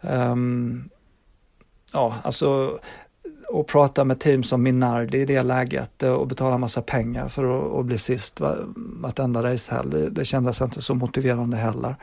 um, 0.00 0.88
ja, 1.92 2.14
alltså 2.22 2.78
och 3.48 3.66
prata 3.66 4.04
med 4.04 4.20
team 4.20 4.42
som 4.42 4.62
Minardi 4.62 5.18
i 5.18 5.24
det 5.24 5.42
läget 5.42 6.02
eh, 6.02 6.12
och 6.12 6.26
betala 6.26 6.58
massa 6.58 6.82
pengar 6.82 7.28
för 7.28 7.44
att, 7.44 7.80
att 7.80 7.86
bli 7.86 7.98
sist 7.98 8.40
vartenda 8.76 9.42
racehelg. 9.42 9.90
Det, 9.90 10.10
det 10.10 10.24
kändes 10.24 10.60
inte 10.60 10.82
så 10.82 10.94
motiverande 10.94 11.56
heller. 11.56 11.96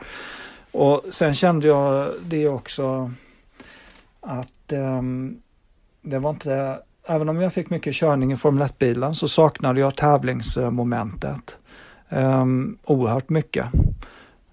Och 0.72 1.02
sen 1.10 1.34
kände 1.34 1.66
jag 1.66 2.10
det 2.22 2.48
också 2.48 3.12
att 4.20 4.72
um, 4.72 5.40
det 6.02 6.18
var 6.18 6.30
inte, 6.30 6.78
även 7.06 7.28
om 7.28 7.40
jag 7.40 7.52
fick 7.52 7.70
mycket 7.70 7.94
körning 7.94 8.32
i 8.32 8.36
Formel 8.36 8.68
1-bilen 8.68 9.14
så 9.14 9.28
saknade 9.28 9.80
jag 9.80 9.96
tävlingsmomentet 9.96 11.58
um, 12.12 12.78
oerhört 12.84 13.28
mycket. 13.28 13.66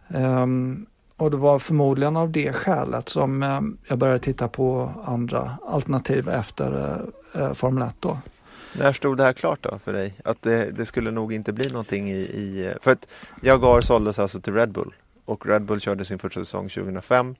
Um, 0.08 0.86
och 1.18 1.32
det 1.32 1.38
var 1.38 1.60
förmodligen 1.60 2.18
av 2.18 2.32
det 2.32 2.54
skälet 2.54 3.10
som 3.10 3.44
um, 3.44 3.78
jag 3.88 3.98
började 3.98 4.20
titta 4.20 4.48
på 4.48 4.92
andra 5.06 5.58
alternativ 5.68 6.30
efter 6.30 7.00
uh, 7.36 7.54
Formel 7.54 7.84
1 7.84 7.96
då. 8.00 8.18
När 8.74 8.94
stod 8.94 9.18
det 9.18 9.24
här 9.24 9.34
klart 9.34 9.64
då 9.64 9.80
för 9.80 9.94
dig? 9.94 10.14
Att 10.26 10.42
det, 10.42 10.72
det 10.72 10.86
skulle 10.86 11.12
nog 11.12 11.34
inte 11.34 11.54
bli 11.54 11.70
någonting 11.70 12.10
i, 12.10 12.20
i... 12.20 12.74
För 12.82 12.92
att 12.92 13.08
Jaguar 13.42 13.82
såldes 13.82 14.20
alltså 14.20 14.42
till 14.42 14.54
Red 14.54 14.72
Bull 14.72 14.94
och 15.26 15.46
Red 15.46 15.62
Bull 15.62 15.80
körde 15.80 16.06
sin 16.06 16.20
första 16.20 16.40
säsong 16.40 16.70
2005. 16.70 17.36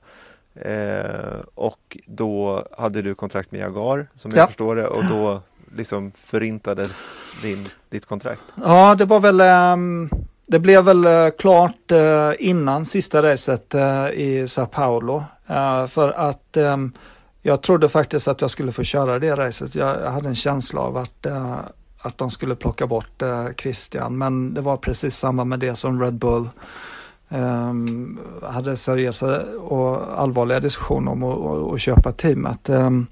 Eh, 0.54 1.40
och 1.54 1.98
då 2.06 2.64
hade 2.78 3.02
du 3.02 3.14
kontrakt 3.14 3.52
med 3.52 3.60
Jaguar 3.60 4.06
som 4.16 4.30
jag 4.34 4.48
förstår 4.48 4.76
det 4.76 4.86
och 4.86 5.04
då 5.04 5.42
liksom 5.76 6.12
förintades 6.14 6.90
din, 7.42 7.68
ditt 7.88 8.06
kontrakt? 8.06 8.42
Ja, 8.54 8.94
det 8.94 9.04
var 9.04 9.20
väl 9.20 9.40
um, 9.40 10.10
det 10.46 10.58
blev 10.58 10.84
väl 10.84 11.04
eh, 11.04 11.28
klart 11.38 11.92
uh, 11.92 12.32
innan 12.38 12.84
sista 12.84 13.22
racet 13.22 13.74
uh, 13.74 14.10
i 14.10 14.48
Sao 14.48 14.66
Paulo. 14.66 15.24
för 15.88 16.10
att 16.10 16.56
um, 16.56 16.92
jag 17.42 17.62
trodde 17.62 17.88
faktiskt 17.88 18.28
att 18.28 18.40
jag 18.40 18.50
skulle 18.50 18.72
få 18.72 18.82
köra 18.82 19.18
det 19.18 19.36
racet. 19.36 19.74
Jag, 19.74 20.00
jag 20.00 20.10
hade 20.10 20.28
en 20.28 20.34
känsla 20.34 20.80
av 20.80 20.96
att, 20.96 21.26
att 21.98 22.18
de 22.18 22.30
skulle 22.30 22.54
plocka 22.54 22.86
bort 22.86 23.22
Christian, 23.56 24.18
men 24.18 24.54
det 24.54 24.60
var 24.60 24.76
precis 24.76 25.16
samma 25.16 25.44
med 25.44 25.58
det 25.58 25.76
som 25.76 26.02
Red 26.02 26.14
Bull 26.14 26.48
um, 27.28 28.20
hade 28.42 28.76
seriösa 28.76 29.42
och 29.56 30.20
allvarliga 30.20 30.60
diskussioner 30.60 31.12
om 31.12 31.22
att, 31.22 31.74
att 31.74 31.80
köpa 31.80 32.12
teamet. 32.12 32.68
Um, 32.68 33.06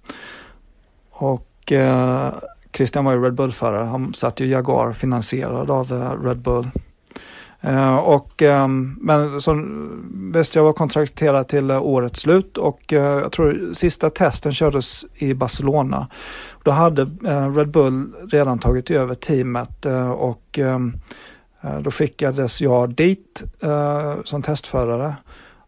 och 1.10 1.47
Eh, 1.72 2.30
Christian 2.72 3.04
var 3.04 3.12
ju 3.12 3.24
Red 3.24 3.34
Bull-förare. 3.34 3.84
Han 3.84 4.14
satt 4.14 4.40
ju 4.40 4.46
Jaguar 4.46 4.92
finansierad 4.92 5.70
av 5.70 5.92
eh, 5.92 6.22
Red 6.22 6.38
Bull. 6.38 6.70
Eh, 7.60 7.96
och, 7.96 8.42
eh, 8.42 8.68
men 9.00 9.40
som, 9.40 10.32
visst, 10.34 10.54
jag 10.54 10.64
var 10.64 10.72
kontrakterad 10.72 11.48
till 11.48 11.70
eh, 11.70 11.82
årets 11.82 12.20
slut 12.20 12.58
och 12.58 12.80
jag 12.88 13.32
tror 13.32 13.74
sista 13.74 14.10
testen 14.10 14.54
kördes 14.54 15.04
i 15.14 15.34
Barcelona. 15.34 16.08
Då 16.64 16.70
hade 16.70 17.04
Red 17.56 17.70
Bull 17.70 18.12
redan 18.30 18.58
tagit 18.58 18.90
över 18.90 19.14
teamet 19.14 19.86
och 20.16 20.58
då 21.80 21.90
skickades 21.90 22.60
jag 22.60 22.94
dit 22.94 23.42
som 24.24 24.42
testförare. 24.42 25.14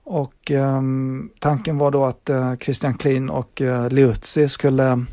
Och 0.05 0.51
um, 0.51 1.31
tanken 1.39 1.79
var 1.79 1.91
då 1.91 2.05
att 2.05 2.31
uh, 2.31 2.57
Christian 2.57 2.95
Klein 2.95 3.31
och 3.31 3.61
uh, 3.61 3.89
Liuzzi 3.89 4.49
skulle, 4.49 5.05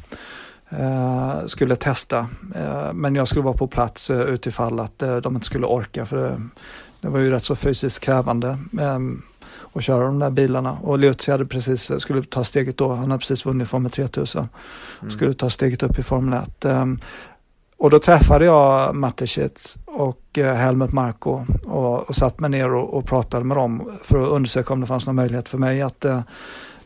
uh, 0.73 1.45
skulle 1.45 1.75
testa. 1.75 2.19
Uh, 2.55 2.93
men 2.93 3.15
jag 3.15 3.27
skulle 3.27 3.43
vara 3.43 3.57
på 3.57 3.67
plats 3.67 4.09
uh, 4.09 4.21
utifall 4.21 4.79
att 4.79 5.03
uh, 5.03 5.17
de 5.17 5.35
inte 5.35 5.45
skulle 5.45 5.65
orka 5.65 6.05
för 6.05 6.17
det, 6.17 6.41
det 7.01 7.09
var 7.09 7.19
ju 7.19 7.29
rätt 7.29 7.45
så 7.45 7.55
fysiskt 7.55 7.99
krävande 7.99 8.57
um, 8.71 9.21
att 9.73 9.83
köra 9.83 10.05
de 10.05 10.19
där 10.19 10.29
bilarna. 10.29 10.77
Och 10.81 10.99
Liuzzi 10.99 11.31
hade 11.31 11.45
precis, 11.45 11.91
skulle 11.99 12.23
ta 12.23 12.43
steget 12.43 12.77
då, 12.77 12.89
han 12.89 13.11
hade 13.11 13.19
precis 13.19 13.45
vunnit 13.45 13.69
Formel 13.69 13.91
3000. 13.91 14.47
Mm. 15.01 15.11
Skulle 15.11 15.33
ta 15.33 15.49
steget 15.49 15.83
upp 15.83 15.99
i 15.99 16.03
Formel 16.03 16.39
1. 16.59 16.65
Um, 16.65 16.99
och 17.77 17.89
då 17.89 17.99
träffade 17.99 18.45
jag 18.45 18.95
Mateschitz 18.95 19.77
och 19.85 20.37
eh, 20.37 20.53
Helmut 20.53 20.91
Marko 20.91 21.45
och, 21.65 22.09
och 22.09 22.15
satt 22.15 22.39
mig 22.39 22.49
ner 22.49 22.73
och, 22.73 22.93
och, 22.93 23.05
pratade 23.05 23.45
med 23.45 23.57
dem 23.57 23.97
för 24.03 24.23
att 24.23 24.29
undersöka 24.29 24.73
om 24.73 24.81
det 24.81 24.87
fanns 24.87 25.05
någon 25.05 25.15
möjlighet 25.15 25.49
för 25.49 25.57
mig 25.57 25.81
att 25.81 26.05
eh, 26.05 26.21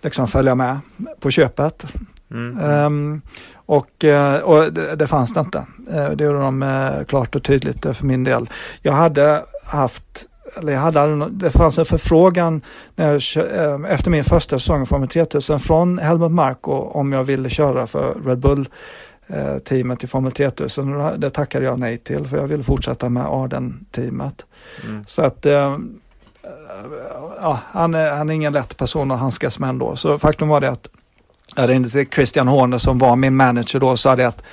liksom 0.01 0.27
följa 0.27 0.55
med 0.55 0.79
på 1.19 1.29
köpet. 1.29 1.85
Mm. 2.31 2.85
Um, 2.85 3.21
och, 3.55 4.03
eh, 4.03 4.39
och 4.39 4.73
det, 4.73 4.95
det, 4.95 5.07
fanns 5.07 5.33
det 5.33 5.39
inte. 5.39 5.65
Uh, 5.93 6.09
det 6.09 6.23
gjorde 6.23 6.39
de 6.39 6.63
uh, 6.63 7.03
klart 7.03 7.35
och 7.35 7.43
tydligt 7.43 7.81
för 7.95 8.05
min 8.05 8.23
del. 8.23 8.49
Jag 8.81 8.93
hade 8.93 9.45
haft 9.63 10.27
eller 10.57 10.73
jag 10.73 10.79
hade, 10.79 11.29
det 11.29 11.49
fanns 11.49 11.79
en 11.79 11.85
förfrågan 11.85 12.61
när 12.95 13.11
jag, 13.11 13.91
efter 13.91 14.11
min 14.11 14.23
första 14.23 14.59
säsong 14.59 14.83
i 14.83 14.85
Formel 14.85 15.07
3000 15.07 15.59
från 15.59 15.97
Helmut 15.97 16.31
Marko 16.31 16.71
om 16.71 17.13
jag 17.13 17.23
ville 17.23 17.49
köra 17.49 17.87
för 17.87 18.15
Red 18.25 18.39
Bull 18.39 18.69
Eh, 19.33 19.57
teamet 19.57 20.03
i 20.03 20.07
Formel 20.07 20.31
3000. 20.31 21.19
Det 21.19 21.29
tackade 21.29 21.65
jag 21.65 21.79
nej 21.79 21.97
till 21.97 22.27
för 22.27 22.37
jag 22.37 22.47
ville 22.47 22.63
fortsätta 22.63 23.09
med 23.09 23.25
Arden-teamet. 23.25 24.45
Mm. 24.83 25.05
Så 25.07 25.21
att 25.21 25.45
eh, 25.45 25.77
ja, 27.41 27.59
han, 27.65 27.93
är, 27.93 28.11
han 28.11 28.29
är 28.29 28.33
ingen 28.33 28.53
lätt 28.53 28.77
person 28.77 29.11
att 29.11 29.19
handskas 29.19 29.59
med 29.59 29.69
ändå. 29.69 29.95
Så 29.95 30.17
faktum 30.17 30.47
var 30.47 30.61
det 30.61 30.69
att 30.69 30.87
jag 31.55 31.69
ringde 31.69 31.89
till 31.89 32.07
Christian 32.09 32.47
Horner 32.47 32.77
som 32.77 32.97
var 32.97 33.15
min 33.15 33.35
manager 33.35 33.79
då 33.79 33.89
och 33.89 33.99
sa 33.99 34.15
det 34.15 34.27
att 34.27 34.43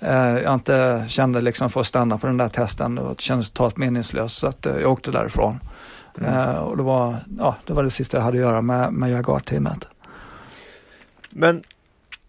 eh, 0.00 0.38
jag 0.38 0.54
inte 0.54 1.04
kände 1.08 1.40
liksom 1.40 1.70
för 1.70 1.80
att 1.80 1.86
stanna 1.86 2.18
på 2.18 2.26
den 2.26 2.36
där 2.36 2.48
testen 2.48 2.98
och 2.98 3.16
det 3.16 3.22
kändes 3.22 3.50
totalt 3.50 3.76
meningslöst 3.76 4.38
så 4.38 4.46
att 4.46 4.66
eh, 4.66 4.76
jag 4.76 4.92
åkte 4.92 5.10
därifrån. 5.10 5.60
Mm. 6.18 6.34
Eh, 6.34 6.56
och 6.56 6.76
det 6.76 6.82
var, 6.82 7.16
ja, 7.38 7.56
det 7.66 7.72
var 7.72 7.82
det 7.82 7.90
sista 7.90 8.16
jag 8.16 8.24
hade 8.24 8.38
att 8.38 8.42
göra 8.44 8.62
med, 8.62 8.92
med 8.92 9.10
Jaguar-teamet. 9.10 9.84
Men 11.30 11.62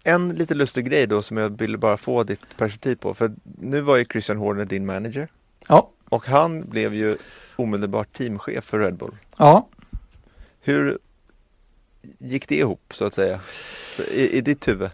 en 0.03 0.29
lite 0.29 0.55
lustig 0.55 0.85
grej 0.85 1.07
då 1.07 1.21
som 1.21 1.37
jag 1.37 1.49
ville 1.49 1.77
bara 1.77 1.97
få 1.97 2.23
ditt 2.23 2.57
perspektiv 2.57 2.95
på. 2.95 3.13
För 3.13 3.31
nu 3.43 3.81
var 3.81 3.97
ju 3.97 4.05
Christian 4.05 4.37
Horner 4.37 4.65
din 4.65 4.85
manager. 4.85 5.27
Ja. 5.67 5.89
Och 6.09 6.25
han 6.25 6.69
blev 6.69 6.93
ju 6.93 7.17
omedelbart 7.55 8.13
teamchef 8.13 8.63
för 8.63 8.79
Red 8.79 8.95
Bull. 8.95 9.15
Ja. 9.37 9.67
Hur 10.61 10.97
gick 12.17 12.47
det 12.47 12.55
ihop 12.55 12.93
så 12.95 13.05
att 13.05 13.13
säga? 13.13 13.39
I, 13.99 14.37
i 14.37 14.41
ditt 14.41 14.67
huvud? 14.67 14.89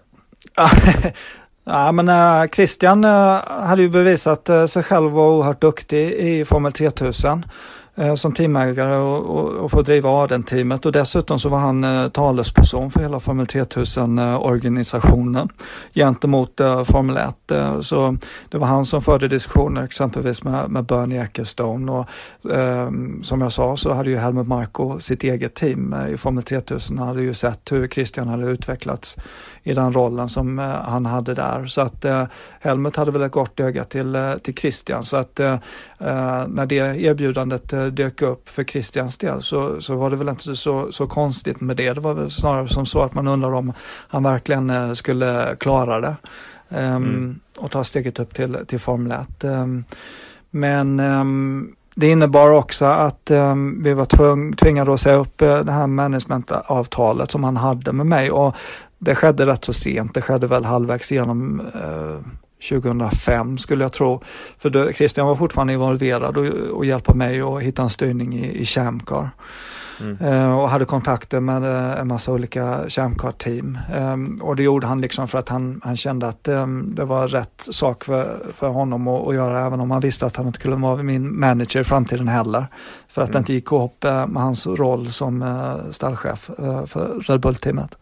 ja, 1.65 1.91
men 1.97 2.09
eh, 2.09 2.49
Christian 2.49 3.03
eh, 3.03 3.39
hade 3.47 3.81
ju 3.81 3.89
bevisat 3.89 4.49
eh, 4.49 4.65
sig 4.65 4.83
själv 4.83 5.11
var 5.11 5.29
oerhört 5.29 5.61
duktig 5.61 6.11
i 6.11 6.45
Formel 6.45 6.71
3000 6.71 7.45
eh, 7.95 8.15
som 8.15 8.33
teamägare 8.33 8.97
och, 8.97 9.37
och, 9.37 9.51
och 9.51 9.71
få 9.71 9.81
driva 9.81 10.09
Aden-teamet 10.09 10.85
och 10.85 10.91
dessutom 10.91 11.39
så 11.39 11.49
var 11.49 11.59
han 11.59 11.83
eh, 11.83 12.07
talesperson 12.07 12.91
för 12.91 12.99
hela 12.99 13.19
Formel 13.19 13.45
3000-organisationen 13.45 15.35
eh, 15.35 15.45
gentemot 15.93 16.59
eh, 16.59 16.83
Formel 16.83 17.17
1. 17.17 17.51
Eh, 17.51 17.81
så 17.81 18.17
det 18.49 18.57
var 18.57 18.67
han 18.67 18.85
som 18.85 19.01
förde 19.01 19.27
diskussioner 19.27 19.83
exempelvis 19.83 20.43
med, 20.43 20.69
med 20.69 20.85
Bernie 20.85 21.23
Ecclestone 21.23 21.91
och 21.91 22.07
ehm, 22.53 23.23
som 23.23 23.41
jag 23.41 23.53
sa 23.53 23.77
så 23.77 23.93
hade 23.93 24.09
ju 24.09 24.17
Helmut 24.17 24.47
Marko 24.47 24.99
sitt 24.99 25.23
eget 25.23 25.55
team 25.55 25.93
eh, 25.93 26.13
i 26.13 26.17
Formel 26.17 26.43
3000. 26.43 26.97
Han 26.97 27.07
hade 27.07 27.21
ju 27.21 27.33
sett 27.33 27.71
hur 27.71 27.87
Christian 27.87 28.27
hade 28.27 28.45
utvecklats 28.45 29.17
i 29.63 29.73
den 29.73 29.93
rollen 29.93 30.29
som 30.29 30.59
eh, 30.59 30.65
han 30.65 31.05
hade 31.05 31.33
där. 31.33 31.65
Så 31.65 31.81
att 31.81 32.05
Helmut 32.59 32.95
hade 32.95 33.11
väl 33.11 33.21
ett 33.21 33.31
gott 33.31 33.59
öga 33.59 33.83
till, 33.83 34.17
till 34.43 34.55
Christian 34.55 35.05
så 35.05 35.17
att 35.17 35.39
när 36.47 36.65
det 36.65 36.75
erbjudandet 36.75 37.95
dök 37.95 38.21
upp 38.21 38.49
för 38.49 38.63
Christians 38.63 39.17
del 39.17 39.41
så, 39.41 39.81
så 39.81 39.95
var 39.95 40.09
det 40.09 40.15
väl 40.15 40.29
inte 40.29 40.55
så, 40.55 40.91
så 40.91 41.07
konstigt 41.07 41.61
med 41.61 41.77
det. 41.77 41.93
Det 41.93 42.01
var 42.01 42.13
väl 42.13 42.31
snarare 42.31 42.67
som 42.67 42.85
så 42.85 43.01
att 43.01 43.13
man 43.13 43.27
undrar 43.27 43.53
om 43.53 43.73
han 44.07 44.23
verkligen 44.23 44.69
eh, 44.69 44.93
skulle 44.93 45.55
klara 45.59 45.99
det. 45.99 46.15
Um, 46.69 46.79
mm. 46.79 47.39
Och 47.57 47.71
ta 47.71 47.83
steget 47.83 48.19
upp 48.19 48.33
till, 48.33 48.57
till 48.67 48.79
Formel 48.79 49.11
1. 49.11 49.43
Um, 49.43 49.51
ehm, 49.51 49.83
men 50.49 50.99
um, 50.99 51.75
det 51.95 52.09
innebar 52.09 52.49
också 52.49 52.85
att 52.85 53.31
eh, 53.31 53.55
vi 53.83 53.93
var 53.93 54.05
tvung, 54.05 54.53
tvingade 54.53 54.93
att 54.93 55.01
säga 55.01 55.15
upp 55.15 55.41
eh, 55.41 55.59
det 55.59 55.71
här 55.71 55.87
managementavtalet 55.87 57.31
som 57.31 57.43
han 57.43 57.57
hade 57.57 57.93
med 57.93 58.05
mig 58.05 58.31
och 58.31 58.55
det 58.99 59.15
skedde 59.15 59.45
rätt 59.45 59.65
så 59.65 59.73
sent. 59.73 60.13
Det 60.13 60.21
skedde 60.21 60.47
väl 60.47 60.65
halvvägs 60.65 61.11
genom 61.11 61.59
eh, 61.59 62.31
2005 62.69 63.57
skulle 63.57 63.83
jag 63.83 63.91
tro. 63.91 64.21
För 64.57 64.69
då, 64.69 64.91
Christian 64.91 65.27
var 65.27 65.35
fortfarande 65.35 65.73
involverad 65.73 66.37
och, 66.37 66.45
och 66.47 66.85
hjälpte 66.85 67.13
mig 67.13 67.41
att 67.41 67.61
hitta 67.61 67.81
en 67.81 67.89
styrning 67.89 68.35
i, 68.35 68.61
i 68.61 68.65
Chamcar. 68.65 69.29
Mm. 69.99 70.21
Uh, 70.21 70.59
och 70.59 70.69
hade 70.69 70.85
kontakter 70.85 71.39
med 71.39 71.63
uh, 71.63 71.99
en 71.99 72.07
massa 72.07 72.31
olika 72.31 72.89
Chamcar-team. 72.89 73.77
Um, 73.95 74.39
och 74.41 74.55
det 74.55 74.63
gjorde 74.63 74.87
han 74.87 75.01
liksom 75.01 75.27
för 75.27 75.37
att 75.37 75.49
han, 75.49 75.81
han 75.83 75.97
kände 75.97 76.27
att 76.27 76.47
um, 76.47 76.95
det 76.95 77.05
var 77.05 77.27
rätt 77.27 77.67
sak 77.71 78.03
för, 78.03 78.45
för 78.53 78.67
honom 78.67 79.07
att, 79.07 79.27
att, 79.27 79.35
göra, 79.35 79.65
även 79.65 79.79
om 79.79 79.91
han 79.91 80.01
visste 80.01 80.25
att 80.25 80.35
han 80.35 80.47
inte 80.47 80.59
skulle 80.59 80.75
vara 80.75 81.03
min 81.03 81.39
manager 81.39 81.79
i 81.79 81.83
framtiden 81.83 82.27
heller. 82.27 82.67
För 83.09 83.21
att 83.21 83.29
mm. 83.29 83.33
det 83.33 83.39
inte 83.39 83.53
gick 83.53 83.71
ihop 83.71 84.05
uh, 84.05 84.27
med 84.27 84.43
hans 84.43 84.67
roll 84.67 85.11
som 85.11 85.33
stallchef 85.91 86.49
för 86.85 87.23
Red 87.27 87.39
Bull-teamet. 87.39 87.97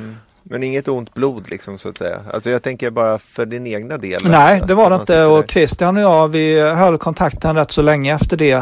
Mm. 0.00 0.16
Men 0.50 0.62
inget 0.62 0.88
ont 0.88 1.14
blod 1.14 1.50
liksom 1.50 1.78
så 1.78 1.88
att 1.88 1.96
säga. 1.96 2.20
Alltså 2.32 2.50
jag 2.50 2.62
tänker 2.62 2.90
bara 2.90 3.18
för 3.18 3.46
din 3.46 3.66
egna 3.66 3.98
del. 3.98 4.20
Nej, 4.24 4.62
det 4.66 4.74
var 4.74 4.90
det 4.90 4.96
inte 4.96 5.24
och 5.24 5.50
Christian 5.50 5.96
och 5.96 6.02
jag 6.02 6.28
vi 6.28 6.60
höll 6.60 6.98
kontakten 6.98 7.56
rätt 7.56 7.72
så 7.72 7.82
länge 7.82 8.14
efter 8.14 8.36
det. 8.36 8.56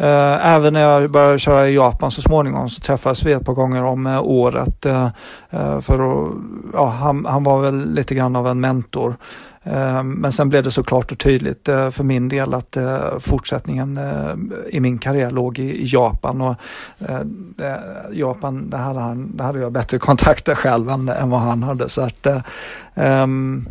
Uh, 0.00 0.46
även 0.46 0.72
när 0.72 0.80
jag 0.80 1.10
började 1.10 1.38
köra 1.38 1.68
i 1.68 1.74
Japan 1.74 2.10
så 2.10 2.22
småningom 2.22 2.70
så 2.70 2.80
träffades 2.80 3.24
vi 3.24 3.32
ett 3.32 3.44
par 3.44 3.54
gånger 3.54 3.84
om 3.84 4.06
uh, 4.06 4.22
året. 4.22 4.86
Uh, 4.86 5.08
för 5.80 6.26
att, 6.26 6.34
ja, 6.72 6.86
han, 6.86 7.24
han 7.24 7.44
var 7.44 7.60
väl 7.60 7.94
lite 7.94 8.14
grann 8.14 8.36
av 8.36 8.48
en 8.48 8.60
mentor. 8.60 9.16
Eh, 9.64 10.02
men 10.02 10.32
sen 10.32 10.48
blev 10.48 10.62
det 10.62 10.70
så 10.70 10.82
klart 10.82 11.12
och 11.12 11.18
tydligt 11.18 11.68
eh, 11.68 11.90
för 11.90 12.04
min 12.04 12.28
del 12.28 12.54
att 12.54 12.76
eh, 12.76 13.18
fortsättningen 13.18 14.00
i 14.68 14.80
min 14.80 14.98
karriär 14.98 15.30
låg 15.30 15.58
i 15.58 15.84
Japan 15.84 16.40
och 16.40 16.56
Japan, 18.12 18.70
där 18.70 18.78
hade, 18.78 19.00
han, 19.00 19.36
där 19.36 19.44
hade 19.44 19.58
jag 19.58 19.72
bättre 19.72 19.98
kontakter 20.08 20.54
själv 20.54 20.90
än, 20.90 21.08
än 21.08 21.30
vad 21.30 21.40
han 21.40 21.62
hade. 21.62 21.88
Så 21.88 22.02
att, 22.02 22.26
ehm, 22.94 23.68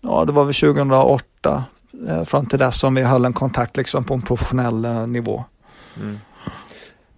ja, 0.00 0.24
det 0.24 0.32
var 0.32 0.44
väl 0.44 0.54
2008 0.54 1.64
fram 2.24 2.46
till 2.46 2.58
dess 2.58 2.78
som 2.78 2.94
vi 2.94 3.02
höll 3.02 3.24
en 3.24 3.32
kontakt 3.32 3.76
liksom 3.76 4.04
på 4.04 4.14
en 4.14 4.22
professionell 4.22 5.08
nivå. 5.08 5.44
Mm. 6.00 6.18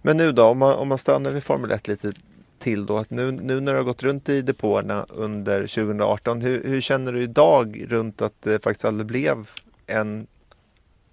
Men 0.01 0.17
nu 0.17 0.31
då, 0.31 0.43
om 0.43 0.57
man, 0.57 0.75
om 0.75 0.87
man 0.87 0.97
stannar 0.97 1.31
vid 1.31 1.43
Formel 1.43 1.71
1 1.71 1.87
lite 1.87 2.13
till 2.59 2.85
då 2.85 2.97
att 2.97 3.09
nu, 3.09 3.31
nu 3.31 3.59
när 3.59 3.73
du 3.73 3.77
har 3.79 3.85
gått 3.85 4.03
runt 4.03 4.29
i 4.29 4.41
depåerna 4.41 5.05
under 5.09 5.67
2018, 5.67 6.41
hur, 6.41 6.63
hur 6.63 6.81
känner 6.81 7.13
du 7.13 7.21
idag 7.21 7.85
runt 7.89 8.21
att 8.21 8.41
det 8.41 8.63
faktiskt 8.63 8.85
aldrig 8.85 9.07
blev 9.07 9.49
en 9.87 10.27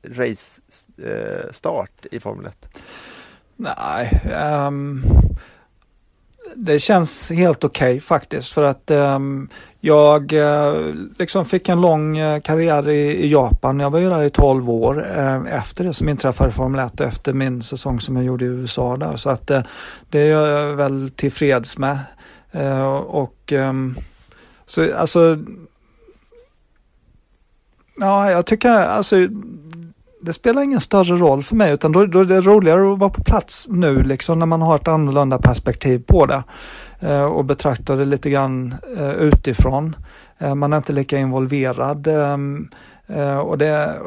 race-start 0.09 2.07
eh, 2.11 2.17
i 2.17 2.21
Formel 2.21 2.47
1? 2.47 2.69
Nej, 3.57 4.23
um, 4.67 5.03
det 6.57 6.79
känns 6.79 7.31
helt 7.31 7.65
okej 7.65 7.91
okay, 7.91 8.01
faktiskt 8.01 8.53
för 8.53 8.63
att 8.63 8.91
um, 8.91 9.49
jag 9.81 10.33
uh, 10.33 10.95
liksom 11.19 11.45
fick 11.45 11.69
en 11.69 11.81
lång 11.81 12.21
uh, 12.21 12.41
karriär 12.41 12.89
i, 12.89 13.25
i, 13.25 13.33
Japan. 13.33 13.81
Jag 13.81 13.91
var 13.91 13.99
ju 13.99 14.11
där 14.11 14.23
i 14.23 14.31
12 14.31 14.71
år 14.71 15.01
uh, 15.01 15.55
efter 15.55 15.85
det 15.85 15.95
som 15.95 16.09
inträffade 16.09 16.51
i 16.51 16.53
Formel 16.53 16.87
1 16.87 17.01
och 17.01 17.07
efter 17.07 17.33
min 17.33 17.63
säsong 17.63 18.01
som 18.01 18.17
jag 18.17 18.25
gjorde 18.25 18.45
i 18.45 18.49
USA 18.49 18.97
där. 18.97 19.17
Så 19.17 19.31
att 19.31 19.47
det 20.11 20.21
är 20.21 20.31
jag 20.31 20.77
väl 20.77 21.11
tillfreds 21.17 21.79
med. 21.79 21.99
och 23.07 23.53
um, 23.53 23.97
så 24.67 24.95
alltså 24.95 25.39
Ja, 27.97 28.31
jag 28.31 28.47
tycker 28.47 28.71
alltså 28.71 29.17
det 30.25 30.33
spelar 30.33 30.63
ingen 30.63 30.81
större 30.81 31.17
roll 31.17 31.43
för 31.43 31.57
mig 31.57 31.73
utan 31.73 31.93
då, 31.93 32.07
då 32.07 32.21
är 32.21 32.25
det 32.25 32.41
roligare 32.41 32.93
att 32.93 32.99
vara 32.99 33.11
på 33.11 33.25
plats 33.25 33.67
nu 33.71 34.03
liksom 34.03 34.39
när 34.39 34.47
man 34.47 34.63
har 34.63 34.77
ett 34.77 34.89
annorlunda 34.89 35.39
perspektiv 35.39 36.03
på 36.07 36.27
det 36.27 36.43
eh, 37.01 37.25
och 37.25 37.45
betraktar 37.45 37.97
det 37.97 38.05
lite 38.05 38.31
grann 38.31 38.75
eh, 38.97 39.13
utifrån. 39.13 39.97
Eh, 40.39 40.55
man 40.55 40.73
är 40.73 40.77
inte 40.77 40.93
lika 40.93 41.19
involverad 41.19 42.07
ehm, 42.07 42.69
Eh, 43.07 43.39
och 43.39 43.59
det, 43.59 44.01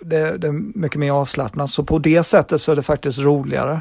det, 0.00 0.38
det, 0.38 0.46
är 0.46 0.78
mycket 0.78 0.98
mer 0.98 1.12
avslappnat. 1.12 1.70
Så 1.70 1.84
på 1.84 1.98
det 1.98 2.24
sättet 2.24 2.60
så 2.60 2.72
är 2.72 2.76
det 2.76 2.82
faktiskt 2.82 3.18
roligare 3.18 3.80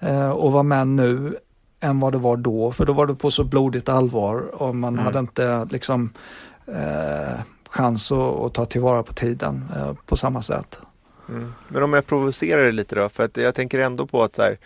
eh, 0.00 0.30
att 0.30 0.52
vara 0.52 0.62
med 0.62 0.88
nu 0.88 1.36
än 1.80 2.00
vad 2.00 2.12
det 2.12 2.18
var 2.18 2.36
då. 2.36 2.72
För 2.72 2.86
då 2.86 2.92
var 2.92 3.06
det 3.06 3.14
på 3.14 3.30
så 3.30 3.44
blodigt 3.44 3.88
allvar 3.88 4.62
och 4.62 4.76
man 4.76 4.94
mm. 4.94 5.04
hade 5.04 5.18
inte 5.18 5.66
liksom 5.70 6.10
eh, 6.66 7.40
chans 7.70 8.12
att, 8.12 8.40
att, 8.40 8.54
ta 8.54 8.64
tillvara 8.64 9.02
på 9.02 9.12
tiden 9.12 9.64
eh, 9.76 9.92
på 10.06 10.16
samma 10.16 10.42
sätt. 10.42 10.80
Mm. 11.28 11.52
Men 11.68 11.82
om 11.82 11.92
jag 11.92 12.06
provocerar 12.06 12.64
det 12.64 12.72
lite 12.72 12.94
då, 12.94 13.08
för 13.08 13.24
att 13.24 13.36
jag 13.36 13.54
tänker 13.54 13.78
ändå 13.78 14.06
på 14.06 14.22
att 14.22 14.36
så 14.36 14.42
här, 14.42 14.58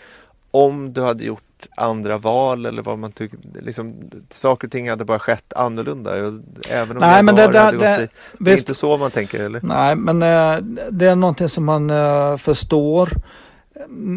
om 0.50 0.92
du 0.92 1.00
hade 1.00 1.24
gjort 1.24 1.42
andra 1.76 2.18
val 2.18 2.66
eller 2.66 2.82
vad 2.82 2.98
man 2.98 3.12
tycker, 3.12 3.38
liksom, 3.60 3.94
saker 4.30 4.68
och 4.68 4.72
ting 4.72 4.90
hade 4.90 5.04
bara 5.04 5.18
skett 5.18 5.52
annorlunda. 5.52 6.16
Även 6.68 6.96
om 6.96 7.00
Nej, 7.00 7.22
men 7.22 7.34
det, 7.34 7.46
det, 7.46 7.70
det, 7.70 7.78
det, 7.78 8.02
i, 8.02 8.08
det 8.38 8.52
är 8.52 8.58
inte 8.58 8.74
så 8.74 8.96
man 8.96 9.10
tänker 9.10 9.40
eller? 9.40 9.60
Nej, 9.62 9.96
men 9.96 10.22
eh, 10.22 10.58
det 10.90 11.06
är 11.06 11.16
någonting 11.16 11.48
som 11.48 11.64
man 11.64 11.90
eh, 11.90 12.36
förstår 12.36 13.10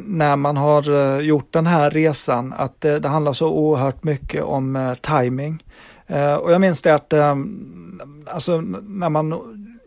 när 0.06 0.36
man 0.36 0.57
har 0.57 0.91
eh, 0.91 1.20
gjort 1.20 1.53
den 1.53 1.66
här 1.66 1.91
resan 1.91 2.53
att 2.53 2.82
det, 2.82 2.99
det 2.99 3.07
handlar 3.07 3.34
så 3.34 3.49
oerhört 3.49 4.03
mycket 4.03 4.44
om 4.44 4.95
timing. 5.02 5.64
Och 6.41 6.52
jag 6.52 6.61
minns 6.61 6.82
det 6.82 6.94
att 6.94 7.14
alltså, 8.26 8.61
när 8.82 9.10
man 9.10 9.34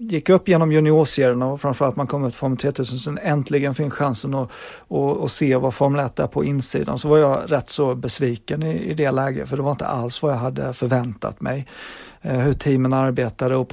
gick 0.03 0.29
upp 0.29 0.49
genom 0.49 0.73
juniorserierna 0.73 1.47
och 1.47 1.61
framförallt 1.61 1.97
man 1.97 2.07
kom 2.07 2.25
ut 2.25 2.35
Formel 2.35 2.59
3000 2.59 2.99
så 2.99 3.17
äntligen 3.23 3.75
fick 3.75 3.93
chansen 3.93 4.35
att, 4.35 4.51
att, 4.89 5.23
att 5.23 5.31
se 5.31 5.57
vad 5.57 5.75
Formel 5.75 6.07
1 6.07 6.19
är 6.19 6.27
på 6.27 6.45
insidan 6.45 6.99
så 6.99 7.09
var 7.09 7.19
jag 7.19 7.53
rätt 7.53 7.71
så 7.71 7.95
besviken 7.95 8.63
i, 8.63 8.91
i 8.91 8.95
det 8.95 9.11
läget 9.11 9.49
för 9.49 9.57
det 9.57 9.63
var 9.63 9.73
inte 9.73 9.87
alls 9.87 10.23
vad 10.23 10.33
jag 10.33 10.37
hade 10.37 10.73
förväntat 10.73 11.41
mig. 11.41 11.67
Eh, 12.25 12.39
hur 12.39 12.53
teamen 12.53 12.93
arbetade 12.93 13.57
och 13.57 13.69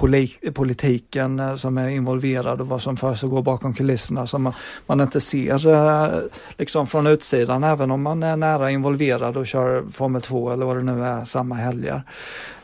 politiken 0.54 1.40
eh, 1.40 1.56
som 1.56 1.78
är 1.78 1.88
involverad 1.88 2.62
och 2.62 2.68
vad 2.68 2.82
som 2.82 2.98
försiggår 2.98 3.42
bakom 3.42 3.74
kulisserna 3.74 4.28
som 4.28 4.44
man, 4.44 4.54
man 4.86 5.02
inte 5.02 5.22
ser 5.22 5.68
eh, 5.68 6.20
liksom 6.58 6.88
från 6.88 7.08
utsidan 7.08 7.64
även 7.64 7.92
om 7.92 8.02
man 8.02 8.24
är 8.24 8.36
nära 8.36 8.72
involverad 8.72 9.38
och 9.38 9.48
kör 9.48 9.84
Formel 9.92 10.22
2 10.22 10.52
eller 10.52 10.66
vad 10.66 10.78
det 10.78 10.84
nu 10.84 11.06
är 11.06 11.26
samma 11.26 11.56
helger. 11.56 12.02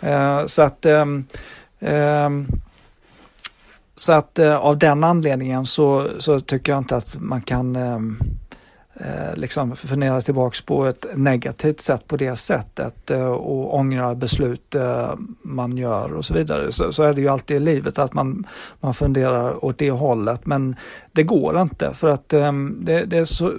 Eh, 0.01 0.45
så 0.45 0.61
att 0.61 0.85
um, 0.85 1.25
så 3.95 4.13
att 4.13 4.39
eh, 4.39 4.57
av 4.57 4.77
den 4.77 5.03
anledningen 5.03 5.65
så, 5.65 6.09
så 6.19 6.39
tycker 6.39 6.71
jag 6.71 6.79
inte 6.79 6.95
att 6.95 7.15
man 7.19 7.41
kan 7.41 7.75
ehm, 7.75 8.17
eh, 8.93 9.35
liksom 9.35 9.75
fundera 9.75 10.21
tillbaks 10.21 10.61
på 10.61 10.85
ett 10.85 11.05
negativt 11.15 11.81
sätt 11.81 12.07
på 12.07 12.17
det 12.17 12.35
sättet 12.35 13.11
eh, 13.11 13.25
och 13.25 13.75
ångra 13.75 14.15
beslut 14.15 14.75
eh, 14.75 15.13
man 15.41 15.77
gör 15.77 16.13
och 16.13 16.25
så 16.25 16.33
vidare. 16.33 16.71
Så, 16.71 16.93
så, 16.93 17.03
är 17.03 17.13
det 17.13 17.21
ju 17.21 17.27
alltid 17.27 17.57
i 17.57 17.59
livet 17.59 17.99
att 17.99 18.13
man, 18.13 18.47
man 18.79 18.93
funderar 18.93 19.65
åt 19.65 19.77
det 19.77 19.91
hållet 19.91 20.45
men 20.45 20.75
det 21.11 21.23
går 21.23 21.61
inte 21.61 21.93
för 21.93 22.07
att 22.07 22.33
eh, 22.33 22.53
det, 22.79 23.05
det, 23.05 23.17
är 23.17 23.25
så, 23.25 23.53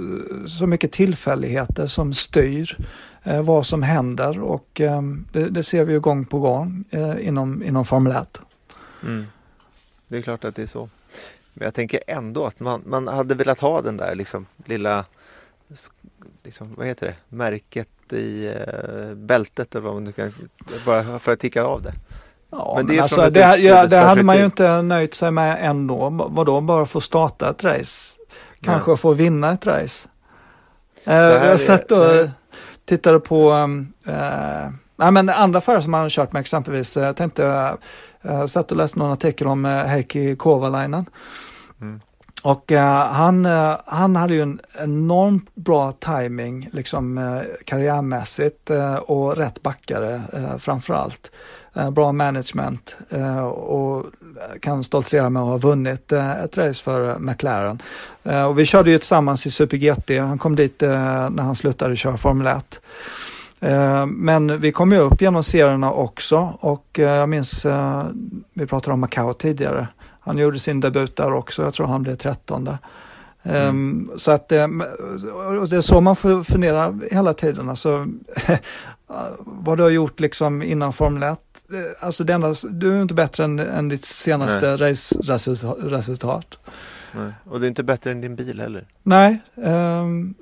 så 0.46 0.66
mycket 0.66 0.92
tillfälligheter 0.92 1.86
som 1.86 2.12
styr 2.14 2.76
eh, 3.22 3.42
vad 3.42 3.66
som 3.66 3.82
händer 3.82 4.42
och 4.42 4.80
ehm, 4.80 5.26
det, 5.32 5.48
det, 5.48 5.62
ser 5.62 5.84
vi 5.84 5.92
ju 5.92 6.00
gång 6.00 6.24
på 6.24 6.38
gång 6.38 6.84
eh, 6.90 7.28
inom, 7.28 7.62
inom 7.62 7.84
Formel 7.84 8.12
1. 8.12 8.40
Mm. 9.02 9.26
Det 10.08 10.18
är 10.18 10.22
klart 10.22 10.44
att 10.44 10.56
det 10.56 10.62
är 10.62 10.66
så. 10.66 10.88
Men 11.54 11.64
jag 11.64 11.74
tänker 11.74 12.00
ändå 12.06 12.46
att 12.46 12.60
man, 12.60 12.82
man 12.86 13.08
hade 13.08 13.34
velat 13.34 13.60
ha 13.60 13.82
den 13.82 13.96
där 13.96 14.14
liksom, 14.14 14.46
lilla, 14.64 15.04
liksom, 16.42 16.74
vad 16.76 16.86
heter 16.86 17.06
det, 17.06 17.36
märket 17.36 17.88
i 18.12 18.48
uh, 18.48 19.14
bältet 19.14 19.74
eller 19.74 19.84
vad 19.84 19.94
man 19.94 20.04
nu 20.04 20.12
kan, 20.12 20.32
bara 20.86 21.18
för 21.18 21.32
att 21.32 21.40
ticka 21.40 21.64
av 21.64 21.82
det. 21.82 21.92
Ja, 22.50 22.74
men 22.76 22.86
det, 22.86 22.92
men 22.92 23.02
alltså, 23.02 23.30
det, 23.30 23.56
ja, 23.56 23.86
det 23.86 23.96
hade 23.96 24.22
man 24.22 24.36
ju 24.38 24.44
inte 24.44 24.82
nöjt 24.82 25.14
sig 25.14 25.30
med 25.30 25.58
ändå. 25.60 26.10
Vadå, 26.10 26.60
bara 26.60 26.86
få 26.86 27.00
starta 27.00 27.50
ett 27.50 27.64
race? 27.64 28.12
Kanske 28.60 28.90
Nej. 28.90 28.98
få 28.98 29.12
vinna 29.12 29.52
ett 29.52 29.66
race. 29.66 30.08
Uh, 31.08 31.14
jag 31.14 31.60
satt 31.60 31.92
och 31.92 32.28
tittade 32.84 33.20
på 33.20 33.50
um, 33.50 33.92
uh, 34.08 34.70
Nej, 34.98 35.12
men 35.12 35.28
andra 35.28 35.60
förare 35.60 35.82
som 35.82 35.90
man 35.90 36.00
har 36.00 36.08
kört 36.08 36.32
med 36.32 36.40
exempelvis, 36.40 36.96
jag 36.96 37.16
tänkte 37.16 37.76
jag 38.26 38.50
satt 38.50 38.70
och 38.70 38.76
läste 38.76 38.98
någon 38.98 39.12
artikel 39.12 39.46
om 39.46 39.64
eh, 39.64 39.70
Heikki 39.70 40.36
Kovalainen. 40.36 41.06
Mm. 41.80 42.00
Och 42.42 42.72
uh, 42.72 42.78
han, 42.78 43.46
uh, 43.46 43.76
han 43.86 44.16
hade 44.16 44.34
ju 44.34 44.42
en 44.42 44.60
enormt 44.78 45.54
bra 45.54 45.92
timing 45.92 46.68
liksom 46.72 47.18
uh, 47.18 47.40
karriärmässigt 47.64 48.70
och 49.00 49.36
rätt 49.36 49.62
backare 49.62 50.22
framförallt. 50.58 51.30
bra 51.92 52.12
management 52.12 52.96
och 53.52 54.06
kan 54.60 54.84
stoltsera 54.84 55.30
med 55.30 55.42
att 55.42 55.48
ha 55.48 55.58
vunnit 55.58 56.12
ett 56.12 56.58
race 56.58 56.82
för 56.82 57.18
McLaren. 57.18 57.82
och 58.48 58.58
vi 58.58 58.64
körde 58.64 58.90
ju 58.90 58.98
tillsammans 58.98 59.46
i 59.46 59.50
Super 59.50 59.76
GT, 59.76 60.10
han 60.20 60.38
kom 60.38 60.56
dit 60.56 60.80
när 60.80 61.42
han 61.42 61.56
slutade 61.56 61.96
köra 61.96 62.16
Formel 62.16 62.46
1. 62.46 62.80
Eh, 63.60 64.06
men 64.06 64.60
vi 64.60 64.72
kom 64.72 64.92
ju 64.92 64.98
upp 64.98 65.20
genom 65.20 65.42
serierna 65.42 65.92
också 65.92 66.58
och 66.60 66.98
eh, 66.98 67.14
jag 67.14 67.28
minns, 67.28 67.66
eh, 67.66 68.02
vi 68.54 68.66
pratade 68.66 68.94
om 68.94 69.00
Macau 69.00 69.32
tidigare. 69.32 69.88
Han 70.20 70.38
gjorde 70.38 70.58
sin 70.58 70.80
debut 70.80 71.16
där 71.16 71.32
också, 71.32 71.62
jag 71.62 71.74
tror 71.74 71.86
han 71.86 72.02
blev 72.02 72.16
trettonde. 72.16 72.78
Mm. 73.42 74.10
Så 74.16 74.30
att 74.30 74.48
det, 74.48 74.56
det 75.70 75.76
är 75.76 75.80
så 75.80 76.00
man 76.00 76.16
får 76.16 76.42
fundera 76.42 76.98
hela 77.10 77.34
tiden, 77.34 77.68
alltså 77.68 78.06
vad 79.38 79.78
du 79.78 79.82
har 79.82 79.90
gjort 79.90 80.20
liksom 80.20 80.62
innan 80.62 80.92
Formel 80.92 81.22
1. 81.22 81.38
Alltså 82.00 82.24
det 82.24 82.32
enda, 82.32 82.54
du 82.70 82.96
är 82.96 83.02
inte 83.02 83.14
bättre 83.14 83.44
än, 83.44 83.58
än 83.58 83.88
ditt 83.88 84.04
senaste 84.04 84.76
race-resultat. 84.76 86.58
Nej, 87.12 87.32
och 87.44 87.60
du 87.60 87.66
är 87.66 87.68
inte 87.68 87.82
bättre 87.82 88.10
än 88.10 88.20
din 88.20 88.36
bil 88.36 88.60
heller. 88.60 88.84
Nej, 89.02 89.38
um, 89.54 90.34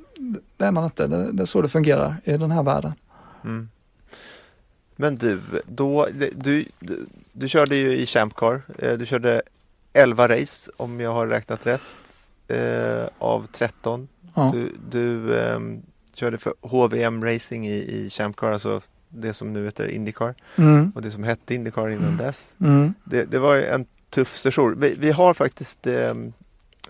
det 0.56 0.64
är 0.64 0.70
man 0.70 0.84
inte. 0.84 1.06
Det, 1.06 1.32
det 1.32 1.42
är 1.42 1.46
så 1.46 1.62
det 1.62 1.68
fungerar 1.68 2.16
i 2.24 2.36
den 2.36 2.50
här 2.50 2.62
världen. 2.62 2.92
Mm. 3.44 3.68
Men 4.96 5.16
du, 5.16 5.40
då, 5.66 6.08
du, 6.34 6.64
du, 6.78 7.06
du 7.32 7.48
körde 7.48 7.76
ju 7.76 7.96
i 7.96 8.06
Champ 8.06 8.34
Car. 8.34 8.62
Eh, 8.78 8.92
du 8.92 9.06
körde 9.06 9.42
11 9.92 10.28
race 10.28 10.70
om 10.76 11.00
jag 11.00 11.12
har 11.12 11.26
räknat 11.26 11.66
rätt 11.66 11.80
eh, 12.48 13.08
av 13.18 13.46
13. 13.52 14.08
Ja. 14.34 14.50
Du, 14.54 14.72
du 14.90 15.38
eh, 15.38 15.58
körde 16.14 16.38
för 16.38 16.54
HVM 16.60 17.24
Racing 17.24 17.66
i, 17.66 17.76
i 17.76 18.10
Champ 18.10 18.36
Car, 18.36 18.52
alltså 18.52 18.80
det 19.08 19.34
som 19.34 19.52
nu 19.52 19.64
heter 19.64 19.88
Indycar 19.88 20.34
mm. 20.56 20.92
och 20.94 21.02
det 21.02 21.10
som 21.10 21.24
hette 21.24 21.54
Indycar 21.54 21.88
innan 21.88 22.04
mm. 22.04 22.16
dess. 22.16 22.54
Mm. 22.60 22.94
Det, 23.04 23.24
det, 23.24 23.38
var 23.38 23.56
en 23.56 23.86
tuff 24.10 24.36
session. 24.36 24.80
Vi, 24.80 24.94
vi 24.98 25.10
har 25.10 25.34
faktiskt 25.34 25.86
ehm, 25.86 26.32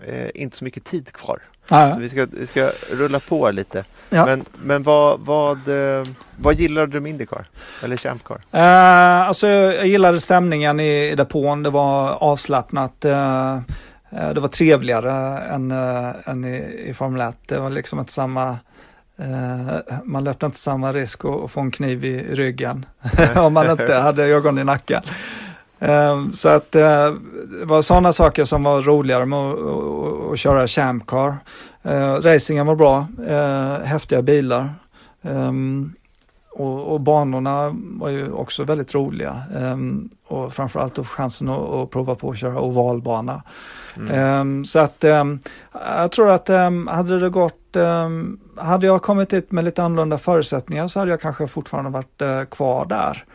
eh, 0.05 0.29
inte 0.33 0.57
så 0.57 0.63
mycket 0.63 0.83
tid 0.83 1.11
kvar. 1.11 1.41
Ah, 1.69 1.87
ja. 1.87 1.93
Så 1.93 1.99
vi 1.99 2.09
ska, 2.09 2.27
vi 2.31 2.47
ska 2.47 2.71
rulla 2.91 3.19
på 3.19 3.51
lite. 3.51 3.83
Ja. 4.09 4.25
Men, 4.25 4.45
men 4.63 4.83
vad, 4.83 5.19
vad, 5.19 5.67
eh, 5.67 6.07
vad 6.35 6.55
gillade 6.55 6.87
du 6.87 6.99
med 6.99 7.09
Indycar? 7.09 7.45
Eller 7.83 7.97
Champ 7.97 8.23
Car? 8.23 8.35
Uh, 8.35 9.27
alltså 9.27 9.47
jag 9.47 9.87
gillade 9.87 10.19
stämningen 10.19 10.79
i, 10.79 11.09
i 11.11 11.15
depån. 11.15 11.63
Det 11.63 11.69
var 11.69 12.11
avslappnat. 12.11 13.05
Uh, 13.05 13.59
det 14.09 14.39
var 14.39 14.47
trevligare 14.47 15.39
än, 15.39 15.71
uh, 15.71 16.11
än 16.25 16.45
i, 16.45 16.83
i 16.89 16.93
Formel 16.93 17.21
1. 17.21 17.37
Det 17.45 17.59
var 17.59 17.69
liksom 17.69 17.99
inte 17.99 18.11
samma 18.11 18.57
man 20.03 20.23
löpte 20.23 20.45
inte 20.45 20.57
samma 20.57 20.93
risk 20.93 21.25
att, 21.25 21.51
få 21.51 21.61
en 21.61 21.71
kniv 21.71 22.05
i 22.05 22.35
ryggen 22.35 22.85
om 23.35 23.53
man 23.53 23.71
inte 23.71 23.93
hade 23.93 24.23
ögon 24.23 24.59
i 24.59 24.63
nacken. 24.63 25.01
Så 26.33 26.49
att 26.49 26.71
det 26.71 27.65
var 27.65 27.81
sådana 27.81 28.13
saker 28.13 28.45
som 28.45 28.63
var 28.63 28.81
roligare 28.81 29.25
med 29.25 29.39
att, 29.39 30.39
köra 30.39 30.67
Champ 30.67 31.05
Car. 31.07 31.37
Eh, 31.83 32.13
racingen 32.13 32.67
var 32.67 32.75
bra, 32.75 33.07
eh, 33.27 33.85
häftiga 33.85 34.21
bilar. 34.21 34.69
Um, 35.21 35.93
och, 36.51 36.93
och, 36.93 37.01
banorna 37.01 37.71
var 37.73 38.09
ju 38.09 38.31
också 38.31 38.63
väldigt 38.63 38.95
roliga. 38.95 39.41
Um, 39.55 40.09
och 40.27 40.53
framförallt 40.53 40.95
få 40.95 41.03
chansen 41.03 41.49
att, 41.49 41.59
att, 41.59 41.89
prova 41.89 42.15
på 42.15 42.29
att 42.29 42.37
köra 42.37 42.59
ovalbana. 42.59 43.43
Mm. 43.97 44.41
Um, 44.41 44.65
så 44.65 44.79
att 44.79 45.03
um, 45.03 45.39
jag 45.71 46.11
tror 46.11 46.29
att 46.29 46.47
hade 46.87 47.19
det 47.19 47.29
gått, 47.29 47.77
hade 48.57 48.87
jag 48.87 49.01
kommit 49.01 49.33
hit 49.33 49.51
med 49.51 49.63
lite 49.63 49.83
annorlunda 49.83 50.17
förutsättningar 50.17 50.87
så 50.87 50.99
hade 50.99 51.11
jag 51.11 51.21
kanske 51.21 51.47
fortfarande 51.47 51.89
varit 51.89 52.21
uh, 52.21 52.43
kvar 52.43 52.85
där. 52.85 53.25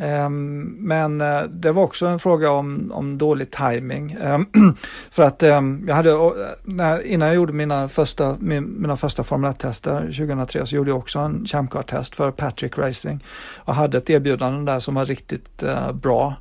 Ehm, 0.00 0.76
men 0.78 1.20
eh, 1.20 1.42
det 1.42 1.72
var 1.72 1.82
också 1.82 2.06
en 2.06 2.18
fråga 2.18 2.50
om, 2.50 2.92
om 2.94 3.18
dålig 3.18 3.50
timing. 3.50 4.16
Ehm, 4.22 4.46
för 5.10 5.22
att 5.22 5.42
ehm, 5.42 5.84
jag 5.88 5.94
hade, 5.94 6.10
eh, 6.10 7.12
innan 7.12 7.28
jag 7.28 7.34
gjorde 7.34 7.52
mina 7.52 7.88
första, 7.88 8.36
mina 8.40 8.96
första 8.96 9.24
Formel 9.24 9.52
1-tester 9.52 10.00
2003 10.00 10.66
så 10.66 10.76
gjorde 10.76 10.90
jag 10.90 10.98
också 10.98 11.18
en 11.18 11.46
Champ 11.46 11.86
test 11.86 12.16
för 12.16 12.30
Patrick 12.30 12.78
Racing. 12.78 13.24
Och 13.56 13.74
hade 13.74 13.98
ett 13.98 14.10
erbjudande 14.10 14.72
där 14.72 14.80
som 14.80 14.94
var 14.94 15.04
riktigt 15.04 15.62
eh, 15.62 15.92
bra. 15.92 16.34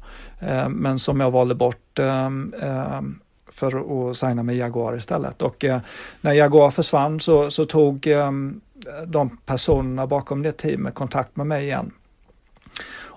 Men 0.70 1.00
som 1.00 1.20
jag 1.20 1.32
valde 1.32 1.56
bort 1.56 2.00
för 3.52 4.10
att 4.10 4.18
signa 4.18 4.44
med 4.44 4.56
Jaguar 4.56 4.98
istället. 4.98 5.42
Och 5.42 5.66
när 6.22 6.34
Jaguar 6.34 6.72
försvann 6.72 7.20
så, 7.20 7.52
så 7.52 7.66
tog 7.66 8.08
de 9.08 9.38
personerna 9.46 10.08
bakom 10.08 10.44
det 10.44 10.52
teamet 10.52 10.94
kontakt 10.94 11.36
med 11.36 11.48
mig 11.48 11.64
igen 11.64 11.92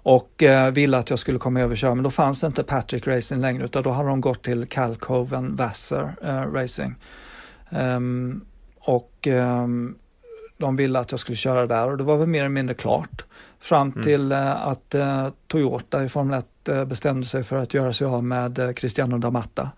och 0.03 0.43
eh, 0.43 0.71
ville 0.71 0.99
att 0.99 1.11
jag 1.11 1.19
skulle 1.19 1.39
komma 1.39 1.61
över 1.61 1.71
och 1.71 1.79
köra 1.79 1.95
men 1.95 2.05
då 2.05 2.11
fanns 2.11 2.41
det 2.41 2.47
inte 2.47 2.63
Patrick 2.63 3.07
Racing 3.07 3.43
längre 3.43 3.65
utan 3.65 3.83
då 3.83 3.91
hade 3.91 4.09
de 4.09 4.21
gått 4.21 4.43
till 4.43 4.67
Calcoven 4.67 5.57
Vassar 5.57 6.15
eh, 6.23 6.53
Racing. 6.53 6.95
Um, 7.71 8.45
och 8.79 9.27
um, 9.27 9.95
de 10.59 10.77
ville 10.77 10.99
att 10.99 11.11
jag 11.11 11.21
skulle 11.21 11.37
köra 11.37 11.67
där 11.67 11.91
och 11.91 11.99
det 11.99 12.05
var 12.05 12.17
väl 12.17 12.29
mer 12.29 12.41
eller 12.41 12.49
mindre 12.49 12.75
klart. 12.75 13.25
Fram 13.61 13.91
mm. 13.93 14.03
till 14.03 14.33
uh, 14.33 14.67
att 14.67 14.95
uh, 14.95 15.29
Toyota 15.47 16.05
i 16.05 16.09
Formel 16.09 16.39
1 16.39 16.69
uh, 16.69 16.85
bestämde 16.85 17.27
sig 17.27 17.45
för 17.45 17.57
att 17.57 17.75
göra 17.75 17.93
sig 17.93 18.07
av 18.07 18.25
med 18.25 18.77
Cristiano 18.77 19.17
D'Amata. 19.17 19.69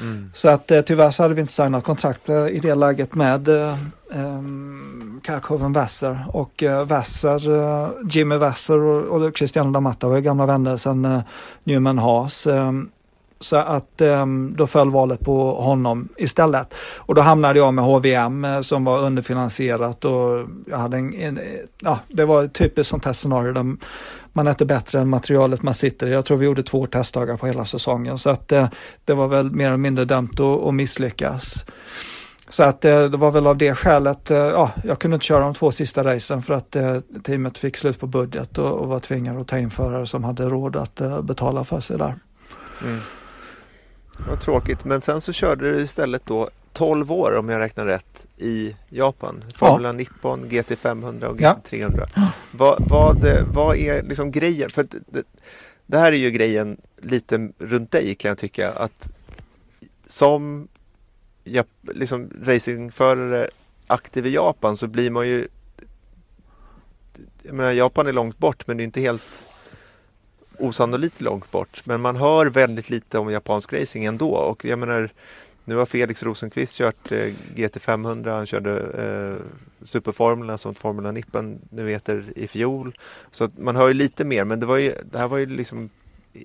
Mm. 0.00 0.30
Så 0.34 0.48
att 0.48 0.70
eh, 0.70 0.80
tyvärr 0.80 1.10
så 1.10 1.22
hade 1.22 1.34
vi 1.34 1.40
inte 1.40 1.52
signat 1.52 1.84
kontrakt 1.84 2.28
i 2.28 2.58
det 2.62 2.74
läget 2.74 3.14
med 3.14 3.48
eh, 3.48 3.76
Karkoven 5.22 5.72
Wasser 5.72 6.24
och 6.28 6.62
eh, 6.62 6.84
Wasser, 6.84 7.50
eh, 7.54 7.88
Jimmy 8.10 8.36
Wasser 8.36 8.78
och, 8.78 9.22
och 9.22 9.36
Christian 9.36 9.76
D'Amatta 9.76 10.08
var 10.08 10.20
gamla 10.20 10.46
vänner 10.46 10.76
sedan 10.76 11.22
Newman 11.64 11.98
Haas. 11.98 12.46
Så 13.42 13.56
att 13.56 14.00
um, 14.00 14.54
då 14.56 14.66
föll 14.66 14.90
valet 14.90 15.20
på 15.20 15.54
honom 15.54 16.08
istället. 16.16 16.74
Och 16.96 17.14
då 17.14 17.22
hamnade 17.22 17.58
jag 17.58 17.74
med 17.74 17.84
HVM 17.84 18.44
eh, 18.44 18.60
som 18.60 18.84
var 18.84 18.98
underfinansierat 18.98 20.04
och 20.04 20.46
jag 20.66 20.78
hade 20.78 20.96
en, 20.96 21.14
en, 21.14 21.38
eh, 21.38 21.44
ja, 21.80 21.98
det 22.08 22.24
var 22.24 22.44
ett 22.44 22.54
typiskt 22.54 22.90
sånt 22.90 23.04
här 23.04 23.12
scenario 23.12 23.52
där 23.52 23.76
man 24.32 24.46
är 24.46 24.50
inte 24.50 24.64
bättre 24.64 25.00
än 25.00 25.08
materialet 25.08 25.62
man 25.62 25.74
sitter 25.74 26.06
i. 26.06 26.12
Jag 26.12 26.24
tror 26.24 26.38
vi 26.38 26.46
gjorde 26.46 26.62
två 26.62 26.86
testdagar 26.86 27.36
på 27.36 27.46
hela 27.46 27.64
säsongen 27.64 28.18
så 28.18 28.30
att 28.30 28.52
uh, 28.52 28.66
det 29.04 29.14
var 29.14 29.28
väl 29.28 29.50
mer 29.50 29.66
eller 29.66 29.76
mindre 29.76 30.04
dömt 30.04 30.40
att, 30.40 30.62
att 30.62 30.74
misslyckas. 30.74 31.64
Så 32.48 32.62
att 32.62 32.80
det 32.80 33.08
var 33.08 33.30
väl 33.30 33.46
av 33.46 33.56
det 33.56 33.74
skälet, 33.74 34.30
ja, 34.30 34.70
jag 34.84 34.98
kunde 34.98 35.14
inte 35.14 35.26
köra 35.26 35.40
de 35.40 35.54
två 35.54 35.70
sista 35.70 36.04
racen 36.04 36.42
för 36.42 36.54
att 36.54 36.76
teamet 37.22 37.58
fick 37.58 37.76
slut 37.76 38.00
på 38.00 38.06
budget 38.06 38.58
och, 38.58 38.70
och 38.70 38.88
var 38.88 38.98
tvingade 38.98 39.40
att 39.40 39.48
ta 39.48 39.58
in 39.58 39.70
förare 39.70 40.06
som 40.06 40.24
hade 40.24 40.44
råd 40.44 40.76
att 40.76 41.24
betala 41.24 41.64
för 41.64 41.80
sig 41.80 41.98
där. 41.98 42.14
Mm. 42.82 43.00
Vad 44.28 44.40
tråkigt, 44.40 44.84
men 44.84 45.00
sen 45.00 45.20
så 45.20 45.32
körde 45.32 45.70
du 45.70 45.80
istället 45.80 46.26
då 46.26 46.48
12 46.72 47.12
år 47.12 47.36
om 47.36 47.48
jag 47.48 47.60
räknar 47.60 47.86
rätt 47.86 48.26
i 48.36 48.76
Japan. 48.88 49.44
Formula 49.54 49.88
ja. 49.88 49.92
Nippon, 49.92 50.44
GT500 50.44 51.24
och 51.24 51.38
GT300. 51.38 52.08
Ja. 52.14 52.28
Vad, 52.50 52.88
vad, 52.88 53.16
vad 53.54 53.76
är 53.76 54.02
liksom 54.02 54.30
grejen? 54.30 54.70
För 54.70 54.86
det, 55.06 55.22
det, 55.86 55.98
här 55.98 56.12
är 56.12 56.16
ju 56.16 56.30
grejen 56.30 56.76
lite 56.96 57.48
runt 57.58 57.90
dig 57.90 58.14
kan 58.14 58.28
jag 58.28 58.38
tycka 58.38 58.72
att 58.72 59.10
som 60.06 60.68
ja, 61.44 61.64
liksom 61.82 62.30
racingförare 62.42 63.48
aktiv 63.86 64.26
i 64.26 64.30
Japan 64.30 64.76
så 64.76 64.86
blir 64.86 65.10
man 65.10 65.28
ju 65.28 65.48
jag 67.42 67.54
menar, 67.54 67.72
Japan 67.72 68.06
är 68.06 68.12
långt 68.12 68.38
bort 68.38 68.66
men 68.66 68.76
det 68.76 68.82
är 68.82 68.84
inte 68.84 69.00
helt 69.00 69.46
osannolikt 70.58 71.20
långt 71.20 71.50
bort. 71.50 71.82
Men 71.84 72.00
man 72.00 72.16
hör 72.16 72.46
väldigt 72.46 72.90
lite 72.90 73.18
om 73.18 73.30
japansk 73.30 73.72
racing 73.72 74.04
ändå. 74.04 74.30
Och 74.30 74.64
jag 74.64 74.78
menar, 74.78 75.10
nu 75.64 75.76
har 75.76 75.86
Felix 75.86 76.22
Rosenqvist 76.22 76.76
kört 76.76 77.12
eh, 77.12 77.32
GT500, 77.54 78.34
han 78.34 78.46
körde 78.46 78.78
eh, 78.78 79.46
Superformula 79.82 80.58
som 80.58 80.74
Formula 80.74 81.12
Nippen 81.12 81.58
nu 81.70 81.90
heter 81.90 82.24
i 82.36 82.48
fjol. 82.48 82.94
Så 83.30 83.50
man 83.58 83.76
hör 83.76 83.88
ju 83.88 83.94
lite 83.94 84.24
mer, 84.24 84.44
men 84.44 84.60
det, 84.60 84.66
var 84.66 84.76
ju, 84.76 84.94
det 85.10 85.18
här 85.18 85.28
var 85.28 85.38
ju 85.38 85.46
liksom 85.46 85.90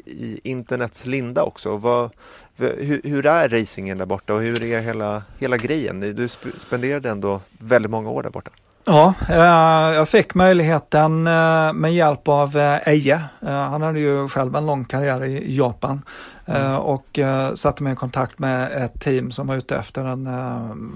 i 0.05 0.39
internets 0.43 1.05
linda 1.05 1.43
också. 1.43 1.77
Vad, 1.77 2.09
hur, 2.57 3.01
hur, 3.03 3.25
är 3.25 3.49
racingen 3.49 3.97
där 3.97 4.05
borta 4.05 4.34
och 4.34 4.41
hur 4.41 4.63
är 4.63 4.81
hela, 4.81 5.23
hela 5.39 5.57
grejen? 5.57 5.99
Du 5.99 6.27
spenderade 6.57 7.09
ändå 7.09 7.41
väldigt 7.57 7.91
många 7.91 8.09
år 8.09 8.23
där 8.23 8.29
borta. 8.29 8.51
Ja, 8.89 9.14
eh, 9.30 9.95
jag 9.95 10.09
fick 10.09 10.35
möjligheten 10.35 11.27
eh, 11.27 11.73
med 11.73 11.93
hjälp 11.93 12.27
av 12.27 12.57
eh, 12.57 12.88
Eje. 12.88 13.22
Han 13.41 13.81
hade 13.81 13.99
ju 13.99 14.27
själv 14.27 14.55
en 14.55 14.65
lång 14.65 14.85
karriär 14.85 15.23
i 15.23 15.55
Japan 15.55 16.01
mm. 16.45 16.76
och 16.76 17.19
satte 17.55 17.84
mig 17.84 17.93
i 17.93 17.95
kontakt 17.95 18.39
med 18.39 18.84
ett 18.84 19.01
team 19.01 19.31
som 19.31 19.47
var 19.47 19.55
ute 19.55 19.77
efter 19.77 20.05
en 20.05 20.30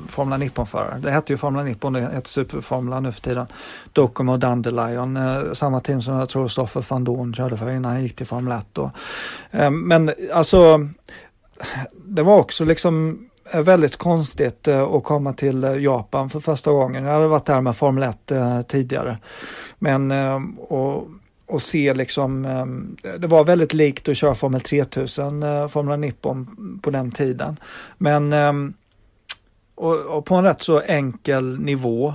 Formula 0.09 0.37
Nippon-förare. 0.37 0.99
Det 0.99 1.11
hette 1.11 1.33
ju 1.33 1.37
Formula 1.37 1.63
Nippon, 1.63 1.93
det 1.93 2.01
heter 2.01 2.29
Superformula 2.29 2.99
nu 2.99 3.11
för 3.11 3.21
tiden. 3.21 3.47
Docomo 3.93 4.31
och 4.31 4.39
Dandelion, 4.39 5.19
samma 5.55 5.79
team 5.79 6.01
som 6.01 6.13
jag 6.13 6.29
tror 6.29 6.47
Stoffer 6.47 6.85
van 6.89 7.03
Dorn 7.03 7.33
körde 7.33 7.57
för 7.57 7.69
innan 7.69 7.91
han 7.91 8.03
gick 8.03 8.15
till 8.15 8.27
Formel 8.27 8.59
1. 8.59 8.65
Då. 8.73 8.91
Men 9.71 10.13
alltså, 10.33 10.87
det 11.93 12.23
var 12.23 12.37
också 12.37 12.65
liksom 12.65 13.25
väldigt 13.53 13.97
konstigt 13.97 14.67
eh, 14.67 14.81
att 14.81 15.03
komma 15.03 15.33
till 15.33 15.63
eh, 15.63 15.77
Japan 15.77 16.29
för 16.29 16.39
första 16.39 16.71
gången. 16.71 17.03
Jag 17.03 17.13
hade 17.13 17.27
varit 17.27 17.45
där 17.45 17.61
med 17.61 17.75
Formel 17.75 18.03
1 18.03 18.31
eh, 18.31 18.61
tidigare. 18.61 19.17
Men 19.79 20.11
och, 20.57 21.07
och 21.47 21.61
se 21.61 21.93
liksom, 21.93 22.43
det 23.19 23.27
var 23.27 23.43
väldigt 23.43 23.73
likt 23.73 24.09
att 24.09 24.17
köra 24.17 24.35
Formel 24.35 24.61
3000, 24.61 25.69
Formel 25.69 25.99
Nippon 25.99 26.79
på 26.83 26.89
den 26.89 27.11
tiden. 27.11 27.59
Men 27.97 28.33
och, 29.75 29.95
och 29.95 30.25
på 30.25 30.35
en 30.35 30.43
rätt 30.43 30.61
så 30.61 30.81
enkel 30.81 31.59
nivå. 31.59 32.13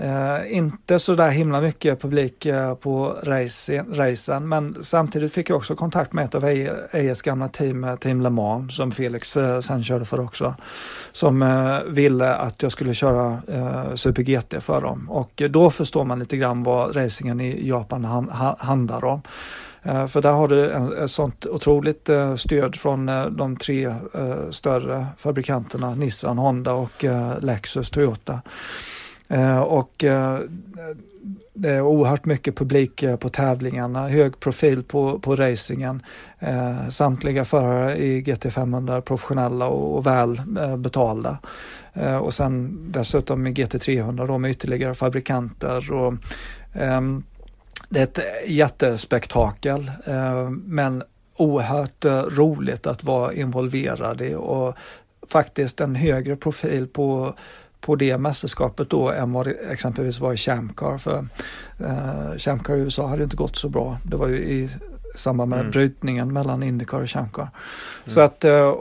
Eh, 0.00 0.56
inte 0.56 0.98
så 0.98 1.14
där 1.14 1.30
himla 1.30 1.60
mycket 1.60 2.00
publik 2.00 2.46
eh, 2.46 2.74
på 2.74 3.16
racen, 3.22 3.94
racen, 3.94 4.48
men 4.48 4.76
samtidigt 4.82 5.32
fick 5.32 5.50
jag 5.50 5.56
också 5.56 5.76
kontakt 5.76 6.12
med 6.12 6.24
ett 6.24 6.34
av 6.34 6.44
EIs 6.44 7.22
gamla 7.22 7.48
team, 7.48 7.84
eh, 7.84 7.96
Team 7.96 8.20
Le 8.20 8.30
Mans, 8.30 8.76
som 8.76 8.92
Felix 8.92 9.36
eh, 9.36 9.60
sen 9.60 9.84
körde 9.84 10.04
för 10.04 10.20
också, 10.20 10.54
som 11.12 11.42
eh, 11.42 11.80
ville 11.82 12.34
att 12.34 12.62
jag 12.62 12.72
skulle 12.72 12.94
köra 12.94 13.38
eh, 13.48 13.94
Super 13.94 14.22
GT 14.22 14.62
för 14.64 14.80
dem. 14.80 15.10
Och 15.10 15.42
då 15.50 15.70
förstår 15.70 16.04
man 16.04 16.18
lite 16.18 16.36
grann 16.36 16.62
vad 16.62 16.96
racingen 16.96 17.40
i 17.40 17.68
Japan 17.68 18.04
han, 18.04 18.28
ha, 18.28 18.56
handlar 18.58 19.04
om. 19.04 19.22
Eh, 19.82 20.06
för 20.06 20.22
där 20.22 20.32
har 20.32 20.48
du 20.48 20.70
ett 21.04 21.10
sånt 21.10 21.46
otroligt 21.46 22.08
eh, 22.08 22.34
stöd 22.34 22.76
från 22.76 23.06
de 23.30 23.56
tre 23.56 23.94
större 24.50 25.06
fabrikanterna 25.18 25.94
Nissan, 25.94 26.38
Honda 26.38 26.72
och 26.72 27.04
Lexus, 27.40 27.90
Toyota. 27.90 28.40
Eh, 29.28 29.58
och 29.58 30.04
eh, 30.04 30.40
det 31.54 31.70
är 31.70 31.80
oerhört 31.80 32.24
mycket 32.24 32.56
publik 32.56 33.02
eh, 33.02 33.16
på 33.16 33.28
tävlingarna, 33.28 34.08
hög 34.08 34.40
profil 34.40 34.82
på, 34.82 35.18
på 35.18 35.36
racingen. 35.36 36.02
samtliga 36.90 37.44
förare 37.44 37.96
i 37.96 38.22
GT500 38.22 39.00
professionella 39.00 39.66
och, 39.66 39.96
och 39.96 40.06
väl 40.06 40.40
betalda. 40.78 41.38
och 42.20 42.34
sen 42.34 42.78
dessutom 42.92 43.46
i 43.46 43.52
GT300 43.52 44.26
då 44.26 44.38
med 44.38 44.50
ytterligare 44.50 44.94
fabrikanter. 44.94 45.92
Och, 45.92 46.14
ehm, 46.72 47.24
det 47.88 48.00
är 48.00 48.04
ett 48.04 48.18
jättespektakel 48.46 49.90
men 50.64 51.02
oerhört 51.36 52.04
roligt 52.36 52.86
att 52.86 53.04
vara 53.04 53.32
involverad 53.32 54.20
i 54.20 54.34
och 54.34 54.76
faktiskt 55.28 55.80
en 55.80 55.94
högre 55.94 56.36
profil 56.36 56.86
på 56.86 57.34
på 57.86 57.96
det 57.96 58.18
mästerskapet 58.18 58.90
då 58.90 59.10
än 59.10 59.32
vad 59.32 59.46
det 59.46 59.52
exempelvis 59.52 60.18
var 60.18 60.32
i 60.32 60.36
Chamcar. 60.36 60.98
För 60.98 61.26
eh, 61.80 62.38
Chamcar 62.38 62.74
i 62.76 62.78
USA 62.78 63.06
hade 63.06 63.24
inte 63.24 63.36
gått 63.36 63.56
så 63.56 63.68
bra. 63.68 63.98
Det 64.02 64.16
var 64.16 64.28
ju 64.28 64.36
i 64.36 64.70
samband 65.14 65.50
med 65.50 65.60
mm. 65.60 65.70
brytningen 65.70 66.32
mellan 66.32 66.62
Indycar 66.62 67.02
och 67.02 67.10
Chamcar. 67.10 67.42
Mm. 67.42 67.52
Så 68.06 68.20
att 68.20 68.44
eh, 68.44 68.74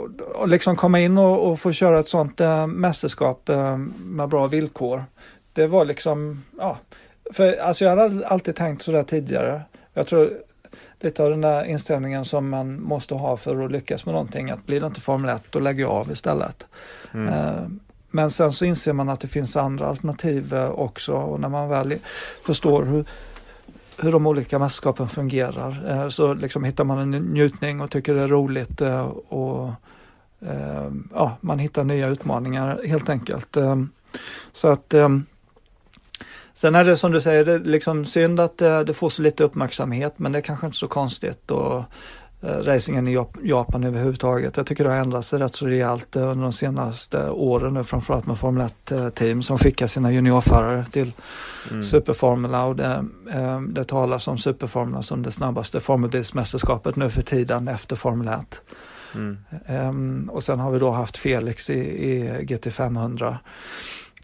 liksom 0.45 0.75
komma 0.75 0.99
in 0.99 1.17
och, 1.17 1.51
och, 1.51 1.59
få 1.59 1.71
köra 1.71 1.99
ett 1.99 2.07
sånt 2.07 2.41
eh, 2.41 2.67
mästerskap 2.67 3.49
eh, 3.49 3.77
med 3.97 4.29
bra 4.29 4.47
villkor. 4.47 5.03
Det 5.53 5.67
var 5.67 5.85
liksom, 5.85 6.43
ja, 6.57 6.77
för 7.33 7.57
alltså 7.57 7.85
jag 7.85 7.97
hade 7.97 8.27
alltid 8.27 8.55
tänkt 8.55 8.81
sådär 8.81 9.03
tidigare. 9.03 9.61
Jag 9.93 10.07
tror 10.07 10.29
lite 10.99 11.23
av 11.23 11.29
den 11.29 11.41
där 11.41 11.63
inställningen 11.63 12.25
som 12.25 12.49
man 12.49 12.81
måste 12.81 13.13
ha 13.13 13.37
för 13.37 13.65
att 13.65 13.71
lyckas 13.71 14.05
med 14.05 14.13
någonting. 14.13 14.51
Att 14.51 14.65
blir 14.65 14.81
det 14.81 14.87
inte 14.87 15.01
Formel 15.01 15.35
1 15.35 15.43
då 15.49 15.59
lägger 15.59 15.81
jag 15.81 15.91
av 15.91 16.11
istället. 16.11 16.67
Mm. 17.13 17.79
Men 18.15 18.31
sen 18.31 18.53
så 18.53 18.65
inser 18.65 18.93
man 18.93 19.09
att 19.09 19.19
det 19.19 19.27
finns 19.27 19.55
andra 19.55 19.87
alternativ 19.87 20.53
eh, 20.53 20.69
också 20.69 21.13
och 21.13 21.39
när 21.39 21.49
man 21.49 21.69
väl 21.69 21.95
förstår 22.43 22.83
hur, 22.83 23.05
hur 23.97 24.11
de 24.11 24.27
olika 24.27 24.59
mästerskapen 24.59 25.09
fungerar 25.09 25.85
eh, 25.89 26.09
så 26.09 26.33
liksom 26.33 26.63
hittar 26.63 26.83
man 26.83 26.97
en 26.97 27.11
njutning 27.11 27.81
och 27.81 27.91
tycker 27.91 28.13
det 28.13 28.21
är 28.21 28.27
roligt 28.27 28.81
eh, 28.81 29.05
och 29.07 29.71
ja, 31.13 31.37
man 31.41 31.59
hittar 31.59 31.83
nya 31.83 32.07
utmaningar 32.07 32.81
helt 32.87 33.09
enkelt. 33.09 33.57
Så 34.53 34.67
att 34.67 34.93
Sen 36.53 36.75
är 36.75 36.83
det 36.83 36.97
som 36.97 37.11
du 37.11 37.21
säger, 37.21 37.45
det 37.45 37.53
är 37.53 37.59
liksom 37.59 38.05
synd 38.05 38.39
att 38.39 38.57
det 38.57 38.93
får 38.93 39.09
så 39.09 39.21
lite 39.21 39.43
uppmärksamhet 39.43 40.13
men 40.17 40.31
det 40.31 40.39
är 40.39 40.41
kanske 40.41 40.65
inte 40.65 40.77
så 40.77 40.87
konstigt. 40.87 41.51
Och 41.51 41.83
racingen 42.45 43.07
i 43.07 43.25
Japan 43.43 43.83
överhuvudtaget. 43.83 44.57
Jag 44.57 44.65
tycker 44.65 44.83
det 44.83 44.89
har 44.89 44.97
ändrat 44.97 45.25
sig 45.25 45.39
rätt 45.39 45.55
så 45.55 45.67
rejält 45.67 46.15
eh, 46.15 46.29
under 46.29 46.43
de 46.43 46.53
senaste 46.53 47.29
åren 47.29 47.73
nu 47.73 47.83
framförallt 47.83 48.25
med 48.25 48.39
Formel 48.39 48.67
1-team 48.85 49.41
som 49.43 49.57
skickar 49.57 49.87
sina 49.87 50.11
juniorförare 50.11 50.85
till 50.91 51.13
mm. 51.71 51.83
Superformula 51.83 52.65
och 52.65 52.75
det, 52.75 53.05
eh, 53.33 53.61
det 53.61 53.83
talas 53.83 54.27
om 54.27 54.37
Superformula 54.37 55.01
som 55.01 55.23
det 55.23 55.31
snabbaste 55.31 55.79
formelbilsmästerskapet 55.79 56.95
nu 56.95 57.09
för 57.09 57.21
tiden 57.21 57.67
efter 57.67 57.95
Formel 57.95 58.27
1. 58.27 58.61
Mm. 59.15 59.37
Um, 59.69 60.29
och 60.29 60.43
sen 60.43 60.59
har 60.59 60.71
vi 60.71 60.79
då 60.79 60.91
haft 60.91 61.17
Felix 61.17 61.69
i, 61.69 61.79
i 62.11 62.29
GT500. 62.41 63.37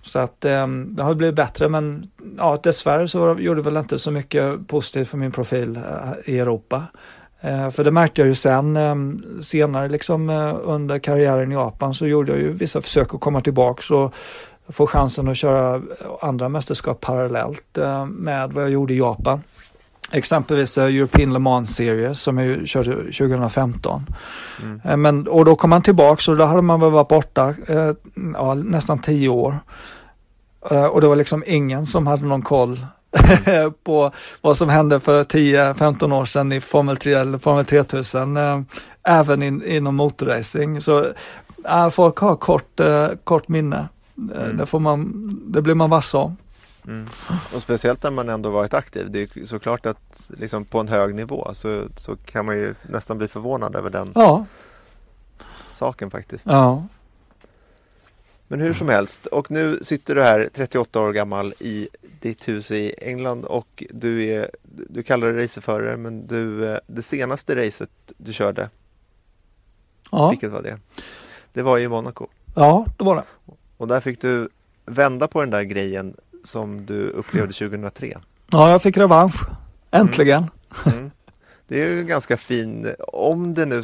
Så 0.03 0.19
att 0.19 0.45
eh, 0.45 0.67
det 0.67 1.03
har 1.03 1.15
blivit 1.15 1.35
bättre 1.35 1.69
men 1.69 2.11
ja, 2.37 2.59
dessvärre 2.63 3.07
så 3.07 3.35
gjorde 3.39 3.59
det 3.59 3.69
väl 3.69 3.77
inte 3.77 3.99
så 3.99 4.11
mycket 4.11 4.67
positivt 4.67 5.07
för 5.07 5.17
min 5.17 5.31
profil 5.31 5.75
eh, 5.75 6.33
i 6.33 6.39
Europa. 6.39 6.83
Eh, 7.41 7.69
för 7.69 7.83
det 7.83 7.91
märkte 7.91 8.21
jag 8.21 8.27
ju 8.27 8.35
sen 8.35 8.77
eh, 8.77 8.95
senare 9.41 9.89
liksom 9.89 10.29
eh, 10.29 10.55
under 10.63 10.99
karriären 10.99 11.51
i 11.51 11.55
Japan 11.55 11.93
så 11.93 12.07
gjorde 12.07 12.31
jag 12.31 12.41
ju 12.41 12.51
vissa 12.51 12.81
försök 12.81 13.13
att 13.13 13.21
komma 13.21 13.41
tillbaks 13.41 13.91
och 13.91 14.13
få 14.69 14.87
chansen 14.87 15.27
att 15.27 15.37
köra 15.37 15.81
andra 16.21 16.49
mästerskap 16.49 16.99
parallellt 17.01 17.77
med 18.07 18.51
vad 18.51 18.63
jag 18.63 18.71
gjorde 18.71 18.93
i 18.93 18.97
Japan. 18.97 19.41
Exempelvis 20.11 20.77
European 20.77 21.33
Le 21.33 21.39
Mans 21.39 21.75
Series 21.75 22.21
som 22.21 22.37
jag 22.37 22.67
körde 22.67 22.95
2015. 22.95 24.05
Mm. 24.63 25.01
Men, 25.01 25.27
och 25.27 25.45
då 25.45 25.55
kom 25.55 25.69
man 25.69 25.81
tillbaks 25.81 26.27
och 26.27 26.37
då 26.37 26.45
hade 26.45 26.61
man 26.61 26.79
väl 26.79 26.91
varit 26.91 27.07
borta 27.07 27.55
ja, 28.33 28.53
nästan 28.53 28.99
tio 28.99 29.29
år. 29.29 29.55
och 30.91 31.01
det 31.01 31.07
var 31.07 31.15
liksom 31.15 31.43
ingen 31.47 31.85
som 31.85 32.07
hade 32.07 32.25
någon 32.25 32.41
koll 32.41 32.79
på 33.83 34.11
vad 34.41 34.57
som 34.57 34.69
hände 34.69 34.99
för 34.99 35.23
10-15 35.23 36.13
år 36.13 36.25
sedan 36.25 36.51
i 36.51 36.61
Formel 36.61 36.97
3 36.97 37.13
eller 37.13 37.37
Formel 37.37 37.65
3000. 37.65 38.37
även 39.03 39.43
in, 39.43 39.63
inom 39.63 39.95
motorracing. 39.95 40.81
Så 40.81 41.05
folk 41.91 42.17
har 42.17 42.35
kort, 42.35 42.81
kort 43.23 43.47
minne. 43.47 43.87
Mm. 44.17 44.57
Det, 44.57 44.65
får 44.65 44.79
man, 44.79 45.11
det 45.47 45.61
blir 45.61 45.75
man 45.75 45.89
varse 45.89 46.17
om. 46.17 46.37
Mm. 46.87 47.07
Och 47.55 47.61
speciellt 47.61 48.03
när 48.03 48.11
man 48.11 48.29
ändå 48.29 48.49
varit 48.49 48.73
aktiv. 48.73 49.11
Det 49.11 49.21
är 49.21 49.45
såklart 49.45 49.85
att 49.85 50.31
liksom 50.37 50.65
på 50.65 50.79
en 50.79 50.87
hög 50.87 51.15
nivå 51.15 51.51
så, 51.53 51.83
så 51.97 52.15
kan 52.15 52.45
man 52.45 52.55
ju 52.55 52.75
nästan 52.81 53.17
bli 53.17 53.27
förvånad 53.27 53.75
över 53.75 53.89
den 53.89 54.11
ja. 54.15 54.45
saken 55.73 56.11
faktiskt. 56.11 56.45
Ja. 56.45 56.87
Men 58.51 58.59
hur 58.59 58.73
som 58.73 58.89
helst 58.89 59.25
och 59.25 59.51
nu 59.51 59.79
sitter 59.81 60.15
du 60.15 60.23
här 60.23 60.49
38 60.53 61.01
år 61.01 61.13
gammal 61.13 61.53
i 61.59 61.89
ditt 62.19 62.47
hus 62.47 62.71
i 62.71 62.93
England 63.01 63.45
och 63.45 63.83
du 63.89 64.25
är 64.25 64.49
du 64.63 65.03
kallar 65.03 65.33
dig 65.33 65.43
racerförare 65.43 65.97
men 65.97 66.27
du 66.27 66.69
eh, 66.71 66.77
det 66.87 67.01
senaste 67.01 67.55
racet 67.55 67.89
du 68.17 68.33
körde 68.33 68.69
ja. 70.11 70.29
Vilket 70.29 70.51
var 70.51 70.61
det? 70.61 70.79
Det 71.53 71.61
var 71.61 71.79
i 71.79 71.87
Monaco. 71.87 72.27
Ja, 72.55 72.85
det 72.97 73.03
var 73.03 73.15
det. 73.15 73.53
Och 73.77 73.87
där 73.87 73.99
fick 73.99 74.21
du 74.21 74.49
vända 74.85 75.27
på 75.27 75.41
den 75.41 75.49
där 75.49 75.63
grejen 75.63 76.15
som 76.43 76.85
du 76.85 77.07
upplevde 77.07 77.53
2003. 77.53 78.17
Ja, 78.51 78.71
jag 78.71 78.81
fick 78.81 78.97
revansch. 78.97 79.41
Äntligen. 79.91 80.49
Mm. 80.85 80.99
Mm. 80.99 81.10
Det 81.71 81.83
är 81.83 81.87
ju 81.87 82.03
ganska 82.03 82.37
fin, 82.37 82.93
om 82.99 83.53
det 83.53 83.65
nu, 83.65 83.83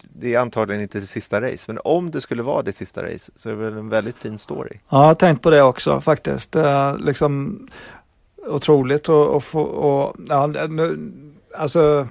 det 0.00 0.34
är 0.34 0.38
antagligen 0.38 0.82
inte 0.82 1.00
det 1.00 1.06
sista 1.06 1.40
race, 1.40 1.64
men 1.66 1.78
om 1.84 2.10
det 2.10 2.20
skulle 2.20 2.42
vara 2.42 2.62
det 2.62 2.72
sista 2.72 3.04
race 3.04 3.32
så 3.36 3.48
är 3.48 3.52
det 3.52 3.58
väl 3.58 3.78
en 3.78 3.88
väldigt 3.88 4.18
fin 4.18 4.38
story. 4.38 4.70
Ja, 4.88 5.00
jag 5.00 5.06
har 5.06 5.14
tänkt 5.14 5.42
på 5.42 5.50
det 5.50 5.62
också 5.62 6.00
faktiskt. 6.00 6.52
Det 6.52 6.60
är 6.60 6.98
liksom 6.98 7.58
otroligt 8.46 9.08
att 9.08 9.44
få, 9.44 9.60
och, 9.60 10.16
ja, 10.28 10.46
nu, 10.46 11.12
alltså 11.56 12.08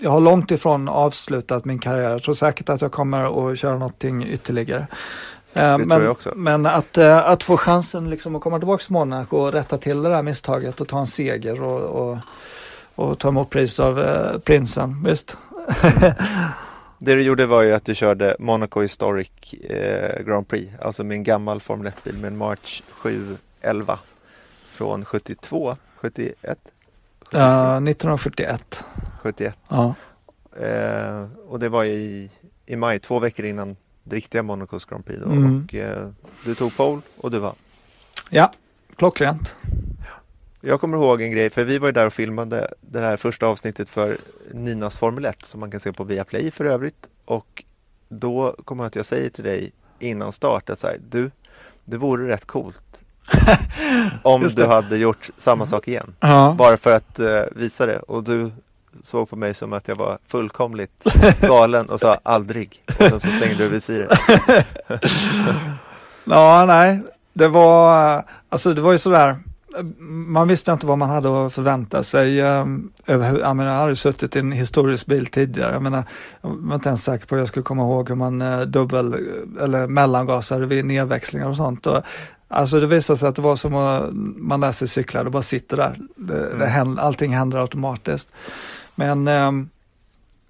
jag 0.00 0.10
har 0.10 0.20
långt 0.20 0.50
ifrån 0.50 0.88
avslutat 0.88 1.64
min 1.64 1.78
karriär. 1.78 2.10
Jag 2.10 2.22
tror 2.22 2.34
säkert 2.34 2.68
att 2.68 2.80
jag 2.80 2.92
kommer 2.92 3.50
att 3.50 3.58
köra 3.58 3.78
någonting 3.78 4.26
ytterligare. 4.26 4.86
Eh, 5.52 5.78
men, 5.78 6.14
men 6.34 6.66
att, 6.66 6.98
eh, 6.98 7.16
att 7.16 7.42
få 7.42 7.56
chansen 7.56 8.10
liksom 8.10 8.36
att 8.36 8.42
komma 8.42 8.58
tillbaka 8.58 8.84
till 8.84 8.92
Monaco 8.92 9.36
och 9.36 9.52
rätta 9.52 9.78
till 9.78 10.02
det 10.02 10.08
där 10.08 10.22
misstaget 10.22 10.80
och 10.80 10.88
ta 10.88 11.00
en 11.00 11.06
seger 11.06 11.62
och, 11.62 11.80
och, 11.80 12.18
och 12.96 13.18
ta 13.18 13.28
emot 13.28 13.50
pris 13.50 13.80
av 13.80 14.00
eh, 14.00 14.38
prinsen, 14.38 15.02
visst. 15.04 15.36
det 16.98 17.14
du 17.14 17.22
gjorde 17.22 17.46
var 17.46 17.62
ju 17.62 17.72
att 17.72 17.84
du 17.84 17.94
körde 17.94 18.36
Monaco 18.38 18.80
Historic 18.80 19.54
eh, 19.54 20.22
Grand 20.22 20.48
Prix, 20.48 20.72
alltså 20.80 21.04
med 21.04 21.14
en 21.14 21.22
gammal 21.22 21.60
Formel 21.60 21.92
1-bil 21.92 22.14
med 22.14 22.28
en 22.28 22.36
March 22.36 22.82
711 22.90 23.98
från 24.72 25.04
72, 25.04 25.76
71? 25.96 26.58
Uh, 27.34 27.40
1971. 27.40 28.84
71. 29.22 29.58
Ja. 29.68 29.94
Eh, 30.60 31.26
och 31.48 31.58
det 31.58 31.68
var 31.68 31.84
i, 31.84 32.30
i 32.66 32.76
maj, 32.76 32.98
två 32.98 33.18
veckor 33.18 33.46
innan 33.46 33.76
det 34.04 34.16
riktiga 34.16 34.42
Monacos 34.42 34.84
Grand 34.84 35.04
Prix 35.04 35.22
då. 35.22 35.30
Mm. 35.30 35.64
Och, 35.64 35.74
eh, 35.74 36.08
du 36.44 36.54
tog 36.54 36.76
pole 36.76 37.00
och 37.16 37.30
du 37.30 37.38
vann. 37.38 37.54
Ja, 38.30 38.52
klockrent. 38.96 39.54
Jag 40.60 40.80
kommer 40.80 40.96
ihåg 40.96 41.22
en 41.22 41.30
grej, 41.30 41.50
för 41.50 41.64
vi 41.64 41.78
var 41.78 41.88
ju 41.88 41.92
där 41.92 42.06
och 42.06 42.12
filmade 42.12 42.74
det 42.80 43.00
här 43.00 43.16
första 43.16 43.46
avsnittet 43.46 43.88
för 43.88 44.16
Ninas 44.52 44.98
Formel 44.98 45.24
1 45.24 45.44
som 45.44 45.60
man 45.60 45.70
kan 45.70 45.80
se 45.80 45.92
på 45.92 46.04
Viaplay 46.04 46.50
för 46.50 46.64
övrigt. 46.64 47.08
Och 47.24 47.64
då 48.08 48.56
kommer 48.64 48.84
jag 48.84 48.88
att 48.88 48.96
jag 48.96 49.06
säger 49.06 49.30
till 49.30 49.44
dig 49.44 49.72
innan 49.98 50.32
start 50.32 50.70
att 50.70 50.78
så 50.78 50.86
här, 50.86 50.98
du, 51.10 51.30
det 51.84 51.96
vore 51.96 52.28
rätt 52.28 52.44
coolt 52.44 53.02
om 54.22 54.48
du 54.56 54.66
hade 54.66 54.96
gjort 54.96 55.30
samma 55.38 55.66
sak 55.66 55.88
igen. 55.88 56.14
Ja. 56.20 56.54
Bara 56.58 56.76
för 56.76 56.96
att 56.96 57.20
uh, 57.20 57.40
visa 57.52 57.86
det. 57.86 57.98
Och 57.98 58.24
du 58.24 58.52
såg 59.02 59.30
på 59.30 59.36
mig 59.36 59.54
som 59.54 59.72
att 59.72 59.88
jag 59.88 59.96
var 59.96 60.18
fullkomligt 60.26 61.04
galen 61.40 61.88
och 61.90 62.00
sa 62.00 62.18
aldrig. 62.22 62.82
Och 62.86 62.92
sen 62.94 63.20
så 63.20 63.28
stängde 63.28 63.56
du 63.56 63.68
visiret. 63.68 64.18
ja, 66.24 66.64
nej, 66.66 67.02
det 67.32 67.48
var, 67.48 68.24
alltså 68.48 68.72
det 68.72 68.80
var 68.80 68.92
ju 68.92 68.98
sådär, 68.98 69.36
man 70.08 70.48
visste 70.48 70.72
inte 70.72 70.86
vad 70.86 70.98
man 70.98 71.10
hade 71.10 71.46
att 71.46 71.52
förvänta 71.52 72.02
sig. 72.02 72.42
Um, 72.42 72.92
över, 73.06 73.38
jag, 73.38 73.56
menar, 73.56 73.72
jag 73.72 73.80
hade 73.80 73.96
suttit 73.96 74.36
i 74.36 74.38
en 74.38 74.52
historisk 74.52 75.06
bil 75.06 75.26
tidigare. 75.26 75.72
Jag, 75.72 75.82
menar, 75.82 76.04
jag 76.40 76.50
var 76.50 76.74
inte 76.74 76.88
ens 76.88 77.04
säker 77.04 77.26
på 77.26 77.34
att 77.34 77.38
jag 77.38 77.48
skulle 77.48 77.62
komma 77.62 77.82
ihåg 77.82 78.08
hur 78.08 78.16
man 78.16 78.42
uh, 78.42 78.60
dubbel 78.60 79.14
eller 79.60 79.86
mellangasade 79.86 80.66
vid 80.66 80.84
nedväxlingar 80.84 81.48
och 81.48 81.56
sånt. 81.56 81.86
Och, 81.86 82.02
alltså 82.48 82.80
det 82.80 82.86
visade 82.86 83.18
sig 83.18 83.28
att 83.28 83.36
det 83.36 83.42
var 83.42 83.56
som 83.56 83.74
att 83.74 84.10
man 84.36 84.60
lär 84.60 84.72
sig 84.72 84.88
cykla, 84.88 85.24
det 85.24 85.30
bara 85.30 85.42
sitter 85.42 85.76
där. 85.76 85.96
Det, 86.16 86.46
mm. 86.46 86.58
det 86.58 86.66
händer, 86.66 87.02
allting 87.02 87.34
händer 87.34 87.58
automatiskt. 87.58 88.32
Men 88.94 89.28
eh, 89.28 89.52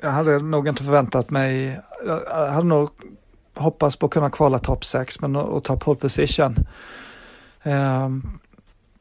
jag 0.00 0.10
hade 0.10 0.38
nog 0.38 0.68
inte 0.68 0.84
förväntat 0.84 1.30
mig, 1.30 1.80
jag 2.06 2.50
hade 2.50 2.66
nog 2.66 2.90
hoppats 3.54 3.96
på 3.96 4.06
att 4.06 4.12
kunna 4.12 4.30
kvala 4.30 4.58
topp 4.58 4.84
6 4.84 5.20
men 5.20 5.36
att 5.36 5.64
ta 5.64 5.76
pole 5.76 5.98
position. 5.98 6.56
Eh, 7.62 8.08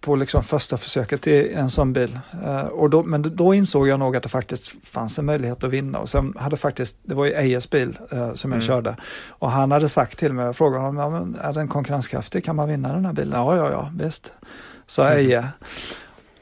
på 0.06 0.16
liksom 0.16 0.44
första 0.44 0.78
försöket 0.78 1.28
i 1.28 1.54
en 1.54 1.70
sån 1.70 1.94
bil. 1.94 2.20
Uh, 2.44 2.66
och 2.66 2.90
då, 2.90 3.04
men 3.04 3.36
då 3.36 3.54
insåg 3.54 3.88
jag 3.88 4.00
nog 4.00 4.16
att 4.16 4.24
det 4.24 4.30
faktiskt 4.30 4.88
fanns 4.88 5.20
en 5.20 5.26
möjlighet 5.26 5.64
att 5.64 5.70
vinna 5.70 6.00
och 6.00 6.10
sen 6.10 6.34
hade 6.40 6.58
faktiskt, 6.58 6.98
det 7.04 7.16
var 7.16 7.26
ju 7.26 7.32
Ejes 7.32 7.70
bil 7.70 7.98
uh, 8.14 8.34
som 8.34 8.52
jag 8.52 8.58
mm. 8.58 8.68
körde 8.68 8.96
och 9.30 9.52
han 9.52 9.72
hade 9.72 9.90
sagt 9.90 10.20
till 10.20 10.34
mig, 10.34 10.46
jag 10.46 10.56
frågade 10.56 10.84
honom, 10.84 10.98
ja, 10.98 11.10
men 11.10 11.36
är 11.42 11.54
den 11.54 11.68
konkurrenskraftig, 11.68 12.46
kan 12.46 12.56
man 12.56 12.70
vinna 12.70 12.94
den 12.94 13.06
här 13.06 13.14
bilen? 13.14 13.40
Ja, 13.40 13.58
ja, 13.58 13.72
ja, 13.72 13.92
visst, 14.00 14.34
sa 14.88 15.08
mm. 15.08 15.18
Eje. 15.18 15.48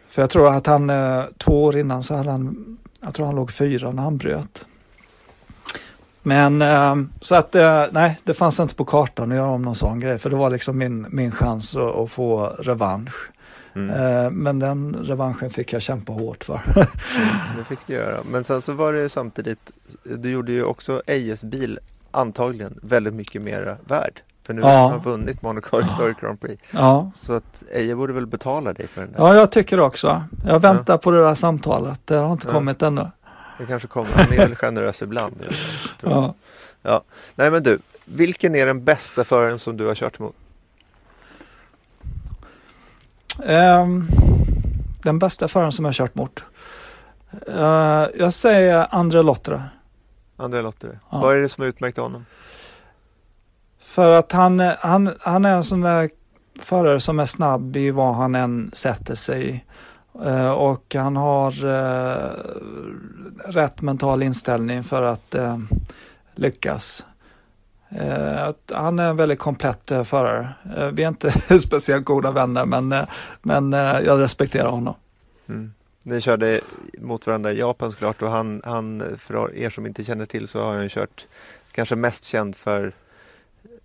För 0.10 0.22
jag 0.22 0.30
tror 0.30 0.53
att 0.53 0.68
han, 0.68 0.90
uh, 0.90 1.23
två 1.38 1.64
år 1.64 1.77
innan 1.77 2.03
så 2.03 2.15
hade 2.15 2.31
han 2.31 2.77
jag 3.02 3.14
tror 3.14 3.26
han 3.26 3.35
låg 3.35 3.52
fyra 3.52 3.91
när 3.91 4.03
han 4.03 4.18
bröt. 4.18 4.65
Men 6.26 6.64
så 7.22 7.35
att 7.35 7.53
nej, 7.91 8.19
det 8.23 8.34
fanns 8.34 8.60
inte 8.60 8.76
på 8.76 8.85
kartan 8.85 9.31
att 9.31 9.38
göra 9.38 9.49
om 9.49 9.61
någon 9.61 9.76
sån 9.76 9.99
grej 9.99 10.18
för 10.18 10.30
det 10.30 10.35
var 10.35 10.49
liksom 10.49 10.77
min, 10.77 11.06
min 11.10 11.31
chans 11.31 11.76
att, 11.76 11.95
att 11.95 12.11
få 12.11 12.45
revansch. 12.60 13.33
Mm. 13.76 13.90
Eh, 13.90 14.32
men 14.32 14.60
den 14.60 14.95
revanschen 14.95 15.50
fick 15.50 15.74
jag 15.74 15.82
kämpa 15.82 16.14
hårt 16.14 16.44
för. 16.44 16.62
mm, 16.76 16.88
det 17.58 17.66
fick 17.66 17.80
du 17.88 17.94
göra. 17.94 18.18
Men 18.32 18.44
sen 18.44 18.62
så 18.62 18.74
var 18.74 18.94
det 18.94 19.10
samtidigt, 19.10 19.72
du 20.04 20.32
gjorde 20.32 20.52
ju 20.52 20.64
också 20.64 21.02
Ejes 21.08 21.44
bil 21.44 21.80
antagligen 22.12 22.80
väldigt 22.82 23.14
mycket 23.14 23.41
mer 23.41 23.78
värd. 23.88 24.22
För 24.44 24.54
nu 24.54 24.62
ja. 24.62 24.68
har 24.68 24.90
han 24.90 25.00
vunnit 25.00 25.41
Monaco 25.41 25.82
Historic 25.82 26.18
Grand 26.22 26.41
Prix. 26.41 26.64
Ja. 26.72 27.12
Så 27.16 27.34
att 27.34 27.64
Eje 27.72 27.95
borde 27.95 28.14
väl 28.14 28.26
betala 28.26 28.74
dig 28.74 28.88
för 28.88 29.02
den 29.02 29.12
där. 29.12 29.20
Ja, 29.20 29.36
jag 29.36 29.52
tycker 29.52 29.80
också. 29.80 30.24
Jag 30.45 30.60
väntar 30.60 30.94
ja. 30.94 30.98
på 30.98 31.12
det 31.12 31.24
där 31.24 31.36
samtalet. 31.36 32.00
Det 32.06 32.16
har 32.16 32.32
inte 32.32 32.48
kommit 32.48 32.82
ännu. 32.82 33.08
Det 33.58 33.66
kanske 33.66 33.88
kommer. 33.88 34.10
Han 34.12 34.34
är 34.34 34.38
väl 34.38 34.56
generös 34.56 35.02
ibland. 35.02 35.36
Ja. 36.02 36.34
ja. 36.82 37.04
Nej 37.36 37.52
men 37.52 37.64
du, 37.64 37.80
vilken 38.06 38.56
är 38.56 38.66
den 38.66 38.84
bästa 38.84 39.24
föraren 39.24 39.60
som 39.60 39.78
du 39.78 39.86
har 39.88 39.95
kört 39.95 40.20
emot? 40.20 40.36
Um, 43.40 44.08
den 45.04 45.20
bästa 45.20 45.48
föraren 45.48 45.72
som 45.72 45.86
jag 45.86 45.94
kört 45.94 46.16
mot? 46.16 46.44
Uh, 47.48 48.06
jag 48.16 48.34
säger 48.34 48.88
André 48.96 49.22
Lottere. 49.22 49.64
André 50.38 50.62
Lottere. 50.62 51.00
Ja. 51.10 51.20
Vad 51.20 51.36
är 51.36 51.40
det 51.40 51.50
som 51.50 51.62
har 51.62 51.70
utmärkt 51.70 51.98
honom? 51.98 52.26
För 53.82 54.20
att 54.20 54.32
han, 54.32 54.60
han, 54.60 55.16
han 55.20 55.46
är 55.46 55.56
en 55.56 55.64
sån 55.64 55.82
där 55.82 56.10
förare 56.62 57.00
som 57.00 57.20
är 57.20 57.26
snabb 57.26 57.76
i 57.76 57.92
vad 57.92 58.16
han 58.16 58.36
än 58.36 58.72
sätter 58.74 59.16
sig 59.16 59.66
uh, 60.26 60.52
och 60.52 60.96
han 60.96 61.16
har 61.16 61.66
uh, 61.66 62.32
rätt 63.46 63.82
mental 63.82 64.24
inställning 64.24 64.84
för 64.84 65.02
att 65.02 65.36
uh, 65.36 65.58
lyckas. 67.94 68.56
han 68.74 68.99
är 68.99 69.10
en 69.10 69.15
väldigt 69.15 69.40
komplett 69.40 69.91
förare. 70.03 70.53
vi 70.94 71.03
är 71.03 71.07
inte 71.07 71.32
speciellt 71.60 72.06
goda 72.06 72.32
vänner 72.32 72.65
men, 72.65 73.06
men 73.41 73.74
jag 74.06 74.20
respekterar 74.20 74.70
honom. 74.70 74.95
Mm. 75.48 75.74
Ni 76.03 76.22
körde 76.22 76.61
mot 76.98 77.28
varandra 77.28 77.52
i 77.52 77.60
Japan 77.60 77.91
såklart 77.91 78.22
och 78.22 78.30
han, 78.30 78.61
han, 78.65 79.03
för 79.20 79.56
er 79.56 79.70
som 79.70 79.86
inte 79.86 80.03
känner 80.03 80.26
till 80.26 80.48
så 80.48 80.64
har 80.64 80.74
han 80.74 80.90
kört 80.90 81.28
kanske 81.72 81.95
mest 81.95 82.24
känd 82.24 82.56
för 82.56 82.91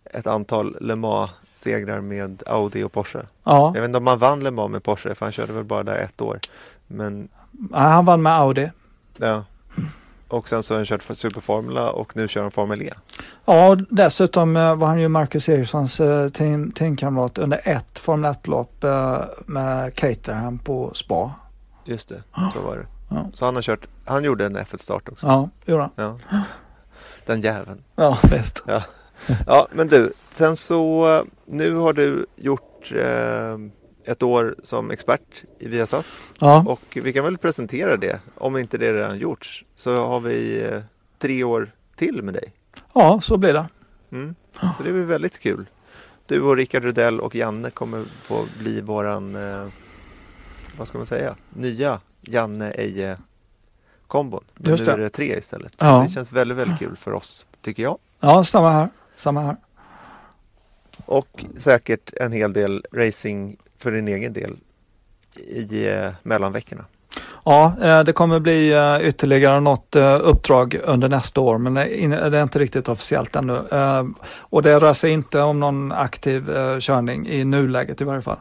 ett 0.05 0.27
antal 0.27 0.77
Le 0.81 0.97
Mans-segrar 0.97 2.01
med 2.01 2.43
Audi 2.47 2.83
och 2.83 2.93
Porsche. 2.93 3.19
Ja, 3.45 3.73
Jag 3.75 3.81
vet 3.81 3.89
inte 3.89 3.99
om 3.99 4.07
han 4.07 4.19
vann 4.19 4.41
Le 4.45 4.51
Mans 4.51 4.71
med 4.71 4.83
Porsche 4.83 5.15
för 5.15 5.27
han 5.27 5.33
körde 5.33 5.53
väl 5.53 5.65
bara 5.65 5.83
där 5.83 5.97
ett 5.97 6.21
år. 6.21 6.39
Men 6.87 7.29
Nej, 7.51 7.81
han 7.81 8.05
vann 8.05 8.23
med 8.23 8.33
Audi. 8.33 8.71
ja. 9.17 9.45
Och 10.29 10.49
sen 10.49 10.63
så 10.63 10.75
har 10.75 10.79
han 10.79 10.87
kört 10.87 11.03
för 11.03 11.15
Superformula 11.15 11.91
och 11.91 12.17
nu 12.17 12.29
kör 12.29 12.43
han 12.43 12.51
Formel 12.51 12.83
E. 12.83 12.93
Ja, 13.45 13.77
dessutom 13.91 14.57
eh, 14.57 14.75
var 14.75 14.87
han 14.87 15.01
ju 15.01 15.09
Marcus 15.09 15.49
Ericssons 15.49 16.01
eh, 16.01 16.29
team, 16.29 16.73
teamkamrat 16.73 17.39
under 17.39 17.61
ett 17.65 17.99
Formel 17.99 18.33
1-lopp 18.33 18.85
eh, 18.85 19.21
med 19.47 19.95
Caterham 19.95 20.59
på 20.59 20.95
Spa. 20.95 21.33
Just 21.85 22.09
det, 22.09 22.23
så 22.53 22.61
var 22.61 22.77
det. 22.77 22.87
Ja. 23.11 23.31
Så 23.35 23.45
han 23.45 23.55
har 23.55 23.63
kört, 23.63 23.89
han 24.05 24.25
gjorde 24.25 24.47
en 24.47 24.57
F1-start 24.57 25.09
också. 25.09 25.27
Ja, 25.27 25.49
gjorde 25.65 25.83
han. 25.83 26.19
Ja. 26.31 26.43
Den 27.27 27.41
jäveln. 27.41 27.83
Ja, 27.97 28.19
visst. 28.31 28.65
Ja. 28.67 28.83
ja, 29.47 29.69
men 29.73 29.89
du, 29.89 30.13
sen 30.31 30.57
så 30.57 31.25
nu 31.47 31.75
har 31.75 31.93
du 31.93 32.27
gjort 32.37 32.93
eh, 32.93 33.59
ett 34.09 34.23
år 34.23 34.57
som 34.63 34.91
expert 34.91 35.45
i 35.59 35.69
Viasat 35.69 36.07
Ja, 36.41 36.65
och 36.67 36.81
vi 37.03 37.13
kan 37.13 37.25
väl 37.25 37.39
presentera 37.39 37.97
det. 37.97 38.21
Om 38.35 38.57
inte 38.57 38.79
det 38.79 38.95
redan 38.95 39.19
gjorts 39.19 39.65
så 39.77 40.07
har 40.07 40.21
vi 40.21 40.63
eh, 40.65 40.81
tre 41.19 41.45
år 41.45 41.71
till 41.97 42.23
med 42.23 42.35
dig. 42.35 42.53
ja 42.95 43.21
så 43.23 43.37
blir 43.37 43.53
det. 43.53 43.67
Mm. 44.13 44.35
Så 44.61 44.83
det 44.83 44.93
blir 44.93 45.05
väldigt 45.05 45.39
kul. 45.39 45.67
Du 46.27 46.41
och 46.41 46.57
Rickard 46.57 46.83
Rudell 46.85 47.21
och 47.21 47.35
Janne 47.35 47.71
kommer 47.71 48.05
få 48.23 48.47
bli 48.59 48.81
våran, 48.81 49.37
eh, 49.37 49.67
vad 50.79 50.89
ska 50.89 50.99
man 50.99 51.07
säga, 51.07 51.37
nya 51.51 52.01
Janne 52.21 52.71
Eje 52.71 53.19
kombon. 54.07 54.45
Men 54.55 54.71
Just 54.71 54.81
nu 54.81 54.87
det. 54.87 54.93
är 54.93 54.99
det 54.99 55.11
tre 55.11 55.39
istället. 55.39 55.75
Ja. 55.79 56.03
Det 56.07 56.13
känns 56.13 56.33
väldigt, 56.33 56.59
väldigt 56.59 56.79
kul 56.79 56.97
för 56.97 57.13
oss, 57.13 57.47
tycker 57.63 57.83
jag. 57.83 57.99
Ja, 58.21 58.45
samma 58.45 58.71
här. 58.71 58.89
Samma 59.17 59.41
här. 59.41 59.57
Och 61.07 61.45
säkert 61.59 62.13
en 62.17 62.33
hel 62.33 62.53
del 62.53 62.85
racing 62.93 63.57
för 63.79 63.93
din 63.93 64.09
egen 64.09 64.33
del 64.33 64.57
i 65.47 65.89
eh, 65.89 66.11
mellanveckorna. 66.23 66.85
Ja, 67.45 67.77
eh, 67.83 68.05
det 68.05 68.13
kommer 68.13 68.41
bli 68.41 68.73
eh, 68.73 69.09
ytterligare 69.09 69.61
något 69.61 69.97
uppdrag 70.21 70.81
under 70.85 71.09
nästa 71.09 71.41
år, 71.41 71.59
men 71.59 71.75
det 71.75 72.39
är 72.39 72.43
inte 72.43 72.59
riktigt 72.59 72.89
officiellt 72.89 73.37
ännu. 73.37 73.63
Och 74.39 74.63
det 74.63 74.81
rör 74.81 74.95
sig 74.95 75.11
inte 75.11 75.41
om 75.41 75.61
någon 75.61 75.93
aktiv 75.93 76.47
körning 76.81 77.29
i 77.29 77.45
nuläget 77.45 78.01
i 78.01 78.05
varje 78.05 78.23
fall. 78.23 78.39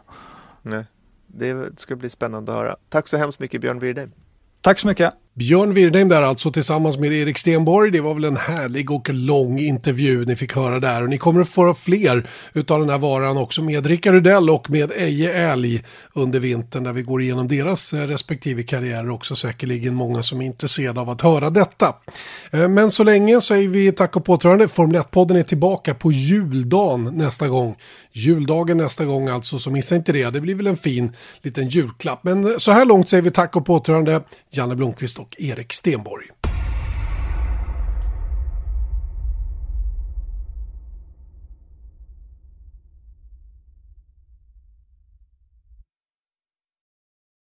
Nej. 0.61 0.85
Det 1.27 1.79
ska 1.79 1.95
bli 1.95 2.09
spännande 2.09 2.51
att 2.51 2.57
höra. 2.57 2.75
Tack 2.89 3.07
så 3.07 3.17
hemskt 3.17 3.39
mycket 3.39 3.61
Björn 3.61 3.79
Wirdheim. 3.79 4.11
Tack 4.61 4.79
så 4.79 4.87
mycket. 4.87 5.13
Björn 5.37 5.73
Wirdheim 5.73 6.09
där 6.09 6.21
alltså 6.21 6.51
tillsammans 6.51 6.97
med 6.97 7.13
Erik 7.13 7.37
Stenborg. 7.37 7.91
Det 7.91 8.01
var 8.01 8.13
väl 8.13 8.23
en 8.23 8.37
härlig 8.37 8.91
och 8.91 9.09
lång 9.09 9.59
intervju 9.59 10.25
ni 10.25 10.35
fick 10.35 10.55
höra 10.55 10.79
där. 10.79 11.03
Och 11.03 11.09
ni 11.09 11.17
kommer 11.17 11.41
att 11.41 11.49
få 11.49 11.73
fler 11.73 12.29
utav 12.53 12.79
den 12.79 12.89
här 12.89 12.97
varan 12.97 13.37
också 13.37 13.63
med 13.63 13.85
Rickard 13.85 14.13
Rudell 14.13 14.49
och 14.49 14.69
med 14.69 14.91
Eje 14.91 15.33
Älg 15.33 15.83
under 16.13 16.39
vintern 16.39 16.83
där 16.83 16.93
vi 16.93 17.01
går 17.01 17.21
igenom 17.21 17.47
deras 17.47 17.93
eh, 17.93 18.07
respektive 18.07 18.63
karriärer 18.63 19.09
också. 19.09 19.35
Säkerligen 19.35 19.95
många 19.95 20.23
som 20.23 20.41
är 20.41 20.45
intresserade 20.45 21.01
av 21.01 21.09
att 21.09 21.21
höra 21.21 21.49
detta. 21.49 21.95
Eh, 22.51 22.67
men 22.67 22.91
så 22.91 23.03
länge 23.03 23.41
säger 23.41 23.67
vi 23.67 23.91
tack 23.91 24.15
och 24.15 24.25
påtrörande. 24.25 24.67
Formel 24.67 25.01
1-podden 25.01 25.37
är 25.37 25.43
tillbaka 25.43 25.93
på 25.93 26.11
juldagen 26.11 27.03
nästa 27.03 27.47
gång. 27.47 27.75
Juldagen 28.17 28.77
nästa 28.77 29.05
gång 29.05 29.27
alltså, 29.27 29.59
så 29.59 29.71
missa 29.71 29.95
inte 29.95 30.11
det. 30.11 30.29
Det 30.29 30.41
blir 30.41 30.55
väl 30.55 30.67
en 30.67 30.77
fin 30.77 31.13
liten 31.41 31.67
julklapp. 31.67 32.23
Men 32.23 32.59
så 32.59 32.71
här 32.71 32.85
långt 32.85 33.09
säger 33.09 33.23
vi 33.23 33.31
tack 33.31 33.55
och 33.55 33.65
påtrörande 33.65 34.21
Janne 34.51 34.75
Blomqvist 34.75 35.19
och 35.19 35.35
Erik 35.37 35.73
Stenborg. 35.73 36.25